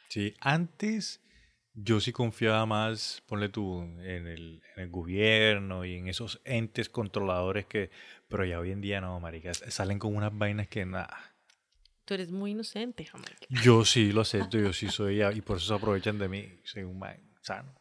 Sí, 0.08 0.34
antes 0.40 1.22
yo 1.74 2.00
sí 2.00 2.14
confiaba 2.14 2.66
más, 2.66 3.22
ponle 3.28 3.50
tú, 3.50 3.82
en 3.82 4.28
el, 4.28 4.62
en 4.76 4.84
el 4.84 4.90
gobierno 4.90 5.84
y 5.84 5.96
en 5.96 6.08
esos 6.08 6.42
entes 6.46 6.88
controladores 6.88 7.66
que, 7.66 7.92
pero 8.30 8.46
ya 8.46 8.60
hoy 8.60 8.72
en 8.72 8.80
día 8.80 9.02
no, 9.02 9.20
marica, 9.20 9.54
salen 9.54 10.00
con 10.00 10.16
unas 10.16 10.36
vainas 10.36 10.70
que 10.70 10.86
nada. 10.86 11.36
Tú 12.06 12.14
eres 12.14 12.32
muy 12.32 12.52
inocente, 12.52 13.04
Jamaica. 13.04 13.46
Yo 13.50 13.84
sí 13.84 14.14
lo 14.14 14.22
acepto, 14.22 14.58
yo 14.58 14.72
sí 14.72 14.88
soy, 14.90 15.22
y 15.22 15.42
por 15.42 15.58
eso 15.58 15.68
se 15.68 15.74
aprovechan 15.74 16.18
de 16.18 16.30
mí, 16.30 16.62
soy 16.64 16.84
un 16.84 16.98
man 16.98 17.20
sano. 17.42 17.76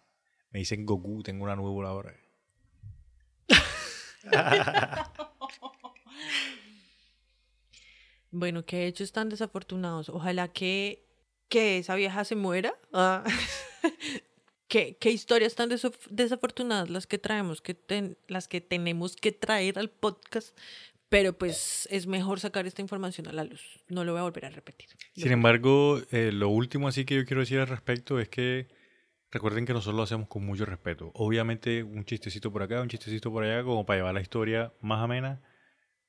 Me 0.51 0.61
dicen 0.61 0.85
Goku, 0.85 1.23
tengo 1.23 1.45
una 1.45 1.55
nueva 1.55 1.89
ahora. 1.89 2.15
Bueno, 8.31 8.65
qué 8.67 8.87
hechos 8.89 9.13
tan 9.13 9.29
desafortunados. 9.29 10.09
Ojalá 10.09 10.49
que, 10.49 11.07
que 11.49 11.79
esa 11.79 11.95
vieja 11.95 12.25
se 12.25 12.35
muera. 12.35 12.75
Ah. 12.93 13.23
¿Qué, 14.67 14.97
historias 15.05 15.55
tan 15.55 15.69
desafortunadas 16.11 16.91
las 16.91 17.07
que 17.07 17.19
traemos, 17.19 17.61
que 17.61 17.75
ten- 17.75 18.19
las 18.27 18.49
que 18.49 18.61
tenemos 18.61 19.15
que 19.15 19.31
traer 19.31 19.79
al 19.79 19.89
podcast. 19.89 20.57
Pero 21.09 21.39
pues 21.39 21.87
es 21.93 22.09
mejor 22.09 22.41
sacar 22.41 22.67
esta 22.67 22.83
información 22.83 23.29
a 23.29 23.33
la 23.33 23.45
luz. 23.45 23.85
No 23.89 24.03
lo 24.03 24.13
voy 24.13 24.21
a 24.21 24.25
volver 24.25 24.47
a 24.47 24.51
repetir. 24.51 24.89
Sin 25.15 25.31
embargo, 25.31 26.03
eh, 26.11 26.33
lo 26.33 26.49
último 26.49 26.89
así 26.89 27.05
que 27.05 27.15
yo 27.15 27.25
quiero 27.25 27.41
decir 27.41 27.61
al 27.61 27.69
respecto 27.69 28.19
es 28.19 28.29
que 28.29 28.67
recuerden 29.35 29.67
que 29.67 29.73
nosotros 29.73 29.97
lo 29.97 30.03
hacemos 30.03 30.29
con 30.29 30.45
mucho 30.47 30.65
respeto. 30.65 31.11
Obviamente 31.15 31.83
un 31.83 32.05
chistecito 32.05 32.51
por 32.53 32.63
acá, 32.63 32.81
un 32.81 32.89
chistecito 32.89 33.31
por 33.31 33.45
allá, 33.45 33.63
como 33.63 33.85
para 33.85 33.99
llevar 33.99 34.15
la 34.15 34.21
historia 34.23 34.73
más 34.81 35.03
amena, 35.03 35.41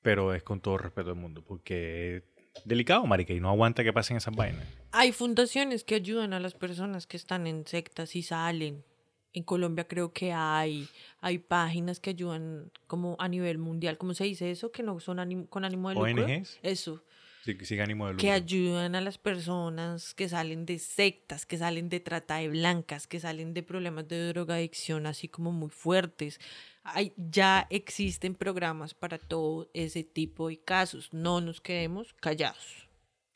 pero 0.02 0.34
es 0.34 0.42
con 0.42 0.60
todo 0.60 0.74
el 0.74 0.80
respeto 0.80 1.10
del 1.10 1.18
mundo, 1.18 1.42
porque 1.46 2.16
es 2.16 2.22
delicado, 2.64 3.04
marica, 3.06 3.32
y 3.34 3.40
no 3.40 3.50
aguanta 3.50 3.84
que 3.84 3.92
pasen 3.92 4.16
esas 4.16 4.34
vainas. 4.34 4.64
Hay 4.92 5.12
fundaciones 5.12 5.84
que 5.84 5.94
ayudan 5.96 6.32
a 6.32 6.40
las 6.40 6.54
personas 6.54 7.06
que 7.06 7.16
están 7.16 7.46
en 7.46 7.66
sectas 7.66 8.16
y 8.16 8.22
salen. 8.22 8.84
En 9.32 9.42
Colombia 9.42 9.86
creo 9.86 10.12
que 10.12 10.32
hay, 10.32 10.88
hay 11.20 11.38
páginas 11.38 12.00
que 12.00 12.08
ayudan 12.10 12.70
como 12.86 13.16
a 13.18 13.28
nivel 13.28 13.58
mundial. 13.58 13.98
¿Cómo 13.98 14.14
se 14.14 14.24
dice 14.24 14.50
eso? 14.50 14.72
Que 14.72 14.82
no 14.82 14.98
son 15.00 15.18
ánimo- 15.18 15.46
con 15.50 15.64
ánimo 15.64 15.90
de 15.90 15.94
lucro. 15.96 16.24
ONGs. 16.24 16.58
Eso. 16.62 17.02
Sí, 17.46 17.56
sin 17.64 17.80
ánimo 17.80 18.06
de 18.06 18.14
lucro. 18.14 18.22
Que 18.22 18.32
ayudan 18.32 18.96
a 18.96 19.00
las 19.00 19.18
personas 19.18 20.14
que 20.14 20.28
salen 20.28 20.66
de 20.66 20.80
sectas, 20.80 21.46
que 21.46 21.56
salen 21.56 21.88
de 21.88 22.00
trata 22.00 22.38
de 22.38 22.48
blancas, 22.48 23.06
que 23.06 23.20
salen 23.20 23.54
de 23.54 23.62
problemas 23.62 24.08
de 24.08 24.32
drogadicción 24.32 25.06
así 25.06 25.28
como 25.28 25.52
muy 25.52 25.70
fuertes. 25.70 26.40
Hay, 26.82 27.12
ya 27.16 27.68
existen 27.70 28.34
programas 28.34 28.94
para 28.94 29.18
todo 29.18 29.70
ese 29.74 30.02
tipo 30.02 30.48
de 30.48 30.58
casos. 30.58 31.12
No 31.12 31.40
nos 31.40 31.60
quedemos 31.60 32.14
callados. 32.14 32.88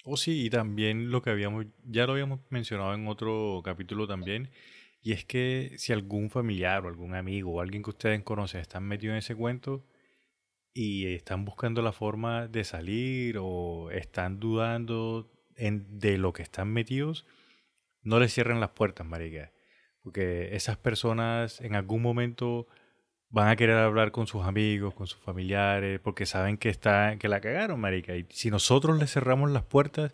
Oh, 0.02 0.16
sí, 0.16 0.44
y 0.44 0.50
también 0.50 1.12
lo 1.12 1.22
que 1.22 1.30
habíamos, 1.30 1.66
ya 1.84 2.04
lo 2.06 2.14
habíamos 2.14 2.40
mencionado 2.48 2.94
en 2.94 3.06
otro 3.06 3.60
capítulo 3.64 4.08
también, 4.08 4.50
y 5.02 5.12
es 5.12 5.24
que 5.24 5.74
si 5.76 5.92
algún 5.92 6.30
familiar 6.30 6.84
o 6.84 6.88
algún 6.88 7.14
amigo 7.14 7.52
o 7.52 7.60
alguien 7.60 7.84
que 7.84 7.90
ustedes 7.90 8.20
conocen 8.24 8.60
están 8.60 8.82
metidos 8.82 9.12
en 9.12 9.18
ese 9.18 9.36
cuento 9.36 9.84
y 10.72 11.06
están 11.14 11.44
buscando 11.44 11.82
la 11.82 11.92
forma 11.92 12.46
de 12.46 12.64
salir 12.64 13.38
o 13.40 13.90
están 13.90 14.38
dudando 14.40 15.30
en, 15.56 15.98
de 15.98 16.18
lo 16.18 16.32
que 16.32 16.42
están 16.42 16.72
metidos, 16.72 17.26
no 18.02 18.18
les 18.18 18.32
cierren 18.32 18.60
las 18.60 18.70
puertas, 18.70 19.06
marica, 19.06 19.52
porque 20.02 20.54
esas 20.54 20.76
personas 20.76 21.60
en 21.60 21.74
algún 21.74 22.02
momento 22.02 22.66
van 23.28 23.48
a 23.48 23.56
querer 23.56 23.76
hablar 23.76 24.10
con 24.10 24.26
sus 24.26 24.44
amigos, 24.44 24.94
con 24.94 25.06
sus 25.06 25.20
familiares, 25.22 26.00
porque 26.00 26.26
saben 26.26 26.56
que 26.56 26.68
está, 26.68 27.16
que 27.18 27.28
la 27.28 27.40
cagaron, 27.40 27.80
marica. 27.80 28.16
Y 28.16 28.26
si 28.30 28.50
nosotros 28.50 28.98
les 28.98 29.12
cerramos 29.12 29.50
las 29.50 29.62
puertas, 29.62 30.12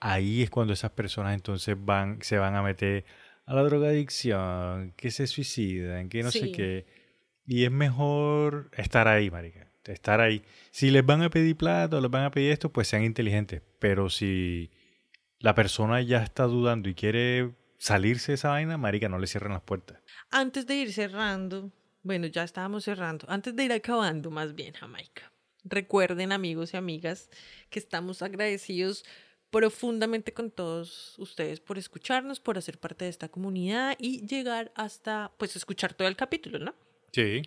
ahí 0.00 0.42
es 0.42 0.50
cuando 0.50 0.72
esas 0.72 0.92
personas 0.92 1.34
entonces 1.34 1.76
van, 1.78 2.22
se 2.22 2.38
van 2.38 2.54
a 2.56 2.62
meter 2.62 3.04
a 3.46 3.54
la 3.54 3.62
drogadicción, 3.62 4.92
que 4.96 5.10
se 5.10 5.26
suicidan, 5.26 6.08
que 6.08 6.22
no 6.22 6.30
sé 6.30 6.52
qué. 6.52 6.86
Y 7.46 7.64
es 7.64 7.70
mejor 7.70 8.70
estar 8.76 9.08
ahí, 9.08 9.30
marica. 9.30 9.73
Estar 9.86 10.20
ahí. 10.20 10.42
Si 10.70 10.90
les 10.90 11.04
van 11.04 11.22
a 11.22 11.30
pedir 11.30 11.56
plata 11.56 11.98
o 11.98 12.00
les 12.00 12.10
van 12.10 12.24
a 12.24 12.30
pedir 12.30 12.52
esto, 12.52 12.72
pues 12.72 12.88
sean 12.88 13.04
inteligentes. 13.04 13.62
Pero 13.78 14.08
si 14.08 14.70
la 15.38 15.54
persona 15.54 16.00
ya 16.00 16.22
está 16.22 16.44
dudando 16.44 16.88
y 16.88 16.94
quiere 16.94 17.54
salirse 17.78 18.32
de 18.32 18.36
esa 18.36 18.48
vaina, 18.48 18.78
marica, 18.78 19.08
no 19.08 19.18
le 19.18 19.26
cierren 19.26 19.52
las 19.52 19.62
puertas. 19.62 19.98
Antes 20.30 20.66
de 20.66 20.76
ir 20.76 20.92
cerrando, 20.92 21.70
bueno, 22.02 22.26
ya 22.26 22.44
estábamos 22.44 22.84
cerrando, 22.84 23.26
antes 23.28 23.54
de 23.54 23.64
ir 23.64 23.72
acabando 23.72 24.30
más 24.30 24.54
bien, 24.54 24.72
Jamaica. 24.72 25.30
Recuerden, 25.64 26.32
amigos 26.32 26.74
y 26.74 26.76
amigas, 26.76 27.30
que 27.70 27.78
estamos 27.78 28.22
agradecidos 28.22 29.04
profundamente 29.50 30.32
con 30.32 30.50
todos 30.50 31.18
ustedes 31.18 31.60
por 31.60 31.78
escucharnos, 31.78 32.40
por 32.40 32.58
hacer 32.58 32.78
parte 32.78 33.04
de 33.04 33.10
esta 33.10 33.28
comunidad 33.28 33.96
y 33.98 34.26
llegar 34.26 34.72
hasta, 34.74 35.32
pues, 35.38 35.54
escuchar 35.56 35.94
todo 35.94 36.08
el 36.08 36.16
capítulo, 36.16 36.58
¿no? 36.58 36.74
Sí. 37.12 37.42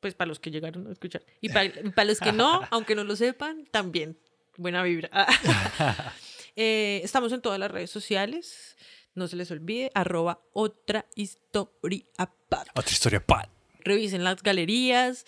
Pues 0.00 0.14
para 0.14 0.28
los 0.28 0.40
que 0.40 0.50
llegaron 0.50 0.86
a 0.86 0.92
escuchar. 0.92 1.22
Y 1.40 1.50
para, 1.50 1.70
para 1.94 2.06
los 2.06 2.20
que 2.20 2.32
no, 2.32 2.62
aunque 2.70 2.94
no 2.94 3.04
lo 3.04 3.16
sepan, 3.16 3.66
también. 3.70 4.18
Buena 4.56 4.82
vibra. 4.82 5.10
Eh, 6.56 7.00
estamos 7.04 7.32
en 7.32 7.40
todas 7.40 7.58
las 7.60 7.70
redes 7.70 7.90
sociales. 7.90 8.76
No 9.14 9.28
se 9.28 9.36
les 9.36 9.50
olvide, 9.50 9.90
arroba 9.94 10.42
otra 10.52 11.06
historia 11.14 12.04
pat. 12.48 12.68
Otra 12.74 12.90
historia 12.90 13.24
pat. 13.24 13.48
Revisen 13.78 14.24
las 14.24 14.42
galerías. 14.42 15.24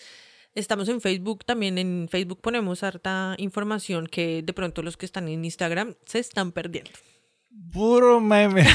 Estamos 0.55 0.87
en 0.89 1.01
Facebook 1.01 1.43
también. 1.45 1.77
En 1.77 2.07
Facebook 2.11 2.41
ponemos 2.41 2.83
harta 2.83 3.35
información 3.39 4.05
que 4.07 4.43
de 4.43 4.53
pronto 4.53 4.83
los 4.83 4.97
que 4.97 5.05
están 5.05 5.27
en 5.27 5.43
Instagram 5.43 5.95
se 6.05 6.19
están 6.19 6.51
perdiendo. 6.51 6.91
Puro 7.71 8.19
meme. 8.19 8.65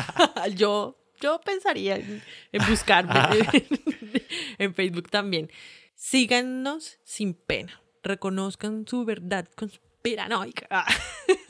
yo, 0.54 1.01
yo 1.22 1.40
pensaría 1.40 1.96
en, 1.96 2.22
en 2.52 2.68
buscarme 2.68 3.14
en 4.58 4.74
Facebook 4.74 5.08
también. 5.10 5.50
Síganos 5.94 6.98
sin 7.04 7.34
pena. 7.34 7.80
Reconozcan 8.02 8.86
su 8.86 9.04
verdad 9.04 9.48
conspiranoica. 9.54 10.84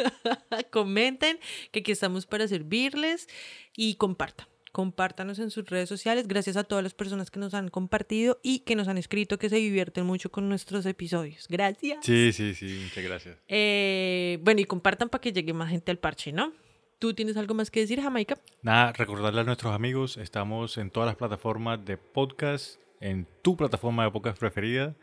Comenten 0.71 1.39
que 1.71 1.81
aquí 1.81 1.93
estamos 1.93 2.27
para 2.27 2.47
servirles 2.47 3.29
y 3.75 3.95
compartan. 3.95 4.47
Compártanos 4.71 5.39
en 5.39 5.51
sus 5.51 5.67
redes 5.69 5.89
sociales. 5.89 6.29
Gracias 6.29 6.57
a 6.57 6.65
todas 6.65 6.83
las 6.83 6.95
personas 6.95 7.31
que 7.31 7.41
nos 7.41 7.55
han 7.55 7.69
compartido 7.69 8.41
y 8.43 8.61
que 8.61 8.75
nos 8.75 8.89
han 8.89 8.99
escrito 8.99 9.39
que 9.39 9.49
se 9.49 9.57
divierten 9.57 10.05
mucho 10.07 10.31
con 10.31 10.49
nuestros 10.49 10.87
episodios. 10.87 11.47
Gracias. 11.49 12.05
Sí, 12.05 12.33
sí, 12.33 12.55
sí, 12.55 12.81
muchas 12.83 13.05
gracias. 13.05 13.39
Eh, 13.49 14.39
bueno, 14.43 14.61
y 14.61 14.65
compartan 14.65 15.11
para 15.11 15.21
que 15.21 15.33
llegue 15.33 15.53
más 15.53 15.71
gente 15.71 15.91
al 15.91 15.99
parche, 15.99 16.33
¿no? 16.33 16.53
¿Tú 17.03 17.15
tienes 17.15 17.37
algo 17.37 17.53
más 17.55 17.69
que 17.69 17.81
decir, 17.81 18.01
Jamaica? 18.01 18.39
Nada, 18.63 18.93
recordarle 18.93 19.41
a 19.41 19.43
nuestros 19.43 19.75
amigos, 19.75 20.17
estamos 20.19 20.79
en 20.79 20.89
todas 20.89 21.09
las 21.09 21.17
plataformas 21.17 21.85
de 21.85 21.97
podcast, 21.97 22.81
en 23.01 23.27
tu 23.43 23.57
plataforma 23.57 24.05
de 24.05 24.13
podcast 24.13 24.39
preferida. 24.39 24.95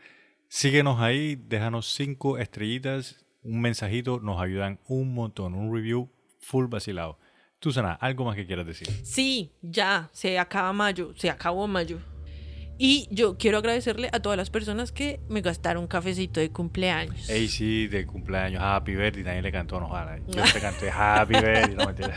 Síguenos 0.48 0.98
ahí, 0.98 1.36
déjanos 1.36 1.92
cinco 1.92 2.38
estrellitas, 2.38 3.26
un 3.42 3.60
mensajito, 3.60 4.18
nos 4.18 4.40
ayudan 4.40 4.80
un 4.88 5.12
montón, 5.12 5.52
un 5.52 5.74
review 5.74 6.08
full 6.38 6.68
vacilado. 6.68 7.18
Tú, 7.58 7.70
Sana, 7.70 7.92
¿algo 7.92 8.24
más 8.24 8.34
que 8.34 8.46
quieras 8.46 8.64
decir? 8.64 8.88
Sí, 9.04 9.52
ya, 9.60 10.08
se 10.14 10.38
acaba 10.38 10.72
mayo, 10.72 11.12
se 11.16 11.28
acabó 11.28 11.68
mayo. 11.68 11.98
Y 12.82 13.06
yo 13.10 13.36
quiero 13.36 13.58
agradecerle 13.58 14.08
a 14.10 14.20
todas 14.20 14.38
las 14.38 14.48
personas 14.48 14.90
que 14.90 15.20
me 15.28 15.42
gastaron 15.42 15.86
cafecito 15.86 16.40
de 16.40 16.50
cumpleaños. 16.50 17.28
Ey, 17.28 17.46
sí, 17.46 17.88
de 17.88 18.06
cumpleaños, 18.06 18.62
Happy 18.64 18.96
Birthday, 18.96 19.22
nadie 19.22 19.42
le 19.42 19.52
cantó, 19.52 19.78
no 19.80 19.88
jodas. 19.88 20.18
Yo 20.26 20.42
te 20.50 20.60
canté 20.62 20.90
Happy 20.94 21.34
Birthday, 21.34 21.74
no 21.74 21.84
mentira. 21.84 22.16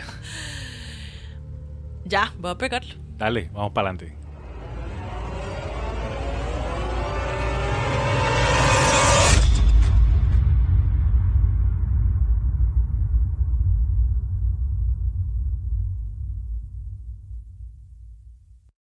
Ya, 2.05 2.33
voy 2.39 2.51
a 2.51 2.57
pegarlo. 2.57 2.95
Dale, 3.17 3.49
vamos 3.51 3.73
para 3.73 3.89
adelante. 3.89 4.22